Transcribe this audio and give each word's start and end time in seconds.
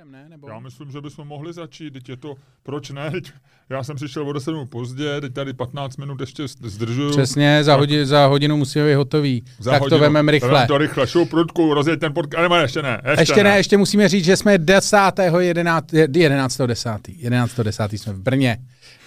začneme, 0.00 0.22
ne? 0.22 0.28
Nebo... 0.28 0.48
Já 0.48 0.58
myslím, 0.58 0.90
že 0.90 1.00
bychom 1.00 1.28
mohli 1.28 1.52
začít, 1.52 1.90
teď 1.90 2.08
je 2.08 2.16
to, 2.16 2.34
proč 2.62 2.90
ne? 2.90 3.10
Teď, 3.10 3.32
já 3.70 3.84
jsem 3.84 3.96
přišel 3.96 4.28
o 4.28 4.32
10 4.32 4.50
minut 4.50 4.70
pozdě, 4.70 5.20
teď 5.20 5.32
tady 5.32 5.52
15 5.52 5.96
minut 5.96 6.20
ještě 6.20 6.48
zdržuju. 6.48 7.10
Přesně, 7.10 7.64
za, 7.64 7.74
hodinu, 7.76 8.04
za 8.04 8.26
hodinu 8.26 8.56
musíme 8.56 8.86
být 8.86 8.94
hotový. 8.94 9.44
Za 9.58 9.70
tak 9.70 9.80
hodinu. 9.80 9.98
to 9.98 10.02
vememe 10.02 10.32
rychle. 10.32 10.50
Vemem 10.50 10.68
to 10.68 10.78
rychle, 10.78 11.06
šup 11.06 11.30
prudku, 11.30 11.74
rozjeď 11.74 12.00
ten 12.00 12.12
podcast, 12.12 12.42
nebo 12.42 12.54
ještě 12.54 12.82
ne, 12.82 13.00
ještě, 13.04 13.22
Ještě 13.22 13.44
ne, 13.44 13.56
ještě 13.56 13.76
musíme 13.76 14.08
říct, 14.08 14.24
že 14.24 14.36
jsme 14.36 14.58
10. 14.58 14.96
11. 15.38 15.92
11. 15.92 16.60
10. 16.66 16.90
11. 17.08 17.60
10. 17.60 17.92
jsme 17.92 18.12
v 18.12 18.18
Brně. 18.18 18.58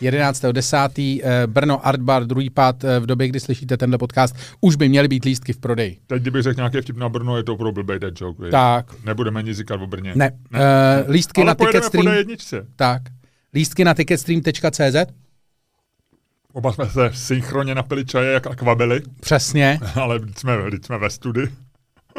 11. 0.04 0.42
10. 0.52 0.78
eh, 1.24 1.48
Brno 1.48 1.88
Art 1.88 2.02
Bar, 2.02 2.26
druhý 2.26 2.50
pád 2.50 2.84
v 3.00 3.06
době, 3.06 3.28
kdy 3.28 3.40
slyšíte 3.40 3.78
tenhle 3.78 3.98
podcast, 3.98 4.36
už 4.62 4.76
by 4.76 4.90
měly 4.90 5.08
být 5.08 5.26
lístky 5.26 5.54
v 5.54 5.58
prodeji. 5.58 5.98
Teď, 6.08 6.22
kdybych 6.22 6.42
řekl 6.44 6.58
nějaký 6.58 6.82
vtip 6.82 6.98
na 6.98 7.10
Brno, 7.10 7.38
je 7.38 7.44
to 7.44 7.54
opravdu 7.54 7.72
blbej 7.72 8.00
ten 8.00 8.14
joke. 8.22 8.50
Tak. 8.50 8.86
Nebudeme 9.06 9.44
nic 9.44 9.58
říkat 9.58 9.82
o 9.82 9.88
Brně. 9.88 10.12
Ne, 10.16 10.32
ne. 10.52 10.60
Uh, 11.06 11.12
lístky 11.12 11.42
Ale 11.42 11.48
na 11.48 11.56
Ticketstream. 11.56 12.08
jedničce. 12.18 12.66
Tak. 12.76 13.02
Lístky 13.54 13.84
na 13.84 13.94
ticketstream.cz. 13.94 15.14
Oba 16.54 16.74
jsme 16.74 16.86
se 16.90 17.10
synchronně 17.14 17.76
napili 17.76 18.06
čaje 18.06 18.32
jak 18.34 18.48
akvabely, 18.48 19.02
Přesně. 19.20 19.80
ale 19.96 20.20
jsme, 20.38 20.54
jsme 20.86 20.98
ve 20.98 21.10
studi. 21.10 21.42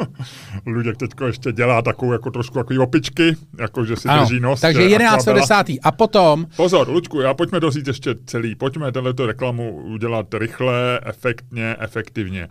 Luděk 0.65 0.97
teďko 0.97 1.27
ještě 1.27 1.51
dělá 1.51 1.81
takovou 1.81 2.11
jako 2.13 2.31
trošku 2.31 2.57
jako 2.57 2.73
opičky, 2.83 3.35
jako 3.59 3.85
že 3.85 3.95
si 3.95 4.07
Ano. 4.07 4.21
drží 4.25 4.39
nos. 4.39 4.61
Takže 4.61 4.81
že 4.81 4.87
11. 4.89 5.27
akvabela. 5.27 5.63
10. 5.63 5.79
A 5.83 5.91
potom 5.91 6.45
Pozor, 6.55 6.89
Luďku, 6.89 7.21
já 7.21 7.33
pojďme 7.33 7.59
doříct 7.59 7.87
ještě 7.87 8.15
celý. 8.25 8.55
Pojďme 8.55 8.91
tenhle 8.91 9.13
reklamu 9.25 9.75
udělat 9.75 10.33
rychle, 10.33 10.99
efektně, 11.05 11.75
efektivně. 11.79 12.43
E, 12.43 12.49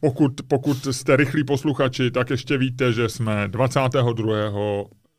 pokud, 0.00 0.32
pokud 0.48 0.86
jste 0.90 1.16
rychlí 1.16 1.44
posluchači, 1.44 2.10
tak 2.10 2.30
ještě 2.30 2.58
víte, 2.58 2.92
že 2.92 3.08
jsme 3.08 3.48
22. 3.48 4.34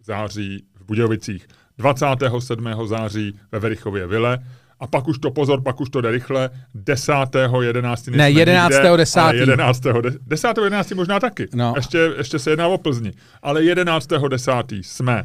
září 0.04 0.64
v 0.80 0.86
Budějovicích, 0.86 1.48
27. 1.78 2.68
září 2.86 3.40
ve 3.52 3.60
Verichově 3.60 4.08
Vile, 4.08 4.40
a 4.80 4.88
pak 4.88 5.08
už 5.08 5.20
to 5.20 5.32
pozor, 5.32 5.62
pak 5.64 5.82
už 5.82 5.90
to 5.90 6.02
jde 6.02 6.12
rychle. 6.12 6.50
10. 6.74 7.14
11. 7.62 8.08
Ne, 8.08 8.32
11. 8.32 8.74
Nikde, 8.74 8.98
10.. 8.98 9.20
ale 9.20 9.36
11. 9.38 9.80
de- 9.80 10.18
10. 10.28 10.58
11. 10.64 10.92
možná 10.92 11.20
taky. 11.20 11.48
No. 11.54 11.74
Ještě, 11.76 12.12
ještě 12.18 12.40
se 12.40 12.50
jedná 12.50 12.68
o 12.68 12.78
Plzni. 12.78 13.14
Ale 13.42 13.64
11. 13.64 14.08
10. 14.30 14.52
jsme 14.72 15.24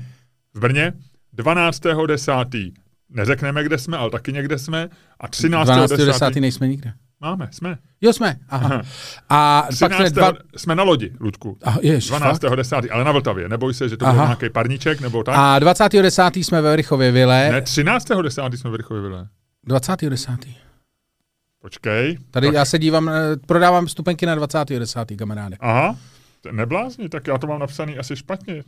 v 0.54 0.60
Brně, 0.60 0.92
12. 1.32 1.80
10. 2.06 2.32
neřekneme, 3.10 3.64
kde 3.64 3.78
jsme, 3.78 3.96
ale 3.96 4.10
taky 4.10 4.32
někde 4.32 4.58
jsme. 4.58 4.88
A 5.20 5.28
13. 5.28 5.66
12. 5.66 5.90
10. 5.90 6.06
10. 6.06 6.36
nejsme 6.40 6.68
nikde. 6.68 6.92
máme, 7.20 7.48
jsme. 7.50 7.78
Jo, 8.00 8.12
jsme. 8.12 8.36
Aha. 8.48 8.82
A 9.28 9.62
pak 9.62 9.92
13. 9.92 9.98
jsme 10.00 10.10
dva... 10.10 10.32
jsme 10.56 10.74
na 10.74 10.82
lodi, 10.82 11.12
Ludku. 11.20 11.58
A, 11.64 11.76
jež, 11.82 12.06
12. 12.08 12.40
fakt? 12.40 12.56
10. 12.56 12.76
ale 12.90 13.04
na 13.04 13.12
Vltavě. 13.12 13.48
Neboj 13.48 13.74
se, 13.74 13.88
že 13.88 13.96
to 13.96 14.04
Aha. 14.04 14.14
bude 14.14 14.26
nějaký 14.26 14.50
parníček 14.50 15.00
nebo 15.00 15.22
tak. 15.22 15.34
A 15.38 15.58
20. 15.58 15.92
10. 15.92 16.36
jsme 16.36 16.62
ve 16.62 16.76
Rychově 16.76 17.12
Vile. 17.12 17.50
Ne, 17.52 17.62
13. 17.62 18.08
10. 18.22 18.42
jsme 18.54 18.70
v 18.70 18.74
Rychově 18.74 19.02
Vile. 19.02 19.28
20. 19.64 20.00
10. 20.08 20.30
Počkej. 21.62 22.18
Tady 22.30 22.46
tak, 22.46 22.54
já 22.54 22.64
se 22.64 22.78
dívám, 22.78 23.10
prodávám 23.46 23.86
vstupenky 23.86 24.26
na 24.26 24.34
20. 24.34 24.68
10. 24.68 24.98
kamaráde. 25.18 25.56
Aha, 25.60 25.96
to 26.40 26.52
neblázni, 26.52 27.08
tak 27.08 27.26
já 27.26 27.38
to 27.38 27.46
mám 27.46 27.58
napsaný 27.60 27.98
asi 27.98 28.16
špatně. 28.16 28.62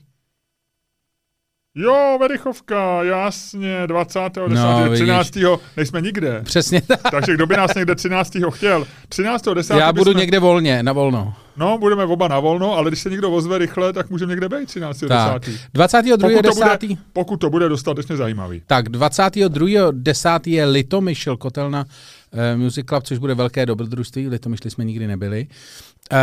Jo, 1.75 2.17
Verichovka, 2.21 3.03
jasně, 3.03 3.87
20. 3.87 4.19
10. 4.49 4.55
No, 4.55 4.83
vidíš. 4.91 4.99
13. 5.01 5.33
nejsme 5.77 6.01
nikde. 6.01 6.41
Přesně 6.43 6.81
tak. 6.81 7.01
Takže 7.11 7.35
kdo 7.35 7.47
by 7.47 7.57
nás 7.57 7.75
někde 7.75 7.95
13. 7.95 8.33
chtěl? 8.51 8.87
13. 9.09 9.49
10. 9.55 9.75
Já 9.77 9.93
budu 9.93 10.05
bychom- 10.05 10.21
někde 10.21 10.39
volně, 10.39 10.83
na 10.83 10.93
volno. 10.93 11.35
No, 11.57 11.79
budeme 11.79 12.05
oba 12.05 12.29
na 12.29 12.41
volno, 12.41 12.77
ale 12.77 12.91
když 12.91 13.01
se 13.01 13.11
někdo 13.11 13.31
ozve 13.31 13.59
rychle, 13.59 13.93
tak 13.93 14.11
můžeme 14.11 14.31
někde 14.31 14.49
být 14.49 14.67
13. 14.67 15.05
Tak. 15.09 15.43
10. 15.43 15.61
22. 15.75 16.17
Pokud 16.17 16.43
to, 16.43 16.49
10. 16.49 16.83
bude, 16.83 17.01
pokud 17.13 17.37
to 17.37 17.51
bude 17.51 17.69
dostatečně 17.69 18.17
zajímavý. 18.17 18.63
Tak 18.67 18.89
22. 18.89 19.91
10. 19.91 20.47
je 20.47 20.65
Litomyšl, 20.65 21.37
kotelna 21.37 21.85
uh, 21.85 22.61
Music 22.61 22.87
Club, 22.87 23.05
což 23.05 23.19
bude 23.19 23.35
velké 23.35 23.67
dobrodružství, 23.67 24.29
Litomyšli 24.29 24.71
jsme 24.71 24.85
nikdy 24.85 25.07
nebyli. 25.07 25.47
Uh, 26.13 26.19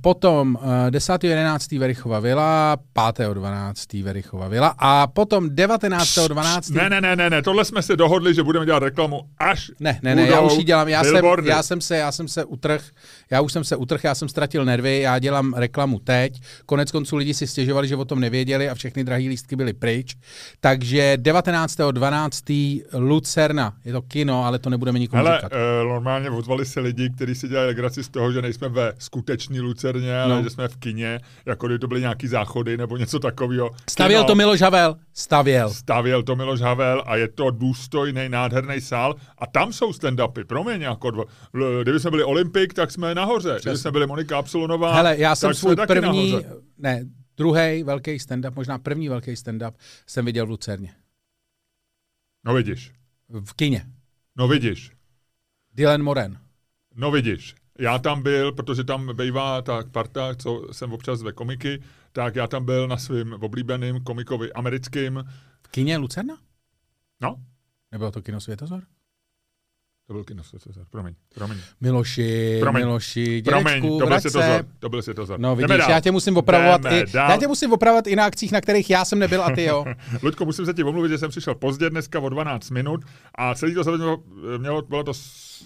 potom 0.00 0.58
uh, 0.62 0.90
10. 0.90 1.24
11. 1.24 1.72
Verichova 1.72 2.20
Vila, 2.20 2.76
5. 3.16 3.34
12. 3.34 3.92
Verichova 4.02 4.48
Vila 4.48 4.74
a 4.78 5.06
potom 5.06 5.48
19. 5.54 6.18
12. 6.28 6.70
Ne, 6.70 6.90
ne, 6.90 7.00
ne, 7.00 7.16
ne, 7.16 7.30
ne, 7.30 7.42
tohle 7.42 7.64
jsme 7.64 7.82
si 7.82 7.96
dohodli, 7.96 8.34
že 8.34 8.42
budeme 8.42 8.66
dělat 8.66 8.82
reklamu 8.82 9.20
až 9.38 9.70
Ne, 9.80 9.98
ne, 10.02 10.14
ne, 10.14 10.26
já 10.28 10.40
už 10.40 10.56
ji 10.56 10.64
dělám. 10.64 10.88
Já 10.88 11.04
jsem, 11.04 11.24
já 11.44 11.62
jsem 11.62 11.80
se, 11.80 11.96
já 11.96 12.12
jsem 12.12 12.28
se 12.28 12.44
utrh, 12.44 12.84
já 13.30 13.40
už 13.40 13.52
jsem 13.52 13.64
se 13.64 13.76
utrh, 13.76 14.04
já 14.04 14.14
jsem 14.14 14.28
ztratil 14.28 14.64
nervy, 14.64 15.00
já 15.00 15.18
dělám 15.18 15.54
reklamu 15.54 15.98
teď. 15.98 16.40
Konec 16.66 16.90
konců 16.90 17.16
lidi 17.16 17.34
si 17.34 17.46
stěžovali, 17.46 17.88
že 17.88 17.96
o 17.96 18.04
tom 18.04 18.20
nevěděli 18.20 18.68
a 18.68 18.74
všechny 18.74 19.04
drahé 19.04 19.22
lístky 19.22 19.56
byly 19.56 19.72
pryč. 19.72 20.16
Takže 20.60 21.16
19.12. 21.20 22.82
Lucerna, 22.92 23.74
je 23.84 23.92
to 23.92 24.02
kino, 24.02 24.44
ale 24.44 24.58
to 24.58 24.70
nebudeme 24.70 24.98
nikomu 24.98 25.24
Hele, 25.24 25.36
říkat. 25.36 25.52
uh, 25.52 25.88
normálně 25.88 26.30
ozvali 26.30 26.64
se 26.64 26.80
lidi, 26.80 27.10
kteří 27.10 27.34
si 27.34 27.48
dělali 27.48 27.68
legraci 27.68 28.04
z 28.04 28.08
toho, 28.08 28.32
že 28.32 28.42
nejsme 28.42 28.68
ve 28.68 28.92
skutečný 29.22 29.60
Lucerně, 29.60 30.20
ale 30.20 30.34
No. 30.36 30.42
že 30.42 30.50
jsme 30.50 30.68
v 30.68 30.76
kině, 30.76 31.20
jako 31.46 31.66
kdyby 31.66 31.78
to 31.78 31.86
byly 31.88 32.00
nějaký 32.00 32.26
záchody 32.26 32.76
nebo 32.76 32.96
něco 32.96 33.18
takového. 33.18 33.70
Stavěl 33.90 34.20
Kino 34.20 34.26
to 34.26 34.34
Miloš 34.34 34.60
Havel, 34.60 34.96
stavěl. 35.14 35.70
Stavěl 35.74 36.22
to 36.22 36.36
Miloš 36.36 36.60
Havel 36.60 37.02
a 37.06 37.16
je 37.16 37.28
to 37.28 37.50
důstojný, 37.50 38.28
nádherný 38.28 38.80
sál 38.80 39.14
a 39.38 39.46
tam 39.46 39.72
jsou 39.72 39.90
stand-upy. 39.90 40.44
Promiň, 40.44 40.80
jako 40.82 41.10
dvo, 41.10 41.24
kdyby 41.82 42.00
jsme 42.00 42.10
byli 42.10 42.24
Olympik, 42.24 42.74
tak 42.74 42.90
jsme 42.90 43.14
nahoře. 43.14 43.58
Kdyby 43.62 43.76
jsme 43.78 43.90
byli 43.90 44.06
Monika 44.06 44.38
Absolonová, 44.38 44.94
Hele, 44.94 45.18
já 45.18 45.34
jsem 45.36 45.50
tak 45.50 45.56
svůj 45.56 45.74
jsme 45.74 45.86
první, 45.86 46.30
nahoře. 46.32 46.56
ne, 46.78 47.04
druhý 47.36 47.82
velký 47.82 48.10
stand-up, 48.18 48.52
možná 48.56 48.78
první 48.78 49.08
velký 49.08 49.30
stand-up 49.30 49.72
jsem 50.06 50.24
viděl 50.24 50.46
v 50.46 50.50
Lucerně. 50.50 50.94
No 52.44 52.54
vidíš, 52.54 52.92
V 53.44 53.54
kině. 53.54 53.86
no 54.36 54.48
vidíš, 54.48 54.92
Dylan 55.74 56.02
Moren. 56.02 56.38
no 56.94 57.10
vidíš. 57.10 57.54
Já 57.82 57.98
tam 57.98 58.22
byl, 58.22 58.52
protože 58.52 58.84
tam 58.84 59.16
bývá 59.16 59.62
ta 59.62 59.82
parta, 59.92 60.34
co 60.34 60.68
jsem 60.72 60.92
občas 60.92 61.22
ve 61.22 61.32
komiky, 61.32 61.82
tak 62.12 62.36
já 62.36 62.46
tam 62.46 62.64
byl 62.64 62.88
na 62.88 62.96
svým 62.96 63.32
oblíbeným 63.32 64.04
komikovi 64.04 64.52
americkým. 64.52 65.24
V 65.62 65.68
kině 65.68 65.96
Lucerna? 65.96 66.38
No, 67.20 67.36
Nebylo 67.92 68.10
to 68.10 68.22
kino 68.22 68.40
Světozor? 68.40 68.82
To 70.06 70.12
byl 70.12 70.24
kino 70.24 70.44
Světozar, 70.44 70.84
promiň, 70.90 71.14
promiň. 71.34 71.58
Miloši, 71.80 72.58
Promiň. 72.60 72.82
Miloši, 72.84 73.42
Promiň, 73.44 73.64
dědečku, 73.74 73.88
to 73.88 73.96
byl 73.98 74.06
vrať 74.06 74.20
Světozor, 74.20 74.60
se. 74.60 74.66
to 74.78 74.88
byl 74.88 75.02
Světozor. 75.02 75.40
No 75.40 75.56
Jdeme 75.56 75.66
vidíš, 75.74 75.78
dál. 75.86 75.90
já 75.90 76.00
tě 76.00 76.10
musím 76.10 76.36
opravovat 76.36 76.80
Jdeme 76.82 77.00
i, 77.00 77.12
dál. 77.12 77.30
já 77.30 77.36
tě 77.36 77.46
musím 77.48 77.72
opravovat 77.72 78.06
i 78.06 78.16
na 78.16 78.24
akcích, 78.24 78.52
na 78.52 78.60
kterých 78.60 78.90
já 78.90 79.04
jsem 79.04 79.18
nebyl 79.18 79.42
a 79.42 79.50
ty 79.50 79.64
jo. 79.64 79.84
Luďko, 80.22 80.44
musím 80.44 80.66
se 80.66 80.74
ti 80.74 80.84
omluvit, 80.84 81.08
že 81.08 81.18
jsem 81.18 81.30
přišel 81.30 81.54
pozdě 81.54 81.90
dneska 81.90 82.20
o 82.20 82.28
12 82.28 82.70
minut 82.70 83.04
a 83.34 83.54
celý 83.54 83.74
to 83.74 83.84
se 83.84 83.90
mělo, 83.96 84.22
mělo 84.58 84.82
bylo 84.82 85.04
to, 85.04 85.12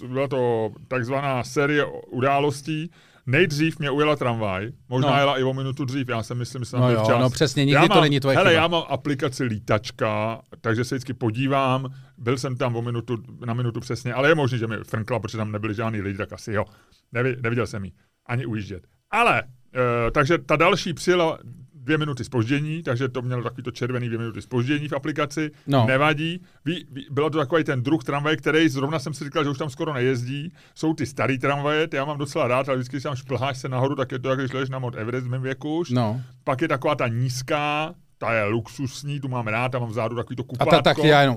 byla 0.09 0.29
to 0.29 0.71
takzvaná 0.89 1.45
série 1.45 1.85
událostí. 2.11 2.91
Nejdřív 3.26 3.78
mě 3.78 3.91
ujela 3.91 4.16
tramvaj, 4.16 4.72
možná 4.88 5.10
No. 5.10 5.16
jela 5.19 5.38
i 5.38 5.42
o 5.42 5.53
minutu 5.54 5.84
dřív, 5.84 6.09
já 6.09 6.22
jsem 6.22 6.38
myslím, 6.38 6.62
že 6.64 6.70
jsem 6.70 6.81
No 6.81 6.87
byl 6.87 6.97
jo, 6.97 7.04
včas. 7.04 7.20
no 7.20 7.31
přesně, 7.31 7.64
nikdy 7.64 7.75
já 7.75 7.88
to 7.88 7.94
mám, 7.94 8.03
není 8.03 8.20
tvoje 8.20 8.37
hele, 8.37 8.50
chyba. 8.50 8.60
já 8.62 8.69
mám 8.69 8.82
aplikaci 8.88 9.44
lítačka, 9.44 10.41
takže 10.60 10.84
se 10.84 10.94
vždycky 10.94 11.14
podívám, 11.14 11.87
byl 12.19 12.38
jsem 12.38 12.56
tam 12.56 12.76
o 12.76 12.82
minutu, 12.82 13.16
na 13.47 13.54
minutu 13.54 13.81
přesně, 13.81 14.14
ale 14.14 14.28
je 14.28 14.34
možné, 14.34 14.59
že 14.59 14.66
mi 14.66 14.76
frnkla, 14.76 15.19
protože 15.19 15.37
tam 15.38 15.53
nebyli 15.53 15.75
žádný 15.75 16.00
lidi, 16.00 16.19
tak 16.19 16.32
asi 16.32 16.53
jo. 16.53 16.64
Nevi, 17.12 17.37
neviděl 17.41 17.66
jsem 17.66 17.84
ji 17.84 17.92
ani 18.26 18.47
ujíždět. 18.47 18.87
Ale, 19.10 19.43
e, 19.43 20.10
takže 20.10 20.38
ta 20.38 20.56
další 20.56 20.94
přijela 20.94 21.38
dvě 21.87 21.99
minuty 21.99 22.25
spoždění, 22.25 22.83
takže 22.83 23.09
to 23.09 23.23
mělo 23.23 23.43
takový 23.43 23.63
to 23.63 23.71
červený 23.71 24.07
dvě 24.07 24.19
minuty 24.19 24.43
spoždění 24.43 24.89
v 24.89 24.93
aplikaci. 24.93 25.51
No. 25.67 25.87
Nevadí. 25.87 26.41
Ví, 26.65 26.87
ví, 26.93 27.07
bylo 27.11 27.31
to 27.31 27.39
takový 27.39 27.65
ten 27.65 27.83
druh 27.83 28.05
tramvaje, 28.05 28.37
který 28.37 28.69
zrovna 28.69 28.99
jsem 28.99 29.15
si 29.15 29.25
říkal, 29.25 29.45
že 29.45 29.51
už 29.51 29.59
tam 29.59 29.71
skoro 29.71 29.93
nejezdí. 29.95 30.53
Jsou 30.75 30.95
ty 30.95 31.07
starý 31.07 31.39
tramvaje, 31.39 31.89
ty 31.89 31.97
já 31.97 32.05
mám 32.05 32.19
docela 32.19 32.49
rád, 32.49 32.69
ale 32.69 32.77
vždycky, 32.79 32.97
když 32.97 33.03
tam 33.03 33.17
šplháš 33.17 33.59
se 33.59 33.69
nahoru, 33.69 33.95
tak 33.95 34.13
je 34.13 34.19
to, 34.19 34.29
jak 34.29 34.39
když 34.39 34.53
ležíš 34.53 34.71
na 34.71 34.79
Mount 34.79 34.97
Everest 34.97 35.27
v 35.27 35.31
mém 35.31 35.43
věku 35.43 35.79
už. 35.79 35.91
No. 35.91 36.21
Pak 36.45 36.63
je 36.63 36.69
taková 36.69 36.95
ta 36.95 37.09
nízká, 37.09 37.95
ta 38.19 38.33
je 38.35 38.45
luxusní, 38.45 39.21
tu 39.21 39.29
mám 39.29 39.47
rád, 39.47 39.73
tam 39.73 39.81
mám 39.81 39.91
vzadu 39.91 40.17
takový 40.17 40.37
to 40.37 40.43
A 40.43 40.47
kupátko. 40.47 40.71
ta 40.75 40.82
taky 40.82 41.09
já 41.09 41.21
jenom... 41.21 41.37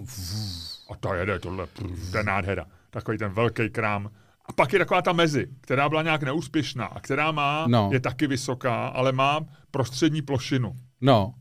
A 0.92 0.95
to 1.00 1.13
jede 1.13 1.40
tohle, 1.40 1.68
to 2.12 2.18
je 2.18 2.24
nádhera. 2.24 2.66
Takový 2.90 3.18
ten 3.18 3.31
velký 3.31 3.69
krám. 3.69 4.10
A 4.45 4.54
pak 4.54 4.74
je 4.74 4.80
taková 4.80 5.02
ta 5.02 5.13
mezi, 5.13 5.48
která 5.62 5.90
byla 5.90 6.02
nějak 6.02 6.24
neúspěšná 6.24 6.86
a 6.86 7.00
která 7.00 7.31
má, 7.31 7.66
No. 7.68 7.90
je 7.94 8.00
taky 8.00 8.28
vysoká, 8.28 8.88
ale 8.88 9.12
má 9.12 9.40
prostřední 9.71 10.21
plošinu. 10.21 10.75
No, 11.01 11.33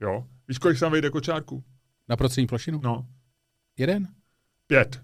Jo? 0.00 0.24
Víš, 0.48 0.58
kolik 0.58 0.80
tam 0.80 0.92
vejde 0.92 1.10
kočárků? 1.10 1.64
na 2.08 2.16
procentní 2.16 2.46
plošinu? 2.46 2.80
No, 2.84 3.06
Jeden? 3.78 4.08
pět. 4.66 5.00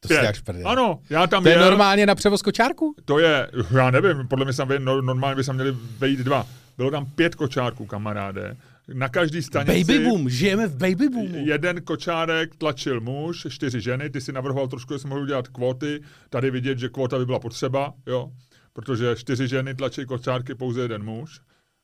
To 0.00 0.08
Pět. 0.08 0.36
si. 0.56 0.62
Ano, 0.64 1.00
já 1.10 1.26
tam 1.26 1.42
To 1.42 1.48
je 1.48 1.58
normálně 1.58 2.06
na 2.06 2.14
převoz 2.14 2.42
kočárku? 2.42 2.94
to 3.04 3.18
je, 3.18 3.50
já 3.76 3.90
nevím, 3.90 4.28
podle 4.28 4.44
mě 4.44 4.54
tam 4.54 4.68
vejde, 4.68 4.84
no, 4.84 5.00
normálně 5.02 5.36
by 5.36 5.44
se 5.44 5.52
měli 5.52 5.72
vejít 5.98 6.20
dva. 6.20 6.46
Bylo 6.76 6.90
tam 6.90 7.06
pět 7.06 7.34
kočárků, 7.34 7.86
kamaráde. 7.86 8.56
Na 8.94 9.08
každý 9.08 9.42
stanici... 9.42 9.84
Baby 9.84 10.04
boom, 10.04 10.28
žijeme 10.28 10.66
v 10.66 10.76
baby 10.76 11.08
boomu. 11.08 11.46
Jeden 11.46 11.82
kočárek 11.82 12.56
tlačil 12.56 13.00
muž, 13.00 13.46
čtyři 13.50 13.80
ženy, 13.80 14.10
ty 14.10 14.20
si 14.20 14.32
navrhoval 14.32 14.68
trošku, 14.68 14.92
jestli 14.92 15.08
mohl 15.08 15.20
udělat 15.22 15.48
kvóty, 15.48 16.00
tady 16.30 16.50
vidět, 16.50 16.78
že 16.78 16.88
kvóta 16.88 17.18
by 17.18 17.26
byla 17.26 17.38
potřeba, 17.38 17.94
jo, 18.06 18.32
protože 18.72 19.16
čtyři 19.16 19.48
ženy 19.48 19.74
tlačí 19.74 20.04
kočárky, 20.06 20.54
pouze 20.54 20.80
jeden 20.82 21.04
muž. 21.04 21.40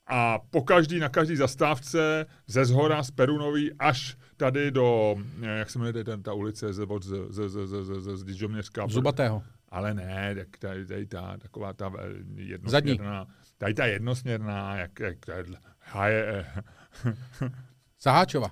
A 0.07 0.39
po 0.51 0.63
každý, 0.63 0.99
na 0.99 1.09
každý 1.09 1.37
zastávce 1.37 2.27
ze 2.47 2.65
zhora 2.65 3.03
z 3.03 3.11
Perunový 3.11 3.73
až 3.79 4.17
tady 4.37 4.71
do, 4.71 5.17
eh, 5.43 5.59
jak 5.59 5.71
se 5.71 5.79
jmenuje 5.79 6.05
ten, 6.05 6.23
ta 6.23 6.33
ulice 6.33 6.73
z, 6.73 6.79
od, 6.79 7.03
z, 7.03 7.09
z, 7.29 7.49
z, 7.49 7.67
z, 7.67 7.85
z, 7.85 8.03
z, 8.03 8.17
z 8.17 8.25
Dižovněřka. 8.25 8.87
Zubatého. 8.89 9.43
Ale 9.69 9.95
ne, 9.95 10.35
tak 10.35 10.49
tady, 10.59 10.87
tady 10.87 11.07
ta, 11.07 11.37
taková 11.39 11.73
ta 11.73 11.93
eh, 11.99 12.03
jednosměrná. 12.37 13.27
Tady 13.59 13.75
ta 13.75 13.87
jednosměrná, 13.87 14.77
jak, 14.77 15.01
jak 15.01 15.17
haje, 15.81 16.47
Zaháčova. 18.03 18.51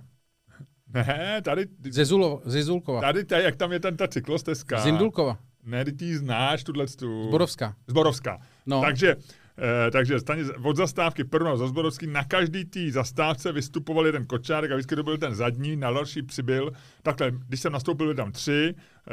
Ne, 0.94 1.40
tady... 1.44 1.66
Zezulo, 1.90 2.42
Zezulkova. 2.44 3.00
Tady, 3.00 3.24
tady, 3.24 3.42
jak 3.44 3.56
tam 3.56 3.72
je 3.72 3.80
ten, 3.80 3.96
ta 3.96 4.08
cyklostezka. 4.08 4.80
Zindulkova. 4.80 5.38
Ne, 5.64 5.84
ty 5.84 5.92
ty 5.92 6.18
znáš, 6.18 6.64
tuhle 6.64 6.86
tu... 6.86 7.26
Zborovská. 7.28 7.76
Zborovská. 7.86 8.40
No. 8.66 8.80
Takže 8.80 9.16
Eh, 9.58 9.90
takže 9.90 10.20
stani, 10.20 10.44
od 10.62 10.76
zastávky 10.76 11.24
Peruna 11.24 11.56
za 11.56 11.68
Zborovský 11.68 12.06
na 12.06 12.24
každý 12.24 12.64
té 12.64 12.90
zastávce 12.90 13.52
vystupoval 13.52 14.06
jeden 14.06 14.26
kočárek 14.26 14.70
a 14.70 14.74
vždycky 14.74 14.96
to 14.96 15.02
byl 15.02 15.18
ten 15.18 15.34
zadní, 15.34 15.76
na 15.76 15.92
další 15.92 16.22
přibyl. 16.22 16.72
Takhle, 17.02 17.30
když 17.48 17.60
jsem 17.60 17.72
nastoupil, 17.72 18.06
byli 18.06 18.16
tam 18.16 18.32
tři, 18.32 18.74
eh, 18.74 19.12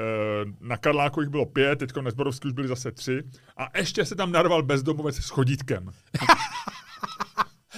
na 0.61 0.77
Karláku 0.77 1.21
jich 1.21 1.29
bylo 1.29 1.45
pět, 1.45 1.79
teď 1.79 1.95
na 2.01 2.11
Zborovský 2.11 2.47
už 2.47 2.53
byli 2.53 2.67
zase 2.67 2.91
tři 2.91 3.23
a 3.57 3.77
ještě 3.77 4.05
se 4.05 4.15
tam 4.15 4.31
narval 4.31 4.63
bezdomovec 4.63 5.15
s 5.15 5.29
chodítkem. 5.29 5.89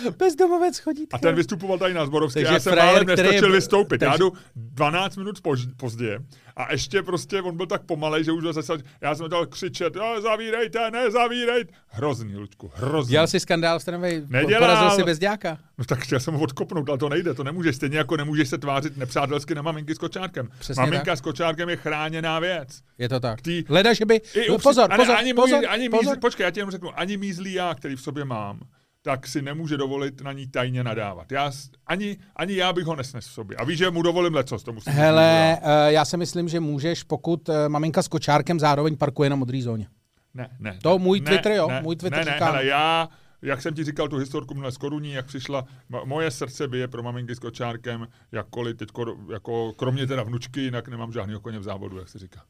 Bezdomovec 0.18 0.80
chodí. 0.80 1.08
A 1.14 1.18
ten 1.18 1.36
vystupoval 1.36 1.78
tady 1.78 1.94
na 1.94 2.06
Zborovské. 2.06 2.42
Já 2.42 2.60
jsem 2.60 2.80
ale 2.80 3.06
nestačil 3.06 3.50
je... 3.50 3.52
vystoupit. 3.52 3.98
Takže... 3.98 4.12
Já 4.12 4.18
jdu 4.18 4.34
12 4.56 5.16
minut 5.16 5.42
pož, 5.42 5.68
pozdě 5.78 6.20
a 6.56 6.72
ještě 6.72 7.04
prostě 7.04 7.42
on 7.42 7.58
byl 7.58 7.66
tak 7.66 7.82
pomalej, 7.82 8.24
že 8.24 8.32
už 8.32 8.44
zase, 8.44 8.74
já 9.02 9.16
jsem 9.16 9.30
dal 9.30 9.46
křičet, 9.46 9.96
no, 9.96 10.22
zavírejte, 10.22 10.92
ne, 10.92 11.12
zavírejte. 11.12 11.74
Hrozný, 11.88 12.38
Lučku, 12.38 12.72
hrozný. 12.76 13.12
Dělal 13.12 13.28
si 13.28 13.40
skandál 13.40 13.80
v 13.80 13.86
tramvaji, 13.86 14.28
porazil 14.60 14.92
si 14.92 15.04
bezďáka. 15.04 15.58
No 15.78 15.86
tak 15.86 16.00
chtěl 16.00 16.20
jsem 16.20 16.34
ho 16.34 16.42
odkopnout, 16.42 16.90
ale 16.90 16.98
to 16.98 17.10
nejde, 17.10 17.34
to 17.34 17.44
nemůžeš. 17.44 17.76
Stejně 17.76 17.98
jako 17.98 18.18
nemůžeš 18.18 18.50
se 18.50 18.58
tvářit 18.58 18.98
nepřátelsky 18.98 19.56
na 19.56 19.62
maminky 19.62 19.96
s 19.96 19.98
kočárkem. 19.98 20.50
Přesně 20.60 20.82
Maminka 20.82 21.06
tak. 21.06 21.18
s 21.18 21.22
kočárkem 21.22 21.70
je 21.70 21.76
chráněná 21.76 22.40
věc. 22.40 22.82
Je 22.98 23.10
to 23.10 23.20
tak. 23.20 23.42
Tý... 23.42 23.64
Leda, 23.70 23.94
že 23.94 24.06
by... 24.06 24.16
I, 24.16 24.50
no, 24.50 24.58
pozor, 24.58 24.90
pozor, 24.96 25.16
ani, 25.16 25.34
pozor, 25.34 25.66
ani 25.70 25.90
pozor. 25.90 26.06
Mízli, 26.06 26.20
počkej, 26.20 26.44
já 26.44 26.52
ti 26.52 26.60
jenom 26.60 26.72
řeknu, 26.72 27.00
ani 27.00 27.18
mízlý 27.18 27.54
já, 27.54 27.76
který 27.76 27.96
v 27.96 28.02
sobě 28.02 28.26
mám, 28.26 28.60
tak 29.02 29.28
si 29.28 29.42
nemůže 29.42 29.78
dovolit 29.78 30.22
na 30.22 30.32
ní 30.32 30.48
tajně 30.48 30.84
nadávat. 30.84 31.32
Já, 31.32 31.52
ani, 31.88 32.18
ani 32.36 32.56
já 32.56 32.74
bych 32.74 32.86
ho 32.86 32.96
nesnes 32.96 33.28
v 33.28 33.32
sobě. 33.32 33.58
A 33.58 33.64
víš, 33.64 33.78
že 33.78 33.92
mu 33.92 34.02
dovolím 34.02 34.34
lecos, 34.34 34.64
to 34.64 34.74
musím 34.74 34.94
Hele, 34.94 35.58
uh, 35.62 35.68
já 35.88 36.06
si 36.06 36.18
myslím, 36.18 36.50
že 36.50 36.60
můžeš, 36.60 37.04
pokud 37.04 37.50
uh, 37.50 37.56
maminka 37.68 38.04
s 38.04 38.08
kočárkem 38.08 38.60
zároveň 38.60 38.98
parkuje 38.98 39.30
na 39.30 39.36
modrý 39.36 39.62
zóně. 39.62 39.88
Ne, 40.34 40.50
ne. 40.60 40.80
To 40.82 41.00
můj 41.00 41.20
ne, 41.20 41.26
Twitter, 41.26 41.52
jo, 41.52 41.68
ne, 41.68 41.82
můj 41.82 41.96
Twitter 41.96 42.26
ne, 42.26 42.34
říká. 42.34 42.46
Ne, 42.46 42.52
hele, 42.52 42.66
já, 42.66 43.10
jak 43.42 43.62
jsem 43.62 43.74
ti 43.74 43.84
říkal 43.84 44.08
tu 44.08 44.18
historku 44.18 44.54
minule 44.54 44.72
z 44.72 44.78
Koruní, 44.78 45.12
jak 45.12 45.26
přišla, 45.26 45.66
moje 46.06 46.32
srdce 46.32 46.68
bije 46.68 46.88
pro 46.88 47.04
maminky 47.04 47.36
s 47.36 47.40
kočárkem, 47.40 48.08
jakkoliv 48.32 48.78
teď, 48.78 48.90
jako, 49.34 49.74
kromě 49.74 50.08
teda 50.08 50.24
vnučky, 50.24 50.62
jinak 50.62 50.88
nemám 50.88 51.12
žádného 51.12 51.40
koně 51.40 51.60
v 51.60 51.64
závodu, 51.64 51.98
jak 51.98 52.10
se 52.10 52.20
říká. 52.20 52.42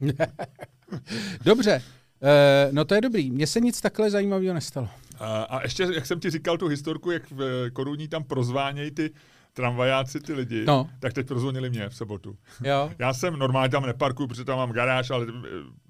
Dobře, 1.44 1.82
Uh, 2.22 2.72
no 2.72 2.84
to 2.84 2.94
je 2.94 3.00
dobrý. 3.00 3.30
Mně 3.30 3.46
se 3.46 3.60
nic 3.60 3.80
takhle 3.80 4.10
zajímavého 4.10 4.54
nestalo. 4.54 4.88
Uh, 5.20 5.26
a 5.48 5.62
ještě, 5.62 5.82
jak 5.94 6.06
jsem 6.06 6.20
ti 6.20 6.30
říkal 6.30 6.58
tu 6.58 6.66
historku, 6.66 7.10
jak 7.10 7.30
v 7.30 7.70
Koruní 7.70 8.08
tam 8.08 8.24
prozvánějí 8.24 8.90
ty 8.90 9.10
tramvajáci, 9.52 10.20
ty 10.20 10.32
lidi, 10.32 10.64
no. 10.64 10.90
tak 10.98 11.12
teď 11.12 11.26
prozvonili 11.26 11.70
mě 11.70 11.88
v 11.88 11.96
sobotu. 11.96 12.36
Jo. 12.64 12.90
Já 12.98 13.12
jsem 13.12 13.38
normálně 13.38 13.68
tam 13.68 13.86
neparkuju, 13.86 14.28
protože 14.28 14.44
tam 14.44 14.58
mám 14.58 14.72
garáž, 14.72 15.10
ale 15.10 15.26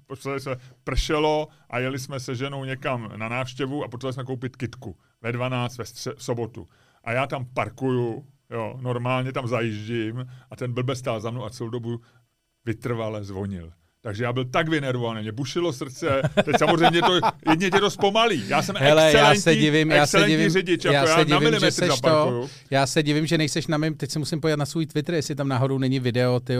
potřebovali 0.07 0.41
jsme, 0.41 0.55
pršelo 0.83 1.47
a 1.69 1.79
jeli 1.79 1.99
jsme 1.99 2.19
se 2.19 2.35
ženou 2.35 2.65
někam 2.65 3.09
na 3.15 3.29
návštěvu 3.29 3.83
a 3.83 3.87
potřebovali 3.87 4.13
jsme 4.13 4.23
koupit 4.23 4.55
kitku 4.55 4.97
ve 5.21 5.31
12 5.31 5.77
ve 5.77 5.83
stře- 5.83 6.13
v 6.15 6.23
sobotu. 6.23 6.67
A 7.03 7.11
já 7.11 7.27
tam 7.27 7.45
parkuju, 7.45 8.27
jo, 8.49 8.77
normálně 8.81 9.31
tam 9.31 9.47
zajíždím 9.47 10.25
a 10.51 10.55
ten 10.55 10.73
blbec 10.73 10.99
stál 10.99 11.19
za 11.19 11.31
mnou 11.31 11.45
a 11.45 11.49
celou 11.49 11.69
dobu 11.69 12.01
vytrvale 12.65 13.23
zvonil. 13.23 13.73
Takže 14.03 14.23
já 14.23 14.33
byl 14.33 14.45
tak 14.45 14.69
vynervovaný, 14.69 15.21
mě 15.21 15.31
bušilo 15.31 15.73
srdce, 15.73 16.21
teď 16.45 16.55
samozřejmě 16.59 17.01
to, 17.01 17.19
jedně 17.49 17.71
tě 17.71 17.79
to 17.79 17.89
zpomalí. 17.89 18.43
Já 18.47 18.61
jsem 18.61 18.75
Hele, 18.79 19.07
excelentní, 19.07 19.35
já 19.35 19.41
se 19.41 19.55
divím, 19.55 19.91
já 19.91 20.07
se 20.07 20.23
divím, 20.23 20.49
řidič, 20.49 20.85
já, 20.85 20.91
jako 20.91 21.07
se 21.07 21.13
já 21.13 21.23
divím, 21.23 21.51
na 21.51 21.59
že 21.59 21.71
seš 21.71 22.01
to, 22.01 22.47
já 22.71 22.87
se 22.87 23.03
divím, 23.03 23.25
že 23.25 23.37
nejseš 23.37 23.67
na 23.67 23.77
mém, 23.77 23.93
teď 23.93 24.11
se 24.11 24.19
musím 24.19 24.41
pojít 24.41 24.57
na 24.57 24.65
svůj 24.65 24.85
Twitter, 24.85 25.15
jestli 25.15 25.35
tam 25.35 25.47
náhodou 25.47 25.77
není 25.77 25.99
video, 25.99 26.39
ty 26.39 26.57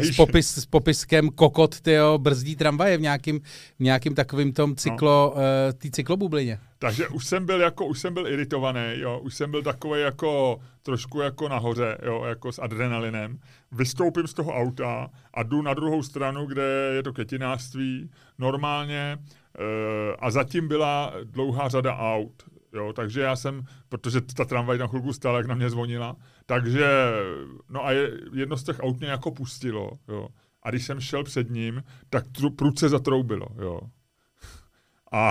s, 0.00 0.16
popis, 0.16 0.54
s 0.54 0.66
popiskem 0.66 1.28
kokot, 1.28 1.80
ty 1.80 1.96
brzdí 2.16 2.56
tramvaje 2.56 2.96
v 2.96 3.00
nějakým, 3.00 3.40
v 3.78 3.80
nějakým 3.80 4.14
takovým 4.14 4.52
tom 4.52 4.76
cyklo, 4.76 5.34
no. 5.36 5.42
uh, 5.42 5.78
tý 5.78 5.90
cyklobublině. 5.90 6.58
Takže 6.84 7.08
už 7.08 7.26
jsem 7.26 7.46
byl 7.46 7.60
jako, 7.60 7.86
už 7.86 7.98
jsem 7.98 8.14
byl 8.14 8.28
iritovaný, 8.28 8.80
jo, 8.94 9.18
už 9.18 9.34
jsem 9.34 9.50
byl 9.50 9.62
takový 9.62 10.00
jako 10.00 10.60
trošku 10.82 11.20
jako 11.20 11.48
nahoře, 11.48 11.98
jo, 12.02 12.24
jako 12.24 12.52
s 12.52 12.58
adrenalinem. 12.58 13.38
Vystoupím 13.72 14.26
z 14.26 14.34
toho 14.34 14.52
auta 14.52 15.10
a 15.34 15.42
jdu 15.42 15.62
na 15.62 15.74
druhou 15.74 16.02
stranu, 16.02 16.46
kde 16.46 16.62
je 16.94 17.02
to 17.02 17.12
ketinářství, 17.12 18.10
normálně, 18.38 18.98
e, 18.98 19.18
a 20.18 20.30
zatím 20.30 20.68
byla 20.68 21.12
dlouhá 21.24 21.68
řada 21.68 21.96
aut, 21.96 22.42
jo, 22.72 22.92
takže 22.92 23.20
já 23.20 23.36
jsem, 23.36 23.64
protože 23.88 24.20
ta 24.20 24.44
tramvaj 24.44 24.78
tam 24.78 24.88
chvilku 24.88 25.12
stála, 25.12 25.38
jak 25.38 25.46
na 25.46 25.54
mě 25.54 25.70
zvonila, 25.70 26.16
takže, 26.46 27.12
no 27.70 27.84
a 27.84 27.92
je, 27.92 28.10
jedno 28.32 28.56
z 28.56 28.64
těch 28.64 28.80
aut 28.80 29.00
mě 29.00 29.08
jako 29.08 29.30
pustilo, 29.30 29.90
jo. 30.08 30.28
A 30.62 30.70
když 30.70 30.86
jsem 30.86 31.00
šel 31.00 31.24
před 31.24 31.50
ním, 31.50 31.84
tak 32.10 32.24
tru, 32.28 32.50
prudce 32.50 32.88
zatroubilo, 32.88 33.46
jo. 33.58 33.80
A 35.12 35.30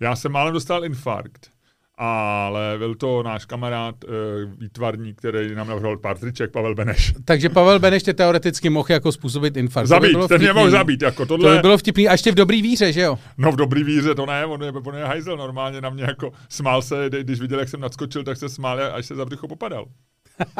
já 0.00 0.16
jsem 0.16 0.32
málem 0.32 0.54
dostal 0.54 0.84
infarkt, 0.84 1.50
ale 1.98 2.74
byl 2.78 2.94
to 2.94 3.22
náš 3.22 3.44
kamarád, 3.44 4.04
uh, 4.04 4.10
výtvarník, 4.58 5.18
který 5.18 5.54
nám 5.54 5.68
navrhoval 5.68 5.98
pár 5.98 6.18
triček, 6.18 6.50
Pavel 6.50 6.74
Beneš. 6.74 7.14
Takže 7.24 7.48
Pavel 7.48 7.78
Beneš 7.78 8.02
tě 8.02 8.14
teoreticky 8.14 8.70
mohl 8.70 8.88
jako 8.90 9.12
způsobit 9.12 9.56
infarkt. 9.56 9.88
Zabít, 9.88 10.16
by 10.16 10.28
ten 10.28 10.40
mě 10.40 10.52
mohl 10.52 10.70
zabít. 10.70 11.02
Jako 11.02 11.26
tohle... 11.26 11.50
To 11.50 11.56
by 11.56 11.60
bylo 11.60 11.78
vtipný, 11.78 12.08
a 12.08 12.12
ještě 12.12 12.32
v 12.32 12.34
dobrý 12.34 12.62
víře, 12.62 12.92
že 12.92 13.00
jo? 13.00 13.18
No 13.38 13.52
v 13.52 13.56
dobrý 13.56 13.84
víře 13.84 14.14
to 14.14 14.26
ne, 14.26 14.46
on 14.46 14.62
je, 14.62 14.72
on 14.72 14.94
je 14.94 15.04
hajzel 15.04 15.36
normálně 15.36 15.80
na 15.80 15.90
mě 15.90 16.04
jako 16.04 16.32
smál 16.48 16.82
se, 16.82 17.10
když 17.20 17.40
viděl, 17.40 17.58
jak 17.58 17.68
jsem 17.68 17.80
nadskočil, 17.80 18.24
tak 18.24 18.36
se 18.36 18.48
smál, 18.48 18.80
až 18.92 19.06
se 19.06 19.14
za 19.14 19.24
břicho 19.24 19.48
popadal. 19.48 19.86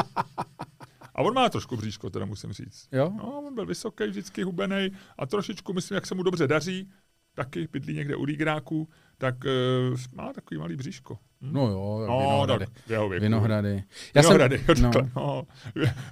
A 1.15 1.23
on 1.23 1.35
má 1.35 1.49
trošku 1.49 1.77
bříško, 1.77 2.11
teda 2.11 2.25
musím 2.27 2.53
říct. 2.53 2.89
Jo? 2.93 3.13
No, 3.17 3.43
on 3.47 3.55
byl 3.55 3.67
vysoký, 3.67 4.07
vždycky 4.07 4.43
hubený 4.43 4.91
a 5.19 5.27
trošičku, 5.27 5.73
myslím, 5.73 5.95
jak 5.95 6.07
se 6.07 6.15
mu 6.15 6.23
dobře 6.23 6.47
daří, 6.47 6.91
taky 7.35 7.69
bydlí 7.73 7.95
někde 7.95 8.17
u 8.17 8.25
Lígráků, 8.25 8.89
tak 9.19 9.35
uh, 9.45 9.97
má 10.13 10.33
takový 10.33 10.61
malý 10.61 10.77
bříško. 10.77 11.19
Hm? 11.43 11.51
No 11.53 11.69
jo, 11.69 12.07
no, 12.09 12.19
vinohrady. 12.19 12.67
Tak 12.67 12.87
v 12.87 12.91
jeho 12.91 13.09
věku. 13.09 13.23
Vinohrady. 13.23 13.85
Já 14.15 14.23
vinohrady, 14.23 14.59
jsem, 14.59 14.83
no. 14.83 14.91
no. 15.17 15.43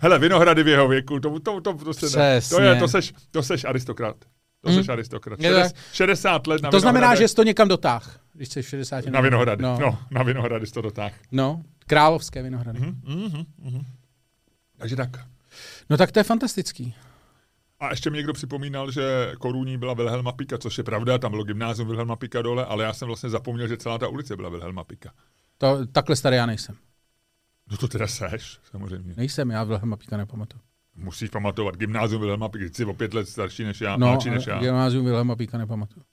Hele, 0.00 0.18
vinohrady 0.18 0.62
v 0.62 0.68
jeho 0.68 0.88
věku, 0.88 1.21
to, 1.21 1.40
to, 1.40 1.61
to, 1.61 1.75
to, 1.75 1.94
se 1.94 2.06
Přesně. 2.06 2.56
to, 2.56 2.62
je, 2.62 2.75
to, 2.75 2.88
seš, 2.88 3.12
to 3.30 3.42
seš 3.42 3.64
aristokrat. 3.64 4.16
To 4.61 4.71
hmm. 4.71 4.78
seš 4.78 4.88
aristokrat. 4.88 5.40
60, 5.40 5.76
60 5.92 6.47
let 6.47 6.62
na 6.62 6.71
To 6.71 6.80
znamená, 6.80 7.14
že 7.14 7.28
jsi 7.28 7.35
to 7.35 7.42
někam 7.42 7.68
dotáh, 7.68 8.21
když 8.32 8.49
jsi 8.49 8.62
60 8.62 9.06
Na 9.06 9.21
Vinohrady, 9.21 9.62
no. 9.62 9.78
no 9.80 9.99
na 10.11 10.23
Vinohrady 10.23 10.66
jsi 10.66 10.73
to 10.73 10.80
dotáh. 10.82 11.12
No, 11.32 11.62
královské 11.87 12.42
Vinohrady. 12.42 12.78
Mm-hmm, 12.78 13.47
mm-hmm. 13.64 13.85
Takže 14.78 14.97
tak. 14.97 15.11
No 15.90 15.97
tak 15.97 16.12
to 16.12 16.21
je 16.21 16.25
fantastický. 16.25 16.94
A 17.83 17.91
ještě 17.91 18.11
mi 18.11 18.17
někdo 18.17 18.33
připomínal, 18.33 18.91
že 18.91 19.33
Koruní 19.39 19.79
byla 19.79 19.95
Wilhelma 19.95 20.33
Pika, 20.33 20.59
což 20.59 20.79
je 20.79 20.85
pravda, 20.85 21.19
tam 21.19 21.31
bylo 21.31 21.45
gymnázium 21.45 21.89
Wilhelma 21.89 22.17
Pika 22.17 22.43
dole, 22.43 22.67
ale 22.67 22.85
já 22.85 22.93
jsem 22.93 23.07
vlastně 23.07 23.31
zapomněl, 23.31 23.69
že 23.69 23.77
celá 23.77 23.99
ta 23.99 24.09
ulice 24.09 24.37
byla 24.37 24.49
Wilhelma 24.49 24.85
Pika. 24.85 25.12
To, 25.59 25.87
takhle 25.87 26.17
starý 26.17 26.37
já 26.37 26.47
nejsem. 26.47 26.77
No 27.71 27.77
to 27.77 27.89
teda 27.89 28.07
seš, 28.07 28.59
samozřejmě. 28.71 29.15
Nejsem, 29.17 29.51
já 29.51 29.65
Wilhelma 29.65 29.97
Pika 29.97 30.17
nepamatuju. 30.17 30.62
Musíš 30.97 31.31
pamatovat, 31.31 31.77
gymnázium 31.77 32.21
Wilhelma 32.21 32.49
Pika, 32.49 32.65
jsi 32.65 32.85
o 32.85 32.95
pět 32.95 33.15
let 33.15 33.29
starší 33.29 33.65
než 33.65 33.81
já, 33.81 33.97
no, 33.97 34.07
mladší 34.07 34.31
než 34.31 34.47
já. 34.47 34.59
gymnázium 34.59 35.05
Wilhelma 35.05 35.37
Pika 35.37 35.59
nepamatuju. 35.59 36.05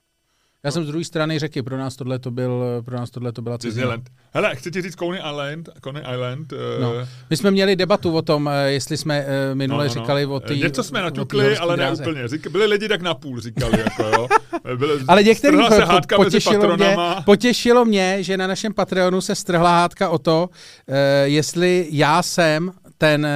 Já 0.64 0.72
jsem 0.72 0.84
z 0.84 0.88
druhé 0.88 1.04
strany 1.04 1.40
řeky, 1.40 1.62
pro 1.62 1.78
nás 1.78 1.96
tohle 1.96 2.20
to, 2.20 2.32
byl, 2.32 2.64
pro 2.86 2.98
nás 2.98 3.10
tohle 3.10 3.32
to 3.32 3.42
byla 3.42 3.58
cizina. 3.58 3.98
Hele, 4.34 4.56
chci 4.56 4.72
ti 4.72 4.82
říct 4.82 4.96
Coney 4.96 5.22
Island. 5.30 5.70
Coney 5.84 6.04
Island 6.14 6.54
uh... 6.54 6.60
no. 6.82 6.94
My 7.30 7.38
jsme 7.38 7.52
měli 7.52 7.76
debatu 7.76 8.16
o 8.16 8.22
tom, 8.22 8.50
eh, 8.54 8.72
jestli 8.72 8.98
jsme 8.98 9.26
uh, 9.26 9.56
minule 9.56 9.88
no, 9.88 9.94
no, 9.94 9.96
no. 9.96 10.02
říkali 10.02 10.26
o 10.26 10.40
té 10.40 10.56
Něco 10.56 10.84
jsme 10.84 11.02
naťukli, 11.02 11.58
ale 11.58 11.78
ne 11.78 11.92
úplně. 11.92 12.24
byli 12.50 12.66
lidi 12.66 12.88
tak 12.88 13.02
napůl, 13.02 13.40
říkali. 13.40 13.80
jako, 13.80 14.04
jo. 14.04 14.28
Byli, 14.76 15.00
ale 15.08 15.24
některý 15.24 15.58
se 15.68 15.86
hádka 15.86 16.16
potěšilo, 16.16 16.78
mě, 16.78 16.98
potěšilo 17.26 17.86
mě, 17.86 18.24
že 18.24 18.38
na 18.38 18.48
našem 18.48 18.74
Patreonu 18.74 19.22
se 19.22 19.36
strhla 19.36 19.70
hádka 19.70 20.10
o 20.10 20.18
to, 20.18 20.50
uh, 20.50 20.96
jestli 21.24 21.88
já 21.92 22.24
jsem 22.24 22.72
ten 22.98 23.28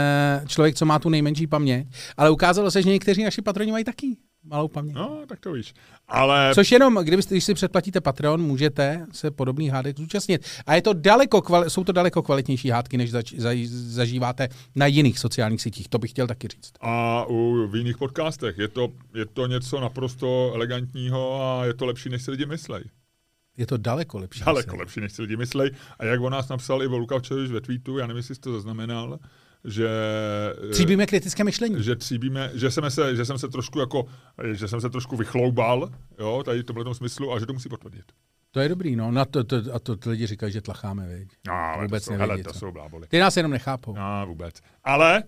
člověk, 0.47 0.75
co 0.75 0.85
má 0.85 0.99
tu 0.99 1.09
nejmenší 1.09 1.47
paměť, 1.47 1.87
ale 2.17 2.29
ukázalo 2.29 2.71
se, 2.71 2.81
že 2.81 2.89
někteří 2.89 3.23
naši 3.23 3.41
patroni 3.41 3.71
mají 3.71 3.83
taky 3.83 4.17
malou 4.43 4.67
paměť. 4.67 4.95
No, 4.95 5.21
tak 5.27 5.39
to 5.39 5.51
víš. 5.53 5.73
Ale... 6.07 6.51
Což 6.55 6.71
jenom, 6.71 6.95
kdybyste, 7.03 7.33
když 7.35 7.43
si 7.43 7.53
předplatíte 7.53 8.01
Patreon, 8.01 8.41
můžete 8.41 9.05
se 9.11 9.31
podobných 9.31 9.71
hádek 9.71 9.97
zúčastnit. 9.97 10.45
A 10.65 10.75
je 10.75 10.81
to 10.81 10.93
daleko, 10.93 11.39
kvali- 11.39 11.65
jsou 11.67 11.83
to 11.83 11.91
daleko 11.91 12.21
kvalitnější 12.21 12.69
hádky, 12.69 12.97
než 12.97 13.11
zač- 13.11 13.33
za- 13.37 13.49
zažíváte 13.67 14.49
na 14.75 14.85
jiných 14.85 15.19
sociálních 15.19 15.61
sítích. 15.61 15.87
To 15.89 15.99
bych 15.99 16.11
chtěl 16.11 16.27
taky 16.27 16.47
říct. 16.47 16.71
A 16.81 17.25
u, 17.29 17.67
v 17.67 17.75
jiných 17.75 17.97
podcastech 17.97 18.57
je 18.57 18.67
to, 18.67 18.89
je 19.13 19.25
to 19.25 19.47
něco 19.47 19.79
naprosto 19.79 20.51
elegantního 20.55 21.41
a 21.43 21.65
je 21.65 21.73
to 21.73 21.85
lepší, 21.85 22.09
než 22.09 22.23
si 22.23 22.31
lidi 22.31 22.45
myslejí. 22.45 22.85
Je 23.57 23.67
to 23.67 23.77
daleko 23.77 24.19
lepší. 24.19 24.43
Daleko 24.45 24.71
než 24.71 24.79
lepší, 24.79 24.99
než 25.01 25.13
si 25.13 25.21
lidi 25.21 25.37
myslej. 25.37 25.71
A 25.99 26.05
jak 26.05 26.21
on 26.21 26.31
nás 26.31 26.49
napsal 26.49 26.83
i 26.83 26.87
Volkavčovič 26.87 27.51
ve 27.51 27.61
tweetu, 27.61 27.97
já 27.97 28.07
nevím, 28.07 28.17
jestli 28.17 28.35
jsi 28.35 28.41
to 28.41 28.51
zaznamenal, 28.53 29.19
že... 29.65 29.89
Tříbíme 30.71 31.05
kritické 31.05 31.43
myšlení. 31.43 31.83
Že 31.83 31.95
tříbíme, 31.95 32.51
že 32.53 32.71
jsem 32.71 32.91
se, 32.91 33.15
že 33.15 33.25
jsem 33.25 33.37
se 33.37 33.47
trošku 33.47 33.79
jako, 33.79 34.05
že 34.53 34.67
jsem 34.67 34.81
se 34.81 34.89
trošku 34.89 35.17
vychloubal, 35.17 35.89
jo, 36.19 36.43
tady 36.45 36.59
v 36.59 36.63
tomhle 36.63 36.95
smyslu, 36.95 37.33
a 37.33 37.39
že 37.39 37.45
to 37.45 37.53
musí 37.53 37.69
potvrdit. 37.69 38.11
To 38.51 38.59
je 38.59 38.69
dobrý, 38.69 38.95
no. 38.95 39.11
Na 39.11 39.25
to, 39.25 39.43
to, 39.43 39.55
a 39.73 39.79
to 39.79 39.95
ty 39.95 40.09
lidi 40.09 40.27
říkají, 40.27 40.53
že 40.53 40.61
tlacháme, 40.61 41.07
viď. 41.07 41.29
No, 41.47 41.53
ale 41.53 41.83
Vůbec 41.83 42.05
to 42.05 42.07
jsou, 42.07 42.17
nevědí, 42.17 42.31
hele, 42.31 42.43
to 42.43 42.53
co. 42.53 42.59
jsou 42.59 42.71
bláboli. 42.71 43.07
Ty 43.07 43.19
nás 43.19 43.37
jenom 43.37 43.51
nechápou. 43.51 43.95
No, 43.95 44.25
vůbec. 44.27 44.55
Ale, 44.83 45.23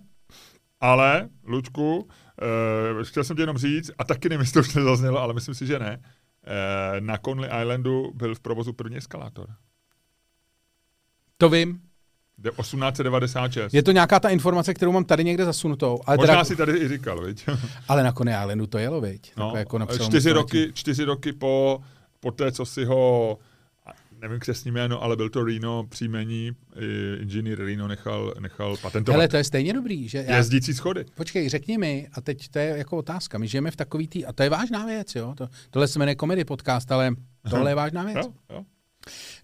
ale, 0.81 1.29
Lučku, 1.47 1.97
uh, 1.97 3.03
chtěl 3.03 3.23
jsem 3.23 3.35
ti 3.35 3.41
jenom 3.41 3.57
říct, 3.57 3.91
a 3.97 4.03
taky 4.03 4.29
nevím, 4.29 4.41
jestli 4.41 4.53
to 4.53 4.59
už 4.59 4.75
nezaznělo, 4.75 5.19
ale 5.19 5.33
myslím 5.33 5.55
si, 5.55 5.65
že 5.65 5.79
ne, 5.79 5.97
uh, 5.97 7.05
na 7.05 7.17
Conley 7.17 7.49
Islandu 7.61 8.11
byl 8.15 8.35
v 8.35 8.39
provozu 8.39 8.73
první 8.73 8.97
eskalátor. 8.97 9.47
To 11.37 11.49
vím. 11.49 11.81
De- 12.37 12.51
1896. 12.51 13.73
Je 13.73 13.83
to 13.83 13.91
nějaká 13.91 14.19
ta 14.19 14.29
informace, 14.29 14.73
kterou 14.73 14.91
mám 14.91 15.05
tady 15.05 15.23
někde 15.23 15.45
zasunutou. 15.45 15.99
Ale, 16.05 16.17
Možná 16.17 16.33
teda, 16.33 16.43
si 16.43 16.55
tady 16.55 16.77
i 16.77 16.87
říkal, 16.87 17.21
viď? 17.25 17.45
ale 17.87 18.03
na 18.03 18.11
Coney 18.11 18.35
Islandu 18.41 18.67
to 18.67 18.77
jelo, 18.77 19.01
viď? 19.01 19.33
No, 19.37 19.45
Takové 19.45 19.59
jako 19.59 19.77
na 19.77 19.85
čtyři, 19.85 20.31
roky, 20.31 20.71
čtyři 20.73 21.03
roky 21.03 21.33
po, 21.33 21.81
po 22.19 22.31
té, 22.31 22.51
co 22.51 22.65
si 22.65 22.85
ho, 22.85 23.37
nevím 24.21 24.39
křesní 24.39 24.71
jméno, 24.71 25.03
ale 25.03 25.15
byl 25.15 25.29
to 25.29 25.43
Reno 25.43 25.83
příjmení, 25.89 26.51
inženýr 27.21 27.59
Reno 27.65 27.87
nechal, 27.87 28.33
nechal 28.39 28.77
patentovat. 28.77 29.15
Hele, 29.15 29.27
to 29.27 29.37
je 29.37 29.43
stejně 29.43 29.73
dobrý, 29.73 30.09
že 30.09 30.25
já, 30.27 30.37
Jezdící 30.37 30.73
schody. 30.73 31.05
Počkej, 31.15 31.49
řekni 31.49 31.77
mi, 31.77 32.07
a 32.13 32.21
teď 32.21 32.47
to 32.47 32.59
je 32.59 32.77
jako 32.77 32.97
otázka, 32.97 33.37
my 33.37 33.47
žijeme 33.47 33.71
v 33.71 33.75
takový 33.75 34.07
tý, 34.07 34.25
a 34.25 34.33
to 34.33 34.43
je 34.43 34.49
vážná 34.49 34.85
věc, 34.85 35.15
jo, 35.15 35.33
to, 35.37 35.47
tohle 35.69 35.87
se 35.87 35.99
jmenuje 35.99 36.15
Comedy 36.19 36.45
Podcast, 36.45 36.91
ale 36.91 37.11
tohle 37.49 37.71
je 37.71 37.75
vážná 37.75 38.03
věc. 38.03 38.17
Jo, 38.17 38.33
jo. 38.49 38.63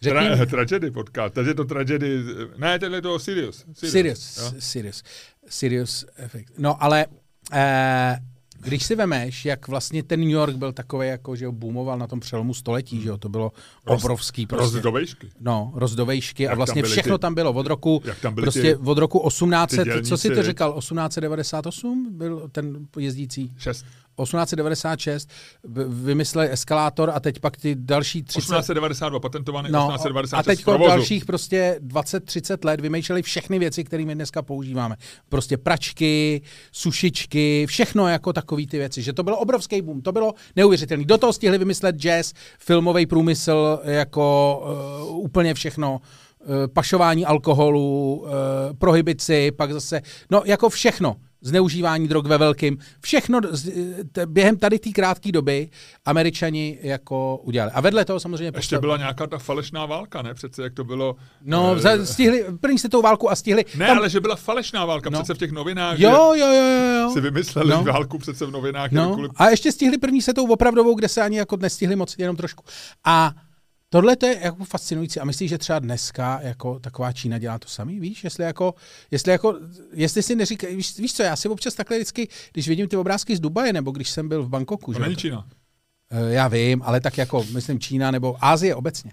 Řekni 0.02 0.20
Tra- 0.20 0.46
tragedy 0.50 0.92
podcast, 0.92 1.34
takže 1.34 1.54
to 1.54 1.66
tragedy, 1.66 2.24
ne, 2.58 2.80
tenhle 2.80 2.98
je 2.98 3.02
to 3.02 3.20
Sirius. 3.20 3.66
Sirius, 3.74 4.38
jo. 4.38 4.52
Sirius, 4.60 5.04
Sirius 5.50 6.06
efekt. 6.16 6.54
No 6.58 6.84
ale 6.84 7.06
eh, 7.54 8.18
když 8.60 8.86
si 8.86 8.96
vemeš, 8.96 9.46
jak 9.46 9.68
vlastně 9.68 10.04
ten 10.04 10.20
New 10.20 10.30
York 10.30 10.56
byl 10.56 10.74
takový, 10.74 11.08
jako 11.08 11.36
že 11.36 11.46
ho 11.46 11.52
boomoval 11.52 11.98
na 11.98 12.08
tom 12.08 12.20
přelomu 12.20 12.54
století, 12.54 13.02
že 13.02 13.10
jo, 13.10 13.18
to 13.18 13.30
bylo 13.30 13.52
Roz- 13.88 13.96
obrovský 13.96 14.46
Prostě. 14.48 14.64
prostě. 14.64 14.82
do 14.84 14.92
vejšky. 14.92 15.30
No, 15.40 15.72
rozdovejšky 15.76 16.44
a 16.48 16.50
Jak 16.50 16.52
tam 16.52 16.58
vlastně 16.58 16.82
byly 16.82 16.92
všechno 16.92 17.18
ty- 17.18 17.22
tam 17.22 17.34
bylo 17.36 17.54
od 17.54 17.68
roku, 17.68 18.02
jak 18.06 18.20
tam 18.20 18.36
prostě 18.36 18.62
ty- 18.62 18.76
od 18.76 18.98
roku 18.98 19.20
1800, 19.30 19.88
ty 19.94 20.02
co 20.04 20.18
si 20.18 20.30
to 20.30 20.44
říkal, 20.44 20.74
1898 20.80 22.08
byl 22.18 22.50
ten 22.52 22.88
jezdící? 23.00 23.54
Šest. 23.58 23.86
1896 24.26 25.30
v- 25.64 26.04
vymysleli 26.06 26.52
eskalátor 26.52 27.12
a 27.16 27.20
teď 27.20 27.40
pak 27.40 27.58
ty 27.58 27.76
další 27.80 28.24
30... 28.24 28.40
1892 28.40 29.20
patentovaný, 29.20 29.70
No, 29.72 29.80
1896 29.80 30.40
a 30.40 30.44
teď 30.44 30.64
provozu. 30.66 30.90
dalších 30.90 31.26
prostě 31.26 31.80
20-30 31.88 32.58
let 32.66 32.82
vymýšleli 32.82 33.22
všechny 33.22 33.60
věci, 33.60 33.84
které 33.84 34.06
my 34.06 34.16
dneska 34.16 34.42
používáme. 34.42 34.96
Prostě 35.30 35.58
pračky, 35.58 36.42
sušičky, 36.72 37.66
všechno 37.68 38.08
jako 38.08 38.34
takový 38.34 38.68
ty 38.68 38.78
věci. 38.78 39.02
Že 39.02 39.14
to 39.14 39.24
bylo 39.24 39.38
obrovský 39.38 39.82
boom, 39.82 40.02
to 40.02 40.12
bylo 40.12 40.34
neuvěřitelný. 40.56 41.06
Do 41.06 41.18
toho 41.18 41.34
stihli 41.34 41.58
vymyslet 41.58 41.96
jazz, 41.96 42.34
filmový 42.60 43.06
průmysl, 43.06 43.80
jako 43.84 44.64
uh, 45.10 45.18
úplně 45.26 45.54
všechno 45.54 46.00
eh, 46.42 46.68
pašování 46.68 47.26
alkoholu, 47.26 48.26
eh, 48.28 48.32
prohibici, 48.74 49.52
pak 49.52 49.74
zase, 49.74 50.02
no 50.32 50.42
jako 50.46 50.70
všechno, 50.70 51.16
zneužívání 51.42 52.08
drog 52.08 52.26
ve 52.28 52.38
velkým, 52.38 52.78
všechno 53.02 53.40
eh, 54.18 54.26
během 54.26 54.58
tady 54.58 54.80
té 54.80 54.90
krátké 54.90 55.32
doby 55.32 55.70
američani 56.06 56.80
jako 56.82 57.38
udělali. 57.38 57.72
A 57.72 57.82
vedle 57.82 58.06
toho 58.06 58.20
samozřejmě 58.20 58.52
Ještě 58.56 58.80
byla 58.80 58.98
nějaká 58.98 59.28
ta 59.28 59.38
falešná 59.38 59.86
válka, 59.86 60.22
ne? 60.22 60.34
Přece 60.34 60.64
jak 60.64 60.74
to 60.74 60.84
bylo... 60.84 61.16
No, 61.42 61.80
za, 61.80 62.06
stihli 62.06 62.46
první 62.62 62.80
světovou 62.80 63.02
válku 63.04 63.32
a 63.32 63.36
stihli. 63.36 63.66
Ne, 63.78 63.88
ale 63.88 64.10
že 64.10 64.20
byla 64.20 64.36
falešná 64.36 64.86
válka 64.86 65.10
No. 65.10 65.20
přece 65.20 65.34
v 65.34 65.38
těch 65.38 65.52
novinách, 65.52 66.00
Jo, 66.00 66.34
jo, 66.38 66.48
jo, 66.48 66.64
jo. 67.02 67.10
si 67.14 67.22
vymysleli 67.22 67.70
No. 67.70 67.84
válku 67.84 68.18
přece 68.18 68.46
v 68.46 68.52
novinách. 68.52 68.92
No, 68.92 69.10
jakkoliv- 69.10 69.32
a 69.36 69.50
ještě 69.50 69.72
stihli 69.72 69.98
první 69.98 70.22
světovou 70.22 70.54
opravdovou, 70.54 70.96
kde 70.96 71.08
se 71.10 71.22
ani 71.22 71.38
jako 71.38 71.58
nestihli 71.58 71.96
moc, 71.96 72.16
jenom 72.18 72.36
trošku. 72.36 72.64
A 73.06 73.32
tohle 73.94 74.16
to 74.16 74.26
je 74.26 74.40
jako 74.44 74.64
fascinující. 74.66 75.20
A 75.20 75.26
myslíš, 75.26 75.50
že 75.50 75.58
třeba 75.58 75.80
dneska 75.80 76.40
jako 76.42 76.80
taková 76.80 77.12
Čína 77.12 77.38
dělá 77.38 77.60
to 77.60 77.68
samý? 77.68 78.00
Víš, 78.00 78.24
jestli 78.24 78.44
jako, 78.44 78.74
jestli 79.12 79.32
jako, 79.32 79.56
jestli 79.94 80.24
si 80.24 80.36
neříká, 80.36 80.68
víš, 80.68 80.98
víš 81.00 81.14
co, 81.14 81.24
já 81.24 81.36
si 81.36 81.50
občas 81.50 81.74
takhle 81.74 81.98
vždycky, 81.98 82.28
když 82.54 82.68
vidím 82.68 82.88
ty 82.88 82.98
obrázky 82.98 83.36
z 83.36 83.40
Dubaje, 83.40 83.74
nebo 83.74 83.92
když 83.92 84.10
jsem 84.10 84.30
byl 84.30 84.44
v 84.44 84.50
Bangkoku, 84.50 84.94
To 84.94 85.00
že? 85.00 85.04
není 85.04 85.16
Čína. 85.16 85.48
Eh, 86.12 86.34
Já 86.34 86.48
vím, 86.48 86.82
ale 86.86 87.02
tak 87.02 87.18
jako, 87.18 87.46
myslím 87.54 87.80
Čína 87.80 88.12
nebo 88.12 88.36
Ázie 88.46 88.76
obecně. 88.76 89.12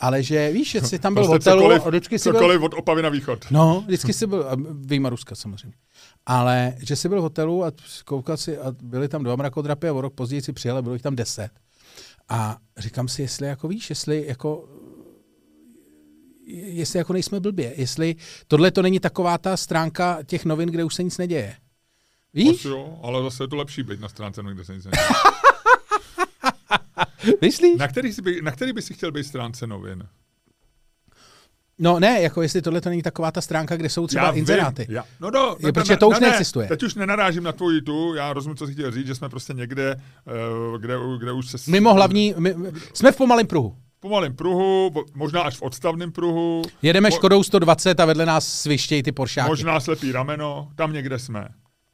Ale 0.00 0.22
že 0.22 0.50
víš, 0.52 0.70
že 0.70 0.80
jsi 0.80 0.98
tam 0.98 1.14
byl 1.14 1.24
v 1.24 1.26
Prostě 1.28 1.50
hotelu 1.50 1.62
cokoliv, 1.62 1.86
a 1.86 1.88
vždycky 1.88 2.18
si 2.18 2.30
byl, 2.30 2.40
cokoliv 2.40 2.62
od 2.62 2.74
Opavy 2.74 3.02
na 3.02 3.08
východ. 3.08 3.44
No, 3.50 3.82
vždycky 3.86 4.12
jsi 4.12 4.26
byl, 4.26 4.46
vyjma 4.70 5.08
Ruska 5.08 5.34
samozřejmě. 5.34 5.76
Ale 6.26 6.74
že 6.82 6.96
jsi 6.96 7.08
byl 7.08 7.18
v 7.18 7.22
hotelu 7.22 7.64
a 7.64 7.72
koukal 8.04 8.36
si, 8.36 8.58
a 8.58 8.72
byli 8.82 9.08
tam 9.08 9.24
dva 9.24 9.36
mrakodrapy 9.36 9.88
a 9.88 9.92
o 9.92 10.00
rok 10.00 10.14
později 10.14 10.42
si 10.42 10.52
přijel 10.52 10.76
a 10.76 10.82
bylo 10.82 10.94
jich 10.94 11.02
tam 11.02 11.16
deset. 11.16 11.50
A 12.28 12.58
říkám 12.76 13.08
si, 13.08 13.22
jestli 13.22 13.46
jako 13.46 13.68
víš, 13.68 13.90
jestli 13.90 14.26
jako 14.26 14.68
jestli 16.46 16.98
jako 16.98 17.12
nejsme 17.12 17.40
blbě, 17.40 17.74
jestli 17.76 18.16
tohle 18.48 18.70
to 18.70 18.82
není 18.82 19.00
taková 19.00 19.38
ta 19.38 19.56
stránka 19.56 20.18
těch 20.26 20.44
novin, 20.44 20.68
kde 20.68 20.84
už 20.84 20.94
se 20.94 21.02
nic 21.02 21.18
neděje. 21.18 21.56
Víš? 22.34 22.58
Asi 22.58 22.68
jo, 22.68 22.98
ale 23.02 23.22
zase 23.22 23.44
je 23.44 23.48
to 23.48 23.56
lepší 23.56 23.82
být 23.82 24.00
na 24.00 24.08
stránce, 24.08 24.42
kde 24.52 24.64
se 24.64 24.74
nic 24.74 24.84
neděje. 24.84 25.08
Myslíš? 27.40 27.78
na, 27.78 27.88
který 27.88 28.10
by, 28.22 28.42
na 28.42 28.50
který 28.50 28.72
by 28.72 28.82
si 28.82 28.94
chtěl 28.94 29.12
být 29.12 29.24
stránce 29.24 29.66
novin? 29.66 30.08
No 31.78 32.00
ne, 32.00 32.20
jako 32.22 32.42
jestli 32.42 32.62
tohle 32.62 32.80
to 32.80 32.88
není 32.88 33.02
taková 33.02 33.30
ta 33.30 33.40
stránka, 33.40 33.76
kde 33.76 33.88
jsou 33.88 34.06
třeba 34.06 34.26
Já 34.26 34.32
inzeráty. 34.32 34.84
Vím, 34.88 34.96
já, 34.96 35.04
no 35.20 35.30
do, 35.30 35.56
Je, 35.66 35.72
protože 35.72 35.96
to 35.96 36.08
už 36.08 36.20
neexistuje. 36.20 36.68
Teď 36.68 36.82
už 36.82 36.94
nenarážím 36.94 37.42
na 37.42 37.52
tvoji 37.52 37.80
tu, 37.80 38.14
já 38.14 38.32
rozumím, 38.32 38.56
co 38.56 38.66
jsi 38.66 38.72
chtěl 38.72 38.90
říct, 38.90 39.06
že 39.06 39.14
jsme 39.14 39.28
prostě 39.28 39.52
někde, 39.52 39.96
uh, 40.74 40.80
kde, 40.80 40.94
kde 41.18 41.32
už 41.32 41.50
se... 41.50 41.70
Mimo 41.70 41.94
hlavní, 41.94 42.34
my, 42.38 42.54
jsme 42.94 43.12
v 43.12 43.16
pomalém 43.16 43.46
pruhu. 43.46 43.76
V 43.98 44.00
pomalém 44.00 44.36
pruhu, 44.36 44.90
možná 45.14 45.40
až 45.42 45.56
v 45.56 45.62
odstavném 45.62 46.12
pruhu, 46.12 46.62
Jedeme 46.82 47.08
Mo- 47.08 47.14
Škodou 47.14 47.42
120 47.42 48.00
a 48.00 48.04
vedle 48.04 48.26
nás 48.26 48.46
svištějí 48.48 49.02
ty 49.02 49.12
Poršáky. 49.12 49.48
možná 49.48 49.80
slepý 49.80 50.12
rameno, 50.12 50.68
tam 50.74 50.92
někde 50.92 51.18
jsme. 51.18 51.48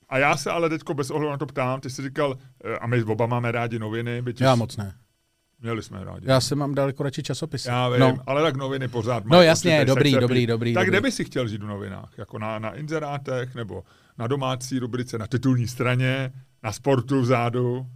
A 0.08 0.18
já 0.18 0.36
se 0.36 0.50
ale 0.50 0.68
teďko 0.68 0.94
bez 0.94 1.10
ohledu 1.10 1.30
na 1.30 1.36
to 1.38 1.46
ptám, 1.46 1.80
ty 1.80 1.90
jsi 1.90 2.02
říkal, 2.02 2.38
eh, 2.64 2.78
a 2.78 2.86
my 2.86 3.02
oba 3.02 3.26
máme 3.26 3.52
rádi 3.52 3.78
noviny, 3.78 4.22
byť 4.22 4.40
Já 4.40 4.54
moc 4.54 4.76
ne. 4.76 4.94
Měli 5.62 5.82
jsme 5.82 6.04
rádi. 6.04 6.26
Já 6.28 6.40
jsem 6.40 6.58
mám 6.58 6.74
daleko 6.74 7.02
radši 7.02 7.22
časopisy. 7.22 7.68
Já 7.68 7.88
vím, 7.88 8.00
no. 8.00 8.16
ale 8.26 8.42
tak 8.42 8.56
noviny 8.56 8.88
pořád 8.88 9.24
No 9.26 9.42
jasně, 9.42 9.84
dobrý, 9.84 10.12
dobrý, 10.12 10.14
appeal. 10.46 10.46
dobrý, 10.58 10.74
Tak 10.74 10.80
dobrý. 10.86 10.90
kde 10.90 11.00
by 11.00 11.12
si 11.12 11.24
chtěl 11.24 11.48
žít 11.48 11.62
v 11.62 11.66
novinách? 11.66 12.10
Jako 12.18 12.38
na, 12.38 12.58
na 12.58 12.74
inzerátech, 12.74 13.54
nebo 13.54 13.82
na 14.18 14.26
domácí 14.26 14.78
rubrice, 14.78 15.18
na 15.18 15.26
titulní 15.26 15.66
straně, 15.68 16.32
na 16.62 16.72
sportu 16.72 17.20
vzadu, 17.20 17.86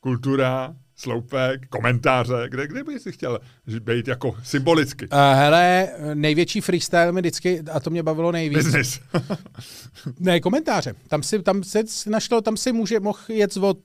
kultura, 0.00 0.74
sloupek, 0.96 1.66
komentáře, 1.68 2.34
kde, 2.48 2.66
kde 2.66 2.84
by 2.84 3.00
si 3.00 3.12
chtěl 3.12 3.40
být 3.80 4.08
jako 4.08 4.34
symbolicky? 4.42 5.08
Uh, 5.08 5.18
hele, 5.18 5.88
největší 6.14 6.60
freestyle 6.60 7.12
mi 7.12 7.20
vždycky, 7.20 7.62
a 7.72 7.80
to 7.80 7.90
mě 7.90 8.02
bavilo 8.02 8.32
nejvíc, 8.32 8.56
Business. 8.58 9.00
ne, 10.20 10.40
komentáře. 10.40 10.94
Tam 11.08 11.22
si, 11.22 11.42
tam 11.42 11.64
se 11.64 11.82
našlo, 12.10 12.40
tam 12.40 12.56
si 12.56 12.72
může 12.72 13.00
mohl 13.00 13.18
jet 13.28 13.56
od, 13.56 13.78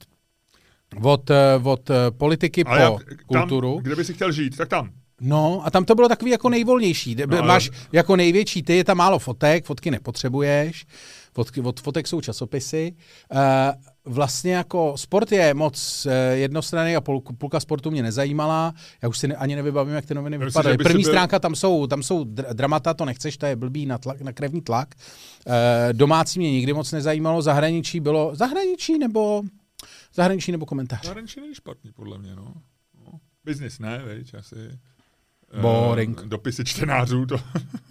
od, 1.04 1.30
eh, 1.30 1.36
od 1.64 1.90
eh, 1.90 1.94
politiky 2.12 2.64
po 2.64 2.70
Ale 2.70 2.82
jak- 2.82 3.26
kulturu. 3.26 3.74
Tam, 3.76 3.84
kde 3.84 3.96
by 3.96 4.04
si 4.06 4.14
chtěl 4.14 4.32
žít, 4.32 4.58
tak 4.58 4.70
tam. 4.70 4.90
No 5.22 5.62
a 5.66 5.72
tam 5.72 5.86
to 5.86 5.96
bylo 5.96 6.08
takový 6.10 6.32
jako 6.32 6.50
nejvolnější. 6.50 7.16
No, 7.16 7.26
No, 7.28 7.38
ale- 7.38 7.48
Máš 7.48 7.70
jako 7.92 8.16
největší, 8.16 8.64
ty 8.64 8.76
je 8.78 8.84
tam 8.84 8.98
málo 8.98 9.20
fotek, 9.20 9.66
fotky 9.66 9.92
nepotřebuješ, 9.92 10.86
fotky, 11.34 11.62
od 11.62 11.80
fotek 11.82 12.08
jsou 12.08 12.22
časopisy. 12.22 12.94
Uh, 13.32 13.40
vlastně 14.14 14.54
jako 14.54 14.94
sport 14.96 15.32
je 15.32 15.54
moc 15.54 16.08
jednostranný 16.34 16.96
a 16.96 17.02
půl, 17.02 17.22
půlka 17.38 17.60
sportu 17.60 17.92
mě 17.92 18.04
nezajímala. 18.04 18.74
Já 19.04 19.10
už 19.10 19.18
si 19.18 19.28
ne, 19.28 19.36
ani 19.36 19.56
nevybavím, 19.56 19.94
jak 19.94 20.06
ty 20.06 20.14
noviny 20.14 20.38
Myslím, 20.38 20.48
vypadaly. 20.50 20.78
První 20.78 21.04
byl- 21.04 21.12
stránka, 21.12 21.40
tam 21.40 21.56
jsou, 21.56 21.88
tam 21.88 22.04
jsou 22.04 22.24
dr- 22.24 22.54
dramata, 22.54 22.94
to 22.94 23.06
nechceš, 23.06 23.38
to 23.38 23.46
je 23.46 23.56
blbý 23.56 23.86
na, 23.86 23.98
tlak, 23.98 24.22
na 24.22 24.32
krevní 24.34 24.62
tlak. 24.62 24.96
Uh, 25.48 25.54
domácí 25.92 26.40
mě 26.40 26.52
nikdy 26.52 26.74
moc 26.74 26.92
nezajímalo, 26.92 27.42
zahraničí 27.42 28.00
bylo, 28.00 28.32
zahraničí 28.36 28.98
nebo, 28.98 29.42
zahraničí 30.18 30.52
nebo 30.52 30.66
komentář. 30.66 31.06
Zahraničí 31.06 31.42
není 31.42 31.56
špatný, 31.56 31.92
podle 31.92 32.18
mě, 32.18 32.36
no. 32.36 32.54
no. 33.06 33.20
Business 33.46 33.80
ne, 33.80 34.02
veď, 34.06 34.34
asi. 34.34 34.56
Eh, 35.54 35.62
Boring. 35.62 36.22
dopisy 36.22 36.66
čtenářů, 36.66 37.26
to 37.26 37.38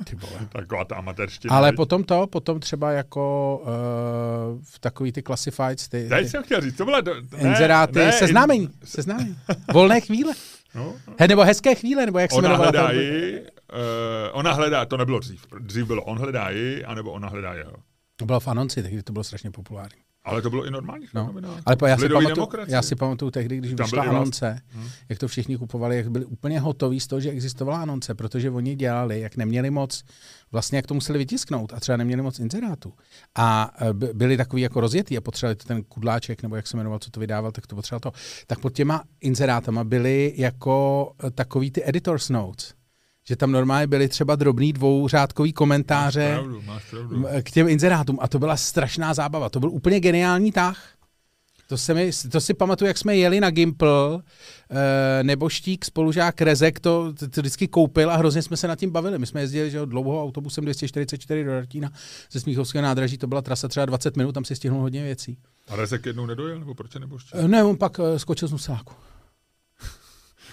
Ty 0.04 0.16
vole. 0.16 0.48
taková 0.52 0.84
ta 0.84 0.96
amatérština. 0.96 1.54
Ale 1.54 1.70
veď. 1.70 1.76
potom 1.76 2.04
to, 2.04 2.26
potom 2.26 2.60
třeba 2.60 2.92
jako 2.92 3.56
uh, 3.62 4.62
v 4.62 4.78
takový 4.78 5.12
ty 5.12 5.22
classifieds, 5.22 5.88
ty, 5.88 6.08
Teď 6.08 6.24
ty 6.24 6.28
jsem 6.28 6.42
chtěl 6.42 6.60
říct, 6.60 6.76
to 6.76 6.84
byla... 6.84 7.00
Do, 7.00 7.14
ne, 7.14 7.38
inzeráty, 7.38 7.98
ne, 7.98 8.12
seznámení, 8.12 8.68
seznámení. 8.84 9.38
Volné 9.72 10.00
chvíle. 10.00 10.34
No, 10.74 10.94
He, 11.18 11.28
nebo 11.28 11.44
hezké 11.44 11.74
chvíle, 11.74 12.06
nebo 12.06 12.18
jak 12.18 12.30
se 12.30 12.36
ona 12.36 12.48
jmenovala. 12.48 12.70
hledá 12.70 13.00
ji, 13.00 13.40
uh, 13.40 13.46
ona 14.32 14.52
hledá, 14.52 14.84
to 14.84 14.96
nebylo 14.96 15.18
dřív. 15.18 15.46
Dřív 15.60 15.86
bylo 15.86 16.02
on 16.02 16.18
hledá 16.18 16.50
ji, 16.50 16.84
anebo 16.84 17.12
ona 17.12 17.28
hledá 17.28 17.54
jeho. 17.54 17.72
To 18.16 18.26
bylo 18.26 18.40
v 18.40 18.48
Anonci, 18.48 18.82
takže 18.82 19.02
to 19.02 19.12
bylo 19.12 19.24
strašně 19.24 19.50
populární. 19.50 20.00
Ale 20.26 20.42
to 20.42 20.50
bylo 20.50 20.66
i 20.66 20.70
normální 20.70 21.06
No. 21.14 21.26
novinách. 21.26 21.62
Ale 21.66 21.76
já 21.90 21.96
si, 21.98 22.08
pamatuju, 22.08 22.46
já 22.68 22.82
si 22.82 22.96
pamatuju 22.96 23.30
tehdy, 23.30 23.56
když 23.56 23.74
Tam 23.74 23.84
vyšla 23.86 24.04
vlast- 24.04 24.08
anonce, 24.16 24.60
Hmm. 24.72 24.88
jak 25.08 25.18
to 25.18 25.28
všichni 25.28 25.56
kupovali, 25.58 25.96
jak 25.96 26.10
byli 26.10 26.24
úplně 26.24 26.60
hotoví 26.60 27.00
z 27.00 27.06
toho, 27.06 27.20
že 27.20 27.30
existovala 27.30 27.82
anonce, 27.82 28.14
protože 28.14 28.50
oni 28.50 28.74
dělali, 28.76 29.20
jak 29.20 29.36
neměli 29.36 29.70
moc, 29.70 30.04
vlastně 30.52 30.78
jak 30.78 30.86
to 30.86 30.94
museli 30.94 31.18
vytisknout 31.18 31.72
a 31.72 31.80
třeba 31.80 31.96
neměli 31.96 32.22
moc 32.22 32.38
inzerátů. 32.38 32.92
A 33.34 33.74
e, 33.80 33.92
by- 33.92 34.10
byli 34.14 34.36
takový 34.36 34.62
jako 34.62 34.80
rozjetý 34.80 35.16
a 35.16 35.20
potřebovali 35.20 35.56
to 35.56 35.64
ten 35.64 35.82
kudláček, 35.84 36.42
nebo 36.42 36.56
jak 36.56 36.66
se 36.66 36.76
jmenoval, 36.76 36.98
co 36.98 37.10
to 37.10 37.20
vydával, 37.20 37.52
tak 37.52 37.66
to 37.66 37.76
potřeboval 37.76 38.00
to. 38.00 38.12
Tak 38.46 38.58
pod 38.58 38.72
těma 38.72 39.02
inzerátama 39.20 39.84
byly 39.84 40.34
jako 40.36 41.12
e, 41.26 41.30
takový 41.30 41.70
ty 41.70 41.88
editor's 41.88 42.28
notes. 42.28 42.74
Že 43.28 43.36
tam 43.36 43.52
normálně 43.52 43.86
byly 43.86 44.08
třeba 44.08 44.36
drobný 44.36 44.72
dvouřádkový 44.72 45.52
komentáře 45.52 46.28
Máš 46.28 46.34
pravdu, 46.40 46.62
máš 46.66 46.84
pravdu. 46.90 47.24
k 47.42 47.50
těm 47.50 47.68
inzerátům 47.68 48.18
a 48.22 48.28
to 48.28 48.38
byla 48.38 48.56
strašná 48.56 49.14
zábava. 49.14 49.48
To 49.48 49.60
byl 49.60 49.70
úplně 49.70 50.00
geniální 50.00 50.52
tah. 50.52 50.88
To, 51.68 51.76
se 51.78 51.94
mi, 51.94 52.10
to 52.32 52.40
si 52.40 52.54
pamatuju, 52.54 52.86
jak 52.86 52.98
jsme 52.98 53.16
jeli 53.16 53.40
na 53.40 53.50
Gimple, 53.50 54.22
eh, 54.70 55.22
nebo 55.24 55.48
štík, 55.48 55.84
spolužák 55.84 56.40
Rezek 56.40 56.80
to, 56.80 57.12
to, 57.12 57.28
to 57.28 57.40
vždycky 57.40 57.68
koupil 57.68 58.10
a 58.10 58.16
hrozně 58.16 58.42
jsme 58.42 58.56
se 58.56 58.68
nad 58.68 58.78
tím 58.78 58.90
bavili. 58.90 59.18
My 59.18 59.26
jsme 59.26 59.40
jezdili 59.40 59.70
že 59.70 59.86
dlouho 59.86 60.22
autobusem 60.22 60.64
244 60.64 61.44
do 61.44 61.50
Dartína 61.50 61.92
ze 62.32 62.40
Smíchovského 62.40 62.82
nádraží, 62.82 63.18
to 63.18 63.26
byla 63.26 63.42
trasa 63.42 63.68
třeba 63.68 63.86
20 63.86 64.16
minut, 64.16 64.32
tam 64.32 64.44
si 64.44 64.56
stihnul 64.56 64.80
hodně 64.80 65.02
věcí. 65.04 65.38
A 65.68 65.76
Rezek 65.76 66.06
jednou 66.06 66.26
nedojel, 66.26 66.58
nebo 66.58 66.74
proč 66.74 66.94
nebo 66.94 67.16
ještě? 67.16 67.30
Eh, 67.38 67.48
Ne, 67.48 67.64
on 67.64 67.76
pak 67.76 68.00
eh, 68.00 68.18
skočil 68.18 68.48
z 68.48 68.52
Nusáku. 68.52 68.94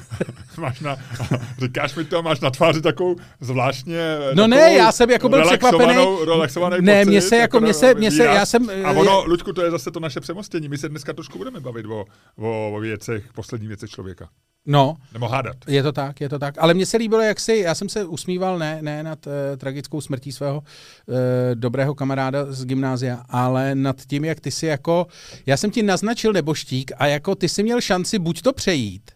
máš 0.57 0.79
na, 0.79 0.97
říkáš 1.61 1.95
mi 1.95 2.05
to, 2.05 2.23
máš 2.23 2.39
na 2.39 2.49
tváři 2.49 2.81
takovou 2.81 3.15
zvláštně 3.39 4.17
No 4.33 4.47
ne, 4.47 4.73
já 4.73 4.91
jsem 4.91 5.09
jako 5.09 5.29
byl 5.29 5.45
překvapený. 5.45 5.95
Relaxovaný 6.25 6.77
Ne, 6.79 7.01
pocit, 7.01 7.09
mně 7.09 7.21
se 7.21 7.37
jako, 7.37 7.59
na 7.59 7.63
mně 7.65 7.73
se, 7.73 7.93
mně 7.93 8.11
se, 8.11 8.23
já 8.23 8.45
jsem... 8.45 8.69
A 8.85 8.91
ono, 8.91 9.23
Luďku, 9.25 9.53
to 9.53 9.63
je 9.63 9.71
zase 9.71 9.91
to 9.91 9.99
naše 9.99 10.19
přemostění. 10.19 10.69
My 10.69 10.77
se 10.77 10.89
dneska 10.89 11.13
trošku 11.13 11.37
budeme 11.37 11.59
bavit 11.59 11.85
o, 11.85 12.05
o, 12.37 12.71
o 12.73 12.79
věcech, 12.79 13.33
posledních 13.33 13.67
věcech 13.67 13.89
člověka. 13.89 14.29
No, 14.65 14.95
Nebo 15.13 15.27
hádat. 15.27 15.55
Je 15.67 15.83
to 15.83 15.91
tak, 15.91 16.21
je 16.21 16.29
to 16.29 16.39
tak. 16.39 16.55
Ale 16.57 16.73
mně 16.73 16.85
se 16.85 16.97
líbilo, 16.97 17.21
jak 17.21 17.39
si, 17.39 17.53
já 17.53 17.75
jsem 17.75 17.89
se 17.89 18.05
usmíval 18.05 18.59
ne, 18.59 18.77
ne 18.81 19.03
nad 19.03 19.27
uh, 19.27 19.33
tragickou 19.57 20.01
smrtí 20.01 20.31
svého 20.31 20.57
uh, 20.57 21.15
dobrého 21.53 21.95
kamaráda 21.95 22.51
z 22.51 22.65
gymnázia, 22.65 23.23
ale 23.29 23.75
nad 23.75 24.01
tím, 24.07 24.25
jak 24.25 24.39
ty 24.39 24.51
si 24.51 24.65
jako, 24.65 25.07
já 25.45 25.57
jsem 25.57 25.71
ti 25.71 25.83
naznačil 25.83 26.33
neboštík 26.33 26.91
a 26.97 27.07
jako 27.07 27.35
ty 27.35 27.49
si 27.49 27.63
měl 27.63 27.81
šanci 27.81 28.19
buď 28.19 28.41
to 28.41 28.53
přejít, 28.53 29.11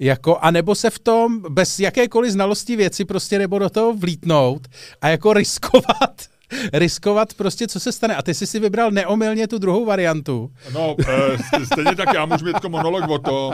jako, 0.00 0.38
anebo 0.38 0.74
se 0.74 0.90
v 0.90 0.98
tom 0.98 1.42
bez 1.48 1.78
jakékoliv 1.78 2.32
znalosti 2.32 2.76
věci 2.76 3.04
prostě 3.04 3.38
nebo 3.38 3.58
do 3.58 3.70
toho 3.70 3.94
vlítnout 3.94 4.68
a 5.00 5.08
jako 5.08 5.32
riskovat, 5.32 6.22
riskovat 6.72 7.34
prostě, 7.34 7.66
co 7.68 7.80
se 7.80 7.92
stane. 7.92 8.16
A 8.16 8.22
ty 8.22 8.34
jsi 8.34 8.46
si 8.46 8.60
vybral 8.60 8.90
neomylně 8.90 9.48
tu 9.48 9.58
druhou 9.58 9.84
variantu. 9.84 10.50
No, 10.74 10.96
e, 11.08 11.66
stejně 11.66 11.96
tak 11.96 12.08
já 12.14 12.26
můžu 12.26 12.44
mít 12.44 12.54
jako 12.54 12.68
monolog 12.68 13.08
o 13.10 13.18
tom, 13.18 13.52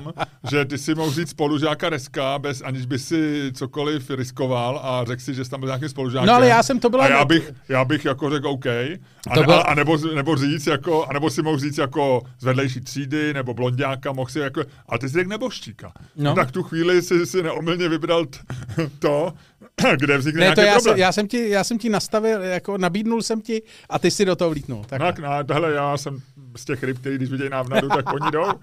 že 0.50 0.64
ty 0.64 0.78
si 0.78 0.94
mohl 0.94 1.10
říct 1.12 1.30
spolužáka 1.30 1.88
Reska, 1.88 2.38
bez 2.38 2.62
aniž 2.62 2.86
by 2.86 2.98
si 2.98 3.50
cokoliv 3.54 4.10
riskoval 4.10 4.80
a 4.84 5.04
řekl 5.04 5.22
si, 5.22 5.34
že 5.34 5.44
jsi 5.44 5.50
tam 5.50 5.60
byl 5.60 5.66
nějakým 5.66 5.88
spolužákem. 5.88 6.26
No 6.26 6.34
ale 6.34 6.48
já 6.48 6.62
jsem 6.62 6.80
to 6.80 6.90
byla... 6.90 7.04
A 7.04 7.08
já 7.08 7.24
bych, 7.24 7.52
já 7.68 7.84
bych 7.84 8.04
jako 8.04 8.30
řekl 8.30 8.48
OK. 8.48 8.66
A, 8.66 9.34
To 9.34 9.40
ne, 9.40 9.46
bylo- 9.46 9.58
a, 9.58 9.62
a 9.62 9.74
nebo, 9.74 9.96
nebo, 10.14 10.36
říct 10.36 10.66
jako, 10.66 11.04
a 11.06 11.12
nebo 11.12 11.30
si 11.30 11.42
mohl 11.42 11.58
říct 11.58 11.78
jako 11.78 12.22
z 12.40 12.44
vedlejší 12.44 12.80
třídy, 12.80 13.34
nebo 13.34 13.54
blondiáka, 13.54 14.12
mohl 14.12 14.30
si 14.30 14.38
jako, 14.38 14.62
a 14.88 14.98
ty 14.98 15.08
si 15.08 15.12
řekl 15.14 15.28
neboštíka. 15.30 15.92
No. 16.16 16.24
No. 16.24 16.34
tak 16.34 16.50
tu 16.52 16.62
chvíli 16.62 17.02
si, 17.02 17.26
si 17.26 17.42
neomylně 17.42 17.88
vybral 17.88 18.26
t, 18.26 18.38
to, 18.98 19.32
kde 19.98 20.18
vznikne 20.18 20.38
Ne, 20.40 20.44
nějaký 20.44 20.60
to 20.60 20.66
já 20.66 20.72
problém. 20.74 20.92
jsem, 20.94 21.00
já, 21.00 21.12
jsem 21.12 21.28
ti, 21.28 21.48
já 21.48 21.64
jsem 21.64 21.78
ti 21.78 21.88
nastavil, 21.88 22.42
jako 22.42 22.78
nabídnul 22.78 23.22
jsem 23.22 23.40
ti 23.40 23.62
a 23.90 23.98
ty 23.98 24.10
si 24.10 24.24
do 24.24 24.36
toho 24.36 24.50
vlítnul. 24.50 24.84
Tak. 24.88 24.98
Tak, 25.00 25.18
no, 25.18 25.44
tohle 25.44 25.72
já 25.72 25.96
jsem 25.96 26.18
z 26.56 26.64
těch 26.64 26.82
ryb, 26.82 26.98
který 26.98 27.16
když 27.16 27.30
vidějí 27.30 27.50
návnadu, 27.50 27.88
tak 27.88 28.12
oni 28.12 28.30
jdou. 28.30 28.44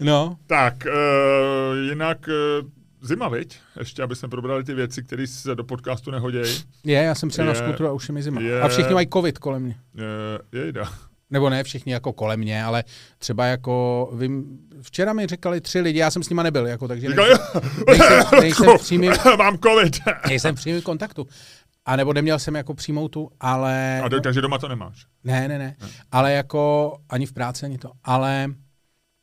No, 0.00 0.36
Tak, 0.46 0.74
uh, 0.86 1.76
jinak 1.88 2.18
uh, 2.62 2.68
zima, 3.02 3.28
viď? 3.28 3.58
Ještě, 3.78 4.02
aby 4.02 4.16
jsme 4.16 4.28
probrali 4.28 4.64
ty 4.64 4.74
věci, 4.74 5.02
které 5.02 5.26
se 5.26 5.54
do 5.54 5.64
podcastu 5.64 6.10
nehodějí. 6.10 6.58
je, 6.84 7.02
já 7.02 7.14
jsem 7.14 7.28
přijel 7.28 7.46
na 7.46 7.52
Je- 7.52 7.58
skutru 7.58 7.86
a 7.86 7.92
už 7.92 8.08
je 8.08 8.12
mi 8.14 8.22
zima. 8.22 8.40
je- 8.40 8.60
A 8.60 8.68
všichni 8.68 8.94
mají 8.94 9.08
covid 9.12 9.38
kolem 9.38 9.62
mě. 9.62 9.76
Uh, 9.94 10.60
jejda. 10.60 10.92
Nebo 11.32 11.50
ne 11.50 11.64
všichni 11.64 11.92
jako 11.92 12.12
kolem 12.12 12.40
mě, 12.40 12.64
ale 12.64 12.84
třeba 13.18 13.46
jako, 13.46 14.08
vím, 14.14 14.58
včera 14.82 15.12
mi 15.12 15.26
říkali 15.26 15.60
tři 15.60 15.80
lidi, 15.80 15.98
já 15.98 16.10
jsem 16.10 16.22
s 16.22 16.28
nima 16.28 16.42
nebyl, 16.42 16.66
jako, 16.66 16.88
takže 16.88 17.08
Říkal, 17.08 17.26
nejsem, 17.26 17.62
nejsem, 17.88 18.40
nejsem, 18.40 18.78
v 18.78 18.80
přímým, 18.80 19.12
mám 19.38 19.58
covid. 19.58 19.96
nejsem 20.28 20.56
v 20.56 20.58
přímým 20.58 20.82
kontaktu. 20.82 21.26
A 21.84 21.96
nebo 21.96 22.12
neměl 22.12 22.38
jsem 22.38 22.54
jako 22.54 22.74
přímou 22.74 23.08
tu, 23.08 23.30
ale... 23.40 24.00
A 24.04 24.08
do, 24.08 24.20
takže 24.20 24.40
doma 24.40 24.58
to 24.58 24.68
nemáš. 24.68 25.06
Ne, 25.24 25.48
ne, 25.48 25.58
ne. 25.58 25.76
Ale 26.12 26.32
jako 26.32 26.92
ani 27.08 27.26
v 27.26 27.32
práci, 27.32 27.66
ani 27.66 27.78
to. 27.78 27.90
Ale 28.04 28.48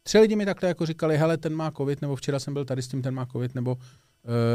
tři 0.03 0.19
lidi 0.19 0.35
mi 0.35 0.45
takhle 0.45 0.69
jako 0.69 0.85
říkali, 0.85 1.17
hele, 1.17 1.37
ten 1.37 1.55
má 1.55 1.71
covid, 1.71 2.01
nebo 2.01 2.15
včera 2.15 2.39
jsem 2.39 2.53
byl 2.53 2.65
tady 2.65 2.81
s 2.81 2.87
tím, 2.87 3.01
ten 3.01 3.13
má 3.13 3.25
covid, 3.25 3.55
nebo 3.55 3.75
uh, 3.75 3.81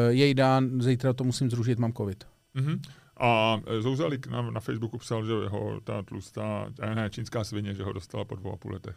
jej 0.09 0.35
dán, 0.35 0.81
zítra 0.81 1.13
to 1.13 1.25
musím 1.25 1.51
zrušit, 1.51 1.79
mám 1.79 1.93
covid. 1.93 2.25
Mhm. 2.55 2.81
A 3.17 3.61
eh, 3.67 3.83
Zouzalík 3.83 4.27
na, 4.27 4.43
na 4.43 4.61
Facebooku 4.61 4.99
psal, 4.99 5.27
že 5.27 5.33
jeho 5.33 5.81
ta 5.81 6.03
tlustá, 6.03 6.67
eh, 6.81 6.95
ne, 6.95 7.11
čínská 7.11 7.45
svině, 7.45 7.75
že 7.75 7.83
ho 7.83 7.93
dostala 7.93 8.25
po 8.25 8.37
dvou 8.37 8.53
a 8.53 8.57
půl 8.57 8.73
letech. 8.73 8.97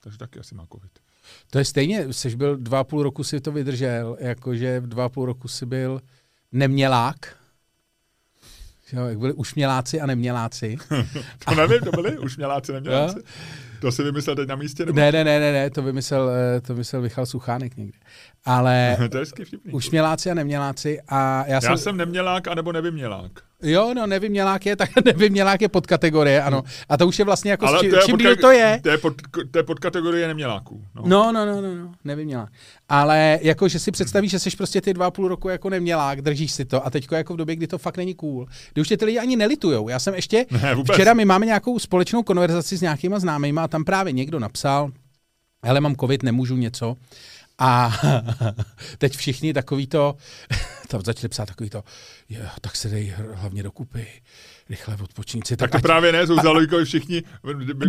Takže 0.00 0.18
taky 0.18 0.38
asi 0.38 0.54
má 0.54 0.66
covid. 0.72 0.92
To 1.50 1.58
je 1.58 1.64
stejně, 1.64 2.12
jsi 2.12 2.36
byl 2.36 2.56
dva 2.56 2.80
a 2.80 2.84
půl 2.84 3.02
roku 3.02 3.24
si 3.24 3.40
to 3.40 3.52
vydržel, 3.52 4.16
jakože 4.20 4.80
v 4.80 4.86
dva 4.86 5.04
a 5.04 5.08
půl 5.08 5.26
roku 5.26 5.48
si 5.48 5.66
byl 5.66 6.00
nemělák, 6.52 7.36
jo, 8.92 9.04
jak 9.06 9.18
byli 9.18 9.32
ušměláci 9.32 10.00
a 10.00 10.06
neměláci. 10.06 10.76
To 11.44 11.54
nevím, 11.54 11.80
to 11.80 11.90
byli 11.90 12.18
už 12.18 12.36
měláci, 12.36 12.72
neměláci. 12.72 13.18
To 13.80 13.92
si 13.92 14.02
vymyslel 14.02 14.36
teď 14.36 14.48
na 14.48 14.56
místě? 14.56 14.86
Nebo? 14.86 14.96
Ne, 14.96 15.12
ne, 15.12 15.24
ne, 15.24 15.40
ne, 15.40 15.52
ne, 15.52 15.70
to 15.70 15.82
vymyslel, 15.82 16.30
eh, 16.30 16.60
to 16.60 16.74
vymyslel 16.74 17.02
Michal 17.02 17.26
Suchánek 17.26 17.76
někde. 17.76 17.98
Ale 18.46 18.96
to 19.10 19.18
je 19.18 19.24
vtipný. 19.24 19.72
ušměláci 19.72 20.30
a 20.30 20.34
neměláci 20.34 21.00
a 21.08 21.44
já 21.46 21.60
jsem... 21.60 21.70
Já 21.70 21.76
jsem 21.76 21.96
nemělák, 21.96 22.48
anebo 22.48 22.72
nevymělák. 22.72 23.32
Jo, 23.62 23.94
no, 23.96 24.06
nevymělák 24.06 24.66
je, 24.66 24.76
tak 24.76 24.90
nevymělák 25.04 25.60
je 25.62 25.68
podkategorie, 25.68 26.42
ano. 26.42 26.62
A 26.88 26.96
to 26.96 27.06
už 27.06 27.18
je 27.18 27.24
vlastně 27.24 27.50
jako, 27.50 27.66
Ale 27.66 27.80
či, 27.80 27.90
to 27.90 27.96
je, 27.96 28.02
čím 28.06 28.16
podka- 28.16 28.40
to 28.40 28.50
je. 28.50 28.80
To 28.82 28.88
je, 28.88 28.98
pod, 28.98 29.14
to 29.50 29.58
je 29.58 29.62
podkategorie 29.62 30.28
neměláků. 30.28 30.84
No. 30.94 31.02
No, 31.06 31.32
no, 31.32 31.46
no, 31.46 31.60
no, 31.62 31.74
no, 31.74 31.92
nevymělák. 32.04 32.48
Ale 32.88 33.38
jako, 33.42 33.68
že 33.68 33.78
si 33.78 33.90
představíš, 33.90 34.30
že 34.30 34.38
jsi 34.38 34.50
prostě 34.56 34.80
ty 34.80 34.94
dva 34.94 35.06
a 35.06 35.10
půl 35.10 35.28
roku 35.28 35.48
jako 35.48 35.70
nemělák, 35.70 36.22
držíš 36.22 36.52
si 36.52 36.64
to 36.64 36.86
a 36.86 36.90
teďko 36.90 37.14
jako 37.14 37.34
v 37.34 37.36
době, 37.36 37.56
kdy 37.56 37.66
to 37.66 37.78
fakt 37.78 37.96
není 37.96 38.14
cool, 38.14 38.46
kdy 38.72 38.80
už 38.82 38.88
tě 38.88 38.96
ty 38.96 39.04
lidi 39.04 39.18
ani 39.18 39.36
nelitujou. 39.36 39.88
Já 39.88 39.98
jsem 39.98 40.14
ještě, 40.14 40.46
Ne, 40.62 40.74
vůbec. 40.74 40.94
včera 40.96 41.14
my 41.14 41.24
máme 41.24 41.46
nějakou 41.46 41.78
společnou 41.78 42.22
konverzaci 42.22 42.76
s 42.76 42.80
nějakýma 42.80 43.18
známýma 43.18 43.64
a 43.64 43.68
tam 43.68 43.84
právě 43.84 44.12
někdo 44.12 44.38
napsal, 44.38 44.90
hele, 45.64 45.80
mám 45.80 45.96
covid, 45.96 46.22
nemůžu 46.22 46.56
něco. 46.56 46.96
A 47.58 47.92
teď 48.98 49.16
všichni 49.16 49.52
takový 49.52 49.86
to, 49.86 50.16
tam 50.88 51.02
začali 51.04 51.28
psát 51.28 51.46
takový 51.46 51.70
to, 51.70 51.84
jo, 52.28 52.40
tak 52.60 52.76
se 52.76 52.88
dej 52.88 53.14
hlavně 53.34 53.62
dokupy, 53.62 54.06
rychle 54.70 54.96
odpočinci. 55.02 55.56
Tak 55.56 55.70
to 55.70 55.78
právě 55.78 56.12
ne, 56.12 56.26
jsou 56.26 56.36
Zalojkovi 56.36 56.84
všichni. 56.84 57.22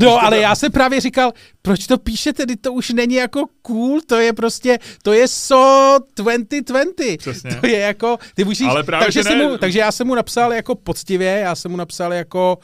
No, 0.02 0.24
ale 0.24 0.40
já 0.40 0.56
jsem 0.56 0.72
právě 0.72 1.02
říkal, 1.02 1.32
proč 1.62 1.88
to 1.88 1.98
píšete, 1.98 2.46
teď 2.46 2.62
to 2.62 2.74
už 2.74 2.90
není 2.90 3.16
jako 3.16 3.46
cool, 3.62 4.02
to 4.08 4.16
je 4.16 4.34
prostě, 4.34 4.80
to 5.04 5.14
je 5.14 5.28
so 5.28 6.00
2020. 6.16 7.18
Přesně. 7.18 7.56
To 7.56 7.68
je 7.68 7.80
jako, 7.80 8.18
ty 8.36 8.44
musíš, 8.44 8.68
Ale 8.68 8.84
právě, 8.84 9.06
takže, 9.06 9.24
že 9.24 9.30
ne. 9.30 9.44
mu, 9.48 9.58
takže 9.58 9.80
já 9.80 9.92
jsem 9.92 10.08
mu 10.08 10.16
napsal 10.16 10.54
jako 10.54 10.76
poctivě, 10.76 11.30
já 11.30 11.56
jsem 11.56 11.72
mu 11.72 11.78
napsal 11.78 12.14
jako, 12.14 12.58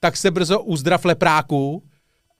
tak 0.00 0.16
se 0.16 0.30
brzo 0.30 0.60
uzdrav 0.60 1.04
lepráku. 1.04 1.82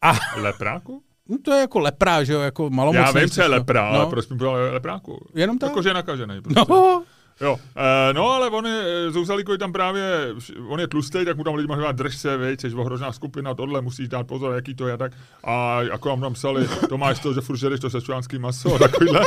A 0.03 0.19
Lepráku? 0.37 1.03
No, 1.29 1.39
to 1.39 1.53
je 1.53 1.61
jako 1.61 1.79
lepra, 1.79 2.25
že 2.25 2.33
jo, 2.33 2.41
jako 2.41 2.71
malomocný. 2.71 3.05
Já 3.07 3.21
vím, 3.21 3.31
co 3.31 3.43
je 3.43 3.49
lepra, 3.49 3.89
ale 3.89 3.99
no. 3.99 4.11
proč 4.11 4.29
mi 4.29 4.37
bylo 4.37 4.53
lepráku? 4.53 5.27
Jenom 5.35 5.59
tak? 5.59 5.71
Jako, 5.71 5.83
že 5.83 5.89
je 5.89 5.95
nakažený. 5.95 6.41
Prostě. 6.41 6.65
No, 6.69 7.03
Jo, 7.41 7.57
e, 7.77 8.13
no 8.13 8.31
ale 8.31 8.51
on 8.51 8.67
je, 8.67 9.11
Zouzalíkovi 9.11 9.59
tam 9.59 9.73
právě, 9.73 10.29
on 10.69 10.81
je 10.81 10.89
tlustý, 10.89 11.25
tak 11.25 11.37
mu 11.37 11.45
tam 11.45 11.55
lidi 11.55 11.69
říkat, 11.75 11.97
drž 11.97 12.17
se, 12.17 12.37
vej, 12.37 12.57
jsi 12.61 12.75
ohrožená 12.75 13.13
skupina, 13.13 13.55
tohle 13.55 13.81
musíš 13.81 14.09
dát 14.09 14.27
pozor, 14.27 14.55
jaký 14.55 14.75
to 14.75 14.89
je, 14.89 14.97
tak 14.97 15.13
a 15.45 15.83
jako 15.83 16.09
nám 16.09 16.21
tam 16.21 16.35
psali, 16.35 16.69
to 16.89 16.99
máš 16.99 17.19
to, 17.19 17.35
že 17.35 17.41
furt 17.41 17.57
žereš 17.57 17.81
to 17.81 17.91
sečuánský 17.91 18.39
maso 18.39 18.75
a 18.75 18.79
takovýhle. 18.79 19.21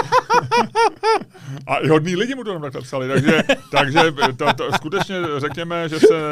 a 1.67 1.77
i 1.77 1.87
hodný 1.87 2.15
lidi 2.15 2.35
mu 2.35 2.43
to 2.43 2.53
tam 2.53 2.61
takhle 2.61 2.81
psali, 2.81 3.07
takže, 3.07 3.43
takže 3.71 3.99
to, 4.37 4.53
to, 4.53 4.71
skutečně 4.75 5.15
řekněme, 5.37 5.89
že 5.89 5.99
se, 5.99 6.31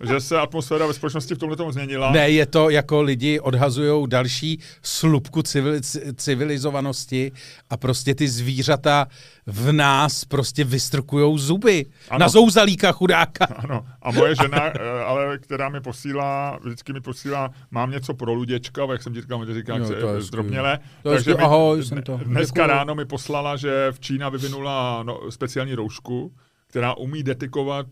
že 0.00 0.20
se 0.20 0.38
atmosféra 0.38 0.86
ve 0.86 0.94
společnosti 0.94 1.34
v 1.34 1.38
tomhle 1.38 1.56
tomu 1.56 1.72
změnila. 1.72 2.10
ne, 2.10 2.30
je 2.30 2.46
to 2.46 2.70
jako 2.70 3.02
lidi 3.02 3.40
odhazují 3.40 4.08
další 4.08 4.60
slupku 4.82 5.42
civil, 5.42 5.74
ci- 5.80 6.14
civilizovanosti 6.14 7.32
a 7.70 7.76
prostě 7.76 8.14
ty 8.14 8.28
zvířata 8.28 9.06
v 9.46 9.72
nás 9.72 10.24
prostě 10.24 10.64
vystrkujou 11.10 11.38
zuby. 11.38 11.86
Ano. 12.10 12.18
Na 12.18 12.28
zouzalíka 12.28 12.92
chudáka. 12.92 13.46
Ano, 13.60 13.86
a 14.02 14.10
moje 14.10 14.34
žena, 14.34 14.66
eh, 14.66 15.04
ale 15.04 15.38
která 15.38 15.68
mi 15.68 15.80
posílá, 15.80 16.58
vždycky 16.62 16.92
mi 16.92 17.00
posílá, 17.00 17.50
mám 17.70 17.90
něco 17.90 18.14
pro 18.14 18.32
luděčka, 18.32 18.82
jak 18.92 19.02
jsem 19.02 19.14
ti 19.14 19.20
říkal, 19.20 19.38
mě 19.38 19.54
říká 19.54 19.76
je 19.76 20.20
zdrobněle. 20.20 20.78
To 21.02 21.08
Takže 21.08 21.20
skvělé. 21.20 21.42
Ahoj, 21.42 21.84
jsem 21.84 22.02
to. 22.02 22.20
Dneska 22.24 22.62
Děkuju. 22.62 22.76
ráno 22.76 22.94
mi 22.94 23.04
poslala, 23.04 23.56
že 23.56 23.88
v 23.92 24.00
Čína 24.00 24.28
vyvinula 24.28 25.02
no, 25.02 25.30
speciální 25.30 25.74
roušku, 25.74 26.32
která 26.66 26.94
umí 26.94 27.22
detekovat 27.22 27.86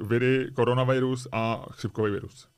viry, 0.00 0.46
koronavirus 0.54 1.28
a 1.32 1.66
chřipkový 1.70 2.12
virus. 2.12 2.48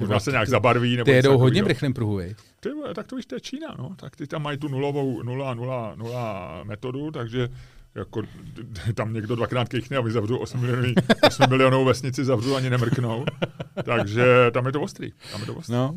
Možná 0.00 0.20
se 0.20 0.30
nějak 0.30 0.48
zabarví. 0.48 0.96
Nebo 0.96 1.04
Ty 1.04 1.12
jedou 1.12 1.38
hodně 1.38 1.62
v 1.62 1.66
rychlém 1.66 1.94
pruhu, 1.94 2.16
viď? 2.16 2.36
Ty, 2.60 2.70
tak 2.94 3.06
to 3.06 3.16
víš, 3.16 3.26
to 3.26 3.34
je 3.34 3.40
Čína, 3.40 3.74
no. 3.78 3.94
Tak 3.96 4.16
ty 4.16 4.26
tam 4.26 4.42
mají 4.42 4.58
tu 4.58 4.68
nulovou, 4.68 5.22
nula, 5.22 5.54
nula, 5.54 5.94
nula 5.96 6.60
metodu, 6.64 7.10
takže 7.10 7.48
jako 7.94 8.22
tam 8.94 9.12
někdo 9.12 9.36
dvakrát 9.36 9.68
kýchne 9.68 9.96
a 9.96 10.00
vyzavřou 10.00 10.36
8 10.36 10.60
milionů, 10.60 10.94
8 11.22 11.44
milionovou 11.48 11.84
vesnici, 11.84 12.24
zavřou 12.24 12.56
ani 12.56 12.70
nemrknou. 12.70 13.24
Takže 13.84 14.24
tam 14.52 14.66
je 14.66 14.72
to 14.72 14.80
ostrý. 14.80 15.12
Tam 15.32 15.40
je 15.40 15.46
to 15.46 15.54
ostrý. 15.54 15.74
No. 15.74 15.94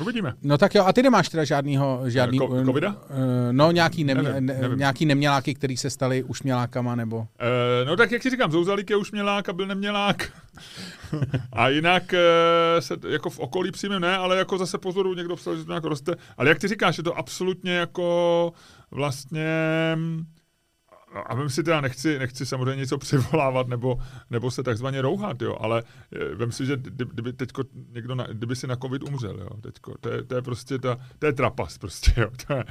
Uvidíme. 0.00 0.32
No 0.42 0.58
tak 0.58 0.74
jo, 0.74 0.84
a 0.84 0.92
ty 0.92 1.02
nemáš 1.02 1.28
teda 1.28 1.44
žádnýho, 1.44 2.00
žádný... 2.06 2.40
Ko- 2.40 2.64
covida? 2.64 2.96
eh, 3.10 3.52
No 3.52 3.70
nějaký, 3.72 4.04
nemě, 4.04 4.22
Nevím, 4.22 4.46
ne, 4.46 4.54
nevím. 4.60 4.78
nějaký 4.78 5.06
neměláky, 5.06 5.54
který 5.54 5.76
se 5.76 5.90
staly 5.90 6.22
už 6.22 6.42
mělákama, 6.42 6.94
nebo... 6.94 7.26
E, 7.82 7.84
no 7.84 7.96
tak 7.96 8.12
jak 8.12 8.22
si 8.22 8.30
říkám, 8.30 8.52
Zouzalík 8.52 8.90
je 8.90 8.96
už 8.96 9.12
mělák 9.12 9.48
a 9.48 9.52
byl 9.52 9.66
nemělák. 9.66 10.32
a 11.52 11.68
jinak 11.68 12.14
e, 12.14 12.18
se 12.80 12.96
jako 13.08 13.30
v 13.30 13.38
okolí 13.38 13.70
přímě 13.70 14.00
ne, 14.00 14.16
ale 14.16 14.36
jako 14.38 14.58
zase 14.58 14.78
pozoru 14.78 15.14
někdo 15.14 15.36
psal, 15.36 15.56
že 15.56 15.64
to 15.64 15.70
nějak 15.72 15.84
roste. 15.84 16.14
Ale 16.38 16.48
jak 16.48 16.58
ty 16.58 16.68
říkáš, 16.68 16.96
je 16.98 17.04
to 17.04 17.18
absolutně 17.18 17.72
jako 17.72 18.52
vlastně 18.90 19.46
a 21.26 21.34
vem 21.34 21.50
si 21.50 21.62
teda, 21.62 21.80
nechci, 21.80 22.18
nechci 22.18 22.46
samozřejmě 22.46 22.76
něco 22.76 22.98
přivolávat 23.04 23.68
nebo, 23.68 23.98
nebo 24.30 24.50
se 24.50 24.62
takzvaně 24.62 25.02
rouhat, 25.02 25.42
jo, 25.42 25.56
ale 25.60 25.82
eh, 26.12 26.34
vem 26.34 26.52
si, 26.52 26.66
že 26.66 26.76
kdy- 26.76 27.04
kdyby 27.12 27.32
teďko 27.32 27.62
někdo, 27.92 28.14
na, 28.14 28.26
kdyby 28.26 28.56
si 28.56 28.66
na 28.66 28.76
covid 28.76 29.02
umřel, 29.02 29.36
jo, 29.40 29.48
teďko, 29.60 29.94
to 30.00 30.08
je, 30.08 30.22
to 30.22 30.34
je 30.34 30.42
prostě 30.42 30.78
ta, 30.78 30.98
to 31.18 31.26
je 31.26 31.32
trapas 31.32 31.78
prostě, 31.78 32.12
jo, 32.16 32.28
to 32.46 32.52
je, 32.54 32.64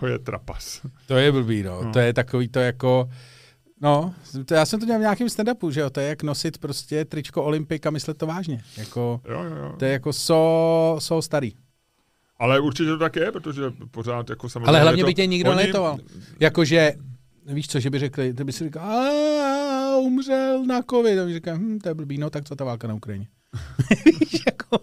to 0.00 0.06
je 0.06 0.18
trapas. 0.18 0.80
To 1.06 1.16
je 1.16 1.32
blbý, 1.32 1.62
no. 1.62 1.82
No. 1.84 1.92
To 1.92 1.98
je 1.98 2.12
takový 2.12 2.48
to 2.48 2.58
jako... 2.60 3.08
No, 3.80 4.14
to 4.46 4.54
já 4.54 4.66
jsem 4.66 4.80
to 4.80 4.86
měl 4.86 4.98
v 4.98 5.00
nějakém 5.00 5.26
stand-upu, 5.28 5.68
že 5.70 5.80
jo, 5.80 5.90
to 5.90 6.00
je 6.00 6.08
jak 6.08 6.22
nosit 6.22 6.58
prostě 6.58 7.04
tričko 7.04 7.42
Olympik 7.44 7.86
a 7.86 7.90
myslet 7.90 8.18
to 8.18 8.26
vážně. 8.26 8.62
Jako, 8.76 9.20
Jo, 9.28 9.42
jo, 9.42 9.56
jo. 9.56 9.74
to 9.78 9.84
je 9.84 9.92
jako 9.92 10.12
so, 10.12 11.00
so 11.00 11.22
starý. 11.22 11.52
Ale 12.38 12.60
určitě 12.60 12.88
to 12.90 12.98
tak 12.98 13.16
je, 13.16 13.32
protože 13.32 13.62
pořád 13.90 14.30
jako 14.30 14.48
samozřejmě... 14.48 14.68
Ale 14.68 14.80
hlavně 14.80 15.02
to, 15.02 15.06
by 15.06 15.14
tě 15.14 15.26
nikdo 15.26 15.50
oni- 15.50 15.56
nelitoval. 15.56 15.98
Jakože, 16.40 16.92
víš 17.46 17.68
co, 17.68 17.80
že 17.80 17.90
by 17.90 17.98
řekli, 17.98 18.34
ty 18.34 18.44
by 18.44 18.52
si 18.52 18.64
říkal, 18.64 18.90
"A, 18.90 19.96
umřel 19.96 20.66
na 20.66 20.82
covid. 20.90 21.18
A 21.18 21.24
my 21.24 21.34
říkám, 21.34 21.58
hm, 21.58 21.78
to 21.78 21.88
je 21.88 21.94
blbý, 21.94 22.18
no 22.18 22.30
tak 22.30 22.44
co 22.44 22.56
ta 22.56 22.64
válka 22.64 22.88
na 22.88 22.94
Ukrajině. 22.94 23.28
Víš, 24.20 24.42
jako, 24.46 24.78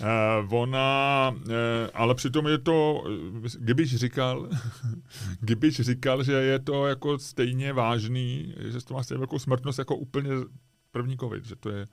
Eh, 0.00 0.46
ona, 0.50 1.34
eh, 1.50 1.90
ale 1.94 2.14
přitom 2.14 2.46
je 2.46 2.58
to, 2.58 3.04
eh, 3.44 3.48
kdybych 3.58 3.98
říkal, 3.98 4.48
kdybych 5.40 5.74
říkal, 5.74 6.22
že 6.22 6.32
je 6.32 6.58
to 6.58 6.86
jako 6.86 7.18
stejně 7.18 7.72
vážný, 7.72 8.54
že 8.58 8.84
to 8.84 8.94
má 8.94 9.02
stejně 9.02 9.18
velkou 9.18 9.38
smrtnost 9.38 9.78
jako 9.78 9.96
úplně 9.96 10.30
první 10.90 11.16
covid, 11.16 11.44
že 11.44 11.56
to 11.56 11.70
je, 11.70 11.86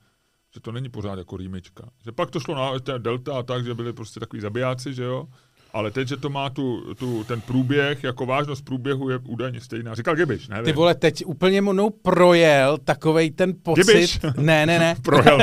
že 0.54 0.60
to 0.60 0.72
není 0.72 0.88
pořád 0.88 1.18
jako 1.18 1.36
rýmička. 1.36 1.90
Že 2.04 2.12
pak 2.12 2.30
to 2.30 2.40
šlo 2.40 2.54
na 2.54 2.98
delta 2.98 3.38
a 3.38 3.42
tak, 3.42 3.64
že 3.64 3.74
byli 3.74 3.92
prostě 3.92 4.20
takový 4.20 4.42
zabijáci, 4.42 4.94
že 4.94 5.02
jo, 5.02 5.28
ale 5.74 5.90
teď, 5.90 6.08
že 6.08 6.16
to 6.16 6.30
má 6.30 6.50
tu, 6.50 6.94
tu, 6.94 7.24
ten 7.24 7.40
průběh, 7.40 8.04
jako 8.04 8.26
vážnost 8.26 8.64
průběhu 8.64 9.10
je 9.10 9.18
údajně 9.18 9.60
stejná. 9.60 9.94
Říkal 9.94 10.16
Gibiš, 10.16 10.48
ne? 10.48 10.62
ty 10.62 10.72
vole, 10.72 10.94
teď 10.94 11.26
úplně 11.26 11.62
mnou 11.62 11.90
projel 11.90 12.78
takovej 12.78 13.30
ten 13.30 13.54
pocit. 13.62 13.86
Gibiš. 13.86 14.20
Ne, 14.36 14.66
ne, 14.66 14.78
ne. 14.78 14.96
Projel. 15.02 15.38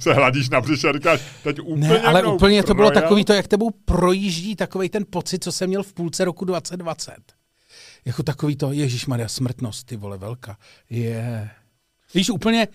se 0.00 0.14
hladíš 0.14 0.50
na 0.50 0.60
břiše 0.60 0.88
a 0.88 0.92
říkáš, 0.92 1.20
teď 1.42 1.60
úplně 1.60 1.88
Ne, 1.88 2.02
ale 2.02 2.22
mnou 2.22 2.34
úplně 2.34 2.62
to 2.62 2.74
bylo 2.74 2.88
projel. 2.90 3.02
takový 3.02 3.24
to, 3.24 3.32
jak 3.32 3.48
tebou 3.48 3.70
projíždí 3.84 4.56
takový 4.56 4.88
ten 4.88 5.04
pocit, 5.10 5.44
co 5.44 5.52
jsem 5.52 5.68
měl 5.68 5.82
v 5.82 5.92
půlce 5.92 6.24
roku 6.24 6.44
2020. 6.44 7.14
Jako 8.04 8.22
takový 8.22 8.56
to, 8.56 8.72
Ježíš 8.72 9.06
Maria, 9.06 9.28
smrtnost, 9.28 9.86
ty 9.86 9.96
vole, 9.96 10.18
velká. 10.18 10.56
Je. 10.90 11.10
Yeah. 11.10 11.50
Víš, 12.14 12.30
úplně, 12.30 12.68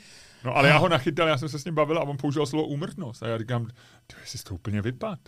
No 0.45 0.58
ale 0.58 0.67
já 0.67 0.77
ho 0.77 0.89
nachytal, 0.89 1.27
já 1.27 1.38
jsem 1.38 1.49
se 1.49 1.60
s 1.60 1.65
ním 1.65 1.75
bavil 1.75 1.97
a 1.97 2.03
on 2.03 2.17
použil 2.17 2.45
slovo 2.45 2.67
úmrtnost. 2.67 3.23
A 3.23 3.27
já 3.27 3.38
říkám, 3.38 3.67
ty 4.08 4.15
jsi 4.25 4.43
to 4.43 4.55
úplně 4.55 4.81
vypad. 4.81 5.19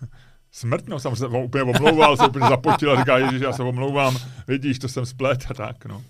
Smrtnost, 0.52 1.02
jsem 1.02 1.16
se 1.16 1.26
úplně 1.26 1.62
omlouval, 1.62 2.16
se 2.16 2.26
úplně 2.26 2.48
zapotil 2.48 2.92
a 2.92 3.00
říká, 3.00 3.18
ježiš, 3.18 3.40
já 3.40 3.52
se 3.52 3.62
omlouvám, 3.62 4.16
vidíš, 4.48 4.78
to 4.78 4.88
jsem 4.88 5.06
splet 5.06 5.46
a 5.50 5.54
tak, 5.54 5.84
no. 5.84 6.02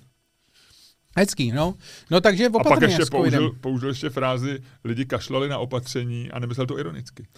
hezký, 1.16 1.52
no. 1.52 1.74
No 2.10 2.20
takže 2.20 2.46
A 2.46 2.50
pak 2.50 2.66
opatrně 2.66 2.94
ještě 2.94 3.10
použil, 3.10 3.52
použil 3.60 3.88
ještě 3.88 4.10
frázi, 4.10 4.58
lidi 4.84 5.04
kašlali 5.04 5.48
na 5.48 5.58
opatření 5.58 6.30
a 6.30 6.38
nemyslel 6.38 6.66
to 6.66 6.78
ironicky. 6.78 7.26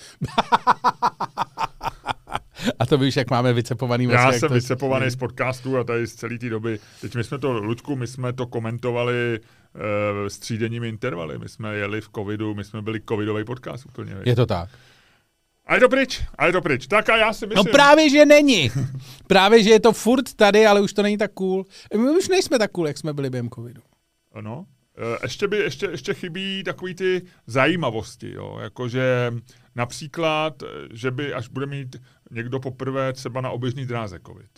A 2.78 2.86
to 2.86 2.98
víš, 2.98 3.16
jak 3.16 3.30
máme 3.30 3.52
vycepovaný 3.52 4.04
Já 4.04 4.10
vlastně, 4.10 4.26
jak 4.26 4.40
jsem 4.40 4.48
to- 4.48 4.54
vycepovaný 4.54 5.10
z 5.10 5.16
podcastu 5.16 5.78
a 5.78 5.84
tady 5.84 6.06
z 6.06 6.14
celé 6.14 6.38
té 6.38 6.48
doby. 6.48 6.78
Teď 7.00 7.14
my 7.14 7.24
jsme 7.24 7.38
to, 7.38 7.52
Luďku, 7.52 7.96
my 7.96 8.06
jsme 8.06 8.32
to 8.32 8.46
komentovali 8.46 9.40
uh, 9.40 10.28
s 10.28 10.38
třídenními 10.38 10.88
intervaly. 10.88 11.38
My 11.38 11.48
jsme 11.48 11.76
jeli 11.76 12.00
v 12.00 12.08
covidu, 12.14 12.54
my 12.54 12.64
jsme 12.64 12.82
byli 12.82 13.00
covidový 13.08 13.44
podcast 13.44 13.86
úplně. 13.86 14.16
Je 14.24 14.36
to 14.36 14.46
tak. 14.46 14.68
A 15.68 15.74
je 15.74 15.80
to 15.80 15.88
pryč, 15.88 16.22
a 16.38 16.46
je 16.46 16.52
to 16.52 16.60
pryč. 16.62 16.86
Tak 16.86 17.08
a 17.08 17.16
já 17.16 17.32
si 17.32 17.46
No 17.46 17.48
myslím... 17.48 17.72
právě, 17.72 18.10
že 18.10 18.24
není. 18.26 18.70
Právě, 19.26 19.62
že 19.62 19.70
je 19.70 19.80
to 19.80 19.92
furt 19.92 20.34
tady, 20.34 20.66
ale 20.66 20.80
už 20.80 20.92
to 20.92 21.02
není 21.02 21.18
tak 21.18 21.32
cool. 21.32 21.64
My 21.96 22.10
už 22.10 22.28
nejsme 22.28 22.58
tak 22.58 22.70
cool, 22.70 22.86
jak 22.86 22.98
jsme 22.98 23.12
byli 23.12 23.30
během 23.30 23.50
covidu. 23.50 23.82
Ano. 24.32 24.66
Eh, 24.98 25.18
Ještě, 25.22 25.48
by, 25.48 25.56
ještě, 25.56 25.86
ještě 25.86 26.14
chybí 26.14 26.64
takový 26.64 26.94
ty 26.94 27.22
zajímavosti, 27.46 28.32
jo? 28.34 28.58
jakože 28.62 29.32
například, 29.76 30.62
eh, 30.62 30.66
že 30.92 31.10
by 31.10 31.34
až 31.34 31.48
bude 31.48 31.66
mít 31.66 31.96
někdo 32.30 32.60
poprvé 32.60 33.12
třeba 33.12 33.40
na 33.40 33.50
oběžný 33.50 33.86
dráze 33.86 34.20
covid. 34.26 34.50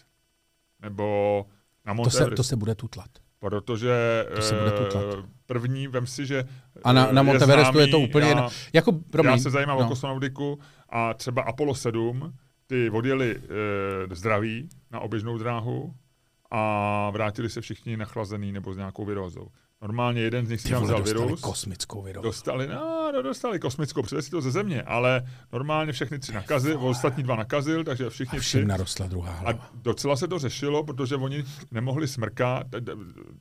Nebo 0.82 1.46
na 1.86 1.92
Mount 1.92 2.04
To 2.12 2.16
se, 2.18 2.30
to 2.30 2.44
se 2.44 2.56
bude 2.56 2.74
tutlat. 2.74 3.10
Protože 3.40 3.90
To 4.34 4.42
se 4.42 4.54
bude 4.54 4.72
eh, 4.74 4.84
tutlat. 4.84 5.04
první, 5.46 5.88
vem 5.88 6.06
si, 6.06 6.26
že 6.26 6.44
A 6.84 6.92
na, 6.92 7.08
eh, 7.08 7.12
na 7.12 7.22
Mount 7.22 7.42
Everestu 7.42 7.78
je 7.78 7.86
to 7.86 8.00
úplně 8.00 8.24
já, 8.24 8.28
jedno. 8.28 8.48
Jako, 8.72 8.92
promiň, 8.92 9.32
já 9.32 9.38
se 9.38 9.50
zajímám 9.50 9.78
o 9.78 9.82
no. 9.82 9.88
kosmonautiku 9.88 10.58
a 10.88 11.14
třeba 11.14 11.42
Apollo 11.42 11.74
7, 11.74 12.32
ty 12.66 12.90
odjeli 12.90 13.36
e, 14.10 14.14
zdraví 14.14 14.68
na 14.90 15.00
oběžnou 15.00 15.38
dráhu 15.38 15.94
a 16.50 17.10
vrátili 17.10 17.50
se 17.50 17.60
všichni 17.60 17.96
nachlazený 17.96 18.52
nebo 18.52 18.74
s 18.74 18.76
nějakou 18.76 19.04
virózou. 19.04 19.48
Normálně 19.82 20.20
jeden 20.20 20.46
z 20.46 20.50
nich 20.50 20.60
si 20.60 20.68
tam 20.68 20.82
vzal 20.82 20.98
dostali 21.00 21.24
virus. 21.24 21.40
kosmickou 21.40 22.02
viru. 22.02 22.22
Dostali, 22.22 22.66
no, 22.66 23.12
no, 23.14 23.22
dostali 23.22 23.58
kosmickou, 23.58 24.02
přivez 24.02 24.28
to 24.28 24.40
ze 24.40 24.50
země, 24.50 24.82
ale 24.82 25.22
normálně 25.52 25.92
všechny 25.92 26.18
tři 26.18 26.32
nakazil, 26.32 26.78
ostatní 26.86 27.22
dva 27.22 27.36
nakazil, 27.36 27.84
takže 27.84 28.10
všichni 28.10 28.38
A 28.38 28.40
tři. 28.40 28.64
narostla 28.64 29.06
druhá 29.06 29.32
A 29.32 29.36
hlava. 29.36 29.70
docela 29.74 30.16
se 30.16 30.28
to 30.28 30.38
řešilo, 30.38 30.84
protože 30.84 31.16
oni 31.16 31.44
nemohli 31.70 32.08
smrkat, 32.08 32.66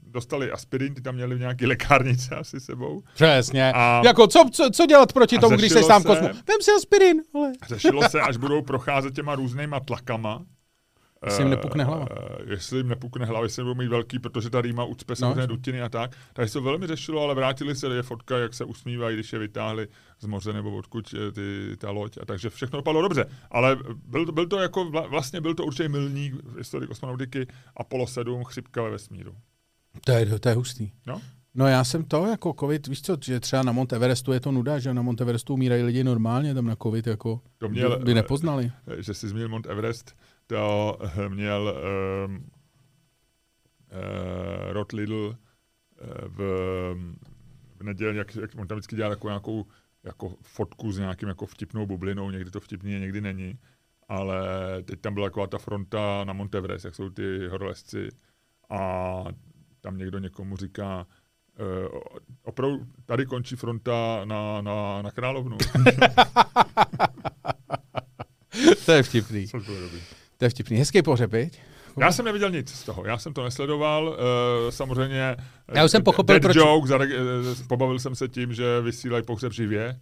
dostali 0.08 0.52
aspirin, 0.52 0.94
ty 0.94 1.02
tam 1.02 1.16
měli 1.16 1.36
v 1.36 1.40
nějaký 1.40 1.66
lékárnice 1.66 2.36
asi 2.36 2.60
sebou. 2.60 3.04
Přesně. 3.14 3.74
A- 3.76 4.02
jako, 4.06 4.28
co, 4.28 4.44
co, 4.52 4.70
co 4.74 4.86
dělat 4.86 5.14
proti 5.14 5.38
A 5.38 5.42
tomu, 5.42 5.58
když 5.58 5.72
jsi 5.72 5.84
sám 5.84 6.02
se- 6.02 6.08
kosmu? 6.08 6.28
Vem 6.28 6.62
si 6.62 6.72
aspirin, 6.78 7.18
ale. 7.36 7.52
Řešilo 7.68 8.10
se, 8.10 8.22
až 8.22 8.38
budou 8.44 8.62
procházet 8.62 9.14
těma 9.16 9.36
různýma 9.36 9.80
tlakama. 9.80 10.44
Jestli 11.26 11.44
jim 11.44 11.50
nepukne 11.50 11.84
hlava. 11.84 12.06
eh, 12.12 12.36
jestli 12.54 12.78
jim 12.78 12.88
nepukne 12.88 13.26
hlava, 13.26 13.46
jestli 13.46 13.64
budou 13.64 13.76
mít 13.76 13.88
velký, 13.88 14.20
protože 14.20 14.50
ta 14.50 14.62
rýma 14.62 14.84
ucpe 14.84 15.12
No. 15.12 15.16
samozřejmě 15.16 15.48
dutiny 15.48 15.82
a 15.82 15.90
tak. 15.90 16.16
Takže 16.34 16.50
se 16.50 16.54
to 16.60 16.62
velmi 16.64 16.88
řešilo, 16.88 17.24
ale 17.24 17.36
vrátili 17.36 17.76
se, 17.76 17.88
je 17.88 18.04
fotka, 18.04 18.38
jak 18.38 18.54
se 18.54 18.66
usmívají, 18.66 19.16
když 19.16 19.34
je 19.34 19.40
vytáhli 19.40 19.88
z 20.20 20.26
moře 20.26 20.54
nebo 20.54 20.76
odkud 20.78 21.14
eh, 21.18 21.32
ty, 21.32 21.78
ta 21.78 21.92
loď. 21.92 22.18
A 22.22 22.26
takže 22.26 22.50
všechno 22.50 22.78
dopadlo 22.80 23.02
dobře. 23.02 23.26
Ale 23.52 23.78
byl 24.06 24.26
to, 24.26 24.32
byl 24.32 24.48
to 24.48 24.58
jako, 24.60 24.86
vla- 24.86 25.10
vlastně 25.10 25.42
byl 25.42 25.54
to 25.56 25.66
určitě 25.66 25.90
milník 25.90 26.34
v 26.44 26.58
historii 26.58 26.88
kosmonautiky 26.88 27.48
Apollo 27.78 28.08
7, 28.08 28.44
chřipka 28.44 28.84
ve 28.84 28.90
vesmíru. 28.90 29.36
To 30.06 30.12
je, 30.12 30.40
to 30.40 30.50
je 30.50 30.56
hustý. 30.56 30.92
No? 31.08 31.22
No 31.56 31.68
já 31.68 31.84
jsem 31.84 32.04
to 32.04 32.26
jako 32.26 32.54
covid, 32.60 32.88
víš 32.88 33.02
co, 33.02 33.18
že 33.24 33.40
třeba 33.40 33.64
na 33.64 33.72
Mount 33.72 33.94
Everestu 33.94 34.34
je 34.34 34.40
to 34.40 34.52
nuda, 34.52 34.80
že 34.80 34.94
na 34.94 35.02
Mount 35.02 35.22
Everestu 35.22 35.54
umírají 35.54 35.84
lidi 35.84 36.04
normálně, 36.04 36.54
tam 36.54 36.66
na 36.66 36.76
covid 36.76 37.08
jako 37.08 37.42
To 37.58 37.70
měl, 37.70 37.98
by, 38.00 38.06
by 38.06 38.14
nepoznali. 38.14 38.72
že 38.98 39.14
jsi 39.14 39.28
zmínil 39.30 39.50
Mount 39.50 39.66
Everest, 39.66 40.16
to 40.50 40.98
měl 41.28 41.76
um, 42.26 42.36
uh, 42.36 42.42
Rod 44.72 44.92
Lidl 44.92 45.36
eh, 45.36 45.38
v, 46.28 46.38
v 47.76 47.84
neděli, 47.84 48.18
jak, 48.18 48.36
jak 48.36 48.52
on 48.58 48.68
tam 48.68 48.78
vždycky 48.78 48.96
dělá 48.96 49.10
takovou 49.10 49.30
nějakou 49.30 49.66
jako 50.04 50.36
fotku 50.42 50.92
s 50.92 51.00
nějakým 51.00 51.30
jako 51.30 51.46
vtipnou 51.46 51.86
bublinou, 51.86 52.32
někdy 52.32 52.52
to 52.52 52.60
vtipný 52.60 52.92
je, 52.92 53.00
někdy 53.00 53.22
není. 53.22 53.60
Ale 54.08 54.44
teď 54.84 55.02
tam 55.02 55.14
byla 55.14 55.28
taková 55.28 55.48
ta 55.48 55.58
fronta 55.58 56.24
na 56.24 56.34
Mount 56.34 56.56
Everest, 56.56 56.86
jak 56.86 56.96
jsou 56.96 57.10
ty 57.10 57.48
horolezci 57.48 58.10
a 58.70 59.24
tam 59.82 59.98
někdo 59.98 60.20
někomu 60.20 60.58
říká, 60.58 61.08
uh, 61.60 62.00
opravdu 62.44 62.88
tady 63.06 63.26
končí 63.26 63.56
fronta 63.56 64.22
na, 64.26 64.62
na, 64.62 65.02
na 65.02 65.12
Královnu. 65.12 65.58
to 68.86 68.92
je 68.92 69.04
vtipný. 69.04 69.48
Což 69.48 69.66
bylo 69.66 69.82
dobrý. 69.82 70.19
To 70.40 70.46
je 70.46 70.50
vtipný. 70.50 70.78
Hezký 70.78 71.02
pohřeb, 71.02 71.32
viď? 71.32 71.60
Já 72.00 72.12
jsem 72.12 72.26
neviděl 72.26 72.50
nic 72.50 72.70
z 72.70 72.84
toho, 72.84 73.06
já 73.06 73.18
jsem 73.18 73.34
to 73.34 73.44
nesledoval, 73.44 74.08
uh, 74.08 74.16
samozřejmě... 74.70 75.36
Já 75.74 75.86
už 75.86 75.92
jsem 75.92 76.04
pochopil, 76.04 76.40
dead 76.40 76.52
proč- 76.52 76.56
joke, 76.56 76.88
zareg- 76.94 77.14
eh, 77.62 77.64
pobavil 77.68 78.00
jsem 78.00 78.16
se 78.16 78.28
tím, 78.28 78.54
že 78.54 78.82
vysílají 78.82 79.24
pohřeb 79.24 79.54
živě, 79.54 80.00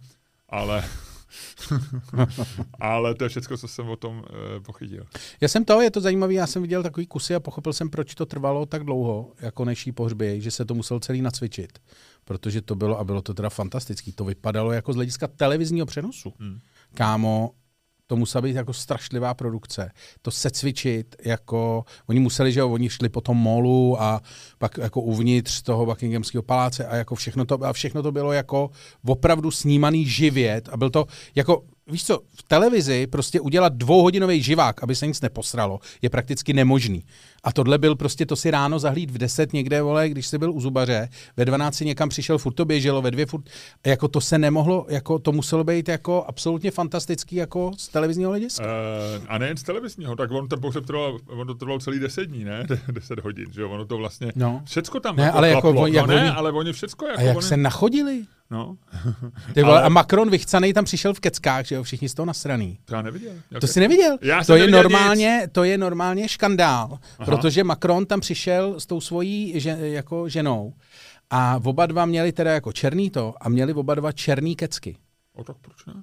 ale 0.48 0.84
Ale 2.80 3.14
to 3.14 3.24
je 3.24 3.28
všechno, 3.28 3.56
co 3.56 3.68
jsem 3.68 3.88
o 3.88 3.96
tom 3.96 4.16
uh, 4.18 4.24
pochytil. 4.62 5.06
Já 5.40 5.48
jsem 5.48 5.64
to, 5.64 5.80
je 5.80 5.90
to 5.90 6.00
zajímavé, 6.00 6.34
já 6.34 6.46
jsem 6.46 6.62
viděl 6.62 6.82
takový 6.82 7.06
kusy 7.06 7.34
a 7.34 7.40
pochopil 7.40 7.72
jsem, 7.72 7.90
proč 7.90 8.14
to 8.14 8.26
trvalo 8.26 8.66
tak 8.66 8.84
dlouho, 8.84 9.32
jako 9.40 9.64
než 9.64 9.86
jí 9.86 9.92
pohřběj, 9.92 10.40
že 10.40 10.50
se 10.50 10.64
to 10.64 10.74
musel 10.74 11.00
celý 11.00 11.22
nacvičit. 11.22 11.78
Protože 12.24 12.62
to 12.62 12.74
bylo, 12.74 12.98
a 12.98 13.04
bylo 13.04 13.22
to 13.22 13.34
teda 13.34 13.50
fantastický, 13.50 14.12
to 14.12 14.24
vypadalo 14.24 14.72
jako 14.72 14.92
z 14.92 14.96
hlediska 14.96 15.26
televizního 15.26 15.86
přenosu. 15.86 16.32
Hmm. 16.38 16.58
Kámo, 16.94 17.50
to 18.08 18.16
musela 18.16 18.42
být 18.42 18.56
jako 18.56 18.72
strašlivá 18.72 19.34
produkce. 19.34 19.90
To 20.22 20.30
se 20.30 20.50
cvičit, 20.50 21.16
jako, 21.24 21.84
oni 22.06 22.20
museli, 22.20 22.52
že 22.52 22.60
jo, 22.60 22.70
oni 22.70 22.88
šli 22.88 23.08
po 23.08 23.20
tom 23.20 23.36
molu 23.36 24.02
a 24.02 24.22
pak 24.58 24.78
jako 24.78 25.00
uvnitř 25.00 25.62
toho 25.62 25.86
Buckinghamského 25.86 26.42
paláce 26.42 26.86
a 26.86 26.96
jako 26.96 27.14
všechno 27.14 27.44
to, 27.44 27.64
a 27.64 27.72
všechno 27.72 28.02
to 28.02 28.12
bylo 28.12 28.32
jako 28.32 28.70
opravdu 29.06 29.50
snímaný 29.50 30.06
živět 30.06 30.68
a 30.72 30.76
byl 30.76 30.90
to 30.90 31.06
jako 31.34 31.62
víš 31.90 32.04
co, 32.04 32.20
v 32.34 32.42
televizi 32.42 33.06
prostě 33.06 33.40
udělat 33.40 33.72
dvouhodinový 33.72 34.42
živák, 34.42 34.82
aby 34.82 34.94
se 34.94 35.06
nic 35.06 35.20
neposralo, 35.20 35.80
je 36.02 36.10
prakticky 36.10 36.52
nemožný. 36.52 37.04
A 37.44 37.52
tohle 37.52 37.78
byl 37.78 37.96
prostě, 37.96 38.26
to 38.26 38.36
si 38.36 38.50
ráno 38.50 38.78
zahlíd 38.78 39.10
v 39.10 39.18
10 39.18 39.52
někde, 39.52 39.82
vole, 39.82 40.08
když 40.08 40.26
jsi 40.26 40.38
byl 40.38 40.52
u 40.52 40.60
zubaře, 40.60 41.08
ve 41.36 41.44
12 41.44 41.80
někam 41.80 42.08
přišel, 42.08 42.38
furt 42.38 42.52
to 42.52 42.64
běželo, 42.64 43.02
ve 43.02 43.10
dvě 43.10 43.26
furt, 43.26 43.50
jako 43.86 44.08
to 44.08 44.20
se 44.20 44.38
nemohlo, 44.38 44.86
jako 44.88 45.18
to 45.18 45.32
muselo 45.32 45.64
být 45.64 45.88
jako 45.88 46.24
absolutně 46.24 46.70
fantastický 46.70 47.36
jako 47.36 47.72
z 47.76 47.88
televizního 47.88 48.30
hlediska. 48.30 48.64
Uh, 48.64 49.24
a 49.28 49.38
nejen 49.38 49.56
z 49.56 49.62
televizního, 49.62 50.16
tak 50.16 50.30
on 50.30 50.48
ten 50.48 50.60
pohřeb 50.60 50.86
trval, 50.86 51.18
on 51.26 51.46
to 51.46 51.54
trvalo 51.54 51.78
celý 51.78 51.98
10 51.98 52.24
dní, 52.24 52.44
ne? 52.44 52.66
10 52.92 53.20
hodin, 53.20 53.46
že 53.52 53.60
jo, 53.60 53.70
ono 53.70 53.84
to 53.84 53.96
vlastně, 53.96 54.32
no. 54.36 54.62
všecko 54.64 55.00
tam 55.00 55.16
ne, 55.16 55.22
jako 55.22 55.38
ale 55.38 55.48
jako, 55.48 55.60
klaplo. 55.60 55.86
jak 55.86 56.06
no 56.06 56.14
ne, 56.14 56.20
oni, 56.22 56.30
ale 56.30 56.52
oni 56.52 56.72
všecko 56.72 57.06
jako 57.06 57.20
A 57.20 57.22
jak 57.22 57.36
oni, 57.36 57.46
se 57.46 57.56
nachodili? 57.56 58.24
No. 58.50 58.76
Ty 59.54 59.62
vole, 59.62 59.76
ale... 59.78 59.82
A 59.82 59.88
Macron 59.88 60.30
vychcanej 60.30 60.72
tam 60.72 60.84
přišel 60.84 61.14
v 61.14 61.20
keckách, 61.20 61.66
že 61.66 61.74
jo, 61.74 61.82
všichni 61.82 62.08
z 62.08 62.14
toho 62.14 62.26
nasraný. 62.26 62.78
To 62.84 62.94
já 62.94 63.02
neviděl. 63.02 63.32
Jak 63.50 63.60
to 63.60 63.66
jsi 63.66 63.80
neviděl? 63.80 64.18
Já 64.22 64.44
to, 64.44 64.56
je 64.56 64.66
normálně, 64.66 65.38
nic. 65.42 65.50
to 65.52 65.64
je 65.64 65.78
normálně 65.78 66.28
škandál, 66.28 66.88
Aha. 66.90 67.24
protože 67.24 67.64
Macron 67.64 68.06
tam 68.06 68.20
přišel 68.20 68.80
s 68.80 68.86
tou 68.86 69.00
svojí 69.00 69.60
že, 69.60 69.76
jako 69.80 70.28
ženou 70.28 70.74
a 71.30 71.60
oba 71.64 71.86
dva 71.86 72.06
měli 72.06 72.32
teda 72.32 72.52
jako 72.52 72.72
černý 72.72 73.10
to 73.10 73.34
a 73.40 73.48
měli 73.48 73.74
oba 73.74 73.94
dva 73.94 74.12
černý 74.12 74.56
kecky. 74.56 74.96
O 75.34 75.44
tak 75.44 75.56
proč 75.58 75.86
ne? 75.86 75.94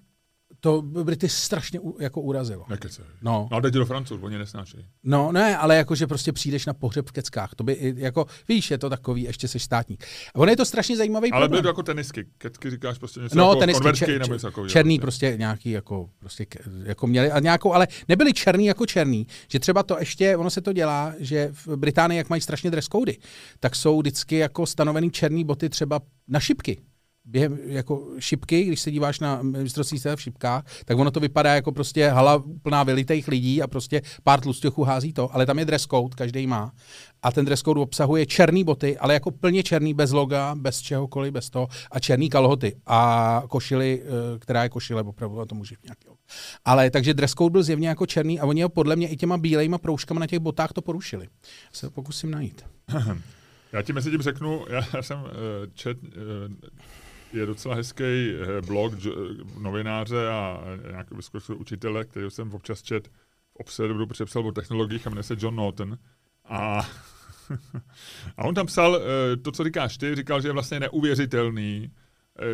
To 0.65 0.81
Brity 0.81 1.29
strašně 1.29 1.79
u, 1.79 1.97
jako 1.99 2.21
urazilo. 2.21 2.65
Nekece. 2.69 3.01
No. 3.21 3.47
no 3.51 3.55
ale 3.55 3.61
teď 3.61 3.73
do 3.73 3.85
Francouz, 3.85 4.19
oni 4.23 4.37
nesnášejí. 4.37 4.85
No 5.03 5.31
ne, 5.31 5.57
ale 5.57 5.75
jako, 5.75 5.95
že 5.95 6.07
prostě 6.07 6.31
přijdeš 6.33 6.65
na 6.65 6.73
pohřeb 6.73 7.09
v 7.09 7.11
keckách. 7.11 7.55
To 7.55 7.63
by, 7.63 7.93
jako, 7.97 8.25
víš, 8.47 8.71
je 8.71 8.77
to 8.77 8.89
takový, 8.89 9.23
ještě 9.23 9.47
seš 9.47 9.63
státník. 9.63 10.03
A 10.35 10.39
ono 10.39 10.51
je 10.51 10.57
to 10.57 10.65
strašně 10.65 10.97
zajímavý 10.97 11.31
Ale 11.31 11.49
byly 11.49 11.61
to 11.61 11.67
jako 11.67 11.83
tenisky. 11.83 12.25
Kecky 12.37 12.69
říkáš 12.69 12.97
prostě 12.97 13.19
něco 13.19 13.37
No, 13.37 13.43
jako 13.43 13.59
tenisky, 13.59 13.79
konverzky 13.79 14.05
čer, 14.05 14.19
nebo 14.21 14.33
něco 14.33 14.47
takového. 14.47 14.69
černý 14.69 14.99
prostě 14.99 15.35
nějaký 15.37 15.71
jako, 15.71 16.09
prostě 16.19 16.45
jako 16.83 17.07
měli, 17.07 17.31
a 17.31 17.39
nějakou, 17.39 17.73
ale 17.73 17.87
nebyli 18.07 18.33
černý 18.33 18.65
jako 18.65 18.85
černý, 18.85 19.27
že 19.47 19.59
třeba 19.59 19.83
to 19.83 19.99
ještě, 19.99 20.37
ono 20.37 20.49
se 20.49 20.61
to 20.61 20.73
dělá, 20.73 21.13
že 21.19 21.49
v 21.51 21.67
Británii, 21.75 22.17
jak 22.17 22.29
mají 22.29 22.41
strašně 22.41 22.71
dress 22.71 22.87
cody, 22.87 23.17
tak 23.59 23.75
jsou 23.75 23.99
vždycky 23.99 24.37
jako 24.37 24.65
stanovený 24.65 25.11
černý 25.11 25.43
boty 25.43 25.69
třeba 25.69 25.99
na 26.27 26.39
šipky. 26.39 26.81
Během 27.25 27.57
jako 27.65 28.07
šipky, 28.19 28.63
když 28.63 28.81
se 28.81 28.91
díváš 28.91 29.19
na 29.19 29.41
mistrovství 29.41 29.99
světa 29.99 30.15
v 30.15 30.21
šipkách, 30.21 30.63
tak 30.85 30.97
ono 30.97 31.11
to 31.11 31.19
vypadá 31.19 31.55
jako 31.55 31.71
prostě 31.71 32.09
hala 32.09 32.43
plná 32.61 32.83
vylitých 32.83 33.27
lidí 33.27 33.61
a 33.61 33.67
prostě 33.67 34.01
pár 34.23 34.41
tlustěchů 34.41 34.83
hází 34.83 35.13
to, 35.13 35.35
ale 35.35 35.45
tam 35.45 35.59
je 35.59 35.65
dress 35.65 35.83
code, 35.83 36.15
každý 36.15 36.47
má. 36.47 36.71
A 37.23 37.31
ten 37.31 37.45
dress 37.45 37.61
code 37.61 37.79
obsahuje 37.79 38.25
černý 38.25 38.63
boty, 38.63 38.97
ale 38.97 39.13
jako 39.13 39.31
plně 39.31 39.63
černý, 39.63 39.93
bez 39.93 40.11
loga, 40.11 40.55
bez 40.55 40.81
čehokoliv, 40.81 41.33
bez 41.33 41.49
toho, 41.49 41.67
a 41.91 41.99
černý 41.99 42.29
kalhoty 42.29 42.75
a 42.85 43.43
košily, 43.49 44.01
eh, 44.03 44.39
která 44.39 44.63
je 44.63 44.69
košile, 44.69 45.01
opravdu 45.01 45.45
to 45.45 45.55
může 45.55 45.75
nějaký. 45.83 46.07
Ale 46.65 46.91
takže 46.91 47.13
dress 47.13 47.33
code 47.33 47.51
byl 47.51 47.63
zjevně 47.63 47.87
jako 47.87 48.05
černý 48.05 48.39
a 48.39 48.45
oni 48.45 48.61
ho 48.61 48.69
podle 48.69 48.95
mě 48.95 49.07
i 49.07 49.17
těma 49.17 49.37
bílejma 49.37 49.77
proužkama 49.77 50.19
na 50.19 50.27
těch 50.27 50.39
botách 50.39 50.73
to 50.73 50.81
porušili. 50.81 51.27
Se 51.71 51.87
to 51.87 51.91
pokusím 51.91 52.31
najít. 52.31 52.65
Já 53.71 53.81
ti 53.81 53.93
mezi 53.93 54.11
tím 54.11 54.21
řeknu, 54.21 54.65
já, 54.69 55.01
jsem 55.01 55.19
uh, 55.19 55.29
čet, 55.73 55.97
uh, 56.03 56.09
je 57.35 57.45
docela 57.45 57.75
hezký 57.75 58.03
uh, 58.03 58.67
blog 58.67 58.93
uh, 58.93 59.61
novináře 59.61 60.27
a 60.29 60.59
uh, 60.59 60.91
nějakého 60.91 61.17
vysokoškolského 61.17 61.57
učitele, 61.57 62.05
který 62.05 62.31
jsem 62.31 62.53
občas 62.53 62.81
čet 62.81 63.07
v 63.07 63.55
obsedu, 63.55 64.07
protože 64.07 64.25
psal 64.25 64.47
o 64.47 64.51
technologiích 64.51 65.07
a 65.07 65.09
jmenuje 65.09 65.23
se 65.23 65.35
John 65.39 65.55
Norton. 65.55 65.97
A, 66.45 66.79
a 68.37 68.43
on 68.43 68.55
tam 68.55 68.65
psal 68.65 69.01
to, 69.41 69.51
co 69.51 69.63
říkáš 69.63 69.97
ty, 69.97 70.15
říkal, 70.15 70.41
že 70.41 70.47
je 70.47 70.51
vlastně 70.53 70.79
neuvěřitelný, 70.79 71.91
eh, 71.91 72.04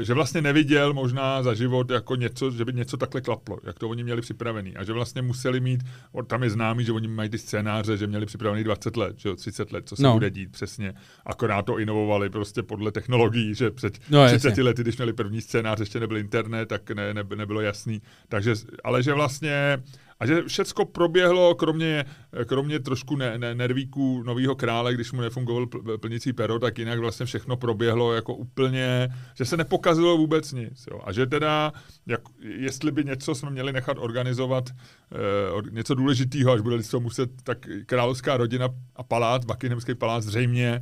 že 0.01 0.13
vlastně 0.13 0.41
neviděl 0.41 0.93
možná 0.93 1.43
za 1.43 1.53
život 1.53 1.89
jako 1.91 2.15
něco, 2.15 2.51
že 2.51 2.65
by 2.65 2.73
něco 2.73 2.97
takhle 2.97 3.21
klaplo, 3.21 3.57
jak 3.63 3.79
to 3.79 3.89
oni 3.89 4.03
měli 4.03 4.21
připravený. 4.21 4.75
A 4.75 4.83
že 4.83 4.93
vlastně 4.93 5.21
museli 5.21 5.59
mít, 5.59 5.81
tam 6.27 6.43
je 6.43 6.49
známý, 6.49 6.85
že 6.85 6.91
oni 6.91 7.07
mají 7.07 7.29
ty 7.29 7.37
scénáře, 7.37 7.97
že 7.97 8.07
měli 8.07 8.25
připravený 8.25 8.63
20 8.63 8.97
let, 8.97 9.19
že 9.19 9.29
jo, 9.29 9.35
30 9.35 9.71
let, 9.71 9.87
co 9.89 9.95
se 9.95 10.03
No. 10.03 10.13
bude 10.13 10.29
dít 10.29 10.51
přesně. 10.51 10.93
Akorát 11.25 11.61
to 11.65 11.79
inovovali 11.79 12.29
prostě 12.29 12.63
podle 12.63 12.91
technologií, 12.91 13.55
že 13.55 13.71
před 13.71 13.97
No, 14.09 14.17
no, 14.17 14.23
jasně. 14.23 14.39
30 14.39 14.61
lety, 14.61 14.81
když 14.81 14.97
měli 14.97 15.13
první 15.13 15.41
scénář, 15.41 15.79
ještě 15.79 15.99
nebyl 15.99 16.17
internet, 16.17 16.65
tak 16.65 16.91
ne, 16.91 17.13
ne, 17.13 17.23
nebylo 17.35 17.61
jasný. 17.61 18.01
Takže, 18.29 18.53
ale 18.83 19.03
že 19.03 19.13
vlastně 19.13 19.77
a 20.21 20.25
že 20.25 20.43
všecko 20.47 20.85
proběhlo, 20.85 21.55
kromě, 21.55 22.05
kromě 22.45 22.79
trošku 22.79 23.15
ne, 23.15 23.37
ne, 23.37 23.55
nervíků 23.55 24.23
nového 24.23 24.55
krále, 24.55 24.93
když 24.93 25.11
mu 25.11 25.21
nefungoval 25.21 25.65
pl- 25.65 25.97
plnicí 25.97 26.33
pero, 26.33 26.59
tak 26.59 26.79
jinak 26.79 26.99
vlastně 26.99 27.25
všechno 27.25 27.57
proběhlo 27.57 28.13
jako 28.13 28.35
úplně, 28.35 29.09
že 29.35 29.45
se 29.45 29.57
nepokazilo 29.57 30.17
vůbec 30.17 30.53
nic. 30.53 30.87
Jo. 30.91 31.01
A 31.03 31.11
že 31.11 31.25
teda, 31.25 31.73
jak, 32.07 32.21
jestli 32.39 32.91
by 32.91 33.03
něco 33.03 33.35
jsme 33.35 33.49
měli 33.49 33.73
nechat 33.73 33.97
organizovat, 33.99 34.69
eh, 34.69 35.71
něco 35.71 35.95
důležitého, 35.95 36.51
až 36.51 36.61
bude 36.61 36.83
to 36.83 36.99
muset, 36.99 37.29
tak 37.43 37.57
královská 37.85 38.37
rodina 38.37 38.69
a 38.95 39.03
palác, 39.03 39.45
Buckinghamský 39.45 39.95
palác 39.95 40.23
zřejmě, 40.23 40.81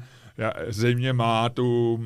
zřejmě 0.67 1.13
má 1.13 1.49
tu 1.49 1.99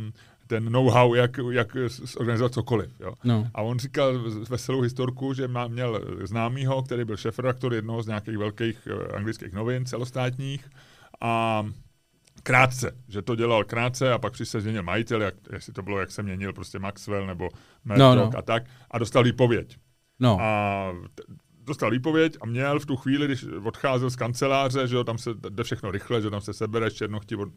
ten 0.53 0.71
know-how, 0.71 1.13
jak, 1.13 1.39
jak 1.51 1.77
organizovat 2.17 2.53
cokoliv. 2.53 2.91
Jo. 2.99 3.13
No. 3.23 3.47
A 3.53 3.61
on 3.61 3.79
říkal 3.79 4.19
veselou 4.49 4.81
historku, 4.81 5.33
že 5.33 5.47
má, 5.47 5.67
měl 5.67 6.01
známýho, 6.23 6.83
který 6.83 7.05
byl 7.05 7.17
šefredaktor 7.17 7.73
jednoho 7.73 8.03
z 8.03 8.07
nějakých 8.07 8.37
velkých 8.37 8.87
eh, 8.87 9.15
anglických 9.15 9.53
novin 9.53 9.85
celostátních 9.85 10.69
a 11.21 11.65
krátce, 12.43 12.91
že 13.07 13.21
to 13.21 13.35
dělal 13.35 13.63
krátce 13.63 14.13
a 14.13 14.17
pak 14.17 14.33
přišel 14.33 14.61
změnil 14.61 14.83
majitel, 14.83 15.21
jak, 15.21 15.35
jestli 15.53 15.73
to 15.73 15.81
bylo, 15.81 15.99
jak 15.99 16.11
se 16.11 16.23
měnil 16.23 16.53
prostě 16.53 16.79
Maxwell 16.79 17.27
nebo 17.27 17.49
Murdoch 17.85 18.15
No, 18.15 18.15
no. 18.15 18.31
a 18.37 18.41
tak 18.41 18.63
a 18.91 18.97
dostal 18.99 19.23
výpověď. 19.23 19.77
No. 20.19 20.37
A 20.41 20.93
dostal 21.65 21.91
výpověď 21.91 22.37
a 22.41 22.45
měl 22.45 22.79
v 22.79 22.85
tu 22.85 22.95
chvíli, 22.95 23.25
když 23.25 23.45
odcházel 23.63 24.09
z 24.09 24.15
kanceláře, 24.15 24.87
že 24.87 24.95
jo, 24.95 25.03
tam 25.03 25.17
se 25.17 25.29
jde 25.49 25.63
všechno 25.63 25.91
rychle, 25.91 26.21
že 26.21 26.29
tam 26.29 26.41
se 26.41 26.53
sebereš 26.53 26.93
černochti, 26.93 27.35
od, 27.35 27.49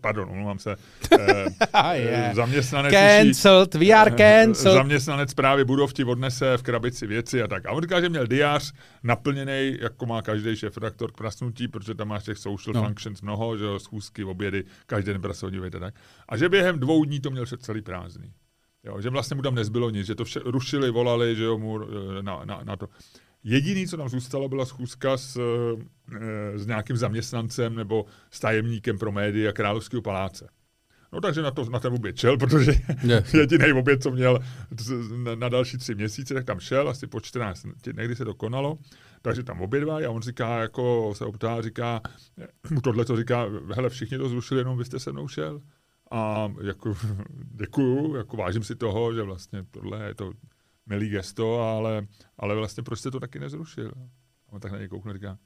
pardon, 0.00 0.28
omlouvám 0.30 0.58
se, 0.58 0.76
eh, 1.18 1.96
je. 1.96 2.32
zaměstnanec 2.34 2.92
Cancelled, 2.94 3.74
we 3.74 3.86
are 3.92 4.10
cancelled. 4.10 4.74
Zaměstnanec 4.74 5.34
právě 5.34 5.64
budov 5.64 5.92
ti 5.92 6.04
odnese 6.04 6.56
v 6.56 6.62
krabici 6.62 7.06
věci 7.06 7.42
a 7.42 7.48
tak. 7.48 7.66
A 7.66 7.70
on 7.72 7.82
říká, 7.82 8.00
že 8.00 8.08
měl 8.08 8.26
diář 8.26 8.72
naplněný, 9.02 9.76
jako 9.80 10.06
má 10.06 10.22
každý 10.22 10.56
šéf 10.56 10.76
redaktor 10.76 11.12
k 11.12 11.16
prasnutí, 11.16 11.68
protože 11.68 11.94
tam 11.94 12.08
máš 12.08 12.24
těch 12.24 12.38
social 12.38 12.74
No. 12.74 12.84
functions 12.84 13.20
mnoho, 13.22 13.56
že 13.56 13.64
jo, 13.64 13.78
schůzky, 13.78 14.24
obědy, 14.24 14.64
každý 14.86 15.12
den 15.12 15.20
pracovní 15.20 15.58
a 15.58 15.70
tak. 15.80 15.94
A 16.28 16.36
že 16.36 16.48
během 16.48 16.78
dvou 16.80 17.04
dní 17.04 17.20
to 17.20 17.30
měl 17.30 17.46
celý 17.46 17.82
prázdný. 17.82 18.32
Jo, 18.84 19.00
že 19.00 19.10
vlastně 19.10 19.34
mu 19.34 19.42
tam 19.42 19.54
nezbylo 19.54 19.90
nic, 19.90 20.06
že 20.06 20.14
to 20.14 20.24
vše 20.24 20.40
rušili, 20.44 20.90
volali, 20.90 21.36
že 21.36 21.44
jo, 21.44 21.58
mu 21.58 21.80
eh, 21.82 22.22
na, 22.22 22.44
na, 22.44 22.60
na 22.64 22.76
to. 22.76 22.88
Jediný, 23.44 23.86
co 23.86 23.96
tam 23.96 24.08
zůstalo, 24.08 24.48
byla 24.48 24.64
schůzka 24.66 25.16
s, 25.16 25.36
eh, 26.16 26.58
s 26.58 26.66
nějakým 26.66 26.96
zaměstnancem 26.96 27.74
nebo 27.74 28.06
s 28.30 28.40
tajemníkem 28.40 28.98
pro 28.98 29.12
média 29.12 29.52
Královského 29.52 30.02
paláce. 30.02 30.48
No 31.12 31.20
takže 31.20 31.42
na, 31.42 31.50
to, 31.50 31.70
na 31.70 31.80
ten 31.80 31.92
oběd 31.92 32.16
šel, 32.16 32.36
protože 32.38 32.72
Je. 33.02 33.24
jediný 33.34 33.72
oběd, 33.72 34.02
co 34.02 34.10
měl 34.10 34.38
na, 35.16 35.34
na 35.34 35.48
další 35.48 35.78
tři 35.78 35.94
měsíce, 35.94 36.34
tak 36.34 36.44
tam 36.44 36.60
šel, 36.60 36.88
asi 36.88 37.06
po 37.06 37.20
14 37.20 37.66
dnech, 37.84 38.06
kdy 38.06 38.16
se 38.16 38.24
to 38.24 38.34
konalo, 38.34 38.78
takže 39.22 39.42
tam 39.42 39.60
obědvají 39.60 40.06
a 40.06 40.10
on 40.10 40.22
říká, 40.22 40.60
jako 40.60 41.12
se 41.16 41.24
optá, 41.24 41.62
říká, 41.62 42.00
mu 42.70 42.80
tohle 42.80 43.04
to 43.04 43.16
říká, 43.16 43.46
hele, 43.74 43.90
všichni 43.90 44.18
to 44.18 44.28
zrušili, 44.28 44.60
jenom 44.60 44.78
vy 44.78 44.84
jste 44.84 44.98
se 44.98 45.12
mnou 45.12 45.28
šel. 45.28 45.60
A 46.10 46.52
jako, 46.62 46.94
děkuju, 47.54 48.16
jako 48.16 48.36
vážím 48.36 48.62
si 48.62 48.76
toho, 48.76 49.14
že 49.14 49.22
vlastně 49.22 49.64
tohle 49.70 50.06
je 50.06 50.14
to 50.14 50.32
milý 50.90 51.08
gesto, 51.08 51.60
ale, 51.60 52.06
ale 52.38 52.54
vlastně 52.54 52.82
proč 52.82 52.98
jste 52.98 53.10
to 53.10 53.20
taky 53.20 53.38
nezrušil? 53.38 53.92
A 53.96 54.52
on 54.52 54.60
tak 54.60 54.72
na 54.72 54.78
něj 54.78 54.88
koukne 54.88 55.10
a 55.10 55.14
říká, 55.14 55.38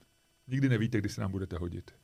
nikdy 0.47 0.69
nevíte, 0.69 0.99
kdy 0.99 1.09
se 1.09 1.21
nám 1.21 1.31
budete 1.31 1.57
hodit. 1.57 1.91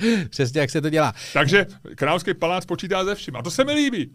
Přesně, 0.30 0.60
jak 0.60 0.70
se 0.70 0.80
to 0.80 0.90
dělá. 0.90 1.14
Takže 1.32 1.66
Královský 1.94 2.34
palác 2.34 2.64
počítá 2.66 3.04
ze 3.04 3.14
vším. 3.14 3.36
A 3.36 3.42
to 3.42 3.50
se 3.50 3.64
mi 3.64 3.72
líbí. 3.72 4.10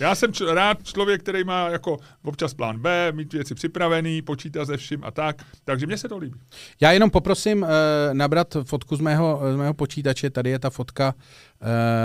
Já 0.00 0.14
jsem 0.14 0.32
č- 0.32 0.54
rád 0.54 0.82
člověk, 0.82 1.22
který 1.22 1.44
má 1.44 1.68
jako 1.68 1.96
občas 2.24 2.54
plán 2.54 2.78
B, 2.78 3.12
mít 3.12 3.32
věci 3.32 3.54
připravený, 3.54 4.22
počítá 4.22 4.64
ze 4.64 4.76
vším 4.76 5.04
a 5.04 5.10
tak. 5.10 5.42
Takže 5.64 5.86
mně 5.86 5.98
se 5.98 6.08
to 6.08 6.18
líbí. 6.18 6.40
Já 6.80 6.92
jenom 6.92 7.10
poprosím 7.10 7.62
uh, 7.62 7.68
nabrat 8.12 8.56
fotku 8.64 8.96
z 8.96 9.00
mého, 9.00 9.40
z 9.52 9.56
mého 9.56 9.74
počítače. 9.74 10.30
Tady 10.30 10.50
je 10.50 10.58
ta 10.58 10.70
fotka 10.70 11.14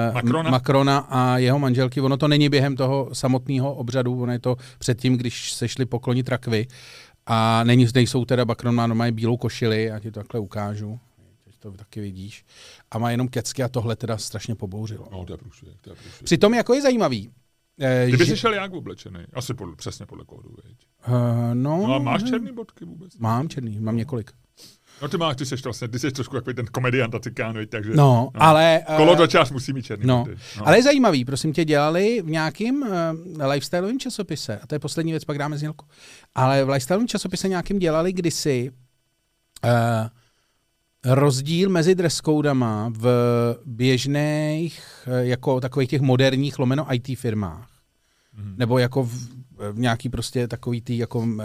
uh, 0.10 0.14
Macrona. 0.14 0.50
Macrona 0.50 0.98
a 0.98 1.38
jeho 1.38 1.60
manželky. 1.60 2.02
Ono 2.02 2.18
to 2.18 2.28
není 2.28 2.50
během 2.50 2.76
toho 2.76 3.10
samotného 3.14 3.74
obřadu, 3.74 4.22
ono 4.22 4.32
je 4.32 4.40
to 4.40 4.56
předtím, 4.80 5.18
když 5.18 5.52
se 5.54 5.68
šli 5.68 5.86
poklonit 5.86 6.30
rakvy. 6.30 6.68
A 7.26 7.64
není, 7.64 7.88
nejsou 7.96 8.26
teda, 8.26 8.44
Macron 8.44 8.76
má 8.76 8.88
normálně 8.88 9.12
bílou 9.12 9.38
košili, 9.38 9.84
já 9.84 10.00
ti 10.00 10.12
to 10.12 10.20
takhle 10.20 10.40
ukážu. 10.40 11.00
To 11.60 11.72
taky 11.72 12.02
vidíš. 12.02 12.46
A 12.92 12.98
má 13.00 13.12
jenom 13.12 13.28
kecky 13.28 13.64
a 13.64 13.68
tohle 13.68 13.96
teda 13.96 14.18
strašně 14.18 14.56
pobouřilo. 14.56 15.08
No, 15.12 15.26
to 15.26 15.34
je 15.34 15.38
průšvih, 15.38 15.78
to 15.82 15.90
je 15.90 15.96
průšvih. 15.96 16.24
Přitom 16.24 16.54
jako 16.54 16.74
je 16.74 16.82
zajímavý. 16.82 17.32
eh, 17.82 18.06
Ty 18.06 18.18
bys 18.18 18.28
že- 18.28 18.34
si 18.36 18.38
šel 18.42 18.54
jak 18.54 18.74
oblečený? 18.74 19.20
Asi 19.34 19.54
podle, 19.54 19.76
přesně 19.76 20.06
podle 20.06 20.26
kódu, 20.26 20.50
veď. 20.64 20.78
Uh, 21.08 21.16
no, 21.54 21.88
No 21.88 21.96
a 21.96 22.00
máš 22.00 22.24
černý 22.24 22.52
bodky 22.52 22.86
vůbec? 22.86 23.18
Mám 23.18 23.50
černý, 23.50 23.80
mám 23.80 23.96
několik. 23.98 24.32
No 25.02 25.08
ty 25.08 25.18
máš, 25.18 25.36
ty 25.36 25.46
jsi 25.46 25.56
vlastně, 25.64 25.88
ty 25.88 26.00
jsi 26.00 26.12
trošku 26.12 26.36
takový 26.36 26.56
ten 26.56 26.66
komediant 26.66 27.16
a 27.16 27.20
cikán, 27.20 27.56
veď, 27.56 27.70
takže... 27.70 27.92
No, 27.96 28.30
ale... 28.36 28.82
eh, 28.88 28.96
Kolotočář 28.98 29.52
musí 29.52 29.74
mít 29.74 29.86
černý 29.86 30.06
No, 30.08 30.18
boty. 30.26 30.38
ale 30.66 30.78
je 30.78 30.84
zajímavý, 30.84 31.26
prosím 31.26 31.54
tě, 31.54 31.66
dělali 31.66 32.22
v 32.22 32.30
nějakým 32.30 32.82
uh, 32.82 32.90
lifestyleovém 33.48 34.00
časopise, 34.00 34.60
a 34.60 34.68
to 34.68 34.76
je 34.76 34.80
poslední 34.80 35.12
věc, 35.12 35.26
pak 35.26 35.38
dáme 35.38 35.58
znělku, 35.58 35.86
ale 36.36 36.64
v 36.66 36.70
lifestyleovém 36.70 37.08
časopise 37.08 37.50
nějakým 37.50 37.80
dělali 37.80 38.14
kdysi 38.14 38.72
uh, 39.66 39.70
rozdíl 41.06 41.70
mezi 41.70 41.96
dresscodama 41.96 42.92
v 42.98 43.08
běžných, 43.66 44.84
jako 45.20 45.62
takových 45.62 45.90
těch 45.90 46.02
moderních 46.02 46.60
lomeno 46.60 46.94
IT 46.94 47.20
firmách. 47.20 47.70
Mhm. 48.34 48.56
Nebo 48.58 48.78
jako 48.78 49.04
v, 49.04 49.14
v 49.72 49.80
nějaký 49.80 50.10
prostě 50.10 50.48
takový 50.48 50.82
tý 50.82 50.98
jako 50.98 51.20
uh, 51.20 51.36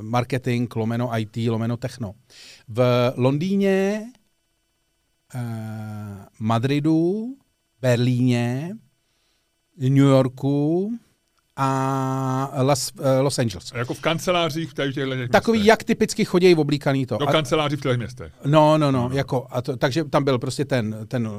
marketing, 0.00 0.76
lomeno 0.76 1.18
IT, 1.18 1.36
lomeno 1.48 1.76
techno. 1.76 2.14
V 2.68 3.12
Londýně, 3.16 4.06
uh, 5.34 5.40
Madridu, 6.38 7.36
Berlíně, 7.80 8.76
New 9.78 9.96
Yorku 9.96 10.92
a 11.56 12.62
Las, 12.62 12.92
uh, 12.98 13.04
Los 13.20 13.38
Angeles. 13.38 13.72
A 13.72 13.78
jako 13.78 13.94
v 13.94 14.00
kancelářích 14.00 14.70
v 14.70 14.74
těch 14.74 14.94
Takový, 15.30 15.58
městech. 15.58 15.68
jak 15.68 15.84
typicky 15.84 16.24
chodí 16.24 16.54
v 16.54 16.60
oblíkaný 16.60 17.06
to. 17.06 17.16
Do 17.18 17.28
A- 17.28 17.32
kanceláří 17.32 17.76
v 17.76 17.80
těch 17.80 17.96
městech. 17.96 18.32
No, 18.44 18.78
no, 18.78 18.90
no, 18.92 19.10
jako, 19.12 19.46
a 19.50 19.62
to, 19.62 19.76
takže 19.76 20.04
tam 20.04 20.24
byl 20.24 20.38
prostě 20.38 20.64
ten, 20.64 20.96
ten 21.08 21.26
uh, 21.26 21.34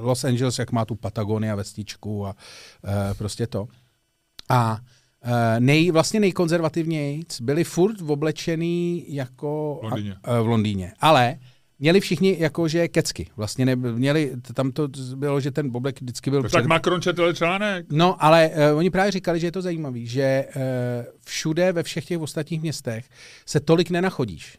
Los 0.00 0.24
Angeles, 0.24 0.58
jak 0.58 0.72
má 0.72 0.84
tu 0.84 0.94
Patagonia 0.94 1.54
vestičku 1.54 2.26
a 2.26 2.30
uh, 2.30 2.90
prostě 3.18 3.46
to. 3.46 3.68
A 4.48 4.78
uh, 5.24 5.30
nej, 5.58 5.90
vlastně 5.90 6.20
nejkonzervativněji 6.20 7.22
byli 7.40 7.64
furt 7.64 8.00
oblečený 8.00 9.04
jako 9.08 9.80
V 9.82 9.84
Londýně. 9.84 10.14
A, 10.24 10.40
v 10.40 10.46
Londýně. 10.46 10.92
Ale 11.00 11.36
měli 11.80 12.00
všichni 12.00 12.36
jakože 12.38 12.88
kecky. 12.88 13.26
Vlastně 13.36 13.66
ne, 13.66 13.76
měli, 13.76 14.32
tam 14.54 14.72
to 14.72 14.88
bylo, 15.14 15.40
že 15.40 15.50
ten 15.50 15.70
oblek 15.74 16.00
vždycky 16.00 16.30
byl 16.30 16.42
No, 16.42 16.48
před, 16.48 16.56
tak 16.56 16.66
Macron 16.66 17.02
četl 17.02 17.32
článek. 17.32 17.86
No, 17.92 18.24
ale 18.24 18.50
uh, 18.72 18.78
oni 18.78 18.90
právě 18.90 19.12
říkali, 19.12 19.40
že 19.40 19.46
je 19.46 19.52
to 19.52 19.62
zajímavé, 19.62 19.98
že 20.04 20.44
uh, 20.56 20.62
všude 21.26 21.72
ve 21.72 21.82
všech 21.82 22.04
těch 22.04 22.18
ostatních 22.18 22.62
městech 22.62 23.04
se 23.46 23.60
tolik 23.60 23.90
nenachodíš. 23.90 24.58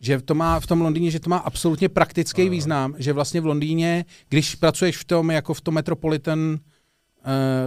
Že 0.00 0.22
to 0.22 0.34
má 0.34 0.60
v 0.60 0.66
tom 0.66 0.80
Londýně, 0.80 1.10
že 1.10 1.20
to 1.20 1.30
má 1.30 1.36
absolutně 1.36 1.88
praktický 1.88 2.42
Ano. 2.42 2.50
význam, 2.50 2.94
že 2.98 3.12
vlastně 3.12 3.40
v 3.40 3.46
Londýně, 3.46 4.04
když 4.28 4.54
pracuješ 4.54 4.96
v 4.96 5.04
tom, 5.04 5.30
jako 5.30 5.54
v 5.54 5.60
tom 5.60 5.74
metropolitan, 5.74 6.38
uh, 6.50 6.56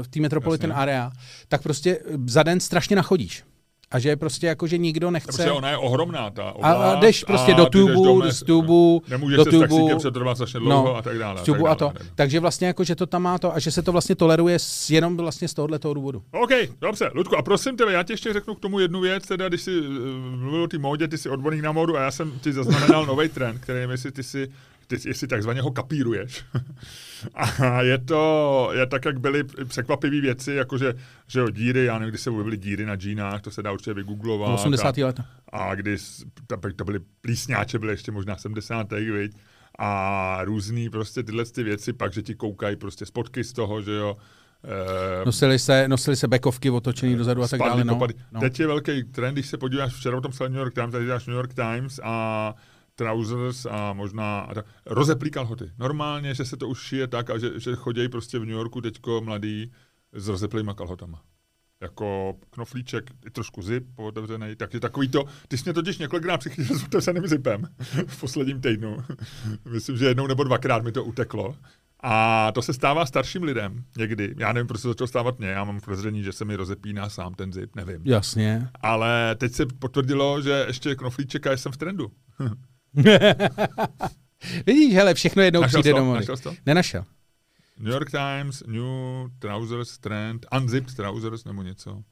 v 0.01 0.07
té 0.07 0.19
metropolitan 0.19 0.69
Jasně. 0.69 0.81
area, 0.81 1.11
tak 1.47 1.63
prostě 1.63 1.99
za 2.25 2.43
den 2.43 2.59
strašně 2.59 2.95
nachodíš. 2.95 3.43
A 3.91 3.99
že 3.99 4.15
prostě 4.15 4.47
jako, 4.47 4.67
že 4.67 4.77
nikdo 4.77 5.11
nechce... 5.11 5.31
Protože 5.37 5.51
ona 5.51 5.69
je 5.69 5.77
ohromná, 5.77 6.29
ta 6.29 6.43
A, 6.43 6.51
oblast. 6.51 6.97
a 6.97 6.99
jdeš 6.99 7.23
prostě 7.23 7.53
a 7.53 7.55
do 7.57 7.65
ty 7.65 7.77
jdeš 7.77 7.93
tubu, 7.93 8.19
mes- 8.21 8.29
z 8.29 8.43
tubu, 8.43 9.03
Nemůžeš 9.09 9.37
do 9.37 9.45
tubu, 9.45 9.97
přetrvat 9.97 10.37
strašně 10.37 10.59
dlouho 10.59 10.95
a 10.95 11.01
tak 11.01 11.17
dále. 11.17 11.41
tubu 11.41 11.63
tak 11.63 11.71
a 11.71 11.75
to. 11.75 11.85
dále. 11.85 12.09
Takže 12.15 12.39
vlastně 12.39 12.67
jako, 12.67 12.83
že 12.83 12.95
to 12.95 13.05
tam 13.05 13.21
má 13.21 13.37
to 13.37 13.55
a 13.55 13.59
že 13.59 13.71
se 13.71 13.81
to 13.81 13.91
vlastně 13.91 14.15
toleruje 14.15 14.59
s, 14.59 14.89
jenom 14.89 15.17
vlastně 15.17 15.47
z 15.47 15.53
tohohle 15.53 15.79
toho 15.79 15.93
důvodu. 15.93 16.23
OK, 16.31 16.49
dobře, 16.81 17.11
Ludku, 17.13 17.37
a 17.37 17.41
prosím 17.41 17.77
tebe, 17.77 17.93
já 17.93 18.03
ti 18.03 18.13
ještě 18.13 18.33
řeknu 18.33 18.55
k 18.55 18.59
tomu 18.59 18.79
jednu 18.79 18.99
věc, 19.01 19.27
teda 19.27 19.47
když 19.49 19.61
jsi 19.61 19.79
uh, 19.79 19.85
mluvil 20.35 20.63
o 20.63 20.67
té 20.67 20.77
módě, 20.77 21.07
ty 21.07 21.17
jsi 21.17 21.29
odborník 21.29 21.61
na 21.63 21.71
módu 21.71 21.97
a 21.97 22.01
já 22.01 22.11
jsem 22.11 22.31
ti 22.39 22.53
zaznamenal 22.53 23.05
nový 23.05 23.29
trend, 23.29 23.59
který 23.59 23.75
nevím, 23.75 23.91
jestli 23.91 24.11
ty 24.11 24.23
si 24.23 24.51
ty, 24.87 24.97
jestli 25.05 25.27
takzvaně 25.27 25.61
ho 25.61 25.71
kapíruješ. 25.71 26.43
a 27.35 27.81
je 27.81 27.97
to, 27.97 28.69
je 28.73 28.85
tak, 28.85 29.05
jak 29.05 29.19
byly 29.19 29.43
překvapivé 29.43 30.21
věci, 30.21 30.53
jakože 30.53 30.93
že 31.27 31.39
jo, 31.39 31.49
díry, 31.49 31.85
já 31.85 31.99
nevím, 31.99 32.09
kdy 32.09 32.17
se 32.17 32.29
objevily 32.29 32.57
díry 32.57 32.85
na 32.85 32.95
džínách, 32.95 33.41
to 33.41 33.51
se 33.51 33.63
dá 33.63 33.71
určitě 33.71 33.93
vygooglovat. 33.93 34.53
80. 34.53 34.97
A, 34.97 35.05
leta. 35.05 35.25
a 35.53 35.75
kdy 35.75 35.97
to, 36.75 36.85
byly 36.85 36.99
plísňáče, 37.21 37.79
byly 37.79 37.93
ještě 37.93 38.11
možná 38.11 38.35
70. 38.35 38.91
viď? 38.91 39.37
A 39.79 40.39
různý 40.43 40.89
prostě 40.89 41.23
tyhle 41.23 41.45
ty 41.45 41.63
věci, 41.63 41.93
pak, 41.93 42.13
že 42.13 42.21
ti 42.21 42.35
koukají 42.35 42.75
prostě 42.75 43.05
spotky 43.05 43.43
z 43.43 43.53
toho, 43.53 43.81
že 43.81 43.91
jo. 43.91 44.17
Eh, 44.63 45.25
Nosili 45.25 45.59
se, 45.59 45.87
nosili 45.87 46.15
se 46.15 46.27
bekovky 46.27 46.69
otočený 46.69 47.15
dozadu 47.15 47.43
a 47.43 47.47
tak 47.47 47.59
dále. 47.59 47.83
No. 47.83 47.99
No. 48.31 48.39
Teď 48.39 48.59
je 48.59 48.67
velký 48.67 49.03
trend, 49.03 49.33
když 49.33 49.47
se 49.47 49.57
podíváš, 49.57 49.93
včera 49.93 50.17
o 50.17 50.21
tom 50.21 50.31
psal 50.31 50.49
New 50.49 50.57
York 50.57 50.73
Times, 50.73 50.91
tady 50.91 51.05
dáš 51.05 51.25
New 51.27 51.35
York 51.35 51.53
Times 51.53 51.99
a 52.03 52.55
trousers 52.99 53.65
a 53.65 53.93
možná 53.93 54.39
a 54.39 54.53
tak, 54.53 54.65
rozeplý 54.85 55.31
kalhoty. 55.31 55.71
Normálně, 55.77 56.33
že 56.33 56.45
se 56.45 56.57
to 56.57 56.67
už 56.67 56.79
šije 56.79 57.07
tak, 57.07 57.29
a 57.29 57.37
že, 57.37 57.59
že 57.59 57.75
chodějí 57.75 58.09
prostě 58.09 58.39
v 58.39 58.45
New 58.45 58.55
Yorku 58.55 58.81
teďko 58.81 59.21
mladý 59.21 59.71
s 60.13 60.27
rozeplýma 60.27 60.73
kalhotama. 60.73 61.21
Jako 61.81 62.35
knoflíček, 62.49 63.11
i 63.25 63.29
trošku 63.29 63.61
zip 63.61 63.83
otevřený, 63.95 64.55
takže 64.55 64.79
takový 64.79 65.07
to, 65.07 65.25
ty 65.47 65.57
jsi 65.57 65.63
mě 65.65 65.73
totiž 65.73 65.97
několikrát 65.97 66.37
přichytil 66.37 66.79
s 66.79 66.83
otevřeným 66.83 67.27
zipem 67.27 67.67
v 68.07 68.19
posledním 68.19 68.61
týdnu. 68.61 68.97
Myslím, 69.71 69.97
že 69.97 70.05
jednou 70.05 70.27
nebo 70.27 70.43
dvakrát 70.43 70.83
mi 70.83 70.91
to 70.91 71.03
uteklo. 71.03 71.55
A 72.03 72.51
to 72.51 72.61
se 72.61 72.73
stává 72.73 73.05
starším 73.05 73.43
lidem 73.43 73.83
někdy. 73.97 74.35
Já 74.37 74.53
nevím, 74.53 74.67
proč 74.67 74.81
se 74.81 74.83
to 74.83 74.89
začalo 74.89 75.07
stávat 75.07 75.39
mně. 75.39 75.47
Já 75.47 75.63
mám 75.63 75.79
podezření, 75.79 76.23
že 76.23 76.31
se 76.33 76.45
mi 76.45 76.55
rozepíná 76.55 77.09
sám 77.09 77.33
ten 77.35 77.53
zip, 77.53 77.75
nevím. 77.75 78.01
Jasně. 78.05 78.69
Ale 78.81 79.35
teď 79.35 79.53
se 79.53 79.65
potvrdilo, 79.65 80.41
že 80.41 80.65
ještě 80.67 80.95
knoflíček 80.95 81.47
a 81.47 81.51
jsem 81.51 81.71
v 81.71 81.77
trendu. 81.77 82.11
Vidíš, 84.65 84.93
hele, 84.93 85.13
všechno 85.13 85.41
jednou 85.41 85.61
Našel 85.61 85.81
přijde 85.81 85.89
jsi 85.89 85.93
to? 85.93 85.99
do 85.99 86.05
mody. 86.05 86.19
Našel 86.19 86.37
to? 86.37 86.53
Nenašel. 86.65 87.05
New 87.79 87.93
York 87.93 88.11
Times, 88.11 88.63
New 88.67 89.29
Trousers 89.39 89.97
Trend, 89.97 90.45
Unzipped 90.57 90.95
Trousers 90.95 91.45
nebo 91.45 91.63
něco. 91.63 92.03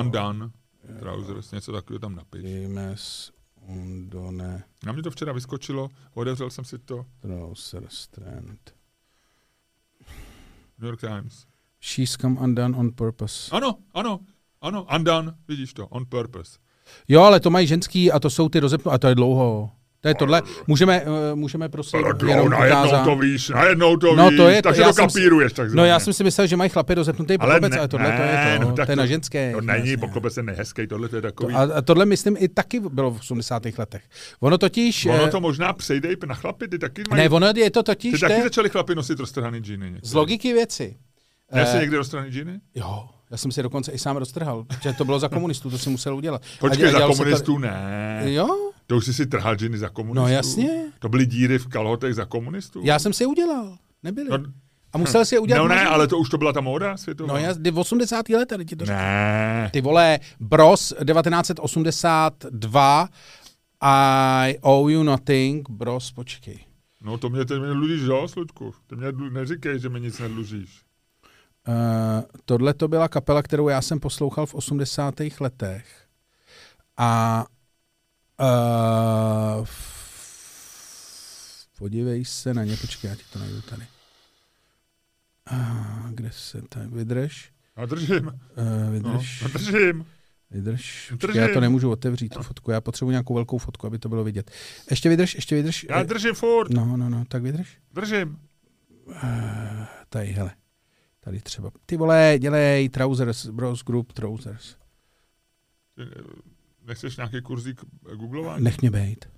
Undone 0.00 0.50
Trousers, 0.98 1.52
něco 1.52 1.72
takového 1.72 1.98
tam 1.98 2.14
napiš. 2.16 2.42
James 2.44 3.32
Undone 3.66 4.64
Na 4.84 4.92
mě 4.92 5.02
to 5.02 5.10
včera 5.10 5.32
vyskočilo, 5.32 5.88
otevřel 6.14 6.50
jsem 6.50 6.64
si 6.64 6.78
to. 6.78 7.06
Trouser 7.20 7.82
Strand. 7.88 8.74
New 10.78 10.86
York 10.86 11.00
Times. 11.00 11.46
She's 11.80 12.16
come 12.16 12.40
undone 12.40 12.76
on 12.76 12.92
purpose. 12.92 13.50
Ano, 13.56 13.78
ano, 13.94 14.20
ano, 14.60 14.86
Undone, 14.96 15.34
vidíš 15.48 15.74
to, 15.74 15.86
on 15.88 16.06
purpose. 16.06 16.58
Jo, 17.08 17.22
ale 17.22 17.40
to 17.40 17.50
mají 17.50 17.66
ženský 17.66 18.12
a 18.12 18.18
to 18.20 18.30
jsou 18.30 18.48
ty 18.48 18.60
rozepnu 18.60 18.92
a 18.92 18.98
to 18.98 19.08
je 19.08 19.14
dlouho. 19.14 19.70
To 20.00 20.08
je 20.08 20.14
tohle. 20.14 20.42
Můžeme, 20.66 21.02
uh, 21.02 21.08
můžeme 21.34 21.68
prosím 21.68 22.02
Tak 22.02 22.28
jenom 22.28 22.50
najednou 22.50 23.04
to 23.04 23.16
víš, 23.16 23.48
najednou 23.48 23.96
to 23.96 24.14
No, 24.16 24.28
víš, 24.28 24.36
to 24.36 24.48
je 24.48 24.62
takže 24.62 24.82
to 24.82 24.92
si- 24.92 25.00
kapíruješ 25.00 25.52
takzvaně. 25.52 25.76
No 25.76 25.84
já 25.84 26.00
jsem 26.00 26.12
si 26.12 26.24
myslel, 26.24 26.46
že 26.46 26.56
mají 26.56 26.70
chlapy 26.70 26.94
rozepnutý 26.94 27.36
ale 27.38 27.48
poklobec, 27.54 27.72
ne, 27.72 27.78
ale 27.78 27.88
tohle 27.88 28.06
to 28.06 28.22
je 28.22 28.28
ne, 28.32 28.58
to. 28.58 28.64
no, 28.64 28.72
tak 28.72 28.86
to 28.86 28.92
je 28.92 28.96
na 28.96 29.06
ženské. 29.06 29.52
To 29.52 29.60
není, 29.60 29.78
jasně. 29.90 29.96
poklobec 29.96 30.36
je 30.36 30.42
nehezký, 30.42 30.86
tohle 30.86 31.08
to 31.08 31.16
je 31.16 31.22
takový. 31.22 31.54
To, 31.54 31.60
a, 31.60 31.62
a 31.62 31.82
tohle 31.82 32.06
myslím 32.06 32.36
i 32.38 32.48
taky 32.48 32.80
bylo 32.80 33.10
v 33.10 33.18
80. 33.18 33.62
letech. 33.78 34.02
Ono 34.40 34.58
totiž... 34.58 35.06
ono 35.06 35.24
eh, 35.26 35.30
to 35.30 35.40
možná 35.40 35.72
přejde 35.72 36.12
i 36.12 36.16
na 36.26 36.34
chlapy, 36.34 36.68
ty 36.68 36.78
taky 36.78 37.02
mají, 37.10 37.22
Ne, 37.22 37.28
ono 37.28 37.46
je 37.56 37.70
to 37.70 37.82
ty 37.82 37.86
totiž 37.86 38.20
taky 38.20 38.34
te, 38.34 38.42
začali 38.42 38.68
chlapy 38.68 38.94
nosit 38.94 39.20
roztrhaný 39.20 39.58
džíny. 39.58 39.98
z 40.02 40.14
logiky 40.14 40.52
věci. 40.52 40.96
Já 41.52 41.66
jsi 41.66 41.76
Eh, 41.76 41.80
někdy 41.80 41.96
roztrhaný 41.96 42.30
džíny? 42.30 42.60
Jo, 42.74 43.08
já 43.30 43.36
jsem 43.36 43.52
si 43.52 43.62
dokonce 43.62 43.92
i 43.92 43.98
sám 43.98 44.16
roztrhal, 44.16 44.66
že 44.82 44.92
to 44.92 45.04
bylo 45.04 45.18
za 45.18 45.28
komunistů, 45.28 45.70
to 45.70 45.78
si 45.78 45.90
musel 45.90 46.16
udělat. 46.16 46.42
Počkej, 46.60 46.92
za 46.92 47.06
komunistů 47.06 47.58
ne. 47.58 48.20
To, 48.22 48.28
jo, 48.28 48.48
To 48.86 48.96
už 48.96 49.04
jsi 49.04 49.14
si 49.14 49.26
trhal 49.26 49.56
džiny 49.56 49.78
za 49.78 49.88
komunistů. 49.88 50.20
no 50.22 50.28
jasně. 50.28 50.70
To 50.98 51.08
byly 51.08 51.26
díry 51.26 51.58
v 51.58 51.66
kalhotech 51.66 52.14
za 52.14 52.24
komunistů. 52.24 52.80
Já 52.84 52.98
jsem 52.98 53.12
si 53.12 53.22
je 53.22 53.26
udělal, 53.26 53.76
nebyly. 54.02 54.30
No, 54.30 54.38
A 54.92 54.98
musel 54.98 55.24
si 55.24 55.34
je 55.34 55.38
udělat. 55.38 55.62
no 55.62 55.68
ne, 55.68 55.74
možná. 55.74 55.90
ale 55.90 56.08
to 56.08 56.18
už 56.18 56.28
to 56.28 56.38
byla 56.38 56.52
ta 56.52 56.60
móda 56.60 56.96
světová. 56.96 57.32
No 57.32 57.38
já, 57.40 57.52
kdy 57.52 57.70
v 57.70 57.78
80. 57.78 58.28
let 58.28 58.48
tady 58.48 58.64
ti 58.64 58.76
to. 58.76 58.84
Ne. 58.84 59.70
Ty 59.72 59.80
vole, 59.80 60.18
Bros 60.40 60.92
1982, 61.06 63.08
I 63.80 64.58
owe 64.60 64.92
you 64.92 65.02
nothing, 65.02 65.70
Bros, 65.70 66.12
počkej. 66.12 66.58
No 67.02 67.18
to 67.18 67.30
mě, 67.30 67.44
ty 67.44 67.58
mě 67.58 67.68
dlužíš, 67.68 68.02
jo, 68.02 68.28
Slučku? 68.28 68.74
Ty 68.86 68.96
mě 68.96 69.08
dlu- 69.08 69.32
neříkej, 69.32 69.78
že 69.80 69.88
mi 69.88 70.00
nic 70.00 70.18
nedlužíš. 70.18 70.80
Uh, 71.68 71.74
tohle 72.44 72.74
to 72.74 72.88
byla 72.88 73.08
kapela, 73.08 73.42
kterou 73.42 73.68
já 73.68 73.82
jsem 73.82 74.00
poslouchal 74.00 74.46
v 74.46 74.54
80. 74.54 75.14
letech. 75.40 76.06
A 76.96 77.44
uh, 78.40 79.66
Podívej 81.78 82.24
se 82.24 82.54
na 82.54 82.64
ně, 82.64 82.76
počkej, 82.76 83.08
já 83.10 83.14
ti 83.16 83.22
to 83.32 83.38
najdu 83.38 83.60
tady. 83.62 83.82
A, 85.46 85.56
kde 86.10 86.30
se 86.32 86.62
tady, 86.68 86.86
vydrž, 86.86 87.52
Já 87.76 87.86
držím. 87.86 88.26
uh, 88.26 88.32
No, 88.84 88.90
vydrž, 88.90 89.42
já 89.42 89.48
držím. 89.48 90.06
vydrž. 90.50 91.06
držím. 91.10 91.18
Počkej, 91.18 91.40
já 91.42 91.48
to 91.54 91.60
nemůžu 91.60 91.90
otevřít, 91.90 92.28
tu 92.34 92.42
fotku, 92.42 92.70
já 92.70 92.80
potřebuji 92.80 93.10
nějakou 93.10 93.34
velkou 93.34 93.58
fotku, 93.58 93.86
aby 93.86 93.98
to 93.98 94.08
bylo 94.08 94.24
vidět. 94.24 94.50
Ještě 94.90 95.08
vydrž, 95.08 95.34
ještě 95.34 95.54
vydrž. 95.56 95.86
Já 95.90 96.02
držím 96.02 96.34
furt. 96.34 96.70
No, 96.70 96.96
no, 96.96 97.08
no, 97.08 97.24
tak 97.28 97.42
vydrž. 97.42 97.78
Držím. 97.92 98.38
Uh, 99.06 99.14
tady, 100.08 100.26
hele. 100.26 100.50
Tady 101.26 101.40
třeba. 101.40 101.70
Ty 101.86 101.96
vole, 101.96 102.36
dělej 102.38 102.88
trousers, 102.88 103.46
bros 103.46 103.82
group 103.84 104.12
trousers. 104.12 104.76
Nechceš 106.82 107.16
nějaký 107.16 107.40
kurzík 107.42 107.80
googlování? 108.16 108.64
Nech 108.64 108.80
mě 108.80 108.90
bejt. 108.90 109.28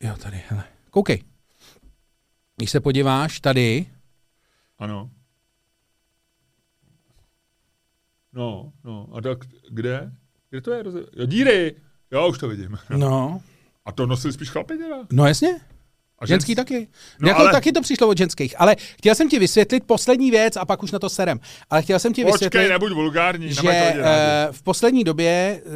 Jo, 0.00 0.16
tady, 0.22 0.42
hele. 0.48 0.64
Koukej. 0.90 1.22
Když 2.56 2.70
se 2.70 2.80
podíváš 2.80 3.40
tady, 3.40 3.86
Ano. 4.78 5.10
No, 8.32 8.72
no. 8.84 9.08
A 9.16 9.20
tak 9.20 9.38
kde? 9.70 10.12
Kde 10.50 10.60
to 10.60 10.72
je? 10.72 10.84
Jo, 11.16 11.26
díry! 11.26 11.76
Jo, 12.10 12.28
už 12.28 12.38
to 12.38 12.48
vidím. 12.48 12.78
no, 12.96 13.42
A 13.84 13.92
to 13.92 14.06
nosili 14.06 14.32
spíš 14.32 14.50
chlapi 14.50 14.76
teda? 14.78 14.96
no 15.12 15.26
jasně, 15.26 15.60
A 16.18 16.26
ženský 16.26 16.52
žens- 16.52 16.56
taky. 16.56 16.88
No, 17.20 17.28
jako 17.28 17.40
ale- 17.40 17.52
taky 17.52 17.72
to 17.72 17.80
přišlo 17.80 18.08
od 18.08 18.18
ženských. 18.18 18.60
Ale 18.60 18.76
chtěl 18.78 19.14
jsem 19.14 19.28
ti 19.28 19.38
vysvětlit 19.38 19.84
poslední 19.86 20.30
věc 20.30 20.56
a 20.56 20.64
pak 20.64 20.82
už 20.82 20.92
na 20.92 20.98
to 20.98 21.08
serem. 21.08 21.40
Ale 21.70 21.82
chtěl 21.82 21.98
jsem 21.98 22.12
ti 22.12 22.24
Počkej, 22.24 22.32
vysvětlit, 22.48 22.68
nebuď 22.68 22.92
vulgární. 22.92 23.52
že 23.54 23.62
uh, 23.62 23.70
v 24.50 24.62
poslední 24.62 25.04
době, 25.04 25.62
uh, 25.66 25.72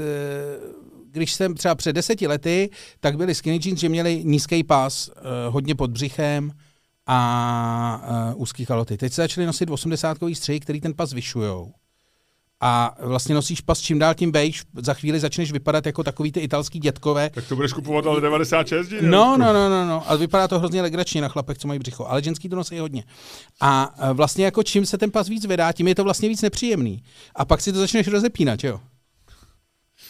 když 1.10 1.32
jsem 1.32 1.54
třeba 1.54 1.74
před 1.74 1.92
deseti 1.92 2.26
lety, 2.26 2.70
tak 3.00 3.16
byli 3.16 3.34
skinny 3.34 3.60
jeans, 3.64 3.80
že 3.80 3.88
měli 3.88 4.24
nízký 4.24 4.64
pás, 4.64 5.08
uh, 5.08 5.14
hodně 5.54 5.74
pod 5.74 5.90
břichem 5.90 6.50
a 7.06 8.30
uh, 8.34 8.42
úzký 8.42 8.66
kaloty. 8.66 8.96
Teď 8.96 9.12
se 9.12 9.22
začaly 9.22 9.46
nosit 9.46 9.68
80-kový 9.70 10.34
střihy, 10.34 10.60
který 10.60 10.80
ten 10.80 10.94
pas 10.94 11.10
zvyšujou. 11.10 11.72
A 12.60 12.96
vlastně 13.00 13.34
nosíš 13.34 13.60
pas 13.60 13.80
čím 13.80 13.98
dál 13.98 14.14
tím 14.14 14.32
bejš, 14.32 14.62
za 14.76 14.94
chvíli 14.94 15.20
začneš 15.20 15.52
vypadat 15.52 15.86
jako 15.86 16.04
takový 16.04 16.32
ty 16.32 16.40
italský 16.40 16.78
dětkové, 16.78 17.30
Tak 17.30 17.48
to 17.48 17.56
budeš 17.56 17.72
kupovat 17.72 18.06
ale 18.06 18.20
96 18.20 18.88
díl. 18.88 19.02
No, 19.02 19.36
no, 19.36 19.52
no, 19.52 19.68
no, 19.68 19.86
no. 19.86 20.10
A 20.10 20.16
vypadá 20.16 20.48
to 20.48 20.58
hrozně 20.58 20.82
legračně 20.82 21.20
na 21.20 21.28
chlapech, 21.28 21.58
co 21.58 21.68
mají 21.68 21.78
břicho. 21.80 22.06
Ale 22.06 22.22
ženský 22.22 22.48
to 22.48 22.56
nosí 22.56 22.78
hodně. 22.78 23.04
A 23.60 23.94
e, 23.98 24.12
vlastně 24.12 24.44
jako 24.44 24.62
čím 24.62 24.86
se 24.86 24.98
ten 24.98 25.10
pas 25.10 25.28
víc 25.28 25.46
vydá, 25.46 25.72
tím 25.72 25.88
je 25.88 25.94
to 25.94 26.04
vlastně 26.04 26.28
víc 26.28 26.42
nepříjemný. 26.42 27.02
A 27.34 27.44
pak 27.44 27.60
si 27.60 27.72
to 27.72 27.78
začneš 27.78 28.08
rozepínat, 28.08 28.64
jo? 28.64 28.80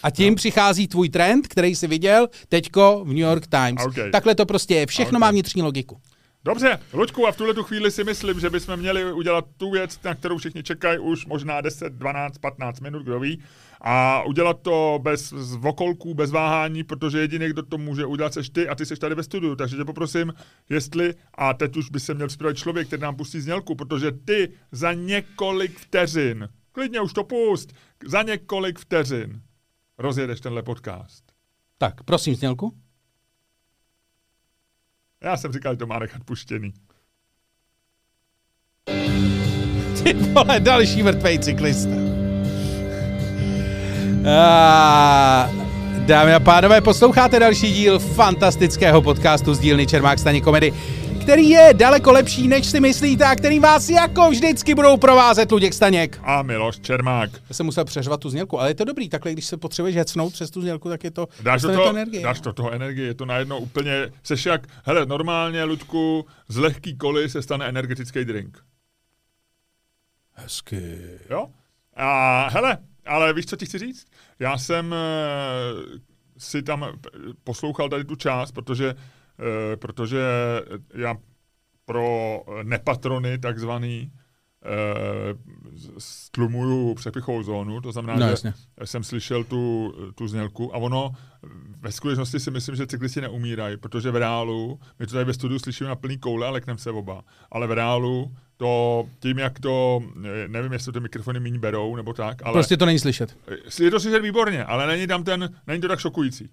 A 0.02 0.10
tím 0.10 0.32
no. 0.32 0.36
přichází 0.36 0.88
tvůj 0.88 1.08
trend, 1.08 1.48
který 1.48 1.74
jsi 1.76 1.86
viděl 1.86 2.28
teďko 2.48 3.02
v 3.04 3.08
New 3.08 3.16
York 3.16 3.46
Times. 3.46 3.86
Okay. 3.86 4.10
Takhle 4.10 4.34
to 4.34 4.46
prostě 4.46 4.74
je. 4.74 4.86
Všechno 4.86 5.10
Okay. 5.10 5.20
má 5.20 5.30
vnitřní 5.30 5.62
logiku. 5.62 6.00
Dobře, 6.48 6.78
Luďku, 6.92 7.26
a 7.26 7.32
v 7.32 7.36
tuhle 7.36 7.54
tu 7.54 7.62
chvíli 7.62 7.90
si 7.90 8.04
myslím, 8.04 8.40
že 8.40 8.50
bychom 8.50 8.76
měli 8.76 9.12
udělat 9.12 9.44
tu 9.56 9.70
věc, 9.70 10.02
na 10.02 10.14
kterou 10.14 10.38
všichni 10.38 10.62
čekají 10.62 10.98
už 10.98 11.26
možná 11.26 11.60
10, 11.60 11.92
12, 11.92 12.38
15 12.38 12.80
minut, 12.80 13.02
kdo 13.02 13.20
ví. 13.20 13.42
A 13.80 14.22
udělat 14.22 14.60
to 14.62 14.98
bez 15.02 15.32
vokolků, 15.56 16.14
bez 16.14 16.30
váhání, 16.30 16.84
protože 16.84 17.18
jediný, 17.18 17.48
kdo 17.48 17.62
to 17.62 17.78
může 17.78 18.06
udělat, 18.06 18.34
seš 18.34 18.50
ty 18.50 18.68
a 18.68 18.74
ty 18.74 18.86
seš 18.86 18.98
tady 18.98 19.14
ve 19.14 19.22
studiu. 19.22 19.56
Takže 19.56 19.76
tě 19.76 19.84
poprosím, 19.84 20.34
jestli, 20.68 21.14
a 21.34 21.54
teď 21.54 21.76
už 21.76 21.90
by 21.90 22.00
se 22.00 22.14
měl 22.14 22.28
připravit 22.28 22.58
člověk, 22.58 22.86
který 22.86 23.02
nám 23.02 23.16
pustí 23.16 23.40
znělku, 23.40 23.74
protože 23.74 24.12
ty 24.12 24.52
za 24.72 24.92
několik 24.92 25.78
vteřin, 25.78 26.48
klidně 26.72 27.00
už 27.00 27.12
to 27.12 27.24
pust, 27.24 27.72
za 28.06 28.22
několik 28.22 28.78
vteřin 28.78 29.42
rozjedeš 29.98 30.40
tenhle 30.40 30.62
podcast. 30.62 31.24
Tak, 31.78 32.02
prosím, 32.04 32.36
Snělku. 32.36 32.87
Já 35.24 35.36
jsem 35.36 35.52
říkal, 35.52 35.72
že 35.72 35.78
to 35.78 35.86
má 35.86 35.98
nechat 35.98 36.24
puštěný. 36.24 36.72
Ty 40.02 40.12
vole, 40.12 40.60
další 40.60 41.02
mrtvej 41.02 41.38
cyklista. 41.38 41.90
A, 44.40 45.50
dámy 46.06 46.34
a 46.34 46.40
pánové, 46.40 46.80
posloucháte 46.80 47.38
další 47.38 47.72
díl 47.72 47.98
fantastického 47.98 49.02
podcastu 49.02 49.54
z 49.54 49.58
dílny 49.58 49.86
Čermák 49.86 50.18
Staní 50.18 50.40
komedy, 50.40 50.72
který 51.28 51.48
je 51.48 51.74
daleko 51.74 52.12
lepší, 52.12 52.48
než 52.48 52.66
si 52.66 52.80
myslíte 52.80 53.24
a 53.24 53.36
který 53.36 53.58
vás 53.58 53.88
jako 53.88 54.30
vždycky 54.30 54.74
budou 54.74 54.96
provázet 54.96 55.52
Luděk 55.52 55.74
Staněk. 55.74 56.20
A 56.22 56.42
Miloš 56.42 56.80
Čermák. 56.80 57.30
Já 57.48 57.54
jsem 57.54 57.66
musel 57.66 57.84
přeřvat 57.84 58.20
tu 58.20 58.30
znělku, 58.30 58.60
ale 58.60 58.70
je 58.70 58.74
to 58.74 58.84
dobrý, 58.84 59.08
takhle 59.08 59.32
když 59.32 59.44
se 59.44 59.56
potřebuješ 59.56 59.96
hecnout 59.96 60.32
přes 60.32 60.50
tu 60.50 60.62
znělku, 60.62 60.88
tak 60.88 61.04
je 61.04 61.10
to, 61.10 61.28
Dáš 61.42 61.62
do 61.62 61.68
dostane 61.68 61.76
toho, 61.84 61.96
energie. 61.96 62.22
dáš 62.22 62.40
do 62.40 62.52
toho 62.52 62.70
energii, 62.70 63.04
je 63.06 63.14
to 63.14 63.24
najednou 63.24 63.58
úplně, 63.58 64.12
seš 64.22 64.46
jak, 64.46 64.66
hele, 64.84 65.06
normálně, 65.06 65.64
Ludku, 65.64 66.26
z 66.48 66.56
lehký 66.56 66.96
koly 66.96 67.28
se 67.28 67.42
stane 67.42 67.68
energetický 67.68 68.24
drink. 68.24 68.58
Hezky. 70.34 70.98
Jo? 71.30 71.46
A 71.96 72.48
hele, 72.48 72.78
ale 73.06 73.32
víš, 73.32 73.46
co 73.46 73.56
ti 73.56 73.66
chci 73.66 73.78
říct? 73.78 74.06
Já 74.38 74.58
jsem 74.58 74.94
e, 74.94 74.98
si 76.38 76.62
tam 76.62 76.86
poslouchal 77.44 77.88
tady 77.88 78.04
tu 78.04 78.16
část, 78.16 78.52
protože, 78.52 78.94
protože 79.76 80.20
já 80.94 81.16
pro 81.84 82.40
nepatrony 82.62 83.38
takzvaný 83.38 84.12
e, 84.64 85.34
stlumuju 85.98 86.94
přepichovou 86.94 87.42
zónu, 87.42 87.80
to 87.80 87.92
znamená, 87.92 88.14
No, 88.14 88.26
že 88.26 88.30
jasně. 88.30 88.54
jsem 88.84 89.04
slyšel 89.04 89.44
tu, 89.44 89.94
tu 90.14 90.28
znělku 90.28 90.74
a 90.74 90.78
ono 90.78 91.12
ve 91.80 91.92
skutečnosti 91.92 92.40
si 92.40 92.50
myslím, 92.50 92.76
že 92.76 92.86
cyklisti 92.86 93.20
neumírají, 93.20 93.76
protože 93.76 94.10
v 94.10 94.16
reálu, 94.16 94.80
my 94.98 95.06
to 95.06 95.12
tady 95.12 95.24
ve 95.24 95.34
studiu 95.34 95.58
slyšíme 95.58 95.88
na 95.88 95.96
plný 95.96 96.18
koule 96.18 96.46
a 96.46 96.50
lekneme 96.50 96.78
se 96.78 96.90
oba, 96.90 97.24
ale 97.52 97.66
v 97.66 97.72
reálu 97.72 98.34
to 98.56 99.04
tím, 99.18 99.38
jak 99.38 99.60
to, 99.60 100.00
eh, 100.24 100.48
nevím, 100.48 100.72
jestli 100.72 100.92
ty 100.92 101.00
mikrofony 101.00 101.40
méně 101.40 101.58
berou 101.58 101.96
nebo 101.96 102.12
tak, 102.12 102.36
ale 102.42 102.52
Prostě 102.52 102.76
to 102.76 102.86
není 102.86 102.98
slyšet. 102.98 103.36
je 103.80 103.90
to 103.90 104.00
slyšet 104.00 104.20
výborně, 104.20 104.64
ale 104.64 104.86
není 104.86 105.06
tam 105.06 105.24
ten, 105.24 105.48
není 105.66 105.80
to 105.80 105.88
tak 105.88 105.98
šokující. 106.00 106.48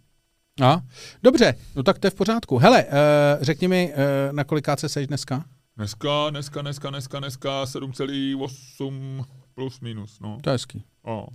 A? 0.61 0.81
Dobře, 1.23 1.55
no 1.75 1.83
tak 1.83 1.99
to 1.99 2.07
je 2.07 2.11
v 2.11 2.15
pořádku. 2.15 2.57
Hele, 2.57 2.83
uh, 2.85 2.89
řekni 3.41 3.67
mi, 3.67 3.93
uh, 3.93 4.35
na 4.35 4.43
kolikáce 4.43 4.89
seš 4.89 5.07
dneska? 5.07 5.43
Dneska, 5.77 6.29
dneska, 6.29 6.61
dneska, 6.61 6.89
dneska, 6.89 7.19
dneska 7.19 7.63
7,8 7.63 9.25
plus 9.55 9.79
minus, 9.79 10.19
no. 10.19 10.37
To 10.41 10.49
je 10.49 10.51
hezký. 10.51 10.83
O. 11.03 11.27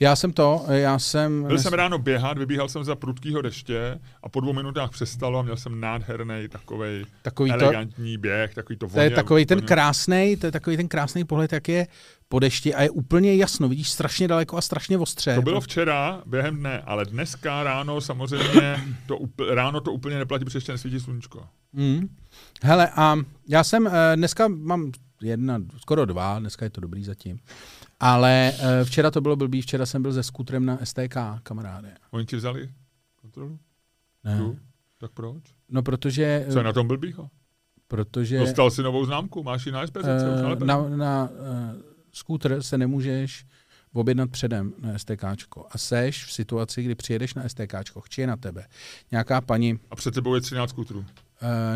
Já 0.00 0.16
jsem 0.16 0.32
to, 0.32 0.64
já 0.68 0.98
jsem... 0.98 1.44
Byl 1.44 1.58
jsem 1.58 1.72
ráno 1.72 1.98
běhat, 1.98 2.38
vybíhal 2.38 2.68
jsem 2.68 2.84
za 2.84 2.94
prudkýho 2.96 3.42
deště 3.42 3.98
a 4.22 4.28
po 4.28 4.40
dvou 4.40 4.52
minutách 4.52 4.90
přestalo 4.90 5.38
a 5.38 5.42
měl 5.42 5.56
jsem 5.56 5.80
nádherný 5.80 6.48
takovej 6.48 7.04
Takový 7.22 7.50
to, 7.50 7.56
elegantní 7.64 8.18
běh, 8.18 8.54
takový 8.54 8.76
to 8.78 8.88
to 8.88 9.00
je 9.00 9.06
voně- 9.08 9.14
takový 9.16 9.46
ten 9.46 9.58
voně- 9.58 9.66
krásný, 9.66 10.36
to 10.36 10.46
je 10.46 10.52
takový 10.52 10.76
ten 10.76 10.88
krásný 10.88 11.24
pohled, 11.24 11.52
jak 11.52 11.68
je 11.68 11.86
po 12.28 12.38
dešti 12.38 12.74
a 12.74 12.82
je 12.82 12.90
úplně 12.90 13.36
jasno, 13.36 13.68
vidíš 13.68 13.90
strašně 13.90 14.28
daleko 14.28 14.56
a 14.56 14.60
strašně 14.60 14.98
ostře. 14.98 15.34
To 15.34 15.42
bylo 15.42 15.60
včera 15.60 16.22
během 16.26 16.56
dne, 16.56 16.80
ale 16.80 17.04
dneska 17.04 17.62
ráno 17.62 18.00
samozřejmě 18.00 18.84
to, 19.06 19.18
ráno 19.54 19.80
to 19.80 19.92
úplně 19.92 20.18
neplatí, 20.18 20.44
protože 20.44 20.56
ještě 20.56 20.72
nesvítí 20.72 21.00
sluníčko. 21.00 21.46
Mm. 21.72 22.16
Hele, 22.62 22.90
a 22.96 23.16
já 23.48 23.64
jsem 23.64 23.86
uh, 23.86 23.92
dneska 24.14 24.48
mám 24.48 24.92
jedna, 25.22 25.62
skoro 25.76 26.04
dva, 26.04 26.38
dneska 26.38 26.64
je 26.64 26.70
to 26.70 26.80
dobrý 26.80 27.04
zatím. 27.04 27.38
Ale 28.00 28.52
uh, 28.54 28.64
včera 28.84 29.10
to 29.10 29.20
bylo 29.20 29.36
blbý, 29.36 29.62
včera 29.62 29.86
jsem 29.86 30.02
byl 30.02 30.12
se 30.12 30.22
skútrem 30.22 30.66
na 30.66 30.78
STK, 30.84 31.16
kamaráde. 31.42 31.94
Oni 32.10 32.26
ti 32.26 32.36
vzali 32.36 32.70
kontrolu? 33.16 33.58
Ne. 34.24 34.38
Tu? 34.38 34.58
Tak 35.00 35.10
proč? 35.12 35.42
No 35.68 35.82
protože, 35.82 36.46
Co 36.50 36.58
je 36.58 36.64
na 36.64 36.72
tom 36.72 36.88
blbýho? 36.88 37.30
protože 37.88 38.38
Dostal 38.38 38.70
si 38.70 38.82
novou 38.82 39.04
známku, 39.04 39.42
máš 39.42 39.66
ji 39.66 39.72
na 39.72 39.86
SPZ, 39.86 39.96
uh, 39.96 40.48
na 40.48 40.54
na, 40.54 40.96
na 40.96 41.28
uh, 41.28 41.87
skútr 42.18 42.62
se 42.62 42.78
nemůžeš 42.78 43.46
objednat 43.92 44.30
předem 44.30 44.72
na 44.78 44.98
STKčko. 44.98 45.66
A 45.70 45.78
seš 45.78 46.24
v 46.24 46.32
situaci, 46.32 46.82
kdy 46.82 46.94
přijedeš 46.94 47.34
na 47.34 47.48
STKčko, 47.48 48.00
chči 48.00 48.20
je 48.20 48.26
na 48.26 48.36
tebe. 48.36 48.66
Nějaká 49.10 49.40
paní, 49.40 49.78
A 49.90 49.96
před 49.96 50.14
tebou 50.14 50.34
je 50.34 50.40
13 50.40 50.70
skutrů. 50.70 50.98
uh, 50.98 51.06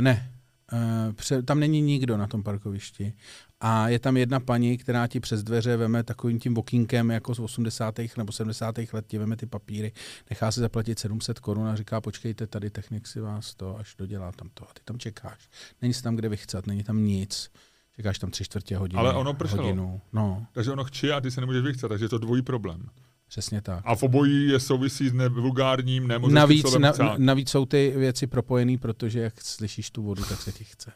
ne, 0.01 0.33
uh, 0.73 1.13
pře- 1.13 1.43
tam 1.43 1.61
není 1.61 1.81
nikdo 1.81 2.17
na 2.17 2.27
tom 2.27 2.43
parkovišti. 2.43 3.13
A 3.61 3.89
je 3.89 3.99
tam 3.99 4.17
jedna 4.17 4.41
paní, 4.41 4.79
která 4.79 5.07
ti 5.07 5.21
přes 5.21 5.43
dveře 5.43 5.77
veme 5.77 6.03
takovým 6.03 6.39
tím 6.41 6.59
okýnkem 6.59 7.11
jako 7.11 7.35
z 7.35 7.39
80. 7.39 8.17
nebo 8.17 8.33
70. 8.33 8.75
let, 8.93 9.07
ti 9.07 9.19
veme 9.19 9.37
ty 9.37 9.47
papíry, 9.47 9.93
nechá 10.31 10.53
si 10.53 10.61
zaplatit 10.61 10.99
700 10.99 11.39
korun 11.41 11.67
a 11.69 11.77
říká, 11.77 12.01
počkejte, 12.01 12.47
tady 12.47 12.71
technik 12.71 13.07
si 13.07 13.21
vás 13.21 13.55
to, 13.55 13.79
až 13.79 13.95
dodělá 13.99 14.33
tam 14.33 14.49
to. 14.55 14.65
A 14.65 14.73
ty 14.75 14.81
tam 14.85 14.99
čekáš. 14.99 15.49
Není 15.83 15.95
se 15.95 16.03
tam 16.03 16.17
kde 16.17 16.29
vychcat, 16.29 16.67
není 16.67 16.83
tam 16.85 17.05
nic. 17.05 17.51
Čekáš 18.03 18.19
tam 18.19 18.31
tři 18.31 18.45
čtvrtě 18.45 18.77
hodiny. 18.77 18.99
Ale 18.99 19.15
ono 19.15 19.35
pršelo. 19.35 19.63
Hodinu. 19.63 20.01
No, 20.13 20.47
Takže 20.53 20.73
ono 20.73 20.85
chči 20.85 21.13
a 21.13 21.21
ty 21.21 21.31
se 21.31 21.41
nemůžeš 21.41 21.63
vychcat, 21.63 21.89
takže 21.89 22.05
je 22.05 22.09
to 22.09 22.19
dvojí 22.19 22.43
problém. 22.43 22.83
přesně 23.29 23.63
tak. 23.63 23.83
A 23.85 23.95
v 23.95 24.03
obojí 24.03 24.49
je 24.49 24.61
souvisí 24.61 25.09
s 25.09 25.13
nevulgárním, 25.13 26.07
nemožným 26.09 26.35
Navíc, 26.35 26.75
na, 26.79 26.93
navíc 27.19 27.51
jsou 27.51 27.67
ty 27.67 27.93
věci 27.97 28.27
propojené, 28.27 28.79
protože 28.79 29.21
jak 29.21 29.41
slyšíš 29.41 29.91
tu 29.91 30.03
vodu, 30.03 30.23
tak 30.25 30.43
se 30.43 30.53
ti 30.53 30.65
chce. 30.65 30.93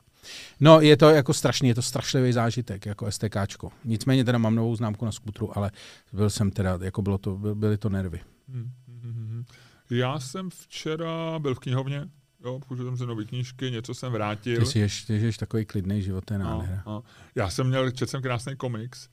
No, 0.61 0.81
je 0.81 0.97
to 0.97 1.09
jako 1.11 1.35
strašný, 1.35 1.69
je 1.69 1.75
to 1.75 1.83
strašlivý 1.83 2.33
zážitek, 2.33 2.87
jako 2.87 3.11
STKčko. 3.13 3.71
Nicméně 3.85 4.25
teda 4.25 4.39
mám 4.39 4.55
novou 4.55 4.77
známku 4.77 5.05
na 5.05 5.13
skutru, 5.13 5.59
ale 5.59 5.71
byl 6.13 6.31
jsem 6.31 6.51
teda, 6.51 6.79
jako 6.83 7.03
bylo 7.03 7.19
to, 7.19 7.37
byl- 7.37 7.55
byly 7.55 7.79
to 7.79 7.89
nervy. 7.89 8.21
Hmm, 8.49 8.71
hmm, 8.89 9.13
hmm. 9.13 9.45
Já 9.91 10.21
jsem 10.21 10.51
včera 10.51 11.39
byl 11.39 11.55
v 11.55 11.59
knihovně, 11.59 12.09
Jo, 12.47 12.61
použil 12.69 12.87
jsem 12.87 12.97
si 12.97 13.07
nové 13.07 13.25
knížky, 13.25 13.71
něco 13.71 13.95
jsem 13.95 14.13
vrátil. 14.13 14.61
Ty 14.61 14.67
si 14.67 14.79
ješ, 14.79 15.05
ty 15.05 15.21
žiješ 15.21 15.39
takový 15.39 15.65
klidný 15.65 16.03
život, 16.03 16.25
to 16.25 16.35
je 16.35 16.39
no, 16.39 16.45
nádhera. 16.45 16.83
no. 16.87 17.03
Já 17.35 17.51
jsem 17.51 17.67
měl, 17.67 17.91
četl 17.91 18.11
jsem 18.11 18.23
krásný 18.23 18.57
komiks 18.57 19.09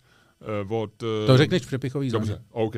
uh, 0.66 0.74
od... 0.78 1.04
Uh, 1.04 1.28
To 1.28 1.38
řekneš 1.38 1.62
v 1.62 1.68
přepichový 1.68 2.10
zóně. 2.10 2.20
Dobře, 2.20 2.42
OK. 2.52 2.76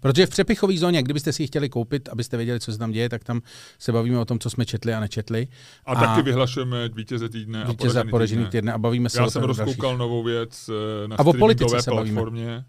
Protože 0.00 0.26
v 0.26 0.30
přepichové 0.30 0.76
zóně, 0.76 1.02
kdybyste 1.02 1.32
si 1.32 1.42
ji 1.42 1.46
chtěli 1.46 1.68
koupit, 1.68 2.08
abyste 2.08 2.36
věděli, 2.36 2.60
co 2.60 2.72
se 2.72 2.78
tam 2.78 2.92
děje, 2.92 3.08
tak 3.08 3.24
tam 3.24 3.40
se 3.78 3.92
bavíme 3.92 4.18
o 4.18 4.24
tom, 4.24 4.38
co 4.38 4.50
jsme 4.50 4.66
četli 4.66 4.94
a 4.94 5.00
nečetli. 5.00 5.48
A, 5.84 5.92
a 5.92 6.00
taky 6.00 6.22
vyhlašujeme 6.22 6.88
vítěze 6.88 7.28
týdne 7.28 7.64
vítěze 7.64 8.00
a 8.00 8.04
poražený 8.04 8.44
týdne. 8.44 8.50
týdne 8.50 8.72
a 8.72 8.78
bavíme 8.78 9.08
se 9.08 9.18
Já 9.18 9.26
o 9.26 9.30
jsem 9.30 9.42
rozkoukal 9.42 9.98
novou 9.98 10.22
věc 10.22 10.70
eh, 11.04 11.08
na 11.08 11.16
a 11.16 11.26
o 11.26 11.32
politice 11.32 11.82
se 11.82 11.90
platformě, 11.90 12.44
bavíme. 12.44 12.64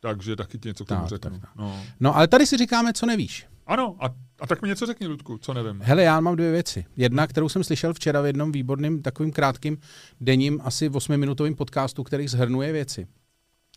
takže 0.00 0.36
taky 0.36 0.58
ti 0.58 0.68
něco 0.68 0.84
k 0.84 0.88
tomu 0.88 1.00
tak, 1.00 1.08
řeknu. 1.08 1.30
Tak, 1.30 1.40
tak. 1.40 1.50
No. 1.56 1.82
no, 2.00 2.16
ale 2.16 2.28
tady 2.28 2.46
si 2.46 2.56
říkáme, 2.56 2.92
co 2.92 3.06
nevíš. 3.06 3.46
Ano, 3.66 3.96
a, 4.00 4.06
a 4.40 4.46
tak 4.46 4.62
mi 4.62 4.68
něco 4.68 4.86
řekni, 4.86 5.06
Ludku, 5.06 5.38
co 5.38 5.54
nevím. 5.54 5.80
Hele, 5.84 6.02
já 6.02 6.20
mám 6.20 6.36
dvě 6.36 6.52
věci. 6.52 6.84
Jedna, 6.96 7.26
kterou 7.26 7.48
jsem 7.48 7.64
slyšel 7.64 7.94
včera 7.94 8.20
v 8.20 8.26
jednom 8.26 8.52
výborným, 8.52 9.02
takovým 9.02 9.32
krátkým 9.32 9.78
denním, 10.20 10.60
asi 10.64 10.90
8-minutovým 10.90 11.54
podcastu, 11.54 12.02
který 12.02 12.28
zhrnuje 12.28 12.72
věci. 12.72 13.06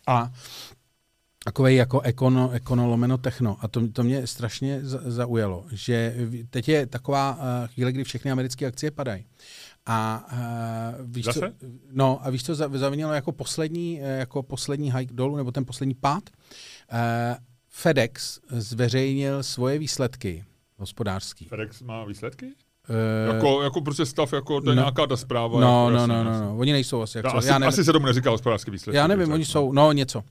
A 0.08 0.32
takový 1.44 1.76
jako 1.76 2.02
ekono, 2.02 2.52
ekono 2.52 2.88
lomeno 2.88 3.18
techno. 3.18 3.58
A 3.62 3.68
to, 3.68 3.88
to 3.88 4.04
mě 4.04 4.28
strašně 4.28 4.80
zaujalo, 4.84 5.66
že 5.72 6.16
teď 6.50 6.70
je 6.70 6.88
taková 6.88 7.36
uh, 7.36 7.68
chvíle, 7.68 7.92
kdy 7.92 8.04
všechny 8.04 8.32
americké 8.32 8.66
akcie 8.66 8.92
padají. 8.92 9.26
A 9.86 10.28
uh, 10.32 11.06
víš, 11.12 11.26
Zase? 11.26 11.40
co, 11.40 11.68
no, 11.92 12.20
a 12.26 12.30
víš, 12.30 12.44
co 12.44 12.56
zavinilo 12.56 13.14
jako 13.14 13.32
poslední, 13.32 13.96
jako 13.96 14.44
poslední 14.44 14.94
hike 14.94 15.14
dolů, 15.14 15.36
nebo 15.36 15.52
ten 15.52 15.66
poslední 15.66 15.96
pád? 15.96 16.24
Uh, 16.94 17.38
FedEx 17.78 18.40
zveřejnil 18.50 19.44
svoje 19.44 19.80
výsledky 19.80 20.46
hospodářský. 20.78 21.46
FedEx 21.46 21.82
má 21.82 22.06
výsledky? 22.06 22.46
Uh, 22.46 23.36
jako, 23.36 23.62
jako 23.62 23.82
prostě 23.82 24.06
stav, 24.06 24.34
jako 24.34 24.62
to 24.62 24.70
je 24.70 24.76
no, 24.76 24.82
nějaká 24.82 25.08
ta 25.08 25.18
zpráva. 25.18 25.60
No, 25.60 25.92
jako 25.92 26.08
no, 26.08 26.24
no, 26.24 26.24
no, 26.24 26.42
no, 26.42 26.58
oni 26.58 26.72
nejsou 26.72 27.02
asi. 27.02 27.18
Jak 27.18 27.26
no, 27.26 27.32
co, 27.32 27.38
asi, 27.38 27.48
já 27.48 27.60
nevím. 27.60 27.70
asi 27.70 27.84
se 27.84 27.94
tomu 27.94 28.06
neříká 28.06 28.30
hospodářské 28.30 28.72
výsledky. 28.72 28.98
Já 28.98 29.08
nevím, 29.08 29.32
oni 29.32 29.46
jsou, 29.46 29.72
no 29.72 29.92
něco. 29.92 30.24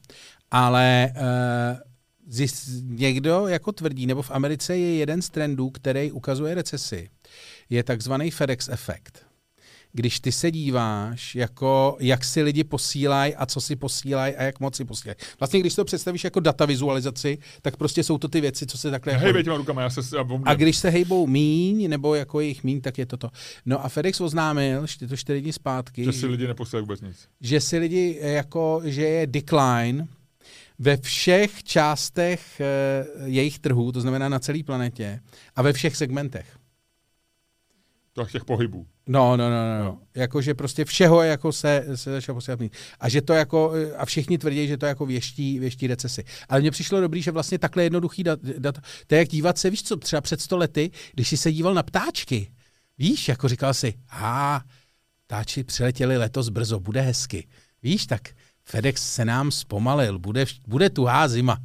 Ale 0.50 1.12
uh, 1.16 1.22
zjist, 2.26 2.68
někdo 2.82 3.48
jako 3.48 3.72
tvrdí, 3.72 4.06
nebo 4.06 4.22
v 4.22 4.30
Americe 4.30 4.76
je 4.76 4.96
jeden 4.96 5.22
z 5.22 5.30
trendů, 5.30 5.70
který 5.70 6.12
ukazuje 6.12 6.54
recesi, 6.54 7.10
je 7.70 7.84
takzvaný 7.84 8.30
FedEx 8.30 8.68
efekt 8.68 9.25
když 9.96 10.20
ty 10.20 10.32
se 10.32 10.50
díváš, 10.50 11.34
jako 11.34 11.96
jak 12.00 12.24
si 12.24 12.42
lidi 12.42 12.64
posílají 12.64 13.34
a 13.34 13.46
co 13.46 13.60
si 13.60 13.76
posílají 13.76 14.36
a 14.36 14.42
jak 14.42 14.60
moc 14.60 14.76
si 14.76 14.84
posílají. 14.84 15.16
Vlastně, 15.40 15.60
když 15.60 15.74
to 15.74 15.84
představíš 15.84 16.24
jako 16.24 16.40
data 16.40 16.66
vizualizaci, 16.66 17.38
tak 17.62 17.76
prostě 17.76 18.04
jsou 18.04 18.18
to 18.18 18.28
ty 18.28 18.40
věci, 18.40 18.66
co 18.66 18.78
se 18.78 18.90
takhle... 18.90 19.12
Hej, 19.12 19.28
jako... 19.28 19.42
těma 19.42 19.56
rukama, 19.56 19.82
já 19.82 19.90
se... 19.90 20.16
Já 20.16 20.24
a 20.44 20.54
když 20.54 20.76
se 20.76 20.90
hejbou 20.90 21.26
míň, 21.26 21.88
nebo 21.90 22.14
jako 22.14 22.40
jejich 22.40 22.64
míň, 22.64 22.80
tak 22.80 22.98
je 22.98 23.06
to 23.06 23.16
to. 23.16 23.30
No 23.66 23.84
a 23.84 23.88
FedEx 23.88 24.20
oznámil, 24.20 24.86
že 24.86 25.08
to 25.08 25.16
čtyři 25.16 25.40
dny 25.40 25.52
zpátky... 25.52 26.04
Že 26.04 26.12
si 26.12 26.26
lidi 26.26 26.46
neposílají 26.46 26.82
vůbec 26.82 27.00
nic. 27.00 27.28
Že 27.40 27.60
si 27.60 27.78
lidi, 27.78 28.18
jako, 28.22 28.80
že 28.84 29.02
je 29.02 29.26
decline 29.26 30.06
ve 30.78 30.96
všech 30.96 31.64
částech 31.64 32.60
e, 32.60 32.66
jejich 33.24 33.58
trhů, 33.58 33.92
to 33.92 34.00
znamená 34.00 34.28
na 34.28 34.38
celé 34.38 34.62
planetě, 34.62 35.20
a 35.56 35.62
ve 35.62 35.72
všech 35.72 35.96
segmentech. 35.96 36.56
To 38.12 38.26
těch 38.26 38.44
pohybů. 38.44 38.86
No, 39.08 39.36
no, 39.36 39.50
no, 39.50 39.78
no. 39.78 39.84
no. 39.84 39.98
Jakože 40.14 40.54
prostě 40.54 40.84
všeho 40.84 41.22
jako 41.22 41.52
se, 41.52 41.84
se 41.94 42.10
začalo 42.10 42.36
posílat 42.36 42.60
mít. 42.60 42.72
A 43.00 43.08
že 43.08 43.22
to 43.22 43.32
jako, 43.32 43.72
a 43.96 44.06
všichni 44.06 44.38
tvrdí, 44.38 44.68
že 44.68 44.76
to 44.76 44.86
jako 44.86 45.06
věští, 45.06 45.58
věští 45.58 45.86
recesi. 45.86 46.24
Ale 46.48 46.60
mně 46.60 46.70
přišlo 46.70 47.00
dobrý, 47.00 47.22
že 47.22 47.30
vlastně 47.30 47.58
takhle 47.58 47.82
jednoduchý 47.82 48.24
dat, 48.24 48.40
dat, 48.42 48.78
to 49.06 49.14
je 49.14 49.18
jak 49.18 49.28
dívat 49.28 49.58
se, 49.58 49.70
víš 49.70 49.82
co, 49.82 49.96
třeba 49.96 50.20
před 50.20 50.40
sto 50.40 50.56
lety, 50.56 50.90
když 51.12 51.28
jsi 51.28 51.36
se 51.36 51.52
díval 51.52 51.74
na 51.74 51.82
ptáčky, 51.82 52.50
víš, 52.98 53.28
jako 53.28 53.48
říkal 53.48 53.74
si, 53.74 53.94
a 54.10 54.60
ptáči 55.26 55.64
přiletěli 55.64 56.16
letos 56.16 56.48
brzo, 56.48 56.80
bude 56.80 57.00
hezky. 57.00 57.48
Víš, 57.82 58.06
tak 58.06 58.28
FedEx 58.64 59.14
se 59.14 59.24
nám 59.24 59.50
zpomalil, 59.50 60.18
bude, 60.18 60.44
bude 60.68 60.90
tuhá 60.90 61.28
zima. 61.28 61.58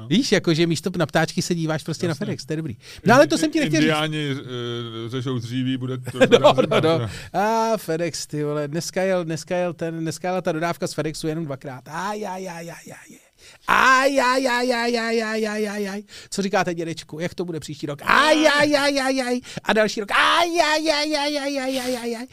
No. 0.00 0.06
Víš, 0.08 0.32
jakože 0.32 0.66
místo 0.66 0.90
na 0.96 1.06
ptáčky 1.06 1.42
se 1.42 1.54
díváš 1.54 1.82
prostě 1.82 2.06
Jasně. 2.06 2.08
na 2.08 2.26
FedEx, 2.26 2.44
to 2.44 2.52
je 2.52 2.56
dobrý. 2.56 2.76
No 3.06 3.14
ale 3.14 3.26
to 3.26 3.38
jsem 3.38 3.50
ti 3.50 3.60
nechtěl 3.60 3.80
Indiáni 3.82 4.28
říct. 4.28 4.38
Indiáni 4.38 5.04
uh, 5.04 5.10
řešou 5.10 5.38
dříví, 5.38 5.76
bude 5.76 5.98
to 5.98 6.18
no, 6.38 6.54
no, 6.80 6.98
no. 6.98 7.08
A 7.32 7.76
FedEx, 7.76 8.26
ty 8.26 8.44
vole, 8.44 8.68
dneska 8.68 9.02
jel, 9.02 9.24
dneska 9.24 9.56
jel, 9.56 9.72
ten, 9.72 10.00
dneska 10.00 10.28
jela 10.28 10.40
ta 10.40 10.52
dodávka 10.52 10.86
z 10.86 10.94
FedExu 10.94 11.26
jenom 11.26 11.44
dvakrát. 11.44 11.84
Aj, 11.88 12.26
aj, 12.26 12.48
aj, 12.48 12.70
aj, 12.70 12.92
aj. 12.92 13.18
Aj, 13.66 14.20
aj, 14.20 14.46
aj, 14.46 14.72
aj, 14.72 14.98
aj, 14.98 15.22
aj, 15.22 15.48
aj, 15.48 15.68
aj, 15.68 15.88
aj. 15.88 16.02
Co 16.30 16.42
říkáte, 16.42 16.74
dědečku? 16.74 17.20
Jak 17.20 17.34
to 17.34 17.44
bude 17.44 17.60
příští 17.60 17.86
rok? 17.86 18.02
Aj, 18.02 18.46
aj, 18.46 18.76
aj, 18.76 19.00
aj, 19.00 19.20
aj. 19.20 19.40
A 19.62 19.72
další 19.72 20.00
rok? 20.00 20.10
Aj, 20.10 20.48
aj, 20.60 20.90
aj, 20.90 21.16
aj, 21.16 21.38
aj, 21.38 21.58
aj, 21.58 21.80
aj, 21.80 21.96
aj, 21.96 22.16
aj. 22.16 22.26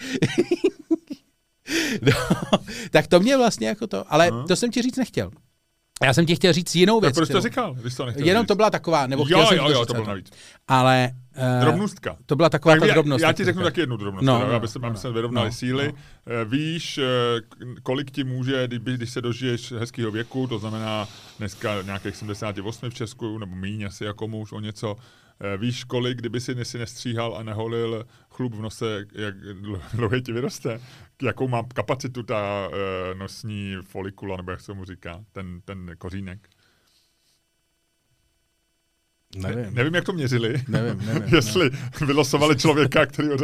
No, 2.01 2.13
tak 2.91 3.07
to 3.07 3.19
mě 3.19 3.37
vlastně 3.37 3.67
jako 3.67 3.87
to, 3.87 4.13
ale 4.13 4.31
to 4.47 4.55
jsem 4.55 4.71
ti 4.71 4.81
říct 4.81 4.97
nechtěl. 4.97 5.31
Já 6.03 6.13
jsem 6.13 6.25
ti 6.25 6.35
chtěl 6.35 6.53
říct 6.53 6.75
jinou 6.75 6.99
věc. 6.99 7.15
proč 7.15 7.29
to 7.29 7.41
říkal, 7.41 7.73
když 7.73 7.95
to 7.95 8.05
nechtěl 8.05 8.27
Jenom 8.27 8.43
říct. 8.43 8.47
to 8.47 8.55
byla 8.55 8.69
taková, 8.69 9.07
nebo 9.07 9.21
jo, 9.21 9.25
chtěl 9.25 9.45
jsem 9.45 9.57
jo, 9.57 9.69
jo, 9.69 9.85
to 9.85 9.93
bylo 9.93 10.05
navíc. 10.05 10.31
Ale... 10.67 11.11
Uh, 11.37 11.61
Drobnostka. 11.61 12.17
To 12.25 12.35
byla 12.35 12.49
taková 12.49 12.73
tak 12.73 12.79
ta 12.79 12.85
já, 12.85 12.93
drobnost. 12.93 13.21
Já 13.21 13.33
ti 13.33 13.45
řeknu 13.45 13.63
taky 13.63 13.79
jednu 13.79 13.97
drobnost, 13.97 14.25
no, 14.25 14.39
no, 14.39 14.53
aby 14.53 14.67
se, 14.67 14.79
no, 14.79 14.95
se 14.95 15.11
vyrovnali 15.11 15.47
no, 15.47 15.53
síly. 15.53 15.87
No. 15.87 16.45
Víš, 16.45 16.99
kolik 17.83 18.11
ti 18.11 18.23
může, 18.23 18.67
když 18.67 19.09
se 19.09 19.21
dožiješ 19.21 19.71
hezkého 19.71 20.11
věku, 20.11 20.47
to 20.47 20.59
znamená 20.59 21.07
dneska 21.37 21.81
nějakých 21.81 22.15
78 22.15 22.89
v 22.89 22.93
Česku, 22.93 23.37
nebo 23.37 23.55
míň 23.55 23.83
asi 23.83 24.03
jako 24.03 24.27
muž 24.27 24.51
o 24.51 24.59
něco, 24.59 24.95
víš, 25.57 25.83
kolik, 25.83 26.17
kdyby 26.17 26.41
si, 26.41 26.65
si 26.65 26.77
nestříhal 26.77 27.37
a 27.37 27.43
neholil 27.43 28.05
chlup 28.37 28.53
v 28.53 28.61
nose, 28.61 29.05
jak 29.11 29.35
dlouhý 29.93 30.21
ti 30.21 30.31
vyroste, 30.31 30.79
jakou 31.21 31.47
má 31.47 31.63
kapacitu 31.73 32.23
ta 32.23 32.69
nosní 33.17 33.75
folikula, 33.81 34.37
nebo 34.37 34.51
jak 34.51 34.61
se 34.61 34.73
mu 34.73 34.85
říká, 34.85 35.23
ten, 35.31 35.61
ten 35.65 35.91
kořínek. 35.97 36.49
Nevím. 39.35 39.59
Ne, 39.59 39.71
nevím, 39.71 39.95
jak 39.95 40.03
to 40.03 40.13
měřili. 40.13 40.63
Nevím, 40.67 41.05
nevím. 41.05 41.23
Jestli 41.35 41.69
nevím. 41.69 42.07
vylosovali 42.07 42.55
člověka, 42.55 43.05
který 43.05 43.27
ho 43.27 43.35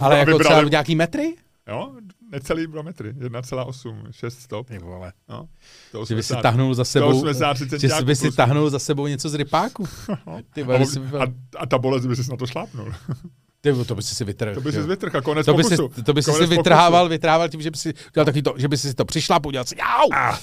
Ale 0.00 0.18
jako 0.18 0.30
vybrali... 0.30 0.44
třeba 0.44 0.70
nějaký 0.70 0.94
metry? 0.94 1.36
Jo, 1.68 1.92
necelý 2.32 2.66
dva 2.66 2.82
metry, 2.82 3.12
1,8, 3.12 4.06
6 4.10 4.40
stop. 4.40 4.68
Ty 4.68 4.78
vole. 4.78 5.12
No, 5.28 5.48
to 5.92 6.00
80, 6.00 6.06
že 6.08 6.14
by 6.14 6.22
si 6.22 6.42
tahnul 6.42 6.74
za 6.74 6.84
sebou, 6.84 7.18
80, 7.18 7.56
že 7.56 8.04
by 8.04 8.16
si 8.16 8.32
tahnul 8.32 8.70
za 8.70 8.78
sebou 8.78 9.06
něco 9.06 9.28
z 9.28 9.34
rypáku. 9.34 9.88
Ty 10.54 10.62
vole, 10.62 10.78
a, 11.18 11.22
a, 11.22 11.26
a, 11.58 11.66
ta 11.66 11.78
bolest 11.78 12.06
by 12.06 12.16
si 12.16 12.30
na 12.30 12.36
to 12.36 12.46
šlápnul. 12.46 12.92
Ty, 13.60 13.84
to 13.84 13.94
by 13.94 14.02
si 14.02 14.14
si 14.14 14.24
vytrhl. 14.24 14.54
To 14.54 14.60
by 14.60 14.72
si 14.72 14.82
vytrhl 14.82 15.18
a 15.18 15.20
konec 15.20 15.46
to 15.46 15.54
by 15.54 15.62
pokusu. 15.62 15.90
Si, 15.94 16.02
to 16.02 16.14
by 16.14 16.22
si 16.22 16.32
si 16.32 16.46
vytrhával, 16.46 17.08
vytrhával 17.08 17.48
tím, 17.48 17.62
že 17.62 17.70
by 17.70 17.76
si 17.76 17.94
dělal 18.14 18.24
taky 18.24 18.42
to, 18.42 18.54
že 18.56 18.68
by 18.68 18.78
si 18.78 18.94
to 18.94 19.04
přišla 19.04 19.40
udělal 19.46 19.64
si 19.64 19.76
au! 19.76 20.08
Ah. 20.12 20.38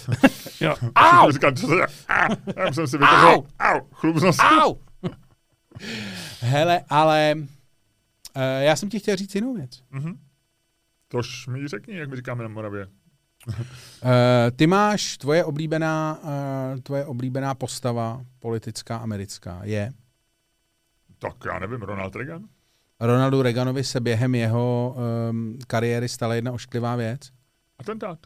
au! 1.24 1.32
Říkal, 1.32 1.52
co 1.52 1.68
se, 1.68 1.74
já 2.56 2.74
jsem 2.74 2.88
si 2.88 2.98
vytrhl, 2.98 3.28
au! 3.28 3.44
au! 3.60 3.82
Chlup. 3.92 4.18
Au! 4.40 4.76
Hele, 6.40 6.82
ale 6.90 7.34
uh, 7.38 7.44
já 8.60 8.76
jsem 8.76 8.90
ti 8.90 9.00
chtěl 9.00 9.16
říct 9.16 9.36
jinou 9.36 9.54
věc. 9.54 9.72
Mm-hmm. 9.94 10.18
Tož 11.08 11.48
mi 11.48 11.68
řekni, 11.68 11.98
jak 11.98 12.10
my 12.10 12.16
říkáme 12.16 12.44
na 12.44 12.50
Moravě. 12.50 12.88
uh, 13.48 13.54
ty 14.56 14.68
máš 14.68 15.18
tvoje 15.18 15.44
oblíbená, 15.44 16.20
uh, 16.24 16.80
tvoje 16.80 17.06
oblíbená 17.06 17.56
postava 17.56 18.22
politická 18.40 18.98
americká 18.98 19.60
je? 19.64 19.92
Tak 21.20 21.36
já 21.46 21.60
nevím, 21.60 21.82
Ronald 21.82 22.16
Reagan? 22.16 22.44
Ronaldu 23.00 23.42
Reaganovi 23.42 23.84
se 23.84 24.00
během 24.00 24.36
jeho 24.36 24.96
um, 25.30 25.60
kariéry 25.68 26.10
stala 26.10 26.36
jedna 26.36 26.52
ošklivá 26.52 26.96
věc. 26.96 27.22
Atentát. 27.80 28.20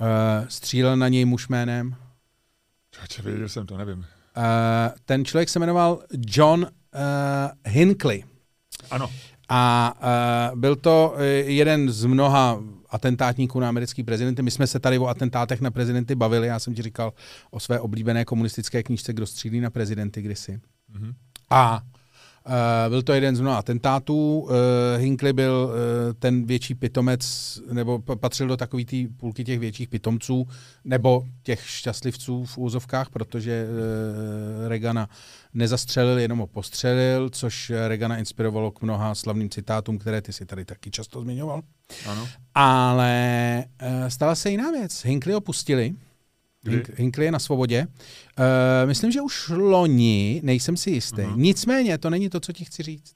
Uh, 0.00 0.48
střílel 0.48 0.96
na 0.96 1.08
něj 1.08 1.24
muž 1.24 1.48
jménem. 1.48 1.96
Čoče, 2.90 3.22
věděl 3.22 3.48
jsem 3.48 3.66
to, 3.66 3.76
nevím. 3.76 3.98
Uh, 3.98 4.04
ten 5.04 5.24
člověk 5.24 5.48
se 5.48 5.58
jmenoval 5.58 6.02
John 6.26 6.60
uh, 6.60 6.70
Hinckley. 7.64 8.24
Ano. 8.90 9.10
A 9.48 9.94
uh, 10.52 10.58
byl 10.58 10.76
to 10.76 11.14
jeden 11.44 11.90
z 11.90 12.04
mnoha 12.04 12.62
atentátníků 12.88 13.60
na 13.60 13.68
americký 13.68 14.02
prezidenty. 14.02 14.42
My 14.42 14.50
jsme 14.50 14.66
se 14.66 14.80
tady 14.80 14.98
o 14.98 15.06
atentátech 15.06 15.60
na 15.60 15.70
prezidenty 15.70 16.14
bavili. 16.14 16.46
Já 16.46 16.58
jsem 16.58 16.74
ti 16.74 16.82
říkal 16.82 17.12
o 17.50 17.60
své 17.60 17.80
oblíbené 17.80 18.24
komunistické 18.24 18.82
knížce 18.82 19.12
Kdo 19.12 19.26
střílí 19.26 19.60
na 19.60 19.70
prezidenty 19.70 20.22
kdysi. 20.22 20.60
Mm-hmm. 20.92 21.14
A 21.50 21.82
Uh, 21.82 21.97
byl 22.88 23.02
to 23.02 23.12
jeden 23.12 23.36
z 23.36 23.40
mnoha 23.40 23.58
atentátů. 23.58 24.40
Uh, 24.40 24.50
Hinckley 24.96 25.32
byl 25.32 25.70
uh, 25.70 26.12
ten 26.18 26.46
větší 26.46 26.74
pitomec, 26.74 27.60
nebo 27.72 27.98
patřil 27.98 28.48
do 28.48 28.56
takové 28.56 28.84
té 28.84 28.96
půlky 29.16 29.44
těch 29.44 29.58
větších 29.58 29.88
pitomců, 29.88 30.48
nebo 30.84 31.24
těch 31.42 31.66
šťastlivců 31.66 32.44
v 32.44 32.58
úzovkách, 32.58 33.10
protože 33.10 33.66
Regana 34.68 35.08
nezastřelil, 35.54 36.18
jenom 36.18 36.38
ho 36.38 36.46
postřelil, 36.46 37.30
což 37.30 37.72
Regana 37.88 38.16
inspirovalo 38.16 38.70
k 38.70 38.82
mnoha 38.82 39.14
slavným 39.14 39.50
citátům, 39.50 39.98
které 39.98 40.22
ty 40.22 40.32
si 40.32 40.46
tady 40.46 40.64
taky 40.64 40.90
často 40.90 41.20
zmiňoval. 41.20 41.62
Ano. 42.06 42.28
Ale 42.54 43.64
stala 44.08 44.34
se 44.34 44.50
jiná 44.50 44.70
věc. 44.70 45.04
Hinckley 45.04 45.34
ho 45.34 45.40
Hinkley 46.96 47.24
je 47.26 47.32
na 47.32 47.38
svobodě. 47.38 47.86
Uh, 47.86 48.44
myslím, 48.88 49.12
že 49.12 49.20
už 49.20 49.48
loni, 49.48 50.40
nejsem 50.44 50.76
si 50.76 50.90
jistý. 50.90 51.22
Uh-huh. 51.22 51.36
Nicméně, 51.36 51.98
to 51.98 52.10
není 52.10 52.28
to, 52.30 52.40
co 52.40 52.52
ti 52.52 52.64
chci 52.64 52.82
říct. 52.82 53.14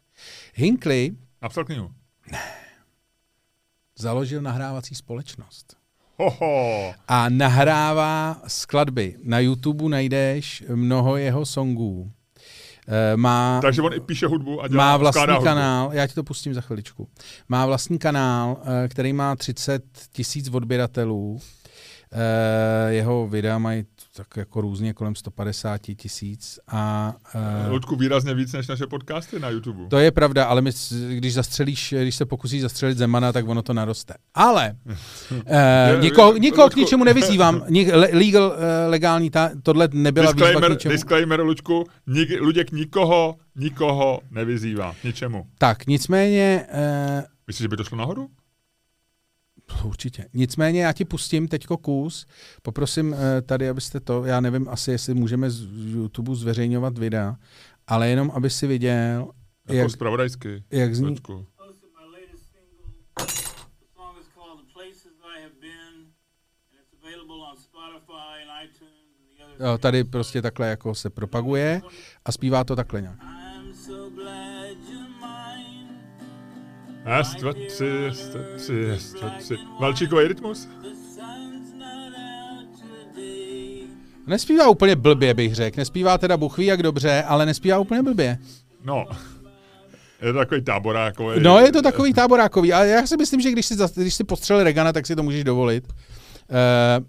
Hinkley 0.55 1.13
Napsal 1.43 1.65
knihu. 1.65 1.91
Založil 3.99 4.43
nahrávací 4.43 4.95
společnost. 4.95 5.77
Hoho. 6.17 6.95
A 7.09 7.29
nahrává 7.29 8.43
skladby. 8.47 9.17
Na 9.23 9.39
YouTube 9.39 9.89
najdeš 9.89 10.65
mnoho 10.75 11.17
jeho 11.17 11.47
songů. 11.47 12.13
Eh, 12.89 13.17
Má, 13.17 13.61
Takže 13.63 13.83
on 13.83 13.95
i 13.95 14.01
píše 14.01 14.27
hudbu 14.27 14.63
a 14.63 14.69
dělá, 14.69 14.85
má 14.85 14.97
vlastní 14.97 15.23
hudbu. 15.33 15.45
kanál, 15.45 15.91
já 15.93 16.07
ti 16.07 16.15
to 16.15 16.23
pustím 16.25 16.55
za 16.55 16.61
chviličku. 16.61 17.09
Má 17.49 17.67
vlastní 17.67 17.99
kanál, 17.99 18.63
eh, 18.85 18.89
který 18.89 19.13
má 19.13 19.37
30 19.37 19.85
tisíc 20.13 20.49
odběratelů. 20.49 21.41
Eh, 22.15 22.93
Jeho 22.93 23.27
videa 23.29 23.59
mají 23.59 23.85
tak 24.17 24.27
jako 24.37 24.61
různě 24.61 24.93
kolem 24.93 25.15
150 25.15 25.81
tisíc 25.97 26.59
a 26.69 27.15
eh, 27.35 27.69
Ludku 27.71 27.97
výrazně 27.97 28.35
víc 28.35 28.53
než 28.53 28.69
naše 28.69 28.87
podcasty 28.87 29.39
na 29.41 29.49
YouTube. 29.49 29.87
to 29.89 29.99
je 29.99 30.11
pravda, 30.11 30.45
ale 30.45 30.61
my, 30.63 30.71
když 31.09 31.35
zastřelíš, 31.35 31.95
když 32.03 32.15
se 32.17 32.25
pokusíš 32.27 32.63
zastřelit 32.63 32.99
Zemana, 32.99 33.33
tak 33.33 33.49
ono 33.49 33.63
to 33.63 33.73
naroste. 33.73 34.15
Ale 34.35 34.75
Je- 35.47 35.99
nikoho, 36.01 36.37
nikoho 36.37 36.69
k 36.69 36.73
Ludku- 36.73 36.81
ničemu 36.81 37.05
nevyzývám. 37.05 37.63
Legal, 38.13 38.57
eh, 38.59 38.89
legální, 38.89 39.31
ta, 39.31 39.51
tohle 39.63 39.89
nebyla 39.93 40.33
výzva 40.33 40.33
k 40.33 40.37
disclaimer, 40.47 40.71
ničemu. 40.71 40.93
disclaimer, 40.93 41.41
Luďku, 41.41 41.85
nik, 42.07 42.29
Luděk 42.41 42.73
nikoho, 42.73 43.37
nikoho 43.57 44.21
nevyzývá. 44.31 44.95
k 45.01 45.05
Ničemu. 45.05 45.47
Tak, 45.59 45.87
nicméně, 45.87 46.67
eh, 46.73 47.25
Myslíš, 47.47 47.63
že 47.65 47.69
by 47.69 47.77
to 47.77 47.85
šlo 47.85 47.99
nahoru? 47.99 48.29
Určitě. 49.85 50.29
Nicméně 50.35 50.83
já 50.85 50.93
ti 50.93 51.05
pustím 51.05 51.49
teďko 51.49 51.77
kus. 51.77 52.27
Poprosím 52.63 53.15
eh, 53.15 53.43
tady, 53.43 53.69
abyste 53.69 54.01
to, 54.01 54.25
já 54.25 54.41
nevím 54.41 54.69
asi, 54.69 54.91
jestli 54.91 55.15
můžeme 55.15 55.51
z 55.51 55.63
YouTube 55.95 56.35
zveřejňovat 56.35 56.99
videa, 56.99 57.37
ale 57.87 58.09
jenom, 58.09 58.31
aby 58.35 58.51
si 58.51 58.67
viděl, 58.67 59.31
Jako 59.69 59.79
jak, 59.79 59.91
spravodajsky. 59.91 60.65
jak 60.71 60.95
zní, 60.95 61.17
tady 69.79 70.05
prostě 70.05 70.43
takhle 70.43 70.69
jako 70.69 70.95
se 70.95 71.11
propaguje 71.11 71.83
a 72.25 72.33
zpívá 72.33 72.65
to 72.65 72.77
takhle 72.77 73.01
nějak. 73.01 73.42
Jas, 77.07 77.35
dva, 77.35 77.53
tři, 77.69 77.87
jas, 78.05 78.29
dva, 78.29 78.41
tři, 78.57 78.87
dva, 79.21 79.31
tři. 79.39 79.55
Valčíkový 79.81 80.29
rytmus? 80.29 80.69
Nespívá 84.27 84.69
úplně 84.69 84.97
blbě, 84.97 85.35
bych 85.35 85.55
řekl. 85.55 85.77
Nespívá 85.77 86.19
teda 86.19 86.37
Bůh 86.37 86.59
ví 86.59 86.67
jak 86.67 86.83
dobře, 86.83 87.23
ale 87.23 87.47
nespívá 87.47 87.79
úplně 87.79 88.03
blbě. 88.03 88.39
No. 88.85 89.07
Je 90.23 90.33
to 90.33 90.39
takový 90.39 90.63
táborákový. 90.63 91.41
No, 91.41 91.59
je 91.59 91.73
to 91.73 91.83
takový 91.83 92.15
táborákový, 92.15 92.73
ale 92.73 92.89
já 92.89 93.07
si 93.07 93.17
myslím, 93.17 93.41
že 93.41 93.51
když 93.51 93.67
si, 93.67 93.77
když 93.97 94.15
si 94.15 94.25
postřelil 94.25 94.65
Regana, 94.65 94.93
tak 94.93 95.07
si 95.07 95.17
to 95.17 95.23
můžeš 95.23 95.45
dovolit. 95.45 95.85
Uh, 95.89 97.05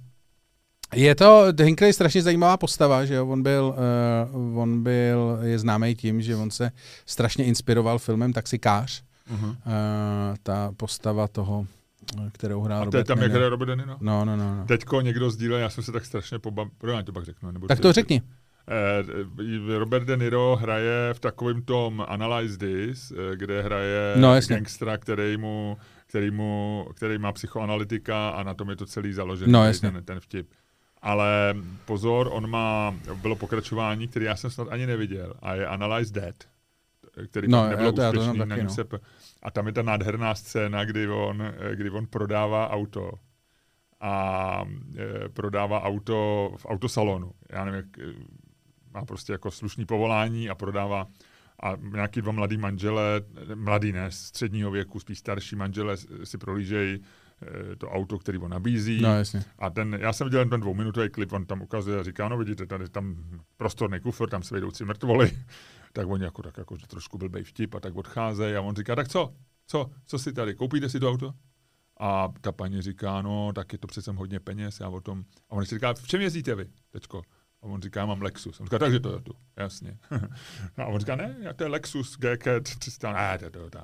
je 0.93 1.15
to, 1.15 1.45
Hinckley 1.59 1.89
je 1.89 1.93
strašně 1.93 2.21
zajímavá 2.21 2.57
postava, 2.57 3.05
že 3.05 3.13
jo, 3.13 3.27
on 3.27 3.43
byl, 3.43 3.75
uh, 4.33 4.59
on 4.59 4.83
byl, 4.83 5.39
je 5.41 5.59
známý 5.59 5.95
tím, 5.95 6.21
že 6.21 6.35
on 6.35 6.51
se 6.51 6.71
strašně 7.05 7.45
inspiroval 7.45 7.99
filmem 7.99 8.33
Taxikář. 8.33 9.03
Uh-huh. 9.31 9.49
Uh, 9.49 9.55
ta 10.43 10.71
postava 10.77 11.27
toho, 11.27 11.67
kterou 12.31 12.61
hrál 12.61 12.83
A 12.83 12.91
to 12.91 12.97
je 12.97 13.03
tam, 13.03 13.17
jak 13.17 13.27
Niro. 13.27 13.37
hraje 13.37 13.49
Robert 13.49 13.67
De 13.67 13.75
Niro? 13.75 13.95
No, 14.01 14.25
no, 14.25 14.37
no. 14.37 14.55
no. 14.55 14.65
Teďko 14.65 15.01
někdo 15.01 15.29
sdílel, 15.29 15.59
já 15.59 15.69
jsem 15.69 15.83
se 15.83 15.91
tak 15.91 16.05
strašně 16.05 16.39
pobavil, 16.39 16.71
já 16.95 17.03
to 17.03 17.11
pak 17.13 17.25
řeknu. 17.25 17.51
Nebo 17.51 17.67
Tak 17.67 17.79
to 17.79 17.93
řekni. 17.93 18.21
Eh, 18.67 19.77
Robert 19.79 20.03
De 20.05 20.17
Niro 20.17 20.55
hraje 20.61 21.13
v 21.13 21.19
takovém 21.19 21.61
tom 21.61 22.05
Analyze 22.07 22.57
This, 22.57 23.11
eh, 23.11 23.35
kde 23.35 23.61
hraje 23.61 24.13
No, 24.17 24.35
jasně. 24.35 24.55
gangstra, 24.55 24.97
který, 24.97 25.37
mu, 25.37 25.77
který, 26.07 26.31
mu, 26.31 26.87
který 26.95 27.17
má 27.17 27.31
psychoanalytika 27.31 28.29
a 28.29 28.43
na 28.43 28.53
tom 28.53 28.69
je 28.69 28.75
to 28.75 28.85
celý 28.85 29.13
založený, 29.13 29.51
No, 29.51 29.65
jasně. 29.65 29.91
ten, 29.91 30.03
ten 30.03 30.19
vtip. 30.19 30.49
Ale 31.01 31.55
pozor, 31.85 32.29
on 32.31 32.49
má, 32.49 32.95
bylo 33.21 33.35
pokračování, 33.35 34.07
který 34.07 34.25
já 34.25 34.35
jsem 34.35 34.49
snad 34.49 34.67
ani 34.71 34.85
neviděl 34.87 35.33
a 35.41 35.53
je 35.55 35.67
Analyze 35.67 36.13
Dead, 36.13 36.35
který 37.27 37.47
No, 37.47 37.69
nebylo 37.69 37.87
já 37.87 37.91
to- 37.91 38.01
úspěšný, 38.17 38.23
znám 38.23 38.37
na 38.37 38.45
taky, 38.45 38.59
něm 38.59 38.67
no. 38.67 38.73
se 38.73 38.83
p- 38.83 38.99
A 39.43 39.51
tam 39.51 39.67
je 39.67 39.73
ta 39.73 39.81
nádherná 39.81 40.35
scéna, 40.35 40.85
kdy 40.85 41.07
on, 41.07 41.41
eh, 41.41 41.75
kdy 41.75 41.89
on 41.89 42.07
prodává 42.07 42.69
auto 42.69 43.11
a 44.01 44.65
e, 44.97 45.29
prodává 45.29 45.81
auto 45.83 46.51
v 46.57 46.65
autosalonu. 46.65 47.31
Já 47.49 47.65
nevím, 47.65 47.77
jak, 47.77 47.99
e, 47.99 48.13
má 48.93 49.05
prostě 49.05 49.31
jako 49.31 49.51
slušný 49.51 49.85
povolání 49.85 50.49
a 50.49 50.55
prodává 50.55 51.07
a 51.63 51.73
nějaký 51.91 52.21
dva 52.21 52.31
mladý 52.31 52.57
manžele, 52.57 53.21
mladý 53.55 53.91
ne, 53.91 54.11
středního 54.11 54.71
věku, 54.71 54.99
spíš 54.99 55.19
starší 55.19 55.55
manžele 55.55 55.97
si 56.23 56.37
prohlížejí 56.37 56.99
e, 57.71 57.75
to 57.75 57.89
auto, 57.89 58.19
který 58.19 58.37
on 58.37 58.51
nabízí. 58.51 59.01
No, 59.01 59.15
jasně. 59.17 59.43
A 59.59 59.69
ten, 59.69 59.97
já 60.01 60.13
jsem 60.13 60.27
viděl 60.27 60.39
jen 60.39 60.49
ten 60.49 60.61
dvouminutový 60.61 61.09
klip, 61.09 61.33
on 61.33 61.45
tam 61.45 61.61
ukazuje 61.61 61.99
a 61.99 62.03
říká, 62.03 62.29
no 62.29 62.37
vidíte, 62.37 62.65
tady 62.65 62.89
tam 62.89 63.15
prostorný 63.57 63.99
kufr, 63.99 64.29
tam 64.29 64.43
se 64.43 64.53
vejdoucí 64.55 64.83
mrtvoly. 64.85 65.31
Tak 65.93 66.07
oni 66.07 66.23
jako, 66.23 66.41
tak 66.41 66.57
jako 66.57 66.77
že 66.77 66.87
trošku 66.87 67.17
blbej 67.17 67.43
vtip 67.43 67.75
a 67.75 67.79
tak 67.79 67.95
odcházejí 67.95 68.55
a 68.55 68.61
on 68.61 68.75
říká, 68.75 68.95
tak 68.95 69.07
co, 69.07 69.33
co, 69.67 69.89
co 70.05 70.19
si 70.19 70.33
tady, 70.33 70.55
koupíte 70.55 70.89
si 70.89 70.99
to 70.99 71.09
auto? 71.09 71.33
A 71.99 72.33
ta 72.41 72.51
paní 72.51 72.81
říká, 72.81 73.21
no, 73.21 73.51
tak 73.55 73.73
je 73.73 73.79
to 73.79 73.87
přece 73.87 74.11
hodně 74.11 74.39
peněz, 74.39 74.79
já 74.79 74.89
o 74.89 75.01
tom. 75.01 75.23
A 75.49 75.51
on 75.51 75.65
si 75.65 75.75
říká, 75.75 75.93
v 75.93 76.07
čem 76.07 76.21
jezdíte 76.21 76.55
vy, 76.55 76.69
teďko? 76.89 77.21
A 77.61 77.65
on 77.65 77.81
říká, 77.81 78.05
mám 78.05 78.21
Lexus. 78.21 78.59
On 78.59 78.65
říká, 78.65 78.79
takže 78.79 78.99
to 78.99 79.13
je 79.13 79.21
tu, 79.21 79.33
jasně. 79.57 79.97
a 80.77 80.85
on 80.85 80.99
říká, 80.99 81.15
ne, 81.15 81.53
to 81.55 81.63
je 81.63 81.69
Lexus 81.69 82.17
GK 82.17 82.47
300, 82.79 83.13
ne, 83.13 83.37
to 83.37 83.45
je 83.45 83.69
to. 83.69 83.79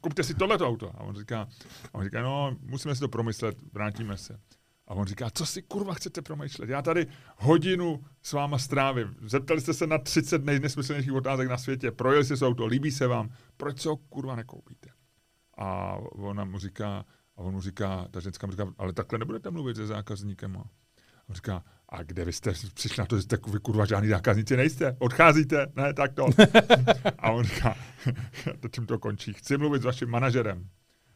kupte 0.00 0.22
si 0.22 0.34
tohleto 0.34 0.68
auto. 0.68 0.90
A 0.94 1.00
on 1.00 1.16
říká, 1.16 1.48
a 1.92 1.94
on 1.94 2.04
říká, 2.04 2.22
no, 2.22 2.56
musíme 2.60 2.94
si 2.94 3.00
to 3.00 3.08
promyslet, 3.08 3.56
vrátíme 3.72 4.16
se. 4.16 4.40
A 4.88 4.94
on 4.94 5.06
říká, 5.06 5.30
co 5.30 5.46
si 5.46 5.62
kurva 5.62 5.94
chcete 5.94 6.22
promýšlet? 6.22 6.70
Já 6.70 6.82
tady 6.82 7.06
hodinu 7.36 8.04
s 8.22 8.32
váma 8.32 8.58
strávím. 8.58 9.14
Zeptali 9.26 9.60
jste 9.60 9.74
se 9.74 9.86
na 9.86 9.98
30 9.98 10.44
nejnesmyslnějších 10.44 11.12
otázek 11.12 11.48
na 11.48 11.58
světě. 11.58 11.90
Projeli 11.90 12.24
jste 12.24 12.36
se 12.36 12.46
auto, 12.46 12.66
líbí 12.66 12.90
se 12.90 13.06
vám. 13.06 13.30
Proč 13.56 13.80
se 13.80 13.88
ho 13.88 13.96
kurva 13.96 14.36
nekoupíte? 14.36 14.90
A 15.58 15.96
ona 16.12 16.44
mu 16.44 16.58
říká, 16.58 17.04
a 17.36 17.40
on 17.40 17.54
mu 17.54 17.60
říká, 17.60 18.08
ta 18.10 18.20
ženská 18.20 18.46
mu 18.46 18.50
říká, 18.50 18.66
ale 18.78 18.92
takhle 18.92 19.18
nebudete 19.18 19.50
mluvit 19.50 19.76
se 19.76 19.86
zákazníkem. 19.86 20.56
A 20.56 20.64
on 21.28 21.34
říká, 21.34 21.64
a 21.88 22.02
kde 22.02 22.24
vy 22.24 22.32
jste 22.32 22.52
přišli 22.74 23.00
na 23.00 23.06
to, 23.06 23.16
že 23.16 23.22
jste 23.22 23.36
vy 23.52 23.58
kurva 23.58 23.84
žádný 23.84 24.08
zákazníci 24.08 24.56
nejste? 24.56 24.96
Odcházíte? 24.98 25.66
Ne, 25.76 25.94
tak 25.94 26.14
to. 26.14 26.26
a 27.18 27.30
on 27.30 27.44
říká, 27.44 27.76
to 28.60 28.68
čím 28.68 28.86
to 28.86 28.98
končí? 28.98 29.32
Chci 29.32 29.58
mluvit 29.58 29.82
s 29.82 29.84
vaším 29.84 30.08
manažerem. 30.08 30.68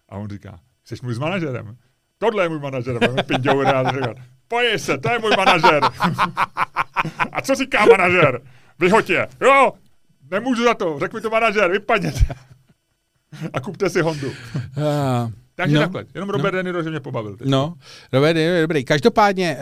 A 0.08 0.16
on 0.16 0.28
říká, 0.28 0.60
chceš 0.82 1.00
mluvit 1.00 1.14
s 1.14 1.18
manažerem? 1.18 1.76
Tohle 2.22 2.44
je 2.44 2.48
můj 2.48 2.58
manažer. 2.58 3.22
Pinďou 3.26 3.62
rád 3.62 3.94
říká, 3.94 4.14
pojď 4.48 4.80
se, 4.80 4.98
to 4.98 5.10
je 5.12 5.18
můj 5.18 5.30
manažer. 5.36 5.82
a 7.32 7.40
co 7.42 7.54
říká 7.54 7.86
manažer? 7.86 8.40
Vyhoď 8.78 9.10
je. 9.10 9.28
Jo, 9.40 9.72
nemůžu 10.30 10.64
za 10.64 10.74
to, 10.74 10.98
řekl 10.98 11.16
mi 11.16 11.20
to 11.20 11.30
manažer, 11.30 11.70
vypadněte. 11.70 12.20
a 13.52 13.60
kupte 13.60 13.90
si 13.90 14.00
Hondu. 14.00 14.28
Uh, 14.28 14.34
Takže 15.54 15.74
No. 15.76 15.80
takhle, 15.80 16.04
jenom 16.14 16.30
Robert 16.30 16.52
no. 16.54 16.56
De 16.58 16.62
Niro, 16.62 16.82
že 16.82 16.90
mě 16.90 17.00
pobavil. 17.00 17.36
Teď. 17.36 17.48
No, 17.48 17.74
Robert 18.12 18.36
je 18.36 18.60
dobrý. 18.62 18.84
Každopádně 18.84 19.56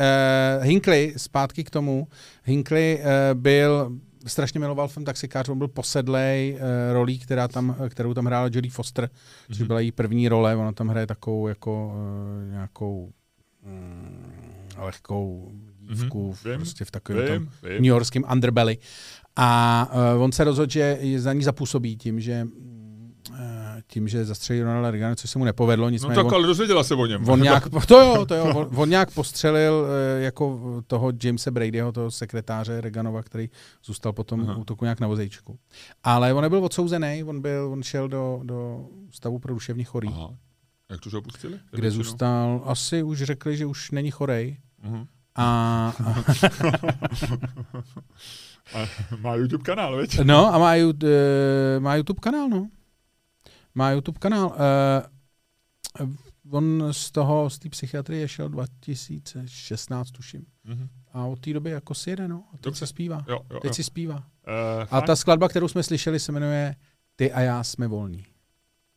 uh, 0.59 0.65
Hinkley, 0.65 1.15
zpátky 1.17 1.65
k 1.65 1.71
tomu, 1.71 2.09
Hinkley 2.45 2.99
uh, 2.99 3.41
byl, 3.41 3.93
strašně 4.27 4.61
miloval 4.61 4.89
film 4.89 5.05
Taxikář, 5.05 5.49
on 5.49 5.59
byl 5.59 5.69
posedlej 5.69 6.53
uh, 6.55 6.61
rolí, 6.93 7.19
která 7.19 7.49
tam, 7.49 7.77
kterou 7.89 8.15
tam 8.15 8.27
hrála 8.27 8.49
Jodie 8.53 8.71
Foster, 8.73 9.05
mm-hmm. 9.05 9.47
což 9.47 9.59
Mhm. 9.59 9.67
byla 9.67 9.81
její 9.81 9.93
první 9.93 10.29
role, 10.29 10.57
ona 10.57 10.73
tam 10.73 10.89
hraje 10.89 11.07
takovou 11.07 11.49
jako 11.49 11.87
uh, 12.47 12.51
nějakou 12.51 13.13
mm, 13.67 14.33
lehkou 14.77 15.53
dívku 15.81 16.33
v, 16.33 16.45
Vím, 16.45 16.57
prostě 16.57 16.85
v 16.85 16.91
takovém 16.91 17.27
tom 17.27 17.39
Vím, 17.39 17.49
New 17.63 17.73
vím. 17.73 17.85
Yorkském 17.85 18.25
underbelly. 18.33 18.79
A 19.37 19.91
uh, 20.17 20.23
on 20.23 20.33
se 20.33 20.45
rozhodl, 20.45 20.71
že 20.73 20.99
za 21.17 21.33
ní 21.33 21.43
zapůsobí 21.43 21.97
tím, 21.97 22.21
že 22.21 22.47
tím, 23.91 24.09
že 24.09 24.25
zastřelí 24.25 24.63
Ronalda 24.63 24.91
Reagana, 24.91 25.15
což 25.15 25.31
se 25.31 25.39
mu 25.39 25.45
nepovedlo, 25.45 25.87
No 25.87 25.91
nicméně 25.91 26.15
tak, 26.15 26.27
on, 26.27 26.35
ale 26.35 26.47
dozvěděla 26.47 26.85
se 26.85 26.95
o 26.95 27.07
něm. 27.07 27.29
On 27.29 27.43
nějak, 27.43 27.69
to 27.87 28.01
jo, 28.01 28.27
to 28.27 28.35
jo, 28.35 28.45
on, 28.55 28.69
on 28.75 28.91
nějak 28.91 29.11
postřelil 29.11 29.87
eh, 29.87 30.23
jako 30.23 30.61
toho 30.87 31.13
Jamesa 31.23 31.51
Bradyho, 31.51 31.93
toho 31.93 32.11
sekretáře 32.11 32.81
Reganova, 32.81 33.23
který 33.23 33.51
zůstal 33.85 34.13
potom 34.13 34.41
Aha. 34.41 34.57
Útoku 34.57 34.85
nějak 34.85 35.01
na 35.01 35.07
vozejčku. 35.07 35.59
Ale 36.05 36.35
on 36.35 36.43
nebyl 36.43 36.65
odsouzený, 36.65 37.25
on, 37.27 37.41
byl, 37.41 37.69
on 37.73 37.83
šel 37.83 38.09
do, 38.09 38.41
do 38.43 38.87
stavu 39.11 39.39
pro 39.39 39.55
duševní 39.55 39.85
chorý, 39.85 40.09
Aha. 40.09 40.31
Jak 40.91 41.01
to, 41.01 41.11
že 41.11 41.17
ho 41.17 41.23
pustili? 41.23 41.59
kde 41.71 41.83
Většinou? 41.83 42.05
zůstal, 42.05 42.63
asi 42.65 43.03
už 43.03 43.23
řekli, 43.23 43.57
že 43.57 43.67
už 43.67 43.91
není 43.91 44.11
chorej. 44.11 44.57
Mhm. 44.83 45.07
A, 45.37 45.93
a, 48.75 48.79
má 49.21 49.35
YouTube 49.35 49.65
kanál, 49.65 49.97
veď? 49.97 50.19
no 50.19 50.55
a 50.55 50.59
má, 50.59 50.75
eh, 50.77 51.81
má 51.81 51.97
YouTube 51.97 52.21
kanál, 52.21 52.49
no. 52.49 52.69
Má 53.75 53.91
YouTube 53.91 54.19
kanál. 54.19 54.57
Uh, 56.01 56.15
on 56.51 56.89
z 56.91 57.11
toho, 57.11 57.51
z 57.51 57.59
té 57.59 57.69
psychiatrie 57.69 58.29
šel 58.29 58.49
2016, 58.49 60.11
tuším. 60.11 60.47
Mhm. 60.65 60.89
A 61.13 61.25
od 61.25 61.41
té 61.41 61.53
doby 61.53 61.71
jako 61.71 61.95
si 61.95 62.11
jede, 62.11 62.29
no. 62.29 62.45
A 62.49 62.53
teď 62.53 62.61
Dobře. 62.65 62.79
si 62.79 62.87
zpívá. 62.87 63.25
Jo, 63.29 63.39
jo, 63.51 63.61
Teď 63.61 63.69
jo. 63.69 63.75
si 63.75 63.85
zpívá. 63.85 64.17
Uh, 64.17 64.23
A 64.91 65.01
ta 65.01 65.17
skladba, 65.17 65.49
kterou 65.49 65.69
jsme 65.69 65.83
slyšeli, 65.83 66.21
se 66.21 66.33
jmenuje 66.33 66.77
Ty 67.17 67.33
a 67.33 67.41
já 67.41 67.65
jsme 67.65 67.87
volní. 67.87 68.25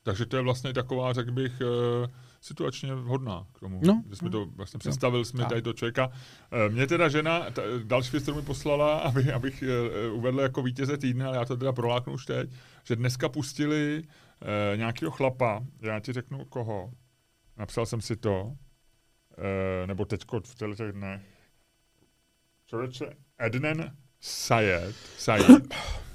Takže 0.04 0.26
to 0.26 0.36
je 0.38 0.44
vlastně 0.44 0.74
taková, 0.74 1.14
řekl 1.14 1.32
bych, 1.32 1.62
eh, 1.62 2.08
situačně 2.42 2.96
vhodná 2.96 3.48
k 3.54 3.60
tomu. 3.60 3.80
No, 3.84 4.04
že 4.10 4.16
jsme 4.16 4.30
no. 4.30 4.32
to 4.32 4.46
vlastně 4.56 4.78
představili 4.78 5.26
jsme 5.26 5.40
Tak. 5.40 5.50
tady 5.50 5.62
do 5.62 5.74
člověka. 5.74 6.12
Mě 6.70 6.88
teda 6.88 7.10
žena, 7.10 7.52
ta, 7.52 7.62
další 7.84 8.12
věc, 8.12 8.24
kterou 8.24 8.38
mi 8.38 8.44
poslala, 8.44 8.98
aby, 9.00 9.32
abych 9.34 9.64
eh, 9.64 10.10
uvedl 10.10 10.40
jako 10.40 10.62
vítěze 10.62 10.98
týdne, 10.98 11.26
ale 11.26 11.38
já 11.38 11.46
to 11.46 11.58
teda 11.58 11.72
proláknu 11.74 12.14
už 12.14 12.26
teď, 12.26 12.50
že 12.84 12.96
dneska 12.96 13.30
pustili 13.30 14.04
eh, 14.44 14.78
nějakého 14.78 15.12
chlapa, 15.12 15.64
já 15.82 16.00
ti 16.00 16.14
řeknu 16.14 16.46
koho, 16.46 16.92
napsal 17.58 17.86
jsem 17.86 18.02
si 18.02 18.16
to, 18.16 18.56
eh, 19.38 19.88
nebo 19.88 20.06
teďko 20.06 20.40
v 20.40 20.56
těchto 20.56 20.76
těch 20.76 20.92
dnech, 20.92 21.22
člověče 22.66 23.06
Ednen 23.38 23.98
Sayed, 24.20 24.96
Sayed 25.18 25.74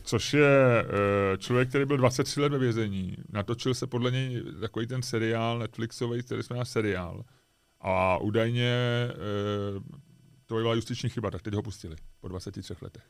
což 0.09 0.35
je 0.35 0.85
eh, 0.85 1.39
člověk, 1.39 1.69
který 1.69 1.85
byl 1.85 1.97
23 1.97 2.41
let 2.41 2.53
ve 2.53 2.59
vězení. 2.59 3.17
Natočil 3.29 3.75
se 3.75 3.87
podle 3.87 4.11
něj 4.11 4.43
takový 4.61 4.87
ten 4.87 5.03
seriál 5.03 5.59
Netflixový, 5.59 6.23
který 6.23 6.43
se 6.43 6.55
jmenuje 6.55 6.65
seriál. 6.65 7.25
A 7.81 8.19
údajně 8.19 8.73
eh, 9.11 9.81
to 10.47 10.55
byla 10.55 10.75
justiční 10.75 11.09
chyba, 11.09 11.31
tak 11.31 11.43
teď 11.43 11.55
ho 11.55 11.63
pustili 11.63 11.97
po 12.21 12.29
23 12.29 12.75
letech. 12.81 13.05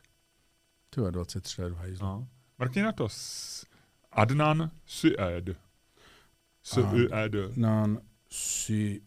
Ty 0.91 1.01
jo, 1.01 1.11
23 1.11 1.63
let 1.63 1.73
hajzlu. 1.73 2.07
No. 2.07 2.29
Mrkni 2.59 2.83
na 2.83 2.93
to. 2.93 3.09
S- 3.09 3.67
Adnan 4.19 4.71
Syed. 4.87 5.57
Syed. 6.63 7.57
Non 7.57 8.01
si, 8.31 9.03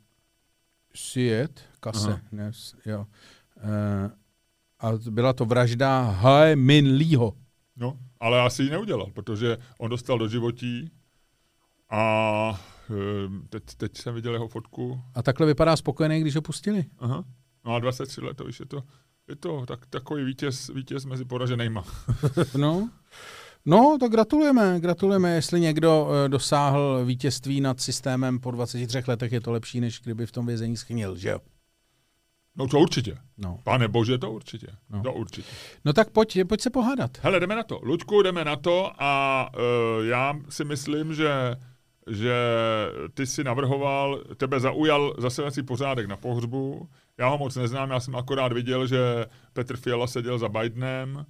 siet, 0.94 1.70
kase, 1.80 2.12
Aha. 2.12 2.22
ne, 2.32 2.52
jo. 2.86 3.06
Uh, 3.64 4.12
a 4.80 4.92
byla 5.10 5.34
to 5.34 5.46
vražda 5.46 6.02
Hae 6.02 6.56
Min 6.56 6.98
Leeho. 6.98 7.34
No, 7.76 7.98
ale 8.20 8.42
asi 8.42 8.64
ji 8.64 8.70
neudělal, 8.70 9.12
protože 9.14 9.58
on 9.78 9.90
dostal 9.90 10.18
do 10.18 10.28
životí 10.28 10.92
a 11.90 12.62
eh, 12.90 13.48
teď, 13.50 13.64
teď 13.78 13.98
jsem 13.98 14.16
viděl 14.16 14.34
jeho 14.34 14.48
fotku 14.48 15.02
A 15.16 15.24
takhle 15.24 15.48
vypadá 15.48 15.76
spokojený, 15.76 16.22
když 16.22 16.36
ho 16.36 16.42
pustili. 16.42 16.86
Aha. 17.00 17.24
No 17.66 17.76
a 17.76 17.80
23 17.80 18.22
let, 18.22 18.38
to 18.38 18.44
víš, 18.44 18.60
je 18.60 18.66
to, 18.66 18.84
je 19.28 19.36
to 19.36 19.66
tak, 19.66 19.86
takový 19.86 20.24
vítěz, 20.24 20.70
vítěz 20.70 21.06
mezi 21.06 21.26
poraženýma. 21.26 21.84
No. 22.58 22.90
No, 23.66 23.98
tak 24.00 24.12
gratulujeme, 24.12 24.80
gratulujeme. 24.80 25.36
Jestli 25.36 25.60
někdo 25.60 26.02
uh, 26.04 26.30
dosáhl 26.30 27.06
vítězství 27.06 27.62
nad 27.62 27.82
systémem 27.82 28.40
po 28.40 28.52
23 28.52 29.04
letech, 29.08 29.32
je 29.32 29.42
to 29.42 29.52
lepší, 29.52 29.80
než 29.82 30.02
kdyby 30.02 30.26
v 30.26 30.32
tom 30.32 30.46
vězení 30.46 30.78
schnil, 30.78 31.16
že 31.16 31.30
jo? 31.30 31.40
No 32.56 32.68
to 32.68 32.80
určitě. 32.80 33.18
No. 33.38 33.60
Pane 33.64 33.88
bože, 33.88 34.18
to 34.18 34.32
určitě. 34.32 34.68
No. 34.90 34.98
No. 34.98 35.04
To 35.04 35.14
určitě. 35.14 35.48
no 35.86 35.94
tak 35.94 36.10
pojď, 36.10 36.38
pojď 36.48 36.62
se 36.62 36.70
pohádat. 36.70 37.12
Hele, 37.22 37.40
jdeme 37.40 37.56
na 37.56 37.64
to. 37.64 37.80
Luďku, 37.84 38.22
jdeme 38.22 38.46
na 38.46 38.56
to 38.56 38.92
a 38.98 39.50
uh, 39.54 40.06
já 40.06 40.34
si 40.50 40.64
myslím, 40.64 41.14
že 41.14 41.56
že 42.08 42.36
ty 43.14 43.28
si 43.28 43.44
navrhoval, 43.44 44.24
tebe 44.38 44.60
zaujal 44.60 45.14
zasedací 45.18 45.64
pořádek 45.64 46.08
na 46.08 46.18
pohřbu. 46.18 46.90
Já 47.18 47.28
ho 47.28 47.38
moc 47.38 47.56
neznám, 47.56 47.90
já 47.90 48.00
jsem 48.00 48.16
akorát 48.16 48.54
viděl, 48.54 48.88
že 48.88 49.26
Petr 49.54 49.78
Fiala 49.78 50.08
seděl 50.08 50.38
za 50.38 50.50
Bidenem. 50.50 51.26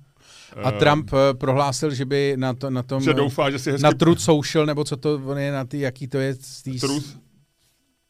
A 0.63 0.69
Eh, 0.71 0.79
Trump 0.79 1.11
eh, 1.13 1.33
prohlásil, 1.33 1.93
že 1.93 2.05
by 2.05 2.33
na, 2.37 2.53
to, 2.53 2.69
na 2.69 2.83
tom... 2.83 3.01
že 3.03 3.13
doufá, 3.13 3.49
že 3.49 3.59
si 3.59 3.71
hezky... 3.71 3.83
na 3.83 3.91
Truth 3.91 4.19
Social, 4.19 4.65
nebo 4.65 4.83
co 4.83 4.97
to 4.97 5.21
on 5.25 5.37
je, 5.37 5.51
na 5.51 5.65
ty, 5.65 5.79
jaký 5.79 6.07
to 6.07 6.17
je? 6.17 6.35
tý- 6.35 6.79
Truth, 6.79 7.17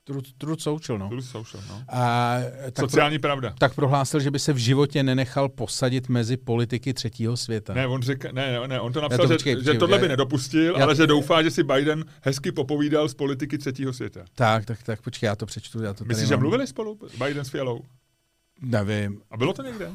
Truth, 0.04 0.28
Truth 0.38 0.62
Social, 0.62 0.98
no. 0.98 1.10
Truth 1.10 1.26
social, 1.26 1.64
no. 1.70 1.84
A, 1.90 2.38
tak, 2.72 2.80
Sociální 2.90 3.20
pravda. 3.20 3.54
tak 3.58 3.76
prohlásil, 3.76 4.20
že 4.20 4.32
by 4.32 4.40
se 4.40 4.54
v 4.54 4.58
životě 4.58 5.04
nenechal 5.04 5.50
posadit 5.50 6.10
mezi 6.10 6.38
politiky 6.38 6.94
třetího 6.94 7.38
světa. 7.38 7.74
Ne, 7.74 7.88
on 7.88 8.02
říká, 8.02 8.30
ne, 8.32 8.68
ne, 8.68 8.80
on 8.80 8.94
to 8.94 9.02
napsal, 9.02 9.18
to 9.18 9.28
že, 9.28 9.34
počkej, 9.34 9.56
že 9.64 9.74
tohle 9.74 9.98
já- 9.98 10.02
by 10.02 10.08
nedopustil, 10.08 10.76
já- 10.78 10.84
ale 10.84 10.96
že 10.96 11.08
doufá, 11.08 11.44
že 11.44 11.52
si 11.52 11.64
Biden 11.64 12.06
hezky 12.22 12.52
popovídal 12.52 13.10
z 13.10 13.14
politiky 13.14 13.58
třetího 13.58 13.94
světa. 13.94 14.26
Tak, 14.36 14.66
tak, 14.66 14.84
tak, 14.84 15.02
počkej, 15.02 15.28
já 15.28 15.36
to 15.36 15.46
přečtu. 15.46 15.84
Já 15.84 15.94
to 15.94 16.06
Myslíš, 16.06 16.28
že 16.28 16.38
mluvili 16.38 16.68
spolu 16.68 17.00
Biden 17.28 17.46
s 17.46 17.50
Fialou? 17.50 17.82
Nevím, 18.62 19.22
A 19.32 19.38
bylo 19.38 19.54
to 19.54 19.64
někde? 19.64 19.90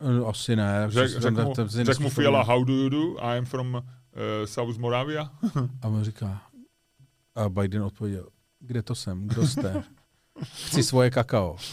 Eh, 0.00 0.26
asi 0.26 0.56
ne. 0.56 0.86
Řek, 0.88 1.10
řek, 1.10 1.34
mu, 1.34 1.54
tam 1.54 1.68
si 1.68 1.84
řek 1.84 1.98
mu. 1.98 2.10
Fiala, 2.10 2.42
how 2.42 2.64
do 2.64 2.72
you 2.72 2.88
do? 2.88 3.24
I 3.24 3.38
am 3.38 3.44
from 3.44 3.74
uh, 3.74 3.80
South 4.44 4.78
Moravia. 4.78 5.30
A 5.82 5.88
on 5.88 6.04
říká, 6.04 6.42
a 7.34 7.48
Biden 7.48 7.82
odpověděl, 7.82 8.28
kde 8.60 8.82
to 8.82 8.94
jsem, 8.94 9.28
kdo 9.28 9.46
jste? 9.46 9.82
Chci 10.66 10.82
svoje 10.82 11.10
kakao. 11.10 11.56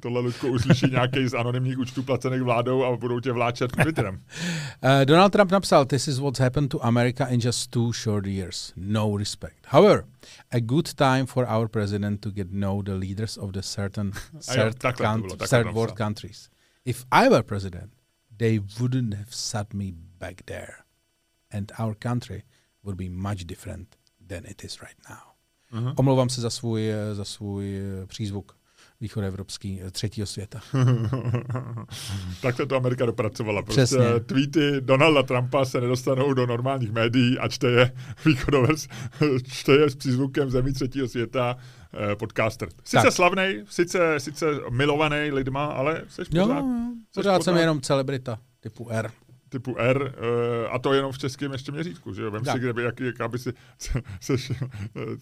Tohle 0.00 0.20
Ludko 0.20 0.48
uslyší 0.48 0.86
nějaký 0.90 1.28
z 1.28 1.34
anonymních 1.34 1.78
účtů 1.78 2.02
placených 2.02 2.42
vládou 2.42 2.84
a 2.84 2.96
budou 2.96 3.20
tě 3.20 3.32
vláčet 3.32 3.72
Twitterem. 3.72 4.14
Uh, 4.14 5.04
Donald 5.04 5.30
Trump 5.32 5.50
napsal, 5.50 5.84
this 5.84 6.08
is 6.08 6.18
what's 6.18 6.40
happened 6.40 6.70
to 6.70 6.84
America 6.84 7.26
in 7.26 7.40
just 7.40 7.70
two 7.70 7.92
short 7.92 8.26
years. 8.26 8.72
No 8.76 9.16
respect. 9.16 9.66
However, 9.66 10.04
a 10.52 10.60
good 10.60 10.94
time 10.94 11.26
for 11.26 11.46
our 11.48 11.68
president 11.68 12.20
to 12.20 12.30
get 12.30 12.46
know 12.50 12.82
the 12.82 12.94
leaders 12.94 13.36
of 13.36 13.52
the 13.52 13.62
certain 13.62 14.12
A 14.48 14.56
jo, 14.56 14.70
third, 14.70 15.48
third 15.48 15.74
world 15.74 15.96
countries. 15.96 16.50
If 16.84 17.04
I 17.12 17.28
were 17.28 17.42
president, 17.42 17.92
they 18.38 18.58
wouldn't 18.80 19.14
have 19.14 19.34
sat 19.34 19.74
me 19.74 19.92
back 20.18 20.46
there. 20.46 20.84
And 21.50 21.72
our 21.78 21.94
country 21.94 22.44
would 22.82 22.96
be 22.96 23.08
much 23.08 23.46
different 23.46 23.96
than 24.28 24.44
it 24.46 24.64
is 24.64 24.80
right 24.82 24.96
now. 25.08 25.34
Aha. 25.72 25.94
Omlouvám 25.96 26.28
se 26.28 26.40
za 26.40 26.50
svůj, 26.50 26.90
eh, 26.90 27.14
za 27.14 27.24
svůj 27.24 27.78
eh, 27.78 28.06
přízvuk 28.06 28.59
východoevropský 29.00 29.80
eh, 29.82 29.90
třetího 29.90 30.26
světa. 30.26 30.60
tak 32.42 32.56
se 32.56 32.66
to 32.66 32.76
Amerika 32.76 33.06
dopracovala. 33.06 33.62
Prostě 33.62 33.82
Přesně. 33.82 34.20
tweety 34.26 34.80
Donalda 34.80 35.22
Trumpa 35.22 35.64
se 35.64 35.80
nedostanou 35.80 36.34
do 36.34 36.46
normálních 36.46 36.92
médií 36.92 37.38
a 37.38 37.48
čte 37.48 37.70
je, 37.70 37.92
východovers, 38.26 38.88
čte 39.52 39.72
je 39.72 39.90
s 39.90 39.94
přízvukem 39.96 40.50
zemí 40.50 40.72
třetího 40.72 41.08
světa 41.08 41.56
eh, 42.12 42.16
podcaster. 42.16 42.68
Sice 42.84 43.02
Tak. 43.02 43.12
slavnej, 43.12 43.64
sice, 43.68 44.20
sice 44.20 44.46
milovaný 44.70 45.30
lidma, 45.30 45.64
ale 45.66 46.02
jsi 46.08 46.22
Jo, 46.30 46.46
pořád 46.46 46.58
jo, 46.58 46.92
pořád 47.14 47.42
jsem 47.42 47.52
pořád- 47.54 47.60
jenom 47.60 47.80
celebrita 47.80 48.38
typu 48.60 48.88
R. 48.90 49.10
typu 49.48 49.76
R, 49.78 50.14
eh, 50.64 50.68
a 50.68 50.78
to 50.78 50.92
jenom 50.92 51.12
v 51.12 51.18
českém 51.18 51.52
ještě 51.52 51.72
měřítku, 51.72 52.14
že 52.14 52.22
jo? 52.22 52.30
Vem 52.30 52.40
si, 52.40 52.46
Tak. 52.46 52.60
kde 52.60 52.72
by, 52.72 52.82
jak, 52.82 53.00
jak 53.00 53.20
aby 53.20 53.38
si, 53.38 53.52
se, 53.78 54.02
seš, 54.20 54.52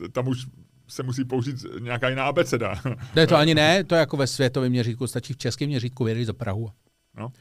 eh, 0.05 0.09
tam 0.09 0.29
už 0.29 0.47
se 0.89 1.03
musí 1.03 1.25
použít 1.25 1.57
nějaká 1.81 2.09
jiná 2.09 2.25
abeceda. 2.25 2.75
Ne, 3.17 3.27
to 3.27 3.37
ani 3.37 3.55
ne, 3.55 3.85
to 3.85 3.95
je 3.95 3.99
jako 3.99 4.17
ve 4.17 4.27
světovém 4.27 4.71
měřítku, 4.71 5.07
stačí 5.07 5.33
v 5.33 5.37
českém 5.37 5.69
měřítku 5.69 6.05
vědět 6.05 6.25
za 6.25 6.33
Prahu. 6.33 6.71
No. 7.15 7.33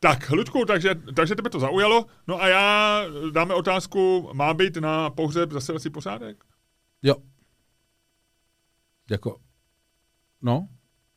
Tak, 0.00 0.30
Ludku, 0.30 0.64
takže, 0.64 0.94
takže 1.14 1.34
tebe 1.34 1.50
to 1.50 1.60
zaujalo. 1.60 2.06
No 2.28 2.42
a 2.42 2.48
já 2.48 3.04
dáme 3.32 3.54
otázku, 3.54 4.30
má 4.32 4.54
být 4.54 4.76
na 4.76 5.10
pohřeb 5.10 5.52
zasedací 5.52 5.90
pořádek? 5.90 6.44
Jo. 7.02 7.14
Jako, 9.10 9.36
no, 10.42 10.68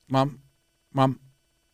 mám, 0.07 0.37
mám, 0.93 1.15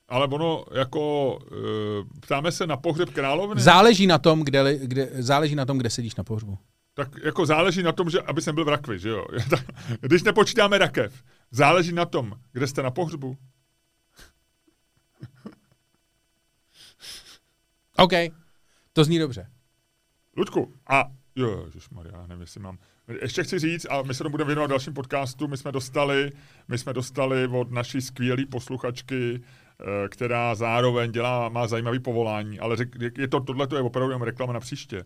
Ale 0.07 0.27
ono 0.27 0.65
jako, 0.73 1.35
uh, 1.35 2.19
ptáme 2.19 2.51
se 2.51 2.67
na 2.67 2.77
pohřeb 2.77 3.09
královny, 3.09 3.61
záleží 3.61 4.07
na 4.07 4.17
tom, 4.17 4.41
kde, 4.41 4.77
kde, 4.77 5.09
záleží 5.13 5.55
na 5.55 5.65
tom, 5.65 5.77
kde 5.77 5.89
sedíš 5.89 6.15
na 6.15 6.23
pohřbu. 6.23 6.57
Tak 6.93 7.09
jako 7.23 7.45
záleží 7.45 7.83
na 7.83 7.91
tom, 7.91 8.09
že 8.09 8.21
aby 8.21 8.41
jsem 8.41 8.55
byl 8.55 8.65
v 8.65 8.69
rakvi, 8.69 8.99
že 8.99 9.09
jo? 9.09 9.25
Když 10.01 10.23
nepočítáme 10.23 10.77
rakev, 10.77 11.23
záleží 11.51 11.91
na 11.91 12.05
tom, 12.05 12.33
kde 12.51 12.67
jste 12.67 12.83
na 12.83 12.91
pohřbu. 12.91 13.37
OK, 17.97 18.11
to 18.93 19.03
zní 19.03 19.19
dobře. 19.19 19.51
Ludku, 20.37 20.73
a 20.89 21.03
jo, 21.35 21.67
Maria, 21.91 22.27
nevím, 22.27 22.41
jestli 22.41 22.59
mám. 22.59 22.77
Ještě 23.21 23.43
chci 23.43 23.59
říct, 23.59 23.87
a 23.89 24.01
my 24.01 24.13
se 24.13 24.23
tomu 24.23 24.31
budeme 24.31 24.47
věnovat 24.47 24.67
dalším 24.67 24.93
podcastu, 24.93 25.47
my 25.47 25.57
jsme 25.57 25.71
dostali, 25.71 26.31
my 26.67 26.77
jsme 26.77 26.93
dostali 26.93 27.47
od 27.47 27.71
naší 27.71 28.01
skvělé 28.01 28.45
posluchačky, 28.45 29.41
eh, 29.41 30.09
která 30.09 30.55
zároveň 30.55 31.11
dělá, 31.11 31.49
má 31.49 31.67
zajímavý 31.67 31.99
povolání, 31.99 32.59
ale 32.59 32.75
řek, 32.75 32.95
je 33.17 33.27
to, 33.27 33.39
tohle 33.39 33.67
to 33.67 33.75
je 33.75 33.81
opravdu 33.81 34.09
jenom 34.09 34.21
reklama 34.21 34.53
na 34.53 34.59
příště. 34.59 35.05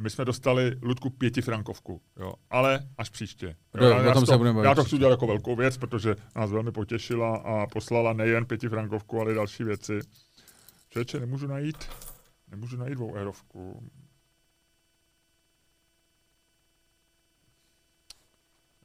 My 0.00 0.10
jsme 0.10 0.24
dostali 0.24 0.78
Ludku 0.82 1.10
pětifrankovku, 1.10 2.00
jo, 2.16 2.34
ale 2.50 2.88
až 2.98 3.08
příště. 3.08 3.56
Jo, 3.80 3.88
já, 3.88 3.96
o 3.96 4.02
já, 4.02 4.14
to, 4.14 4.26
se 4.26 4.38
budeme 4.38 4.64
já 4.64 4.74
to 4.74 4.84
chci 4.84 4.94
udělat 4.94 5.10
jako 5.10 5.26
velkou 5.26 5.56
věc, 5.56 5.76
protože 5.76 6.16
nás 6.36 6.50
velmi 6.50 6.72
potěšila 6.72 7.36
a 7.36 7.66
poslala 7.66 8.12
nejen 8.12 8.46
pětifrankovku, 8.46 9.20
ale 9.20 9.32
i 9.32 9.34
další 9.34 9.64
věci. 9.64 10.00
Člověče, 10.90 11.20
nemůžu 11.20 11.46
najít, 11.46 11.88
nemůžu 12.50 12.76
najít 12.76 12.94
dvou 12.94 13.14
eurovku. 13.14 13.90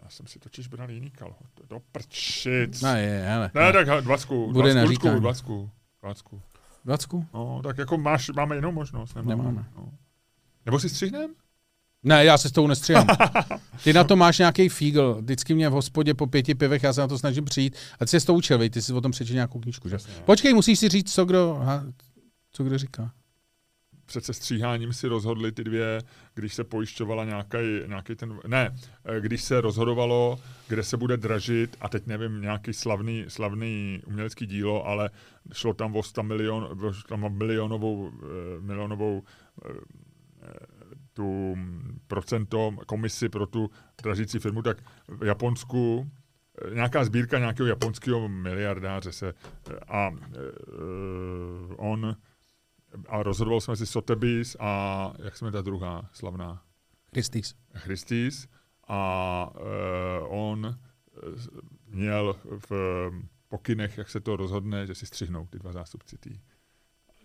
Já 0.03 0.09
jsem 0.09 0.27
si 0.27 0.39
totiž 0.39 0.67
bral 0.67 0.91
jiný 0.91 1.11
kalhot. 1.11 1.67
Do 1.69 1.79
prčic. 1.91 2.81
No 2.81 2.95
je, 2.95 3.23
hele. 3.27 3.51
Ne, 3.53 3.73
tak 3.73 4.03
dvacku. 4.03 4.51
Bude 4.53 4.73
dvacku, 4.73 5.19
dvacku. 5.19 5.71
Dvacku. 6.01 6.41
Dvacku? 6.85 7.25
No, 7.33 7.61
tak 7.63 7.77
jako 7.77 7.97
máš, 7.97 8.29
máme 8.29 8.55
jinou 8.55 8.71
možnost. 8.71 9.15
Nemáme. 9.15 9.35
Nemáme. 9.35 9.65
No. 9.75 9.91
Nebo 10.67 10.79
si 10.79 10.89
střihnem? 10.89 11.29
Ne, 12.03 12.25
já 12.25 12.37
se 12.37 12.49
s 12.49 12.51
tou 12.51 12.67
nestříhám. 12.67 13.07
Ty 13.83 13.93
na 13.93 14.03
to 14.03 14.15
máš 14.15 14.37
nějaký 14.37 14.69
fígl. 14.69 15.17
Vždycky 15.21 15.53
mě 15.53 15.69
v 15.69 15.71
hospodě 15.71 16.13
po 16.13 16.27
pěti 16.27 16.55
pivech, 16.55 16.83
já 16.83 16.93
se 16.93 17.01
na 17.01 17.07
to 17.07 17.17
snažím 17.17 17.45
přijít. 17.45 17.75
A 17.99 18.05
ty 18.05 18.19
jsi 18.19 18.25
to 18.25 18.33
učil, 18.33 18.57
vej, 18.57 18.69
ty 18.69 18.81
jsi 18.81 18.93
o 18.93 19.01
tom 19.01 19.11
přečetl 19.11 19.35
nějakou 19.35 19.59
knížku, 19.59 19.89
že? 19.89 19.95
Jasně. 19.95 20.13
Počkej, 20.25 20.53
musíš 20.53 20.79
si 20.79 20.89
říct, 20.89 21.13
co 21.13 21.25
kdo, 21.25 21.57
ha, 21.61 21.83
co 22.51 22.63
kdo 22.63 22.77
říká. 22.77 23.11
před 24.05 24.25
sestříháním 24.25 24.93
si 24.93 25.07
rozhodli 25.07 25.51
ty 25.51 25.63
dvě, 25.63 26.01
když 26.33 26.53
se 26.53 26.63
pojišťovala 26.63 27.25
nějaký, 27.25 27.57
nějaký 27.87 28.15
ten, 28.15 28.39
ne, 28.47 28.75
eh, 29.05 29.21
když 29.21 29.43
se 29.43 29.61
rozhodovalo, 29.61 30.39
kde 30.67 30.83
se 30.83 30.97
bude 30.97 31.17
dražit, 31.17 31.77
a 31.81 31.89
teď 31.89 32.07
nevím, 32.07 32.41
nějaký 32.41 32.73
slavný, 32.73 33.25
slavný 33.27 34.01
umělecký 34.05 34.45
dílo, 34.45 34.85
ale 34.87 35.09
šlo 35.53 35.73
tam 35.73 35.95
o 35.95 36.03
100 36.03 36.23
milion, 36.23 36.79
tam 37.09 37.23
o 37.23 37.29
milionovou, 37.29 38.11
eh, 38.23 38.61
milionovou 38.61 39.23
eh, 39.65 39.69
tu 41.13 41.57
procento 42.07 42.71
komisi 42.85 43.29
pro 43.29 43.47
tu 43.47 43.69
dražící 44.03 44.39
firmu, 44.39 44.61
tak 44.61 44.77
v 45.07 45.23
Japonsku 45.23 46.11
nějaká 46.73 47.05
sbírka 47.05 47.39
nějakého 47.39 47.67
japonského 47.67 48.29
miliardáře 48.29 49.11
se 49.11 49.33
a 49.87 50.09
uh, 50.09 50.17
on 51.77 52.15
a 53.07 53.23
rozhodoval 53.23 53.61
jsme 53.61 53.75
si 53.75 53.85
Sotheby's 53.85 54.57
a 54.59 55.13
jak 55.19 55.37
jsme 55.37 55.51
ta 55.51 55.61
druhá 55.61 56.09
slavná? 56.13 56.63
Christie's. 57.13 57.55
Christie's 57.73 58.47
a 58.87 59.51
uh, 59.55 60.41
on 60.41 60.79
měl 61.87 62.35
v 62.69 62.71
pokynech, 63.47 63.97
jak 63.97 64.09
se 64.09 64.19
to 64.19 64.35
rozhodne, 64.35 64.87
že 64.87 64.95
si 64.95 65.05
střihnou 65.05 65.47
ty 65.47 65.59
dva 65.59 65.71
zástupci 65.71 66.17
tý. 66.17 66.39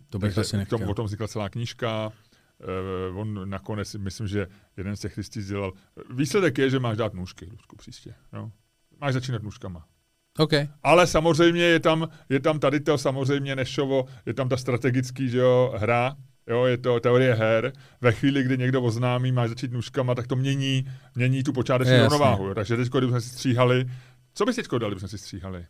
To 0.09 0.18
bych 0.18 0.39
asi 0.39 0.57
nechtěl. 0.57 0.79
Tom, 0.79 0.89
o 0.89 0.95
tom 0.95 1.07
vznikla 1.07 1.29
celá 1.29 1.49
knížka. 1.49 2.12
Uh, 3.11 3.19
on 3.19 3.51
nakonec, 3.51 3.95
myslím, 3.95 4.27
že 4.27 4.47
jeden 4.77 4.97
z 4.97 5.01
těch 5.01 5.13
Christie's 5.13 5.47
dělal. 5.47 5.73
Výsledek 6.11 6.59
je, 6.59 6.71
že 6.71 6.79
máš 6.79 6.97
dát 6.97 7.15
nůžky, 7.15 7.49
Ludku, 7.51 7.77
příště. 7.77 8.15
Jo? 8.33 8.51
Máš 9.01 9.15
začínat 9.15 9.43
nůžkama. 9.43 9.87
Okay. 10.39 10.69
Ale 10.83 11.07
samozřejmě 11.07 11.63
je 11.63 11.81
tam, 11.81 12.09
je 12.29 12.41
tam 12.41 12.59
tady 12.59 12.81
to 12.81 12.99
samozřejmě 12.99 13.57
nešovo, 13.57 14.05
je 14.27 14.35
tam 14.35 14.49
ta 14.49 14.57
strategický 14.57 15.29
že 15.29 15.39
jo, 15.39 15.75
hra, 15.77 16.17
jo, 16.47 16.65
je 16.65 16.79
to 16.79 17.01
teorie 17.01 17.35
her. 17.35 17.73
Ve 18.01 18.13
chvíli, 18.13 18.43
kdy 18.43 18.59
někdo 18.59 18.83
oznámí, 18.83 19.33
máš 19.33 19.49
začít 19.49 19.73
nůžkama, 19.73 20.15
tak 20.15 20.27
to 20.27 20.37
mění, 20.37 20.91
mění 21.15 21.43
tu 21.43 21.53
počáteční 21.53 21.99
rovnováhu. 21.99 22.49
Jo. 22.49 22.55
Takže 22.55 22.77
teď, 22.77 22.89
kdybychom 22.89 23.21
si 23.21 23.29
stříhali, 23.29 23.91
co 24.35 24.45
bys 24.45 24.57
teď 24.57 24.69
dali, 24.71 24.91
kdybychom 24.91 25.09
si 25.09 25.19
stříhali? 25.19 25.67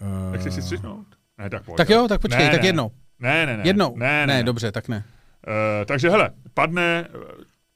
Uh... 0.00 0.32
Jak 0.32 0.52
si 0.52 0.62
stříhnout? 0.62 1.06
Ne, 1.38 1.50
tak 1.50 1.64
pojď. 1.64 1.76
Tak 1.76 1.90
jo, 1.90 2.06
tak 2.08 2.20
počkej, 2.20 2.44
ne, 2.44 2.50
tak 2.50 2.62
ne. 2.62 2.68
jednou. 2.68 2.90
Ne, 3.20 3.46
ne, 3.46 3.56
ne. 3.56 3.62
Jednou. 3.66 3.96
Ne, 3.96 4.26
ne, 4.26 4.34
ne, 4.34 4.42
dobře, 4.42 4.72
tak 4.72 4.88
ne. 4.88 5.04
Uh, 5.46 5.84
takže 5.84 6.10
hele, 6.10 6.30
padne 6.54 7.08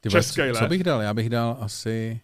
Ty 0.00 0.10
český 0.10 0.40
co, 0.52 0.58
co 0.58 0.66
bych 0.66 0.84
dal? 0.84 1.02
Já 1.02 1.14
bych 1.14 1.30
dal 1.30 1.56
asi... 1.60 2.20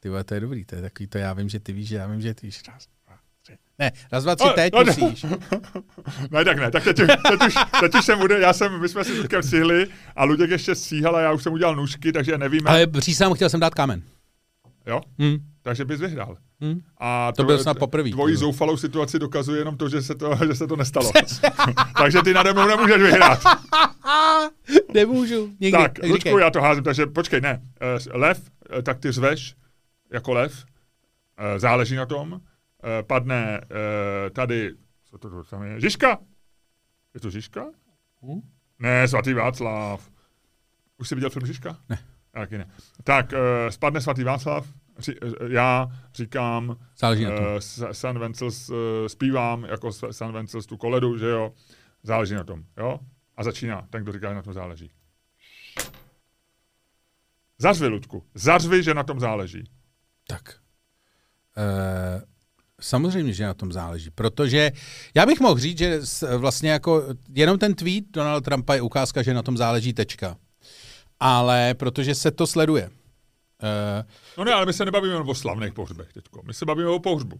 Ty 0.00 0.08
vole, 0.08 0.24
to 0.24 0.34
je 0.34 0.40
dobrý, 0.40 0.64
to 0.64 0.76
je 0.76 0.82
takový 0.82 1.06
to, 1.06 1.18
já 1.18 1.32
vím, 1.32 1.48
že 1.48 1.60
ty 1.60 1.72
víš, 1.72 1.88
že 1.88 1.96
já 1.96 2.06
vím, 2.06 2.20
že 2.20 2.34
ty 2.34 2.46
víš. 2.46 2.62
Raz, 2.68 2.86
dva, 3.06 3.18
tři. 3.42 3.58
Ne, 3.78 3.92
raz, 4.12 4.24
dva, 4.24 4.36
tři, 4.36 4.46
no, 4.46 4.52
teď 4.52 4.72
no, 4.72 4.84
musíš. 4.84 5.22
ne, 6.30 6.44
tak 6.44 6.58
ne, 6.58 6.70
tak 6.70 6.84
teď, 6.84 6.96
teď, 6.96 7.40
už, 7.46 7.54
teď 7.80 7.94
už 7.94 8.04
jsem 8.04 8.18
bude, 8.18 8.40
já 8.40 8.52
jsem, 8.52 8.80
my 8.80 8.88
jsme 8.88 9.04
si 9.04 9.22
teďka 9.22 9.42
stihli 9.42 9.86
a 10.16 10.24
Luděk 10.24 10.50
ještě 10.50 10.74
stříhal 10.74 11.16
a 11.16 11.20
já 11.20 11.32
už 11.32 11.42
jsem 11.42 11.52
udělal 11.52 11.76
nůžky, 11.76 12.12
takže 12.12 12.38
nevíme. 12.38 12.70
Ale 12.70 12.86
přísám, 12.86 13.34
chtěl 13.34 13.48
jsem 13.48 13.60
dát 13.60 13.74
kámen. 13.74 14.02
Jo? 14.86 15.00
Hmm. 15.18 15.38
Takže 15.62 15.84
bys 15.84 16.00
vyhrál. 16.00 16.36
Hmm. 16.60 16.80
A 16.98 17.32
to, 17.32 17.42
to 17.42 17.46
byl 17.46 17.58
snad 17.58 17.78
poprvé. 17.78 18.10
Tvoji 18.10 18.36
zoufalou 18.36 18.76
situaci 18.76 19.18
dokazuje 19.18 19.60
jenom 19.60 19.76
to, 19.76 19.88
že 19.88 20.02
se 20.02 20.14
to, 20.14 20.36
že 20.46 20.54
se 20.54 20.66
to 20.66 20.76
nestalo. 20.76 21.10
takže 21.98 22.22
ty 22.22 22.34
nade 22.34 22.52
mnou 22.52 22.66
nemůžeš 22.66 23.02
vyhrát. 23.02 23.42
Nemůžu. 24.94 25.50
Nikdy. 25.60 25.78
Tak, 25.78 25.92
Lučku, 26.02 26.38
já 26.38 26.50
to 26.50 26.60
házím, 26.60 26.84
takže 26.84 27.06
počkej, 27.06 27.40
ne. 27.40 27.62
Uh, 28.06 28.20
lev, 28.20 28.40
uh, 28.76 28.82
tak 28.82 28.98
ty 28.98 29.12
řveš, 29.12 29.56
jako 30.10 30.32
lev, 30.32 30.64
eh, 31.36 31.58
záleží 31.58 31.96
na 31.96 32.06
tom, 32.06 32.40
eh, 32.40 33.02
padne 33.02 33.60
eh, 33.60 34.30
tady, 34.30 34.74
co 35.04 35.18
to 35.18 35.44
tam 35.44 35.62
je, 35.62 35.80
Žižka. 35.80 36.18
Je 37.14 37.20
to 37.20 37.30
Žižka? 37.30 37.66
Hmm? 38.22 38.40
Ne, 38.78 39.08
svatý 39.08 39.32
Václav. 39.32 40.10
Už 40.98 41.08
jsi 41.08 41.14
viděl 41.14 41.30
film 41.30 41.46
Žižka? 41.46 41.76
Ne. 41.88 41.98
Taky 42.30 42.58
ne. 42.58 42.70
Tak, 43.04 43.32
spadne 43.68 44.00
svatý 44.00 44.24
Václav, 44.24 44.66
já 45.48 45.88
říkám 46.14 46.76
Záleží 46.96 47.24
na 47.24 47.36
tom. 47.36 47.46
San 47.92 48.18
Vencels, 48.18 48.70
zpívám 49.06 49.64
jako 49.64 49.92
San 49.92 50.32
Vencels 50.32 50.66
tu 50.66 50.76
koledu, 50.76 51.18
že 51.18 51.28
jo, 51.28 51.52
záleží 52.02 52.34
na 52.34 52.44
tom, 52.44 52.62
jo? 52.76 52.98
A 53.36 53.44
začíná, 53.44 53.86
ten, 53.90 54.02
kdo 54.02 54.12
říká, 54.12 54.28
že 54.28 54.34
na 54.34 54.42
tom 54.42 54.52
záleží. 54.52 54.90
Zařvi, 57.58 57.86
Ludku, 57.86 58.24
zařvi, 58.34 58.82
že 58.82 58.94
na 58.94 59.02
tom 59.02 59.20
záleží. 59.20 59.64
Tak. 60.26 60.54
E, 61.56 62.22
samozřejmě, 62.80 63.32
že 63.32 63.46
na 63.46 63.54
tom 63.54 63.72
záleží, 63.72 64.10
protože 64.10 64.72
já 65.14 65.26
bych 65.26 65.40
mohl 65.40 65.60
říct, 65.60 65.78
že 65.78 66.00
vlastně 66.36 66.70
jako 66.70 67.04
jenom 67.34 67.58
ten 67.58 67.74
tweet 67.74 68.04
Donald 68.10 68.44
Trumpa 68.44 68.74
je 68.74 68.82
ukázka, 68.82 69.22
že 69.22 69.34
na 69.34 69.42
tom 69.42 69.56
záleží 69.56 69.92
tečka. 69.92 70.36
Ale 71.20 71.74
protože 71.74 72.14
se 72.14 72.30
to 72.30 72.46
sleduje. 72.46 72.90
E, 73.62 74.04
no 74.38 74.44
ne, 74.44 74.52
ale 74.52 74.66
my 74.66 74.72
se 74.72 74.84
nebavíme 74.84 75.16
o 75.16 75.34
slavných 75.34 75.72
pohřbech 75.72 76.12
teďko. 76.12 76.42
My 76.46 76.54
se 76.54 76.64
bavíme 76.64 76.88
o 76.88 76.98
pohřbu. 76.98 77.36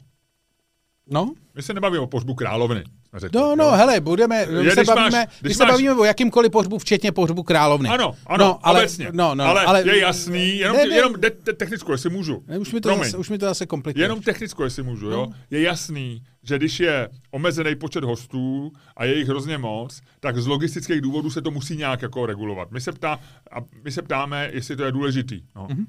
No? 1.10 1.34
My 1.54 1.62
se 1.62 1.74
nebavíme 1.74 2.00
o 2.00 2.06
pohřbu 2.06 2.34
královny. 2.34 2.84
Řekl, 3.16 3.38
no, 3.38 3.56
no, 3.56 3.64
jo? 3.64 3.70
hele, 3.70 4.00
budeme, 4.00 4.46
je, 4.62 4.74
se 4.74 4.84
bavíme, 4.84 5.10
máš, 5.10 5.28
když 5.40 5.56
se 5.56 5.64
máš... 5.64 5.72
bavíme 5.72 5.94
o 5.94 6.04
jakýmkoliv 6.04 6.52
pohřbu, 6.52 6.78
včetně 6.78 7.12
pohřbu 7.12 7.42
královny. 7.42 7.88
Ano, 7.88 8.14
ano, 8.26 8.44
no, 8.44 8.58
ale, 8.62 8.80
obecně. 8.80 9.08
No, 9.12 9.34
no, 9.34 9.44
ale, 9.44 9.64
ale, 9.64 9.82
je 9.86 9.98
jasný, 9.98 10.58
jenom, 10.58 10.76
ne, 10.76 10.86
ne, 10.86 10.94
jenom 10.94 11.12
de, 11.12 11.30
de, 11.44 11.52
technickou, 11.52 11.92
jestli 11.92 12.10
můžu. 12.10 12.42
Ne, 12.46 12.58
už, 12.58 12.72
mi 12.72 12.80
to 12.80 12.96
zase, 12.96 13.16
už 13.16 13.30
mi 13.30 13.38
to 13.38 13.46
zase 13.46 13.66
komplikuje. 13.66 14.04
Jenom 14.04 14.22
technickou, 14.22 14.62
jestli 14.62 14.82
můžu, 14.82 15.10
no. 15.10 15.16
jo. 15.16 15.28
Je 15.50 15.62
jasný, 15.62 16.22
že 16.42 16.58
když 16.58 16.80
je 16.80 17.08
omezený 17.30 17.74
počet 17.74 18.04
hostů 18.04 18.72
a 18.96 19.04
je 19.04 19.18
jich 19.18 19.28
hrozně 19.28 19.58
moc, 19.58 20.00
tak 20.20 20.38
z 20.38 20.46
logistických 20.46 21.00
důvodů 21.00 21.30
se 21.30 21.42
to 21.42 21.50
musí 21.50 21.76
nějak 21.76 22.02
jako 22.02 22.26
regulovat. 22.26 22.70
My 22.70 22.80
se, 22.80 22.92
ptá, 22.92 23.20
a 23.50 23.56
my 23.84 23.92
se 23.92 24.02
ptáme, 24.02 24.50
jestli 24.52 24.76
to 24.76 24.84
je 24.84 24.92
důležitý. 24.92 25.42
No. 25.56 25.66
Mm-hmm. 25.66 25.86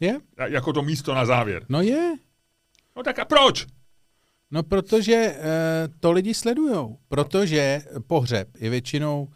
Je? 0.00 0.20
Jako 0.48 0.72
to 0.72 0.82
místo 0.82 1.14
na 1.14 1.26
závěr. 1.26 1.66
No 1.68 1.82
je. 1.82 2.14
No 2.96 3.02
tak 3.02 3.18
a 3.18 3.24
proč? 3.24 3.66
No, 4.50 4.62
protože 4.62 5.14
e, 5.14 5.38
to 6.00 6.12
lidi 6.12 6.34
sledujou. 6.34 6.98
Protože 7.08 7.82
pohřeb 8.06 8.48
je 8.58 8.70
většinou... 8.70 9.28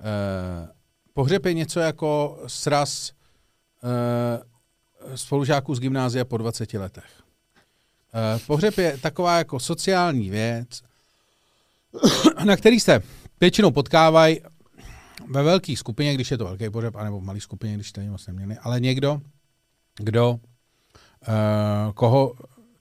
E, 0.00 0.68
pohřeb 1.12 1.46
je 1.46 1.54
něco 1.54 1.80
jako 1.80 2.40
sraz 2.46 3.12
e, 5.12 5.16
spolužáků 5.16 5.74
z 5.74 5.80
gymnázia 5.80 6.24
po 6.24 6.36
20 6.36 6.74
letech. 6.74 7.22
E, 8.14 8.38
pohřeb 8.46 8.78
je 8.78 8.98
taková 8.98 9.38
jako 9.38 9.60
sociální 9.60 10.30
věc, 10.30 10.82
na 12.44 12.56
který 12.56 12.80
se 12.80 13.02
většinou 13.40 13.70
potkávají 13.70 14.40
ve 15.28 15.42
velké 15.42 15.76
skupině, 15.76 16.14
když 16.14 16.30
je 16.30 16.38
to 16.38 16.44
velký 16.44 16.70
pohřeb, 16.70 16.96
anebo 16.96 17.20
v 17.20 17.24
malé 17.24 17.40
skupině, 17.40 17.74
když 17.74 17.92
to 17.92 18.00
moc 18.00 18.26
neměli, 18.26 18.56
ale 18.62 18.80
někdo, 18.80 19.20
kdo, 19.98 20.30
uh, 20.30 21.92
koho 21.94 22.34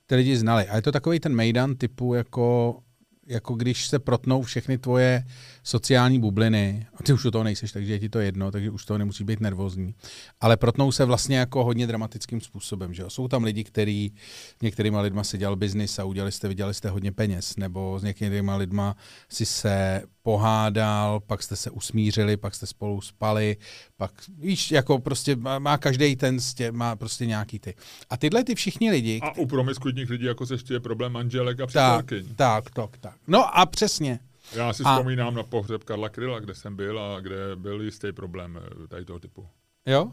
ty 0.05 0.15
lidi 0.15 0.37
znali. 0.37 0.67
A 0.67 0.75
je 0.75 0.81
to 0.81 0.91
takový 0.91 1.19
ten 1.19 1.35
mejdan 1.35 1.75
typu 1.75 2.13
jako, 2.13 2.79
jako 3.27 3.53
když 3.53 3.87
se 3.87 3.99
protnou 3.99 4.41
všechny 4.41 4.77
tvoje 4.77 5.23
sociální 5.67 6.19
bubliny, 6.19 6.87
a 6.95 7.03
ty 7.03 7.13
už 7.13 7.25
u 7.25 7.31
toho 7.31 7.43
nejseš, 7.43 7.71
takže 7.71 7.93
je 7.93 7.99
ti 7.99 8.09
to 8.09 8.19
jedno, 8.19 8.51
takže 8.51 8.71
už 8.71 8.85
toho 8.85 8.97
nemusí 8.97 9.23
být 9.23 9.39
nervózní, 9.39 9.95
ale 10.41 10.57
protnou 10.57 10.91
se 10.91 11.05
vlastně 11.05 11.37
jako 11.37 11.63
hodně 11.63 11.87
dramatickým 11.87 12.41
způsobem. 12.41 12.93
Že? 12.93 13.03
Jsou 13.07 13.27
tam 13.27 13.43
lidi, 13.43 13.63
kteří 13.63 14.13
některýma 14.61 15.01
lidma 15.01 15.23
si 15.23 15.37
dělal 15.37 15.55
biznis 15.55 15.99
a 15.99 16.03
udělali 16.03 16.31
jste, 16.31 16.47
vydělali 16.47 16.73
jste 16.73 16.89
hodně 16.89 17.11
peněz, 17.11 17.57
nebo 17.57 17.99
s 17.99 18.03
některýma 18.03 18.55
lidma 18.55 18.95
si 19.29 19.45
se 19.45 20.01
pohádal, 20.21 21.19
pak 21.19 21.43
jste 21.43 21.55
se 21.55 21.71
usmířili, 21.71 22.37
pak 22.37 22.55
jste 22.55 22.67
spolu 22.67 23.01
spali, 23.01 23.57
pak 23.97 24.11
víš, 24.37 24.71
jako 24.71 24.99
prostě 24.99 25.35
má, 25.35 25.59
má 25.59 25.77
každý 25.77 26.15
ten, 26.15 26.39
stě, 26.39 26.71
má 26.71 26.95
prostě 26.95 27.25
nějaký 27.25 27.59
ty. 27.59 27.75
A 28.09 28.17
tyhle 28.17 28.43
ty 28.43 28.55
všichni 28.55 28.91
lidi... 28.91 29.19
A 29.23 29.37
u 29.37 29.45
promiskuitních 29.45 30.09
lidí 30.09 30.25
jako 30.25 30.45
se 30.45 30.53
ještě 30.53 30.73
je 30.73 30.79
problém 30.79 31.11
manželek 31.11 31.59
a 31.59 31.67
přítelkyň. 31.67 32.25
Tak, 32.35 32.35
tak, 32.35 32.69
tak, 32.69 32.97
tak. 32.97 33.15
No 33.27 33.57
a 33.57 33.65
přesně. 33.65 34.19
Já 34.55 34.73
si 34.73 34.83
a... 34.83 34.95
vzpomínám 34.95 35.35
na 35.35 35.43
pohřeb 35.43 35.83
Karla 35.83 36.09
Kryla, 36.09 36.39
kde 36.39 36.55
jsem 36.55 36.75
byl 36.75 36.99
a 36.99 37.19
kde 37.19 37.55
byl 37.55 37.81
jistý 37.81 38.11
problém 38.11 38.59
eh, 38.83 38.87
tady 38.87 39.05
toho 39.05 39.19
typu. 39.19 39.47
Jo? 39.85 40.11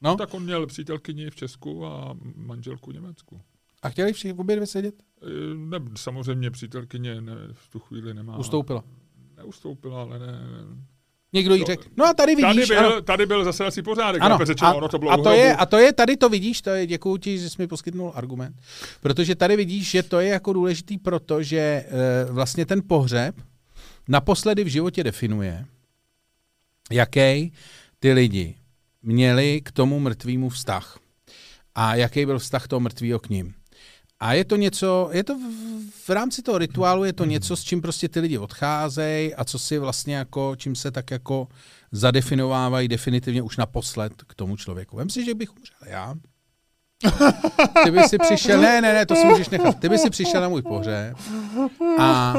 No? 0.00 0.10
no 0.10 0.16
tak 0.16 0.34
on 0.34 0.42
měl 0.42 0.66
přítelkyni 0.66 1.30
v 1.30 1.36
Česku 1.36 1.86
a 1.86 2.16
manželku 2.34 2.90
v 2.90 2.94
Německu. 2.94 3.40
A 3.82 3.88
chtěli 3.88 4.12
všichni 4.12 4.32
obě 4.32 4.56
dvě 4.56 4.66
sedět? 4.66 4.94
Eh, 5.22 5.26
ne, 5.54 5.78
samozřejmě 5.96 6.50
přítelkyně 6.50 7.20
ne, 7.20 7.34
v 7.52 7.68
tu 7.68 7.78
chvíli 7.78 8.14
nemá. 8.14 8.38
Ustoupila? 8.38 8.84
Neustoupila, 9.36 10.02
ale 10.02 10.18
ne. 10.18 10.38
Někdo 11.32 11.54
jí 11.54 11.64
řekl. 11.64 11.84
No 11.96 12.04
a 12.04 12.14
tady 12.14 12.34
vidíš. 12.34 12.68
Tady 12.68 12.80
byl, 12.80 13.02
tady 13.02 13.26
byl 13.26 13.44
zase 13.44 13.66
asi 13.66 13.82
pořádek, 13.82 14.22
ano, 14.22 14.38
řečeno, 14.42 14.70
a, 14.70 14.74
ono 14.74 14.88
to 14.88 14.98
bylo 14.98 15.10
a 15.10 15.16
to, 15.16 15.30
je, 15.30 15.56
a 15.56 15.66
to 15.66 15.78
je, 15.78 15.92
tady 15.92 16.16
to 16.16 16.28
vidíš, 16.28 16.62
to 16.62 16.70
je, 16.70 16.86
děkuji 16.86 17.16
ti, 17.16 17.38
že 17.38 17.50
jsi 17.50 17.62
mi 17.62 17.66
poskytnul 17.66 18.12
argument, 18.14 18.56
protože 19.00 19.34
tady 19.34 19.56
vidíš, 19.56 19.90
že 19.90 20.02
to 20.02 20.20
je 20.20 20.28
jako 20.28 20.52
důležitý, 20.52 20.98
protože 20.98 21.58
e, 21.58 21.84
vlastně 22.30 22.66
ten 22.66 22.82
pohřeb 22.86 23.34
naposledy 24.08 24.64
v 24.64 24.68
životě 24.68 25.04
definuje, 25.04 25.64
jaký 26.90 27.52
ty 27.98 28.12
lidi 28.12 28.54
měli 29.02 29.60
k 29.60 29.72
tomu 29.72 30.00
mrtvému 30.00 30.48
vztah 30.48 30.98
a 31.74 31.94
jaký 31.94 32.26
byl 32.26 32.38
vztah 32.38 32.68
toho 32.68 32.80
mrtvého 32.80 33.18
k 33.18 33.28
ním. 33.28 33.54
A 34.20 34.32
je 34.32 34.44
to 34.44 34.56
něco, 34.56 35.10
je 35.12 35.24
to 35.24 35.34
v, 35.34 35.42
v 36.06 36.08
rámci 36.08 36.42
toho 36.42 36.58
rituálu 36.58 37.04
je 37.04 37.12
to 37.12 37.24
něco, 37.24 37.56
s 37.56 37.64
čím 37.64 37.82
prostě 37.82 38.08
ty 38.08 38.20
lidi 38.20 38.38
odcházejí 38.38 39.34
a 39.34 39.44
co 39.44 39.58
si 39.58 39.78
vlastně 39.78 40.16
jako, 40.16 40.56
čím 40.56 40.74
se 40.76 40.90
tak 40.90 41.10
jako 41.10 41.48
zadefinovávají 41.92 42.88
definitivně 42.88 43.42
už 43.42 43.56
naposled 43.56 44.12
k 44.26 44.34
tomu 44.34 44.56
člověku. 44.56 44.96
Vem 44.96 45.10
si, 45.10 45.24
že 45.24 45.34
bych 45.34 45.56
umřel 45.56 45.78
já. 45.86 46.14
Ty 47.84 47.90
by 47.90 48.02
si 48.02 48.18
přišel, 48.18 48.60
ne, 48.60 48.80
ne, 48.80 48.94
ne, 48.94 49.06
to 49.06 49.14
si 49.16 49.24
můžeš 49.24 49.48
nechat. 49.48 49.78
Ty 49.78 49.88
by 49.88 49.98
si 49.98 50.10
přišel 50.10 50.40
na 50.40 50.48
můj 50.48 50.62
pohřeb 50.62 51.16
a 51.98 52.34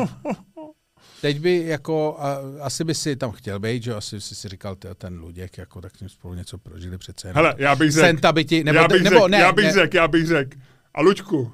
teď 1.22 1.40
by 1.40 1.66
jako, 1.66 2.16
a, 2.20 2.38
asi 2.62 2.84
by 2.84 2.96
si 2.96 3.16
tam 3.16 3.32
chtěl 3.32 3.60
být, 3.60 3.84
že 3.84 3.92
jo, 3.92 3.98
asi 3.98 4.22
si 4.22 4.36
si 4.36 4.50
říkal, 4.50 4.76
tyjo, 4.76 4.96
ten 4.96 5.20
Luděk, 5.20 5.58
jako 5.58 5.82
tak 5.82 5.96
jsme 5.96 6.10
spolu 6.10 6.34
něco 6.34 6.58
prožili 6.58 6.98
přece. 6.98 7.28
jenom. 7.28 7.36
Hele, 7.36 7.56
já 7.58 7.76
bych 7.76 7.92
řekl, 7.92 8.34
by 8.34 8.46
ti, 8.46 8.64
nebo, 8.64 8.80
já 8.80 8.88
bych 8.88 9.04
nebo 9.04 9.16
řekl, 9.16 9.28
ne, 9.28 9.38
já 9.38 9.52
bych 9.52 9.74
řekl, 9.74 9.96
já 9.96 10.08
bych 10.08 10.28
řekl. 10.28 10.58
A 10.94 11.02
Luďku, 11.02 11.52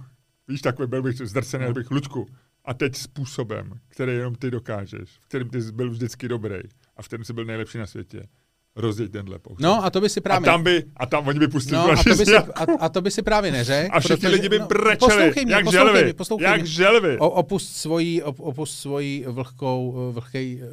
víš, 0.48 0.62
takový 0.62 0.88
byl 0.88 1.02
bych 1.02 1.18
zdrcený, 1.18 1.74
bych 1.74 1.92
Luďku. 1.92 2.28
A 2.66 2.74
teď 2.74 2.96
způsobem, 2.96 3.80
který 3.88 4.12
jenom 4.12 4.36
ty 4.36 4.52
dokážeš, 4.52 5.10
v 5.22 5.28
kterým 5.28 5.50
ty 5.50 5.62
jsi 5.62 5.72
byl 5.72 5.92
vždycky 5.92 6.28
dobrý 6.28 6.60
a 6.98 7.02
v 7.02 7.08
kterém 7.08 7.24
jsi 7.24 7.34
byl 7.34 7.46
nejlepší 7.46 7.78
na 7.78 7.88
světě, 7.88 8.28
rozjeď 8.76 9.12
tenhle 9.12 9.40
pohřeb. 9.40 9.64
No 9.64 9.86
a 9.86 9.90
to 9.90 10.02
by 10.02 10.10
si 10.10 10.20
a 10.20 10.24
právě... 10.24 10.46
tam 10.46 10.64
by, 10.64 10.84
a 10.98 11.06
tam 11.06 11.28
oni 11.28 11.40
by 11.40 11.48
pustili 11.48 11.78
No, 11.78 11.92
a, 11.92 12.04
to 12.04 12.16
by 12.16 12.26
si, 12.26 12.36
a, 12.38 12.46
a 12.80 12.90
to 12.90 13.02
by 13.02 13.12
si 13.12 13.22
právě 13.22 13.52
neřekl. 13.52 13.90
a 13.96 14.00
všichni 14.00 14.16
protože- 14.18 14.28
lidi 14.28 14.50
by 14.50 14.60
no, 14.60 14.68
brečeli, 14.68 14.98
poslouchej 14.98 15.46
mě, 15.46 15.54
jak 15.54 15.64
poslouchej 15.64 15.86
želvy, 15.88 16.04
mě, 16.04 16.14
poslouchej 16.14 16.48
jak 16.48 16.62
mě. 16.62 16.70
želvy. 16.70 17.18
O, 17.20 17.30
opust 17.30 17.76
svoji, 17.76 18.24
op, 18.24 18.40
opust 18.40 18.80
svoji 18.80 19.26
vlhkou, 19.28 20.12
vlhkej, 20.12 20.62
eh, 20.64 20.68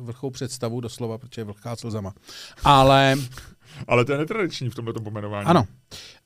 vlhkou 0.00 0.30
představu 0.30 0.80
doslova, 0.80 1.18
protože 1.18 1.40
je 1.40 1.44
vlhká 1.44 1.76
slzama. 1.76 2.12
Ale 2.64 3.16
Ale 3.88 4.04
to 4.04 4.12
je 4.12 4.18
netradiční 4.18 4.70
v 4.70 4.74
tomhle 4.74 4.94
pomenování. 4.94 5.46
ano. 5.46 5.66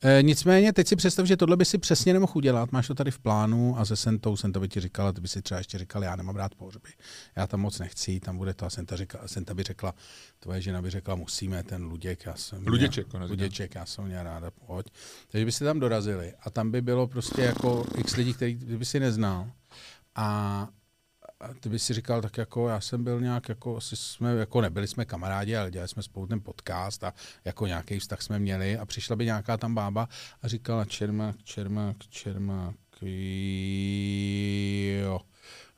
E, 0.02 0.22
nicméně 0.22 0.72
teď 0.72 0.88
si 0.88 0.96
představ, 0.96 1.26
že 1.26 1.36
tohle 1.36 1.56
by 1.56 1.64
si 1.64 1.78
přesně 1.78 2.12
nemohl 2.12 2.32
udělat. 2.34 2.72
Máš 2.72 2.86
to 2.86 2.94
tady 2.94 3.10
v 3.10 3.18
plánu 3.18 3.78
a 3.78 3.84
se 3.84 3.96
Sentou, 3.96 4.36
Senta 4.36 4.60
by 4.60 4.68
ti 4.68 4.80
říkala, 4.80 5.12
ty 5.12 5.20
by 5.20 5.28
si 5.28 5.42
třeba 5.42 5.58
ještě 5.58 5.78
říkal, 5.78 6.04
já 6.04 6.16
nemám 6.16 6.36
rád 6.36 6.54
pohřby. 6.54 6.88
Já 7.36 7.46
tam 7.46 7.60
moc 7.60 7.78
nechci, 7.78 8.20
tam 8.20 8.36
bude 8.36 8.54
to 8.54 8.66
a 8.66 8.70
Senta, 8.70 8.96
říkala, 8.96 9.28
Senta 9.28 9.54
by 9.54 9.62
řekla, 9.62 9.94
tvoje 10.40 10.60
žena 10.60 10.82
by 10.82 10.90
řekla, 10.90 11.14
musíme 11.14 11.62
ten 11.62 11.82
Luděk, 11.84 12.26
já 12.26 12.36
jsem... 12.36 12.66
Luděček, 12.66 13.06
měl, 13.06 13.16
ona 13.16 13.26
říká. 13.26 13.32
Luděček, 13.32 13.74
já 13.74 13.86
jsem 13.86 14.04
měl 14.04 14.22
ráda, 14.22 14.50
pojď. 14.50 14.86
Takže 15.28 15.44
by 15.44 15.52
si 15.52 15.64
tam 15.64 15.80
dorazili 15.80 16.32
a 16.42 16.50
tam 16.50 16.70
by 16.70 16.82
bylo 16.82 17.06
prostě 17.06 17.42
jako 17.42 17.86
x 17.98 18.16
lidí, 18.16 18.34
který 18.34 18.54
by 18.54 18.84
si 18.84 19.00
neznal. 19.00 19.50
A 20.14 20.68
a 21.44 21.54
ty 21.60 21.68
bys 21.68 21.84
si 21.84 21.94
říkal, 21.94 22.22
tak 22.22 22.38
jako 22.38 22.68
já 22.68 22.80
jsem 22.80 23.04
byl 23.04 23.20
nějak, 23.20 23.48
jako 23.48 23.76
asi 23.76 23.96
jsme, 23.96 24.34
jako 24.34 24.60
nebyli 24.60 24.88
jsme 24.88 25.04
kamarádi, 25.04 25.56
ale 25.56 25.70
dělali 25.70 25.88
jsme 25.88 26.02
spolu 26.02 26.26
ten 26.26 26.40
podcast 26.40 27.04
a 27.04 27.14
jako 27.44 27.66
nějaký 27.66 27.98
vztah 27.98 28.22
jsme 28.22 28.38
měli 28.38 28.78
a 28.78 28.86
přišla 28.86 29.16
by 29.16 29.24
nějaká 29.24 29.56
tam 29.56 29.74
bába 29.74 30.08
a 30.42 30.48
říkala 30.48 30.84
Čermák, 30.84 31.42
Čermák, 31.42 31.96
Čermák, 32.08 32.74
jo, 35.02 35.20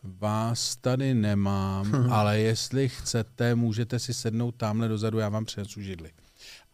vás 0.03 0.77
tady 0.77 1.15
nemám, 1.15 2.09
ale 2.13 2.39
jestli 2.39 2.89
chcete, 2.89 3.55
můžete 3.55 3.99
si 3.99 4.15
sednout 4.15 4.55
tamhle 4.57 4.89
dozadu, 4.89 5.19
já 5.19 5.29
vám 5.29 5.45
přinesu 5.45 5.81
židli. 5.81 6.11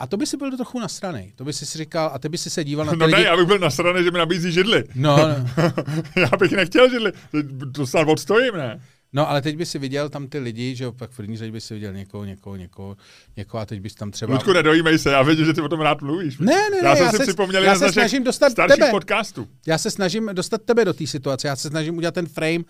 A 0.02 0.06
to 0.06 0.16
by 0.16 0.26
si 0.26 0.36
byl 0.36 0.56
trochu 0.56 0.80
nasranej. 0.80 1.32
To 1.36 1.44
by 1.44 1.52
si 1.52 1.66
si 1.66 1.78
říkal, 1.78 2.10
a 2.14 2.18
ty 2.18 2.28
by 2.28 2.38
si 2.38 2.50
se 2.50 2.64
díval 2.64 2.86
na 2.86 2.92
ty 2.92 2.98
No 2.98 3.06
lidi. 3.06 3.16
ne, 3.18 3.22
já 3.24 3.36
bych 3.36 3.46
byl 3.46 3.58
nasraný, 3.58 4.04
že 4.04 4.10
mi 4.10 4.18
nabízí 4.18 4.52
židli. 4.52 4.84
No, 4.94 5.16
no. 5.16 5.24
já 6.16 6.30
bych 6.38 6.52
nechtěl 6.52 6.90
židli. 6.90 7.12
To 7.74 7.86
snad 7.86 8.08
odstojím, 8.08 8.54
ne? 8.54 8.80
No, 9.12 9.30
ale 9.30 9.42
teď 9.42 9.56
by 9.56 9.66
si 9.66 9.78
viděl 9.78 10.08
tam 10.08 10.28
ty 10.28 10.38
lidi, 10.38 10.76
že 10.76 10.84
jo, 10.84 10.92
pak 10.92 11.10
v 11.10 11.16
první 11.16 11.36
řadě 11.36 11.52
by 11.52 11.60
si 11.60 11.74
viděl 11.74 11.92
někoho, 11.92 12.24
někoho, 12.24 12.56
někoho, 12.56 12.96
někoho 13.36 13.60
a 13.60 13.66
teď 13.66 13.80
bys 13.80 13.94
tam 13.94 14.10
třeba... 14.10 14.34
Ludku, 14.34 14.52
nedojímej 14.52 14.98
se, 14.98 15.10
já 15.10 15.22
vidím, 15.22 15.46
že 15.46 15.52
ty 15.52 15.60
o 15.60 15.68
tom 15.68 15.80
rád 15.80 16.02
mluvíš. 16.02 16.38
Ne, 16.38 16.46
ne, 16.46 16.70
ne, 16.70 16.88
já 16.88 16.96
jsem 16.96 17.04
já 17.04 17.10
si 17.10 17.16
se- 17.16 17.22
připomněl 17.22 17.62
já 17.62 17.74
se 17.74 17.92
snažím 17.92 18.24
dostat 18.24 18.50
starších 18.52 18.78
tebe. 18.78 18.90
podcastů. 18.90 19.48
Já 19.66 19.78
se 19.78 19.90
snažím 19.90 20.30
dostat 20.32 20.62
tebe 20.62 20.84
do 20.84 20.92
té 20.92 21.06
situace, 21.06 21.48
já 21.48 21.56
se 21.56 21.68
snažím 21.68 21.96
udělat 21.96 22.14
ten 22.14 22.26
frame, 22.26 22.58
uh, 22.58 22.62
uh, 22.62 22.64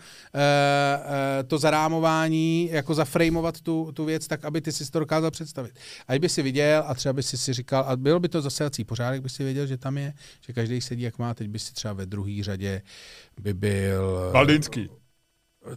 to 1.47 1.57
zarámování, 1.57 2.69
jako 2.71 2.93
zaframeovat 2.93 3.61
tu, 3.61 3.91
tu 3.93 4.05
věc 4.05 4.27
tak, 4.27 4.45
aby 4.45 4.61
ty 4.61 4.71
si 4.71 4.91
to 4.91 4.99
dokázal 4.99 5.31
představit. 5.31 5.79
A 6.07 6.19
by 6.19 6.29
si 6.29 6.41
viděl 6.41 6.83
a 6.87 6.93
třeba 6.93 7.13
by 7.13 7.23
si 7.23 7.37
si 7.37 7.53
říkal, 7.53 7.83
a 7.87 7.95
bylo 7.95 8.19
by 8.19 8.29
to 8.29 8.41
zasedací 8.41 8.83
pořádek, 8.83 9.21
by 9.21 9.29
si 9.29 9.43
věděl, 9.43 9.67
že 9.67 9.77
tam 9.77 9.97
je, 9.97 10.13
že 10.47 10.53
každý 10.53 10.81
sedí 10.81 11.03
jak 11.03 11.19
má, 11.19 11.33
teď 11.33 11.47
by 11.47 11.59
si 11.59 11.73
třeba 11.73 11.93
ve 11.93 12.05
druhé 12.05 12.43
řadě 12.43 12.81
by 13.41 13.53
byl... 13.53 14.29
Baldinský. 14.33 14.89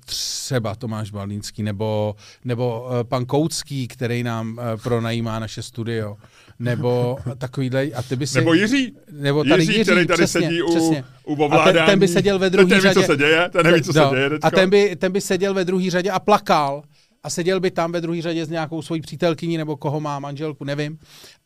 Třeba 0.05 0.75
Tomáš 0.75 1.11
Balínský, 1.11 1.63
nebo, 1.63 2.17
nebo 2.45 2.87
uh, 2.91 3.05
pan 3.05 3.25
Koucký, 3.25 3.89
který 3.89 4.23
nám 4.23 4.49
uh, 4.59 4.81
pronajímá 4.83 5.39
naše 5.39 5.63
studio, 5.63 6.17
nebo 6.59 7.19
takovýhle, 7.39 7.85
a 7.85 8.03
ty 8.03 8.17
by 8.17 8.27
si... 8.27 8.39
Nebo 8.39 8.55
Jiří. 8.55 8.97
nebo 9.11 9.45
tady 9.45 9.63
Jiří, 9.63 9.73
Jiří, 9.73 9.83
který 9.91 10.07
tady 10.07 10.17
přesně, 10.25 10.41
sedí 10.41 10.63
u, 10.63 10.71
přesně. 10.71 11.05
u 11.27 11.45
A 11.53 11.65
ten, 11.65 11.87
ten 11.87 11.99
by 11.99 12.09
seděl 12.09 12.39
ve 12.39 12.51
druhé 12.51 12.65
Ten 12.67 12.71
neví, 12.71 12.83
řadě. 12.83 13.01
co 13.01 13.07
se 13.13 13.17
děje, 13.17 13.49
ten 13.53 13.67
neví, 13.67 13.83
co 13.83 13.93
se 13.93 13.99
No, 14.01 14.11
děje. 14.15 14.31
A 14.43 14.51
ten 14.51 14.71
by, 14.71 14.97
ten 14.97 15.13
by 15.13 15.21
seděl 15.21 15.55
ve 15.55 15.65
druhé 15.65 15.91
řadě 15.91 16.11
a 16.11 16.19
plakal. 16.19 16.83
A 17.27 17.31
seděl 17.31 17.61
by 17.61 17.71
tam 17.71 17.93
ve 17.93 18.01
druhé 18.01 18.23
řadě 18.23 18.47
s 18.47 18.49
nějakou 18.49 18.83
svojí 18.83 19.01
přítelkyní 19.01 19.57
nebo 19.57 19.77
koho 19.77 20.01
má 20.01 20.19
manželku, 20.19 20.65
nevím. 20.65 20.99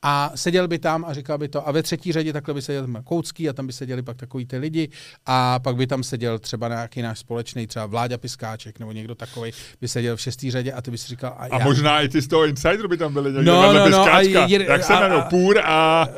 A 0.03 0.33
seděl 0.35 0.69
by 0.69 0.79
tam 0.79 1.05
a 1.09 1.15
říkal 1.15 1.39
by 1.39 1.49
to. 1.49 1.69
A 1.69 1.73
ve 1.73 1.83
třetí 1.83 2.13
řadě 2.13 2.33
takhle 2.33 2.55
by 2.55 2.63
seděl 2.63 2.87
Koucký 3.05 3.49
a 3.49 3.53
tam 3.53 3.67
by 3.67 3.73
seděli 3.73 4.03
pak 4.03 4.17
takový 4.17 4.47
ty 4.47 4.57
lidi. 4.59 4.89
A 5.27 5.59
pak 5.59 5.77
by 5.77 5.87
tam 5.87 6.03
seděl 6.03 6.39
třeba 6.39 6.69
nějaký 6.69 7.03
náš 7.03 7.19
společný, 7.19 7.67
třeba 7.67 7.87
Vláďa 7.87 8.19
Piskáček 8.19 8.79
nebo 8.79 8.93
někdo 8.93 9.15
takový, 9.15 9.51
by 9.81 9.89
seděl 9.89 10.17
v 10.17 10.21
šestý 10.21 10.51
řadě 10.51 10.73
a 10.73 10.83
ty 10.83 10.91
bys 10.91 11.07
říkal, 11.07 11.35
a, 11.39 11.45
A 11.51 11.59
já, 11.59 11.65
možná 11.65 12.01
i 12.01 12.09
ty 12.09 12.21
z 12.23 12.29
toho 12.29 12.47
Insideru 12.47 12.89
by 12.89 12.97
tam 12.97 13.13
byli 13.13 13.33
někde 13.33 13.51
No, 13.53 13.73
no, 13.73 13.89
no, 13.89 14.03
a. 14.03 14.23
Jir- 14.23 14.71
Jak 14.71 14.85
se 14.85 14.93
a- 14.95 15.01
jmenují? 15.01 15.23
a- 15.23 15.29
Půr 15.29 15.59
a... 15.65 16.09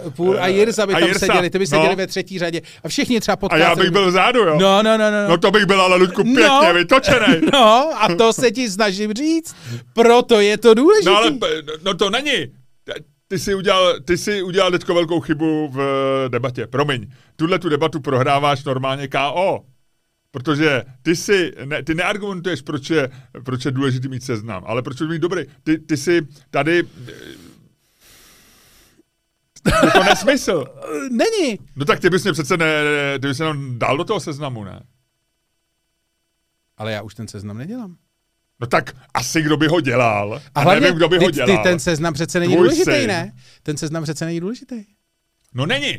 A 0.40 0.46
Jirza 0.46 0.86
by 0.86 0.94
a 0.94 0.98
tam 0.98 1.08
Jirsa. 1.08 1.26
seděli, 1.26 1.50
ty 1.50 1.58
by 1.58 1.66
seděli 1.66 1.88
no. 1.88 1.96
ve 1.96 2.06
třetí 2.06 2.38
řadě. 2.38 2.60
A 2.84 2.88
všichni 2.88 3.20
třeba 3.20 3.32
A 3.32 3.36
podcast. 3.36 3.60
já 3.62 3.74
bych 3.76 3.90
byl 3.90 4.08
vzadu, 4.08 4.40
jo? 4.40 4.58
No, 4.60 4.82
no, 4.82 4.98
no, 4.98 5.10
no. 5.10 5.28
No 5.28 5.38
to 5.38 5.50
bych 5.50 5.66
byl 5.66 5.80
ale, 5.82 5.96
Ludku, 5.96 6.22
pěkně 6.24 6.42
No. 6.48 6.74
vytočený. 6.74 7.40
No, 7.52 7.90
a 8.02 8.08
to 8.18 8.32
se 8.32 8.50
ti 8.50 8.70
snažím 8.70 9.12
říct. 9.12 9.51
Proto 9.92 10.40
je 10.40 10.58
to 10.58 10.74
důležité. 10.74 11.10
No 11.10 11.16
ale 11.16 11.30
p- 11.30 11.62
no 11.82 11.94
to 11.94 12.10
není. 12.10 12.46
Ty 13.28 13.38
jsi 13.38 13.54
udělal, 13.54 14.00
ty 14.00 14.18
jsi 14.18 14.42
udělal 14.42 14.70
teďko 14.70 14.94
velkou 14.94 15.20
chybu 15.20 15.68
v 15.68 15.80
eh, 15.80 16.28
debatě. 16.28 16.66
Promiň. 16.66 17.12
Tuhle 17.36 17.58
tu 17.58 17.68
debatu 17.68 18.00
prohráváš 18.00 18.64
normálně 18.64 19.08
KO. 19.08 19.64
Protože 20.30 20.82
ty 21.02 21.16
si, 21.16 21.52
ne, 21.64 21.82
ty 21.82 21.94
neargumentuješ, 21.94 22.62
proč 22.62 22.90
je, 22.90 23.10
proč 23.44 23.64
je 23.64 23.70
důležitý 23.70 24.08
mít 24.08 24.22
seznam, 24.22 24.62
ale 24.66 24.82
proč 24.82 25.00
je 25.00 25.06
mít 25.06 25.18
dobrý. 25.18 25.42
Ty, 25.62 25.78
ty 25.78 25.96
si 25.96 26.26
tady... 26.50 26.76
Je 29.84 29.90
to 29.92 30.04
nesmysl. 30.04 30.64
Není. 31.10 31.58
No 31.76 31.84
tak 31.84 32.00
ty 32.00 32.10
bys 32.10 32.22
mě 32.22 32.32
přece 32.32 32.56
ne, 32.56 32.72
ty 33.18 33.26
bys 33.28 33.40
jenom 33.40 33.78
dal 33.78 33.96
do 33.96 34.04
toho 34.04 34.20
seznamu, 34.20 34.64
ne? 34.64 34.82
Ale 36.76 36.92
já 36.92 37.02
už 37.02 37.14
ten 37.14 37.28
seznam 37.28 37.58
nedělám. 37.58 37.96
No 38.62 38.66
tak 38.68 38.96
asi 39.14 39.42
kdo 39.42 39.56
by 39.56 39.66
ho 39.66 39.80
dělal. 39.80 40.34
A 40.34 40.40
A 40.54 40.60
hlavně, 40.60 40.80
nevím, 40.80 40.96
kdo 40.96 41.08
by 41.08 41.18
ho 41.18 41.26
ty, 41.26 41.32
dělal. 41.32 41.56
ty 41.56 41.62
ten 41.62 41.78
seznam 41.78 42.14
přece 42.14 42.40
není 42.40 42.54
Tvůj 42.54 42.64
důležitý, 42.68 42.90
syn. 42.92 43.06
ne? 43.08 43.32
Ten 43.62 43.76
seznam 43.76 44.02
přece 44.02 44.24
není 44.24 44.40
důležitý. 44.40 44.84
No 45.54 45.66
není. 45.66 45.98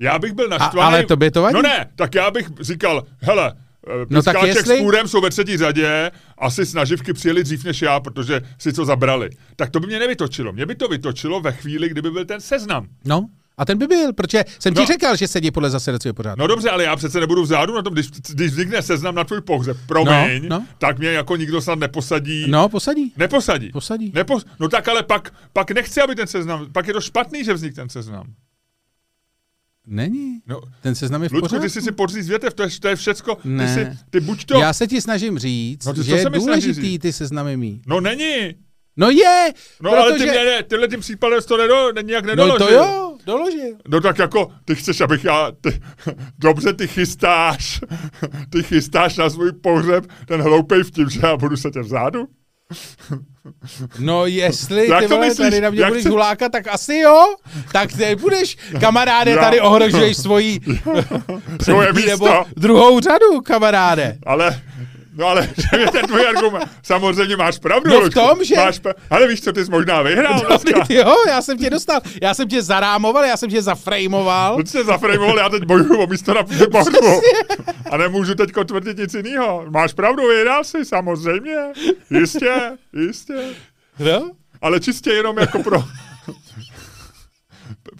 Já 0.00 0.18
bych 0.18 0.32
byl 0.32 0.48
naštvaný. 0.48 0.86
ale 0.94 1.02
tobě 1.06 1.30
to 1.30 1.42
vadí? 1.42 1.54
No 1.54 1.62
ne, 1.62 1.86
tak 1.96 2.14
já 2.14 2.30
bych 2.30 2.48
říkal, 2.60 3.06
hele, 3.20 3.52
eh, 3.88 4.06
No 4.10 4.22
tak 4.22 4.36
jestli- 4.42 4.76
s 4.76 4.80
Půrem 4.80 5.08
jsou 5.08 5.20
ve 5.20 5.30
třetí 5.30 5.56
řadě, 5.56 6.10
asi 6.38 6.66
s 6.66 6.74
naživky 6.74 7.12
přijeli 7.12 7.42
dřív 7.44 7.64
než 7.64 7.82
já, 7.82 8.00
protože 8.00 8.40
si 8.58 8.72
co 8.72 8.84
zabrali. 8.84 9.30
Tak 9.56 9.70
to 9.70 9.80
by 9.80 9.86
mě 9.86 9.98
nevytočilo. 9.98 10.52
Mě 10.52 10.66
by 10.66 10.74
to 10.74 10.88
vytočilo 10.88 11.40
ve 11.40 11.52
chvíli, 11.52 11.88
kdyby 11.88 12.10
byl 12.10 12.24
ten 12.24 12.40
seznam. 12.40 12.86
No, 13.04 13.28
a 13.58 13.64
ten 13.64 13.78
by 13.78 13.86
byl, 13.86 14.12
protože 14.12 14.44
jsem 14.58 14.74
ti 14.74 14.80
No. 14.80 14.86
řekl, 14.86 15.16
že 15.16 15.28
sedí 15.28 15.50
podle 15.50 15.70
zasedacího 15.70 16.14
pořádku. 16.14 16.40
No 16.40 16.46
dobře, 16.46 16.70
ale 16.70 16.84
já 16.84 16.96
přece 16.96 17.20
nebudu 17.20 17.42
vzadu 17.42 17.74
na 17.74 17.82
tom, 17.82 17.92
když, 17.92 18.10
když 18.10 18.50
vznikne 18.52 18.82
seznam 18.82 19.14
na 19.14 19.24
tvůj 19.24 19.40
pohřeb, 19.40 19.76
promiň, 19.86 20.42
No, 20.48 20.58
no. 20.58 20.66
tak 20.78 20.98
mě 20.98 21.08
jako 21.08 21.36
nikdo 21.36 21.60
snad 21.60 21.78
neposadí. 21.78 22.44
No, 22.50 22.68
posadí. 22.68 23.12
Neposadí. 23.16 23.68
Posadí. 23.70 24.12
Nepos- 24.12 24.44
no 24.60 24.68
tak 24.68 24.88
ale 24.88 25.02
pak, 25.02 25.34
pak 25.52 25.70
nechci, 25.70 26.00
aby 26.00 26.14
ten 26.14 26.26
seznam, 26.26 26.66
pak 26.72 26.86
je 26.86 26.92
to 26.94 27.00
špatný, 27.00 27.44
že 27.44 27.54
vznikl 27.54 27.74
ten 27.76 27.88
seznam. 27.88 28.26
Není. 29.86 30.40
No, 30.46 30.60
Ten 30.82 30.94
seznam 30.94 31.22
je 31.22 31.28
v 31.28 31.32
Ludku, 31.32 31.44
pořádku. 31.48 31.62
ty 31.64 31.70
jsi 31.70 31.82
si 31.82 31.92
podříz 31.92 32.28
větev, 32.28 32.54
to 32.54 32.62
je, 32.62 32.68
to 32.80 32.88
je 32.88 32.96
všecko. 32.96 33.34
Ty, 33.34 33.48
Ne. 33.48 33.74
si, 33.74 33.98
ty 34.10 34.20
buď 34.20 34.44
to... 34.44 34.58
Já 34.58 34.72
se 34.72 34.86
ti 34.86 35.00
snažím 35.00 35.38
říct, 35.38 35.84
No, 35.86 36.02
že 36.02 36.16
je 36.16 36.24
důležitý 36.30 36.82
říct? 36.82 37.02
ty 37.02 37.12
seznamy 37.12 37.56
mít. 37.56 37.82
No 37.86 38.00
není. 38.00 38.54
No 38.96 39.10
je, 39.10 39.52
No 39.82 39.90
ale 39.90 40.12
ty 40.12 40.18
protože... 40.18 40.30
mě 40.30 40.44
ne, 40.44 40.62
tyhle 40.62 40.88
tím 40.88 41.00
případem 41.00 41.40
jsi 41.40 41.48
to 41.48 41.56
nedo, 41.56 41.92
ne, 41.92 42.02
nějak 42.02 42.24
No 42.24 42.28
nedoložil. 42.30 42.66
to 42.66 42.72
jo, 42.72 43.16
doložil. 43.26 43.74
No 43.88 44.00
tak 44.00 44.18
jako, 44.18 44.50
ty 44.64 44.74
chceš, 44.74 45.00
abych 45.00 45.24
já, 45.24 45.52
ty, 45.60 45.80
dobře, 46.38 46.72
ty 46.72 46.88
chystáš, 46.88 47.80
ty 48.50 48.62
chystáš 48.62 49.16
na 49.16 49.30
svůj 49.30 49.52
pohřeb 49.52 50.04
ten 50.28 50.42
hloupej 50.42 50.82
vtip, 50.82 51.10
že 51.10 51.20
já 51.22 51.36
budu 51.36 51.56
sedět 51.56 51.82
vzadu? 51.82 52.24
No 53.98 54.26
jestli 54.26 54.88
Jak 54.88 55.02
ty 55.02 55.08
to 55.08 55.14
vole, 55.14 55.26
myslíš? 55.28 55.44
tady 55.50 55.60
na 55.60 55.70
mě 55.70 55.80
Jak 55.80 55.88
budeš 55.88 56.02
to- 56.04 56.10
hulákat, 56.10 56.52
tak 56.52 56.66
asi 56.68 56.96
jo. 56.96 57.34
Tak 57.72 57.92
ty 57.92 58.16
budeš, 58.16 58.56
kamaráde, 58.80 59.30
Já- 59.30 59.40
tady 59.40 59.60
ohrožuješ 59.60 60.16
svoji 60.16 60.60
nebo 62.06 62.28
druhou 62.56 63.00
řadu, 63.00 63.40
kamaráde. 63.44 64.18
Ale 64.26 64.62
No 65.16 65.26
ale 65.26 65.42
že 65.72 65.78
je 65.80 65.90
ten 65.90 66.06
tvůj 66.06 66.26
argument. 66.26 66.70
Samozřejmě 66.82 67.36
máš 67.36 67.58
pravdu. 67.58 67.90
No 67.90 68.00
v 68.00 68.10
tom, 68.14 68.44
že- 68.44 68.54
Máš 68.56 68.78
pra... 68.78 68.92
Ale 69.10 69.28
víš 69.28 69.40
co, 69.40 69.52
ty 69.52 69.64
jsi 69.64 69.70
možná 69.70 70.02
vyhrál 70.02 70.34
No, 70.34 70.42
dneska. 70.48 70.84
jo, 70.94 71.14
já 71.28 71.42
jsem 71.42 71.58
tě 71.58 71.70
dostal, 71.70 72.00
já 72.22 72.34
jsem 72.34 72.48
tě 72.48 72.62
zarámoval, 72.62 73.24
já 73.24 73.36
jsem 73.36 73.50
tě 73.50 73.62
zafrejmoval. 73.62 74.54
Proč 74.54 74.68
jsi 74.68 74.84
zafrejmoval, 74.84 75.38
já 75.38 75.48
teď 75.48 75.62
bojuju 75.64 75.96
o 76.02 76.06
místo 76.06 76.34
na 76.34 76.42
pohřbu. 76.72 77.20
A 77.90 77.96
nemůžu 77.96 78.34
teď 78.34 78.50
tvrdit 78.66 78.98
nic 78.98 79.14
jiného. 79.14 79.64
Máš 79.68 79.92
pravdu, 79.92 80.28
vyhrál 80.28 80.64
jsi, 80.64 80.84
samozřejmě. 80.84 81.56
Jistě, 82.10 82.54
jistě. 83.06 83.34
No? 83.98 84.30
Ale 84.62 84.80
čistě 84.80 85.10
jenom 85.10 85.38
jako 85.38 85.62
pro... 85.62 85.84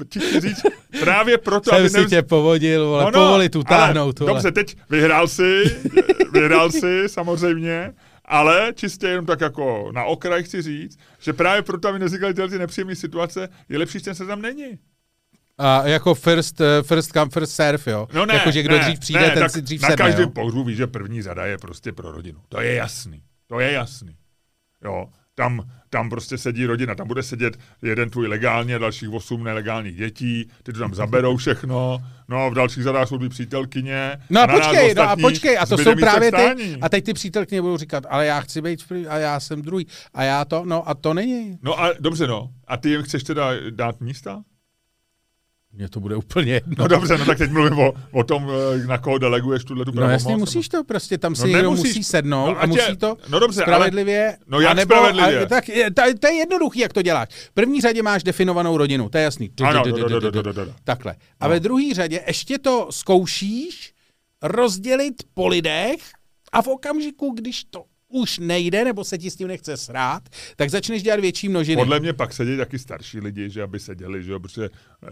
Ti 0.05 0.21
chci 0.21 0.41
říct, 0.41 0.63
právě 1.01 1.39
proto, 1.39 1.71
Jsem 1.71 1.79
aby 1.81 1.91
si 1.91 2.07
tě 2.07 2.23
povodil, 2.23 2.87
vole, 2.87 3.05
No, 3.05 3.11
no, 3.11 3.19
povolit 3.19 3.57
utáhnout, 3.57 4.21
ale. 4.21 4.31
Dobře, 4.31 4.53
teď 4.53 4.77
vyhrál 4.91 5.29
si, 5.29 5.63
vyhrál 6.33 6.71
si 6.71 7.03
samozřejmě, 7.07 7.93
ale 8.25 8.73
čistě 8.75 9.07
jenom 9.07 9.27
tak 9.27 9.41
jako 9.41 9.91
na 9.95 10.05
okraj 10.05 10.43
chci 10.43 10.63
říct, 10.63 10.99
že 11.21 11.33
právě 11.33 11.63
proto, 11.63 11.89
aby 11.89 11.99
nevznikaly 11.99 12.35
tyhle 12.35 12.49
ty 12.49 12.59
nepříjemné 12.59 12.95
situace, 12.97 13.49
je 13.69 13.79
lepší, 13.79 13.99
že 13.99 14.05
ten 14.05 14.15
seznam 14.15 14.43
není. 14.43 14.79
A 15.59 15.87
jako 15.87 16.15
first, 16.15 16.61
eh, 16.61 16.83
first 16.83 17.13
come, 17.13 17.31
first 17.31 17.53
serve, 17.53 17.93
jo? 17.93 18.09
No 18.13 18.27
ne, 18.27 18.35
jako, 18.35 18.51
že 18.51 18.63
kdo 18.63 18.75
ne, 18.77 18.83
dřív 18.83 18.99
přijde, 19.01 19.21
ne, 19.21 19.31
ten 19.31 19.49
si 19.51 19.63
dřív 19.63 19.83
Na 19.83 19.89
sedne, 19.89 20.05
každém 20.05 20.25
jo? 20.25 20.31
pohřbu 20.31 20.65
víš, 20.65 20.77
že 20.77 20.87
první 20.87 21.23
řada 21.23 21.47
je 21.47 21.59
prostě 21.59 21.93
pro 21.93 22.13
rodinu. 22.13 22.41
To 22.49 22.61
je 22.61 22.75
jasný. 22.75 23.23
To 23.47 23.61
je 23.61 23.73
jasný. 23.73 24.17
Jo, 24.85 25.07
tam, 25.35 25.71
tam 25.97 26.11
prostě 26.11 26.39
sedí 26.39 26.67
rodina, 26.67 26.95
tam 26.95 27.09
bude 27.09 27.23
sedět 27.23 27.59
jeden 27.83 28.11
tvůj 28.11 28.27
legálně 28.27 28.75
a 28.75 28.79
dalších 28.79 29.11
osm 29.11 29.45
nelegálních 29.45 29.97
dětí, 29.97 30.49
ty 30.63 30.73
to 30.73 30.79
tam 30.79 30.95
zaberou 30.95 31.37
všechno, 31.37 31.99
no 32.29 32.45
a 32.45 32.49
v 32.49 32.55
dalších 32.55 32.85
zadách 32.85 33.09
jsou 33.09 33.19
ty 33.19 33.29
přítelkyně. 33.29 34.19
No 34.31 34.41
a 34.41 34.47
nás 34.47 34.57
počkej, 34.57 34.95
no 34.95 35.03
a 35.03 35.17
počkej, 35.17 35.59
a 35.59 35.67
to 35.67 35.79
jsou 35.79 35.95
právě 35.95 36.33
ty, 36.33 36.77
a 36.81 36.89
teď 36.89 37.05
ty 37.05 37.13
přítelkyně 37.15 37.63
budou 37.63 37.77
říkat, 37.77 38.05
ale 38.09 38.27
já 38.27 38.41
chci 38.41 38.63
být 38.63 38.83
v 38.83 38.89
první, 38.89 39.07
a 39.07 39.19
já 39.19 39.41
jsem 39.41 39.63
druhý, 39.63 39.87
a 40.15 40.23
já 40.23 40.45
to, 40.45 40.65
no 40.65 40.89
a 40.89 40.95
to 40.95 41.15
není. 41.15 41.59
No 41.63 41.81
a 41.81 41.93
dobře, 42.01 42.27
no. 42.27 42.51
A 42.67 42.77
ty 42.77 42.91
jim 42.91 43.03
chceš 43.03 43.23
teda 43.23 43.51
dát 43.71 44.01
místa? 44.01 44.43
Mně 45.77 45.89
to 45.89 46.01
bude 46.01 46.17
úplně 46.17 46.53
jedno. 46.53 46.75
No 46.79 46.89
dobře, 46.89 47.19
no 47.19 47.25
tak 47.27 47.39
teď 47.39 47.51
mluvím 47.51 47.79
o, 47.79 47.93
o 48.13 48.25
tom, 48.25 48.51
eh, 48.83 48.87
na 48.87 48.99
koho 48.99 49.19
deleguješ 49.19 49.65
tuhle 49.65 49.85
tu 49.85 49.91
No 49.91 49.95
pravomoc. 49.95 50.23
jasně, 50.23 50.37
musíš 50.37 50.69
to 50.69 50.85
prostě, 50.85 51.19
tam 51.19 51.35
si 51.35 51.41
No 51.43 51.47
někdo 51.47 51.63
nemusíš. 51.63 51.85
musí 51.89 52.05
sednout 52.05 52.47
No 52.47 52.59
a 52.59 52.61
je- 52.63 52.67
musí 52.67 52.97
to 52.97 53.17
no 53.29 53.39
dobře, 53.41 53.65
ale- 53.65 53.75
spravedlivě. 53.75 54.37
No 54.47 54.61
jak 54.61 54.71
anebo, 54.71 54.95
spravedlivě? 54.95 55.41
A, 55.45 55.47
tak 55.47 55.65
to, 56.21 56.27
je 56.27 56.35
jednoduchý, 56.35 56.79
jak 56.81 56.93
to 56.93 57.03
děláš. 57.03 57.29
V 57.31 57.51
první 57.55 57.81
řadě 57.81 58.03
máš 58.03 58.23
definovanou 58.23 58.77
rodinu, 58.77 59.09
to 59.09 59.19
je 59.19 59.25
jasný. 59.25 59.51
Takhle. 60.85 61.15
A 61.41 61.49
ve 61.49 61.61
druhé 61.61 61.95
řadě 61.95 62.21
ještě 62.27 62.59
to 62.59 62.89
zkoušíš 62.91 63.93
rozdělit 64.43 65.15
po 65.35 65.47
lidech 65.49 65.99
a 66.53 66.63
v 66.63 66.69
okamžiku, 66.69 67.31
když 67.37 67.65
to 67.65 67.85
už 68.17 68.39
nejde, 68.39 68.85
nebo 68.85 69.05
se 69.05 69.19
ti 69.19 69.31
s 69.31 69.37
tím 69.37 69.49
nechce 69.49 69.77
srát, 69.77 70.23
tak 70.57 70.71
začneš 70.71 71.03
dělat 71.03 71.21
větší 71.21 71.49
množiny. 71.49 71.77
Podle 71.83 72.01
mě 72.01 72.13
pak 72.13 72.33
sedí 72.33 72.57
taky 72.57 72.79
starší 72.79 73.21
lidi, 73.21 73.51
že 73.51 73.63
aby 73.63 73.79
seděli, 73.81 74.23
že 74.23 74.33
jo, 74.33 74.41
protože 74.41 74.65
eh, 74.65 75.09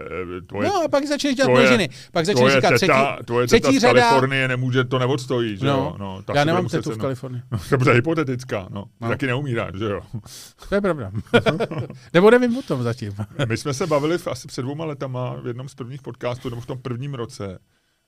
to 0.46 0.62
je... 0.62 0.68
No 0.68 0.82
a 0.84 0.88
pak 0.88 1.06
začneš 1.06 1.34
dělat 1.34 1.46
to 1.48 1.60
je- 1.60 1.66
množiny. 1.66 1.88
Pak 2.12 2.26
začneš 2.26 2.40
tvoje 2.40 2.54
říkat 2.54 2.70
teta, 2.70 2.76
třetí, 3.12 3.24
tvoje 3.26 3.46
teta 3.46 3.60
třetí 3.60 3.78
z 3.78 3.80
řada. 3.80 4.00
Kalifornie 4.00 4.48
nemůže, 4.48 4.84
to 4.84 4.98
neodstojí, 4.98 5.56
že 5.56 5.66
No, 5.66 5.72
jo. 5.72 5.96
No, 5.98 6.22
ta 6.22 6.32
já 6.36 6.44
nemám 6.44 6.68
tetu 6.68 6.90
v. 6.90 6.98
Kalifornii. 6.98 7.42
No, 7.50 7.58
dobře, 7.70 7.92
hypotetická, 7.92 8.68
no. 8.70 8.84
No. 9.00 9.08
Taky 9.08 9.26
neumírá, 9.26 9.70
že 9.78 9.84
jo. 9.84 10.00
To 10.68 10.74
je 10.74 10.80
pravda. 10.80 11.10
nebo 12.14 12.30
nevím 12.30 12.56
o 12.58 12.62
tom 12.62 12.82
zatím. 12.82 13.14
My 13.48 13.56
jsme 13.56 13.74
se 13.74 13.86
bavili 13.86 14.18
v, 14.18 14.26
asi 14.26 14.48
před 14.48 14.62
dvouma 14.62 14.84
letama 14.84 15.34
v 15.42 15.46
jednom 15.46 15.68
z 15.68 15.74
prvních 15.74 16.02
podcastů, 16.02 16.50
nebo 16.50 16.60
v 16.60 16.66
tom 16.66 16.78
prvním 16.78 17.14
roce, 17.14 17.58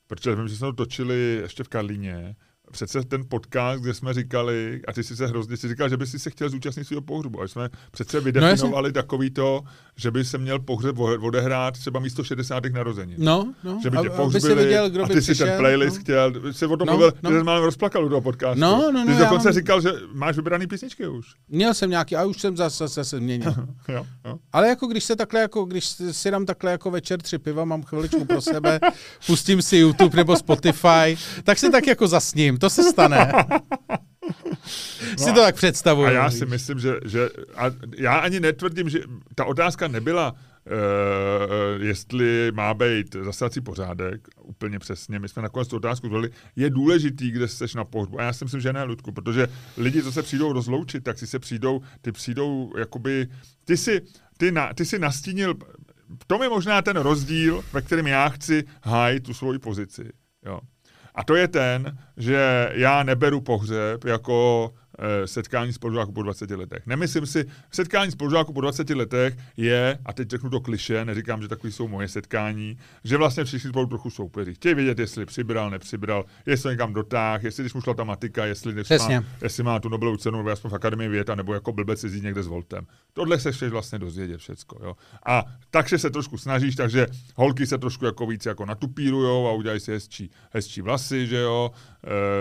protože 0.07 0.35
vím, 0.35 0.49
že 0.49 0.57
jsme 0.57 0.67
to 0.67 0.73
točili 0.73 1.39
ještě 1.43 1.65
v 1.65 1.69
Karlíně, 1.69 2.37
přece 2.73 3.05
ten 3.05 3.25
podcast, 3.29 3.83
kde 3.83 3.95
jsme 3.95 4.15
říkali, 4.15 4.81
a 4.89 4.93
ty 4.93 5.05
jsi 5.05 5.17
se 5.17 5.27
hrozně, 5.27 5.57
jsi 5.57 5.69
říkal, 5.69 5.89
že 5.89 5.97
by 5.97 6.07
si 6.07 6.19
se 6.19 6.31
chtěl 6.31 6.49
zúčastnit 6.49 6.85
svého 6.85 7.03
pohřbu. 7.03 7.43
A 7.43 7.49
jsme 7.49 7.69
přece 7.91 8.21
vydefinovali 8.21 8.89
no, 8.89 8.93
takový 8.93 9.31
to, 9.31 9.63
že 9.99 10.11
by 10.11 10.25
se 10.25 10.39
měl 10.39 10.59
pohřeb 10.59 10.99
odehrát 10.99 11.75
třeba 11.75 12.01
místo 12.01 12.25
60. 12.25 12.65
narozenin. 12.73 13.15
No, 13.19 13.55
no. 13.65 13.81
Že 13.83 13.91
by 13.91 13.95
tě 13.95 13.99
a- 13.99 14.01
aby 14.01 14.11
pohřbili 14.11 14.55
si 14.55 14.55
viděl, 14.65 14.91
kdo 14.91 15.05
a 15.05 15.07
by 15.07 15.15
ty 15.15 15.23
si 15.23 15.35
ten 15.35 15.59
playlist 15.59 15.97
no. 15.97 16.01
chtěl, 16.03 16.33
ty 16.33 16.53
jsi 16.55 16.67
o 16.67 16.77
tom 16.77 16.87
No, 16.87 16.93
mluvil, 16.93 17.13
no. 17.23 17.31
že 17.33 17.39
jsi 17.39 17.45
mám 17.45 17.63
rozplakal 17.63 18.05
u 18.05 18.09
toho 18.09 18.21
podcastu. 18.21 18.61
No, 18.61 18.91
no, 18.93 19.01
ty 19.03 19.09
no, 19.09 19.15
jsi 19.17 19.21
já 19.23 19.25
dokonce 19.29 19.49
mám- 19.49 19.55
říkal, 19.55 19.81
že 19.81 19.91
máš 20.13 20.37
vybraný 20.37 20.67
písničky 20.67 21.09
už. 21.09 21.27
Měl 21.49 21.75
jsem 21.75 21.91
nějaký, 21.91 22.17
a 22.17 22.25
už 22.25 22.41
jsem 22.41 22.57
zase, 22.57 22.89
zase 22.89 23.17
změnil. 23.19 23.55
jo, 23.89 24.07
jo. 24.25 24.37
Ale 24.53 24.69
jako 24.69 24.87
když 24.87 25.05
se 25.05 25.17
takhle, 25.17 25.41
jako 25.41 25.65
když 25.65 25.85
si 26.11 26.31
dám 26.31 26.47
takhle 26.47 26.71
jako 26.71 26.91
večer 26.91 27.23
tři 27.23 27.39
piva, 27.39 27.65
mám 27.65 27.83
chviličku 27.83 28.25
pro 28.25 28.41
sebe, 28.41 28.81
pustím 29.27 29.63
si 29.63 29.77
YouTube 29.77 30.17
nebo 30.17 30.37
Spotify, 30.37 31.17
tak 31.45 31.59
si 31.59 31.71
tak 31.71 31.87
jako 31.87 32.09
zasním, 32.09 32.59
to 32.59 32.71
se 32.71 32.83
stane. 32.83 33.33
si 35.17 35.33
to 35.33 35.41
tak 35.41 35.55
představuju. 35.55 36.07
A 36.07 36.11
já 36.11 36.31
si 36.31 36.47
myslím, 36.47 36.79
že, 36.79 36.95
že 37.05 37.29
a 37.57 37.65
já 37.97 38.17
ani 38.17 38.41
netvrdím, 38.41 38.89
že 38.89 38.99
ta 39.35 39.45
otázka 39.45 39.89
nebyla, 39.89 40.33
uh, 40.33 40.39
jestli 41.83 42.53
má 42.55 42.75
být 42.75 43.17
zasací 43.25 43.61
pořádek, 43.61 44.29
úplně 44.43 44.79
přesně. 44.79 45.19
My 45.19 45.29
jsme 45.29 45.43
nakonec 45.43 45.69
tu 45.69 45.77
otázku 45.77 46.07
zvolili. 46.07 46.31
Je 46.57 46.71
důležitý, 46.71 47.31
kde 47.31 47.49
jsi 47.49 47.65
na 47.77 47.85
pohřbu. 47.85 48.21
A 48.21 48.23
já 48.23 48.33
si 48.33 48.45
myslím, 48.45 48.61
že 48.61 48.73
ne, 48.73 48.83
Ludku, 48.83 49.13
protože 49.13 49.49
lidi, 49.77 50.03
co 50.03 50.13
se 50.13 50.23
přijdou 50.23 50.53
rozloučit, 50.53 51.05
tak 51.05 51.19
si 51.19 51.27
se 51.27 51.39
přijdou, 51.39 51.81
ty 52.01 52.13
přijdou, 52.13 52.73
jakoby, 52.79 53.29
ty 53.65 53.77
si, 53.77 54.01
ty, 54.37 54.53
na, 54.53 54.75
ty 54.75 54.85
si 54.85 54.99
nastínil, 54.99 55.55
v 56.23 56.25
tom 56.27 56.43
je 56.43 56.49
možná 56.49 56.83
ten 56.83 56.97
rozdíl, 56.97 57.65
ve 57.73 57.83
kterém 57.83 58.07
já 58.07 58.29
chci 58.29 58.65
hájit 58.83 59.23
tu 59.23 59.35
svoji 59.35 59.59
pozici. 59.59 60.11
Jo. 60.47 60.61
A 61.17 61.25
to 61.25 61.35
je 61.35 61.49
ten, 61.49 61.99
že 62.17 62.71
já 62.73 63.03
neberu 63.03 63.41
pohřeb 63.41 64.05
jako 64.05 64.71
setkání 65.25 65.73
spolužáků 65.73 66.13
po 66.13 66.23
20 66.23 66.51
letech. 66.51 66.87
Nemyslím 66.87 67.27
si, 67.27 67.45
setkání 67.73 68.11
spolužáků 68.11 68.53
po 68.53 68.61
20 68.61 68.91
letech 68.91 69.37
je, 69.57 69.99
a 70.07 70.13
teď 70.13 70.31
řeknu 70.31 70.51
to 70.51 70.61
kliše, 70.61 71.05
neříkám, 71.05 71.43
že 71.43 71.49
takový 71.49 71.73
jsou 71.73 71.89
moje 71.89 72.09
setkání, 72.09 72.79
že 73.05 73.17
vlastně 73.17 73.45
všichni 73.45 73.71
spolu 73.71 73.87
trochu 73.87 74.11
soupeří. 74.11 74.55
Chtějí 74.55 74.75
vědět, 74.75 74.99
jestli 74.99 75.27
přibral, 75.27 75.71
nepřibral, 75.71 76.25
jestli 76.47 76.71
někam 76.71 76.93
dotáh, 76.93 77.45
jestli 77.45 77.63
když 77.63 77.75
mu 77.75 77.81
šla 77.81 77.95
ta 77.95 78.05
matika, 78.05 78.47
jestli, 78.47 78.75
má, 78.99 79.25
jestli 79.43 79.63
má 79.63 79.81
tu 79.81 79.89
Nobelovu 79.89 80.17
cenu, 80.17 80.39
nebo 80.39 80.51
aspoň 80.51 80.71
v 80.71 80.75
Akademii 80.75 81.09
věd, 81.09 81.31
nebo 81.35 81.55
jako 81.55 81.73
blbec 81.73 82.05
jezdí 82.05 82.21
někde 82.21 82.43
s 82.43 82.47
Voltem. 82.47 82.87
Tohle 83.13 83.41
se 83.41 83.53
chceš 83.53 83.71
vlastně 83.71 83.99
dozvědět 83.99 84.39
všecko. 84.39 84.79
Jo? 84.83 84.97
A 85.27 85.45
takže 85.71 85.99
se 85.99 86.11
trošku 86.11 86.39
snažíš, 86.39 86.77
takže 86.77 87.07
holky 87.37 87.67
se 87.67 87.79
trošku 87.79 88.05
jako 88.05 88.27
víc 88.27 88.47
jako 88.47 88.67
natupírujou 88.67 89.49
a 89.49 89.53
udělají 89.53 89.81
si 89.81 89.93
hezčí, 89.93 90.31
hezčí 90.51 90.83
vlasy, 90.83 91.27
že 91.27 91.37
jo, 91.37 91.71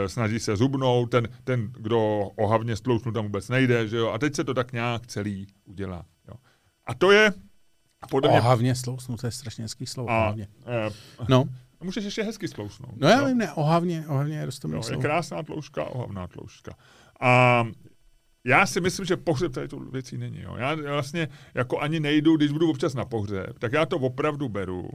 e, 0.06 0.10
snaží 0.10 0.40
se 0.40 0.56
zubnout, 0.56 1.12
ten, 1.12 1.28
ten, 1.44 1.72
kdo 1.72 2.30
ohavně 2.46 2.76
stlousnu 2.76 3.12
tam 3.12 3.24
vůbec 3.24 3.50
nejde, 3.50 3.88
že 3.88 3.98
jo, 3.98 4.10
a 4.10 4.18
teď 4.18 4.36
se 4.36 4.44
to 4.44 4.54
tak 4.54 4.72
nějak 4.74 5.08
celý 5.08 5.48
udělá. 5.66 6.06
Jo. 6.28 6.34
A 6.86 6.94
to 6.94 7.12
je 7.12 7.34
podle 8.10 8.30
mě... 8.30 8.40
Ohavně 8.40 8.76
slousnu, 8.76 9.18
to 9.18 9.28
je 9.28 9.32
strašně 9.32 9.64
hezký 9.64 9.86
slovo. 9.86 10.10
A, 10.10 10.22
Ohavně. 10.24 10.48
e, 10.66 10.90
No, 11.30 11.44
můžeš 11.84 12.04
ještě 12.06 12.24
hezky 12.24 12.48
stlousnout. 12.48 12.92
no 12.98 13.08
já 13.08 13.26
vím, 13.28 13.38
ne, 13.38 13.54
ohavně, 13.54 14.06
ohavně 14.08 14.38
je 14.38 14.46
roztomilý 14.46 14.78
Jo, 14.78 14.82
je 14.82 14.88
slovo. 14.88 15.02
krásná 15.02 15.44
tloušťka, 15.44 15.84
ohavná 15.84 16.28
tloušťka. 16.28 16.76
A 17.22 17.64
já 18.44 18.66
si 18.66 18.82
myslím, 18.82 19.06
že 19.06 19.18
pohřeb 19.18 19.52
tady 19.54 19.68
tu 19.68 19.92
věcí 19.92 20.18
není. 20.18 20.42
Jo. 20.42 20.56
Já 20.58 20.76
vlastně 20.76 21.28
jako 21.54 21.80
ani 21.80 22.00
nejdu, 22.00 22.38
když 22.38 22.52
budu 22.52 22.70
občas 22.70 22.94
na 22.94 23.06
pohřeb, 23.06 23.60
tak 23.60 23.74
já 23.74 23.86
to 23.86 23.98
opravdu 23.98 24.50
beru. 24.50 24.90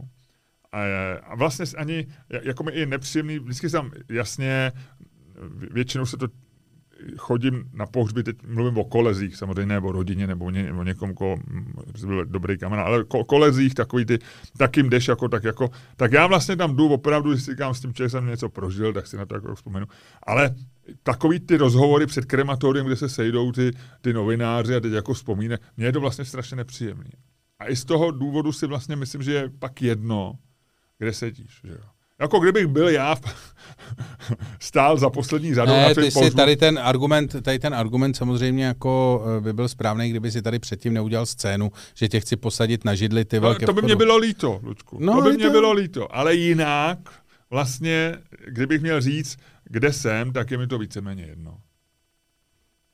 A, 0.73 0.79
a 1.23 1.35
vlastně 1.35 1.65
ani, 1.77 2.07
jako 2.43 2.63
mi 2.65 2.79
je 2.79 2.87
nepříjemný, 2.87 3.39
vždycky 3.39 3.71
jsem 3.71 3.91
jasně, 4.11 4.73
většinou 5.71 6.07
se 6.07 6.17
to 6.17 6.27
chodím 7.17 7.71
na 7.73 7.87
pohřby, 7.87 8.23
teď 8.23 8.37
mluvím 8.47 8.79
o 8.79 8.85
kolezích, 8.85 9.37
samozřejmě 9.37 9.67
ne 9.67 9.79
o 9.79 9.93
rodině 9.93 10.27
nebo 10.27 10.45
o, 10.45 10.51
ně, 10.51 10.73
o 10.73 10.85
někom, 10.85 11.15
koho 11.15 11.37
mm, 11.37 11.73
byl 12.07 12.25
dobrý 12.25 12.59
kamarád, 12.59 12.87
ale 12.87 13.05
ko, 13.05 13.25
kolezích, 13.25 13.75
takový 13.75 14.05
ty, 14.05 14.19
tak 14.57 14.77
jim 14.77 14.91
jdeš 14.91 15.09
jako, 15.09 15.29
tak 15.29 15.45
jako, 15.45 15.71
tak 15.97 16.13
já 16.13 16.27
vlastně 16.27 16.57
tam 16.57 16.77
jdu 16.77 16.89
opravdu, 16.89 17.31
když 17.31 17.45
si 17.45 17.51
říkám, 17.51 17.75
s 17.75 17.81
tím 17.81 17.95
člověk 17.95 18.11
jsem 18.11 18.27
něco 18.27 18.49
prožil, 18.49 18.93
tak 18.93 19.07
si 19.07 19.17
na 19.17 19.27
to 19.27 19.35
jako 19.35 19.55
vzpomenu. 19.55 19.87
Ale 20.23 20.55
takový 21.03 21.41
ty 21.41 21.57
rozhovory 21.57 22.07
před 22.07 22.25
krematoriem, 22.25 22.87
kde 22.87 22.97
se 22.97 23.09
sejdou 23.09 23.53
ty, 23.53 23.71
ty 24.01 24.13
novináři 24.13 24.77
a 24.77 24.81
teď 24.81 24.93
jako 24.93 25.15
vzpomíne, 25.15 25.59
mně 25.77 25.87
je 25.87 25.93
to 25.93 26.01
vlastně 26.01 26.25
strašně 26.25 26.57
nepříjemný. 26.57 27.11
A 27.59 27.69
i 27.69 27.77
z 27.77 27.85
toho 27.85 28.11
důvodu 28.11 28.53
si 28.53 28.67
vlastně 28.67 28.97
myslím, 28.97 29.23
že 29.23 29.33
je 29.33 29.51
pak 29.59 29.83
jedno, 29.83 30.33
kde 30.99 31.13
sedíš. 31.13 31.61
Že 31.65 31.73
jo. 31.73 32.00
Jako 32.21 32.39
kdybych 32.41 32.67
byl 32.67 32.89
já, 32.89 33.17
stál 34.61 34.97
za 34.99 35.11
poslední 35.11 35.55
řadou 35.55 35.73
na 35.73 35.89
Ne, 35.89 35.95
ty 35.95 36.11
si 36.11 36.31
tady 36.31 36.57
ten 36.57 36.79
argument, 36.79 37.37
tady 37.43 37.59
ten 37.59 37.75
argument 37.75 38.15
samozřejmě 38.17 38.65
jako 38.65 39.25
eh, 39.39 39.41
by 39.41 39.53
byl 39.53 39.69
správný, 39.69 40.11
kdyby 40.11 40.31
si 40.31 40.43
tady 40.43 40.59
předtím 40.59 40.95
neudělal 40.95 41.27
scénu, 41.27 41.73
že 41.95 42.09
tě 42.09 42.21
chci 42.21 42.37
posadit 42.37 42.85
na 42.85 42.95
židli 42.95 43.25
ty 43.25 43.37
No, 43.37 43.43
velké 43.43 43.67
to 43.67 43.73
by 43.73 43.83
mě 43.83 43.97
bylo 43.97 44.17
líto, 44.17 44.61
Lučku. 44.63 44.99
No, 45.01 45.15
to 45.15 45.23
by 45.23 45.33
mě 45.37 45.45
to- 45.47 45.51
bylo 45.51 45.73
líto. 45.73 46.17
Ale 46.17 46.35
jinak, 46.35 46.99
vlastně, 47.51 48.15
kdybych 48.49 48.81
měl 48.81 49.01
říct, 49.01 49.37
kde 49.65 49.93
jsem, 49.93 50.33
tak 50.33 50.51
je 50.51 50.59
mi 50.59 50.67
to 50.67 50.79
víceméně 50.79 51.23
jedno. 51.23 51.59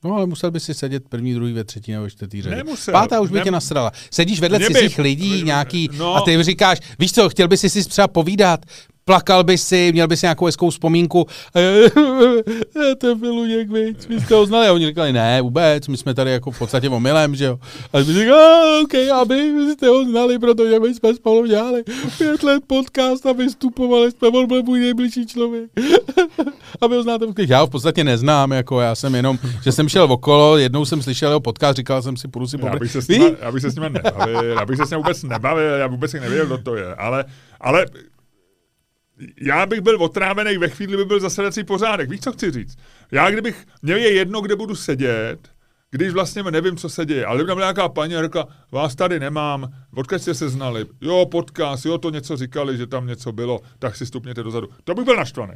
No 0.03 0.13
ale 0.15 0.25
musel 0.25 0.51
by 0.51 0.59
si 0.59 0.73
sedět 0.73 1.09
první, 1.09 1.33
druhý, 1.33 1.53
ve 1.53 1.63
třetí 1.63 1.91
nebo 1.91 2.09
čtvrtý 2.09 2.41
řadě. 2.41 2.55
Nemusel. 2.55 2.91
Pátá 2.91 3.19
už 3.21 3.29
by 3.29 3.35
Nem- 3.35 3.43
tě 3.43 3.51
nasrala. 3.51 3.91
Sedíš 4.11 4.39
vedle 4.39 4.59
by- 4.59 4.65
cizích 4.65 4.99
lidí 4.99 5.43
nějaký 5.43 5.89
no. 5.97 6.15
a 6.15 6.21
ty 6.21 6.43
říkáš, 6.43 6.79
víš 6.99 7.11
co, 7.13 7.29
chtěl 7.29 7.47
bys 7.47 7.61
si 7.61 7.69
si 7.69 7.89
třeba 7.89 8.07
povídat, 8.07 8.65
plakal 9.07 9.43
by 9.43 9.57
si, 9.57 9.91
měl 9.91 10.07
by 10.07 10.17
si 10.17 10.25
nějakou 10.25 10.45
hezkou 10.45 10.69
vzpomínku. 10.69 11.25
to 12.97 13.15
byl 13.15 13.33
Luděk, 13.33 13.71
víc, 13.71 14.07
my 14.07 14.21
jste 14.21 14.35
ho 14.35 14.45
znali. 14.45 14.67
A 14.67 14.73
oni 14.73 14.85
říkali, 14.85 15.13
ne, 15.13 15.41
vůbec, 15.41 15.87
my 15.87 15.97
jsme 15.97 16.13
tady 16.13 16.31
jako 16.31 16.51
v 16.51 16.59
podstatě 16.59 16.89
omylem, 16.89 17.35
že 17.35 17.45
jo. 17.45 17.59
A 17.93 17.97
my 17.97 18.03
říkali, 18.03 18.83
OK, 18.83 18.95
aby 19.21 19.35
jste 19.73 19.87
ho 19.87 20.05
znali, 20.05 20.39
protože 20.39 20.79
my 20.79 20.93
jsme 20.93 21.15
spolu 21.15 21.45
dělali 21.45 21.83
pět 22.17 22.43
let 22.43 22.63
podcast 22.67 23.25
a 23.25 23.31
vystupovali 23.31 24.11
jsme, 24.11 24.27
on 24.27 24.47
byl 24.47 24.63
můj 24.63 24.79
nejbližší 24.79 25.25
člověk. 25.25 25.69
a 26.81 26.87
vy 26.87 26.95
ho 26.95 27.03
znáte, 27.03 27.25
já 27.47 27.59
ho 27.61 27.67
v 27.67 27.69
podstatě 27.69 28.03
neznám, 28.03 28.51
jako 28.51 28.81
já 28.81 28.95
jsem 28.95 29.15
jenom, 29.15 29.39
že 29.63 29.71
jsem 29.71 29.89
šel 29.89 30.03
okolo, 30.03 30.57
jednou 30.57 30.85
jsem 30.85 31.01
slyšel 31.01 31.29
jeho 31.29 31.39
podcast, 31.39 31.77
říkal 31.77 32.01
jsem 32.01 32.17
si, 32.17 32.27
půjdu 32.27 32.47
si 32.47 32.57
já 32.63 32.75
bych, 32.75 32.91
se 32.91 33.01
s 33.01 33.07
nima, 33.07 33.25
já 33.41 33.51
bych 33.51 33.61
se 33.61 33.71
s 33.71 33.75
nimi 33.75 33.89
nebavil, 33.89 34.43
já 34.43 34.65
bych 34.65 34.77
se 34.77 34.85
s 34.85 34.89
nimi 34.89 35.03
vůbec 35.03 35.23
nebavil, 35.23 35.75
já 35.75 35.87
vůbec 35.87 36.13
nevěděl, 36.13 36.45
kdo 36.45 36.57
to 36.57 36.75
je, 36.75 36.95
ale, 36.95 37.25
ale 37.61 37.85
já 39.41 39.65
bych 39.65 39.81
byl 39.81 40.03
otrávený 40.03 40.57
ve 40.57 40.69
chvíli, 40.69 40.97
by 40.97 41.05
byl 41.05 41.19
zasedací 41.19 41.63
pořádek. 41.63 42.09
Víš, 42.09 42.21
co 42.21 42.31
chci 42.31 42.51
říct? 42.51 42.77
Já 43.11 43.29
kdybych, 43.29 43.65
měl 43.81 43.97
je 43.97 44.13
jedno, 44.13 44.41
kde 44.41 44.55
budu 44.55 44.75
sedět, 44.75 45.39
když 45.91 46.13
vlastně 46.13 46.43
nevím, 46.43 46.77
co 46.77 46.89
se 46.89 47.05
děje. 47.05 47.25
Ale 47.25 47.37
kdyby 47.37 47.47
tam 47.47 47.57
nějaká 47.57 47.89
paní 47.89 48.15
a 48.15 48.21
řekla, 48.21 48.47
vás 48.71 48.95
tady 48.95 49.19
nemám, 49.19 49.73
odkud 49.95 50.19
jste 50.19 50.33
se 50.33 50.49
znali? 50.49 50.85
Jo, 51.01 51.25
podcast, 51.31 51.85
jo, 51.85 51.97
to 51.97 52.09
něco 52.09 52.37
říkali, 52.37 52.77
že 52.77 52.87
tam 52.87 53.07
něco 53.07 53.31
bylo, 53.31 53.61
tak 53.79 53.95
si 53.95 54.05
stupněte 54.05 54.43
dozadu. 54.43 54.67
To 54.83 54.95
bych 54.95 55.05
byl 55.05 55.15
naštvaný. 55.15 55.53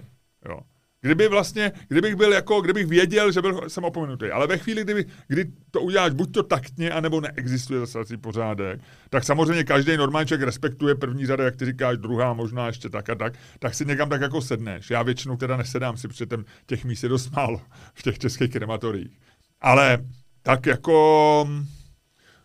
Jo. 0.50 0.60
Kdyby 1.02 1.28
vlastně, 1.28 1.72
kdybych 1.88 2.16
byl 2.16 2.34
jako, 2.34 2.62
kdybych 2.62 2.88
věděl, 2.88 3.32
že 3.32 3.42
byl, 3.42 3.70
jsem 3.70 3.84
opomenutý, 3.84 4.26
ale 4.26 4.48
ve 4.48 4.58
chvíli, 4.58 4.84
kdyby, 4.84 5.06
kdy 5.28 5.52
to 5.72 5.82
uděláš 5.82 6.14
buď 6.14 6.32
to 6.32 6.44
taktně, 6.44 6.92
anebo 6.92 7.22
neexistuje 7.22 7.80
zasací 7.80 8.18
pořádek, 8.18 8.82
tak 9.10 9.24
samozřejmě 9.24 9.64
každý 9.64 9.98
normální 9.98 10.28
člověk 10.28 10.46
respektuje 10.46 10.96
první 10.96 11.26
řada, 11.26 11.44
jak 11.44 11.56
ty 11.56 11.66
říkáš, 11.66 11.98
druhá 11.98 12.34
možná 12.34 12.68
ještě 12.68 12.90
tak 12.90 13.10
a 13.10 13.16
tak, 13.16 13.34
tak 13.60 13.74
si 13.74 13.86
někam 13.86 14.10
tak 14.10 14.22
jako 14.22 14.42
sedneš. 14.42 14.90
Já 14.90 15.04
většinou 15.04 15.38
teda 15.38 15.58
nesedám 15.58 15.98
si, 15.98 16.08
protože 16.08 16.26
těch 16.66 16.86
míst 16.86 17.04
je 17.04 17.10
dost 17.10 17.36
málo 17.36 17.62
v 17.94 18.04
těch 18.04 18.20
českých 18.20 18.52
krematoriích. 18.52 19.20
Ale 19.62 19.98
tak 20.44 20.66
jako, 20.66 21.50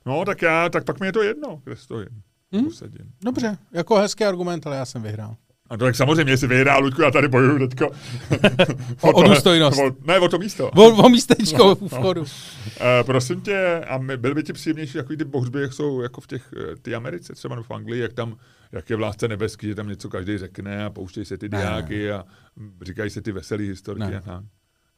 no 0.07 0.25
tak 0.25 0.43
já, 0.43 0.69
tak 0.69 0.85
pak 0.85 1.01
mi 1.01 1.07
je 1.07 1.13
to 1.13 1.23
jedno, 1.23 1.61
kde 1.65 1.77
stojím. 1.77 2.23
Hmm? 2.53 2.65
Dobře, 3.25 3.59
jako 3.73 3.97
hezký 3.97 4.25
argument, 4.25 4.67
ale 4.67 4.77
já 4.77 4.85
jsem 4.85 5.03
vyhrál. 5.03 5.37
A 5.71 5.77
to 5.77 5.85
tak 5.85 5.97
samozřejmě, 5.97 6.33
jestli 6.33 6.49
vyhrá 6.49 6.79
Ludku, 6.79 7.03
já 7.03 7.11
tady 7.11 7.29
bojuju 7.29 7.69
teďko. 7.69 7.91
o, 9.01 9.13
o 9.13 9.23
důstojnost. 9.29 9.79
O, 9.79 9.97
ne, 10.07 10.19
o 10.19 10.29
to 10.29 10.39
místo. 10.39 10.71
O, 10.71 11.05
o 11.05 11.09
místečko 11.09 11.65
no, 11.65 11.75
v 11.75 11.89
vchodu. 11.89 12.21
No. 12.21 12.27
Uh, 13.01 13.07
prosím 13.07 13.41
tě, 13.41 13.85
a 13.89 13.99
my, 13.99 14.17
byly 14.17 14.35
by 14.35 14.43
ti 14.43 14.53
příjemnější 14.53 14.93
takový 14.93 15.17
ty 15.17 15.25
bohřby, 15.25 15.61
jak 15.61 15.73
jsou 15.73 16.01
jako 16.01 16.21
v 16.21 16.27
těch, 16.27 16.55
eh, 16.57 16.77
ty 16.83 16.95
Americe, 16.95 17.35
třeba 17.35 17.63
v 17.63 17.71
Anglii, 17.71 18.03
jak 18.03 18.13
tam, 18.13 18.37
jak 18.73 18.91
je 18.91 18.97
vládce 18.97 19.29
nebeský, 19.29 19.67
že 19.67 19.75
tam 19.75 19.89
něco 19.89 20.09
každý 20.09 20.39
řekne 20.39 20.85
a 20.85 20.91
pouštějí 20.91 21.27
se 21.27 21.39
ty 21.39 21.49
diáky 21.49 22.11
a 22.11 22.25
říkají 22.83 23.11
se 23.11 23.23
ty 23.23 23.33
veselé 23.33 23.63
historky. 23.63 24.01
Ne. 24.01 24.23
A 24.27 24.43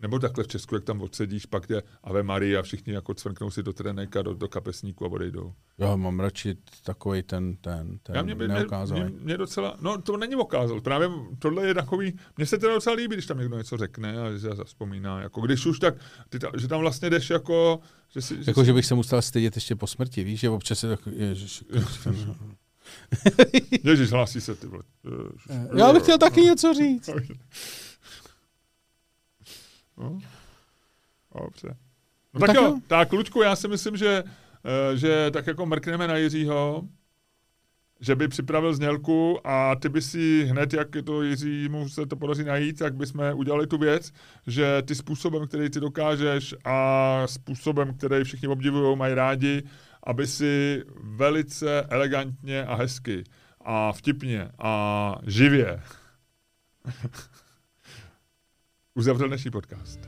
nebo 0.01 0.19
takhle 0.19 0.45
v 0.45 0.49
Česku, 0.49 0.75
jak 0.75 0.85
tam 0.85 1.01
odsedíš, 1.01 1.47
pak 1.47 1.71
je 1.71 1.83
Ave 2.05 2.23
Maria 2.23 2.61
a 2.61 2.63
všichni 2.63 2.93
jako 2.93 3.15
cvrknou 3.15 3.51
si 3.51 3.63
do 3.63 3.73
trenéka, 3.73 4.23
do, 4.23 4.35
do 4.35 4.49
kapesníku 4.49 5.05
a 5.05 5.09
odejdou. 5.09 5.55
Já 5.79 5.97
mám 5.97 6.21
radši 6.21 6.57
takový 6.85 7.23
ten, 7.23 7.57
ten, 7.57 7.99
ten 8.03 8.17
Já 8.17 8.23
mě, 8.23 8.35
mě, 8.35 8.49
mě, 8.93 9.11
mě, 9.11 9.37
docela, 9.37 9.77
no 9.81 10.03
to 10.03 10.17
není 10.17 10.37
okázal, 10.37 10.81
právě 10.81 11.09
tohle 11.39 11.67
je 11.67 11.75
takový, 11.75 12.19
mně 12.37 12.47
se 12.47 12.59
teda 12.59 12.75
docela 12.75 12.97
líbí, 12.97 13.15
když 13.15 13.27
tam 13.27 13.39
někdo 13.39 13.59
něco 13.59 13.77
řekne 13.77 14.21
a 14.21 14.31
že 14.31 14.41
se 14.41 14.55
zaspomíná, 14.55 15.21
jako 15.21 15.41
když 15.41 15.67
už 15.67 15.79
tak, 15.79 15.95
ty 16.29 16.39
ta, 16.39 16.51
že 16.59 16.69
tam 16.69 16.81
vlastně 16.81 17.11
jdeš 17.11 17.31
jako, 17.31 17.81
že 18.13 18.23
si, 18.23 18.45
že 18.45 18.51
jako, 18.51 18.61
si... 18.61 18.67
že 18.67 18.73
bych 18.73 18.87
se 18.87 18.95
musel 18.95 19.23
stydět 19.23 19.57
ještě 19.57 19.77
po 19.77 19.87
smrti, 19.87 20.25
víš, 20.25 20.41
že 20.41 20.51
občas 20.51 20.83
je 20.83 20.89
tak, 20.89 21.01
ježiš, 21.07 21.65
Ježiš, 23.85 24.11
hlásí 24.11 24.41
se 24.41 24.55
ty 24.55 24.67
vole. 24.67 24.83
Já 25.77 25.93
bych 25.93 26.03
chtěl 26.03 26.19
taky 26.19 26.41
něco 26.41 26.75
říct. 26.75 27.11
No. 29.99 30.19
Dobře. 31.43 31.69
No, 32.35 32.41
no 32.41 32.47
tak, 32.47 32.47
tak 32.47 32.57
jo, 32.57 32.79
tak 32.87 33.13
Luďku, 33.13 33.43
já 33.43 33.57
si 33.57 33.69
myslím, 33.69 33.97
že, 33.97 34.23
uh, 34.25 34.97
že 34.97 35.31
tak 35.31 35.47
jako 35.47 35.67
mrkneme 35.67 36.09
na 36.09 36.17
Jiřího, 36.17 36.89
že 38.01 38.15
by 38.15 38.29
připravil 38.29 38.75
znělku 38.75 39.39
a 39.45 39.75
ty 39.75 39.89
by 39.89 40.03
si 40.03 40.45
hned, 40.45 40.73
jak 40.73 40.89
to 41.05 41.23
Jiřímu 41.23 41.89
se 41.89 42.07
to 42.07 42.17
podaří 42.17 42.45
najít, 42.45 42.79
tak 42.79 42.95
bychom 42.95 43.25
udělali 43.35 43.67
tu 43.67 43.79
věc, 43.79 44.13
že 44.47 44.83
ty 44.83 44.95
způsobem, 44.95 45.47
který 45.47 45.71
ty 45.71 45.81
dokážeš 45.81 46.55
a 46.65 47.23
způsobem, 47.27 47.95
který 47.95 48.25
všichni 48.25 48.49
obdivují, 48.49 48.97
mají 48.97 49.15
rádi, 49.15 49.63
aby 50.03 50.27
si 50.27 50.83
velice 51.03 51.83
elegantně 51.83 52.65
a 52.65 52.75
hezky 52.75 53.25
a 53.61 53.93
vtipně 53.93 54.49
a 54.59 55.15
živě 55.27 55.83
uzavřel 58.99 59.29
dnešní 59.29 59.51
podcast. 59.51 60.01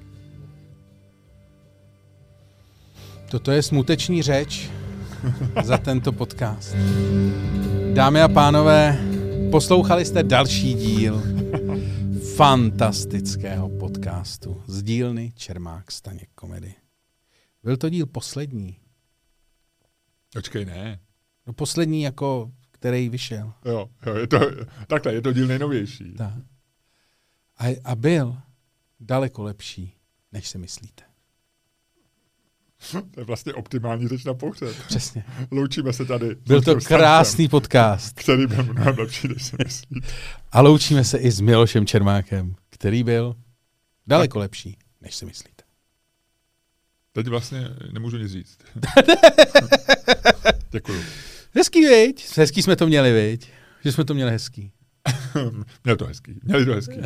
Toto 3.31 3.51
je 3.51 3.63
smuteční 3.63 4.23
řeč 4.23 4.71
za 5.65 5.79
tento 5.79 6.13
podcast. 6.13 6.75
Dámy 7.95 8.23
a 8.23 8.29
pánové, 8.29 8.99
poslouchali 9.51 10.05
jste 10.05 10.23
další 10.23 10.75
díl 10.75 11.23
fantastického 12.37 13.69
podcastu 13.69 14.63
z 14.67 14.83
dílny 14.83 15.33
Čermák 15.37 15.91
Staněk 15.91 16.29
komedy. 16.35 16.75
Byl 17.63 17.77
to 17.77 17.89
díl 17.89 18.07
poslední. 18.07 18.77
Počkej, 20.35 20.65
ne. 20.65 21.01
No 21.47 21.53
poslední, 21.53 22.03
jako 22.03 22.53
který 22.71 23.09
vyšel. 23.09 23.53
Jo, 23.65 23.91
jo 24.07 24.15
je 24.15 24.27
to, 24.27 24.39
takhle, 24.87 25.15
je 25.15 25.23
to 25.23 25.33
díl 25.33 25.47
nejnovější. 25.47 26.15
Tak. 26.15 26.35
A, 27.59 27.81
a 27.85 27.97
byl 27.97 28.37
daleko 29.01 29.43
lepší, 29.43 29.95
než 30.33 30.49
si 30.49 30.59
myslíte. 30.59 31.03
To 33.11 33.21
je 33.21 33.25
vlastně 33.25 33.55
optimální 33.55 34.09
řeč 34.09 34.25
na 34.25 34.35
pohřeb. 34.35 34.77
Přesně. 34.89 35.25
Loučíme 35.51 35.93
se 35.93 36.05
tady. 36.05 36.35
Byl 36.35 36.63
to 36.63 36.75
krásný 36.77 37.49
podcast. 37.49 38.17
Který 38.21 38.47
byl 38.47 38.65
mnohem 38.65 38.99
lepší, 38.99 39.29
než 39.29 39.43
si 39.43 39.57
myslíte. 39.65 40.09
A 40.53 40.61
loučíme 40.61 41.05
se 41.05 41.19
i 41.19 41.31
s 41.31 41.41
Milošem 41.41 41.87
Čermákem, 41.87 42.55
který 42.71 43.05
byl 43.05 43.37
daleko 44.07 44.39
tak. 44.39 44.41
lepší, 44.41 44.79
než 45.01 45.15
si 45.15 45.27
myslíte. 45.27 45.65
Teď 47.13 47.27
vlastně 47.27 47.69
nemůžu 47.93 48.17
nic 48.17 48.33
říct. 48.33 48.59
Děkuju. 50.71 51.03
Hezký, 51.55 51.87
viď? 51.89 52.37
Hezký 52.37 52.63
jsme 52.63 52.77
to 52.77 52.87
měli, 52.87 53.13
viď? 53.13 53.49
Že 53.85 53.93
jsme 53.93 54.05
to 54.05 54.15
měli 54.15 54.31
hezký. 54.31 54.73
měl 55.85 55.97
to 55.97 56.07
hezký. 56.07 56.41
Měli 56.43 56.67
to 56.67 56.73
hezký. 56.73 57.01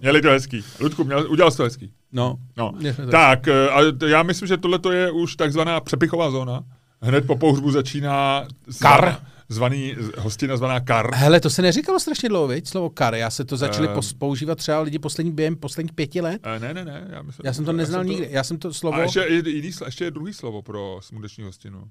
Měli 0.00 0.22
to 0.22 0.28
hezký. 0.28 0.64
Ludku, 0.80 1.04
měl, 1.04 1.30
udělal 1.30 1.50
jsi 1.50 1.56
to 1.56 1.62
hezký. 1.62 1.92
No. 2.12 2.38
no. 2.56 2.72
Tak, 3.10 3.48
eh, 3.48 3.68
a 3.68 3.80
já 4.06 4.22
myslím, 4.22 4.48
že 4.48 4.56
tohle 4.56 4.78
je 4.94 5.10
už 5.10 5.36
takzvaná 5.36 5.80
přepichová 5.80 6.30
zóna. 6.30 6.64
Hned 7.00 7.26
po 7.26 7.36
pohřbu 7.36 7.70
začíná 7.70 8.46
kar. 8.80 9.16
Zvaný, 9.48 9.96
hostina 10.18 10.56
zvaná 10.56 10.80
kar. 10.80 11.14
Hele, 11.14 11.40
to 11.40 11.50
se 11.50 11.62
neříkalo 11.62 12.00
strašně 12.00 12.28
dlouho, 12.28 12.48
viď? 12.48 12.68
Slovo 12.68 12.90
kar. 12.90 13.14
Já 13.14 13.30
se 13.30 13.44
to 13.44 13.56
začali 13.56 13.88
uh, 13.88 14.00
používat 14.18 14.58
třeba 14.58 14.80
lidi 14.80 14.98
poslední 14.98 15.32
během 15.32 15.56
posledních 15.56 15.92
pěti 15.92 16.20
let. 16.20 16.46
Uh, 16.46 16.62
ne, 16.62 16.74
ne, 16.74 16.84
ne. 16.84 17.08
Já, 17.10 17.22
myslím, 17.22 17.46
já 17.46 17.52
jsem 17.52 17.64
to 17.64 17.72
neznal 17.72 18.00
já 18.00 18.04
jsem 18.04 18.10
nikdy. 18.10 18.26
To, 18.26 18.32
já 18.34 18.44
jsem 18.44 18.58
to 18.58 18.74
slovo... 18.74 18.96
A 18.96 19.02
ještě, 19.02 19.26
jiný, 19.46 19.70
ještě 19.84 20.04
je 20.04 20.10
druhý 20.10 20.32
slovo 20.32 20.62
pro 20.62 20.98
smuteční 21.02 21.44
hostinu. 21.44 21.78
Uh, 21.78 21.84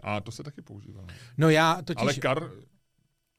a 0.00 0.20
to 0.20 0.32
se 0.32 0.42
taky 0.42 0.62
používá. 0.62 1.04
No 1.38 1.50
já 1.50 1.82
totiž... 1.82 2.02
Ale 2.02 2.14
kar 2.14 2.50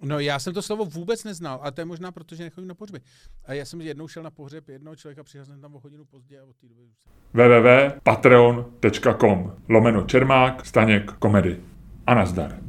No 0.04 0.20
já 0.20 0.40
jsem 0.40 0.54
to 0.54 0.62
slovo 0.62 0.86
vůbec 0.86 1.24
neznal, 1.24 1.60
a 1.64 1.72
to 1.72 1.82
je 1.82 1.86
možná 1.86 2.12
proto, 2.12 2.36
že 2.36 2.44
nechodím 2.44 2.68
na 2.68 2.76
pohřby. 2.76 3.00
A 3.46 3.54
já 3.54 3.66
jsem 3.66 3.82
jednou 3.82 4.08
šel 4.08 4.24
na 4.24 4.32
pohřeb 4.32 4.70
jednoho 4.70 4.96
člověka, 4.96 5.24
přišel 5.24 5.46
jsem 5.46 5.62
tam 5.62 5.76
o 5.76 5.80
hodinu 5.80 6.06
později 6.06 6.40
a 6.40 6.44
od 6.44 6.56
té 6.56 6.68
doby 6.68 6.84
už 6.84 6.92
www.patreon.com 7.34 9.54
lomeno 9.70 10.04
Čermák, 10.04 10.66
Staněk, 10.66 11.12
komedy. 11.12 11.60
A 12.08 12.14
nazdar. 12.14 12.60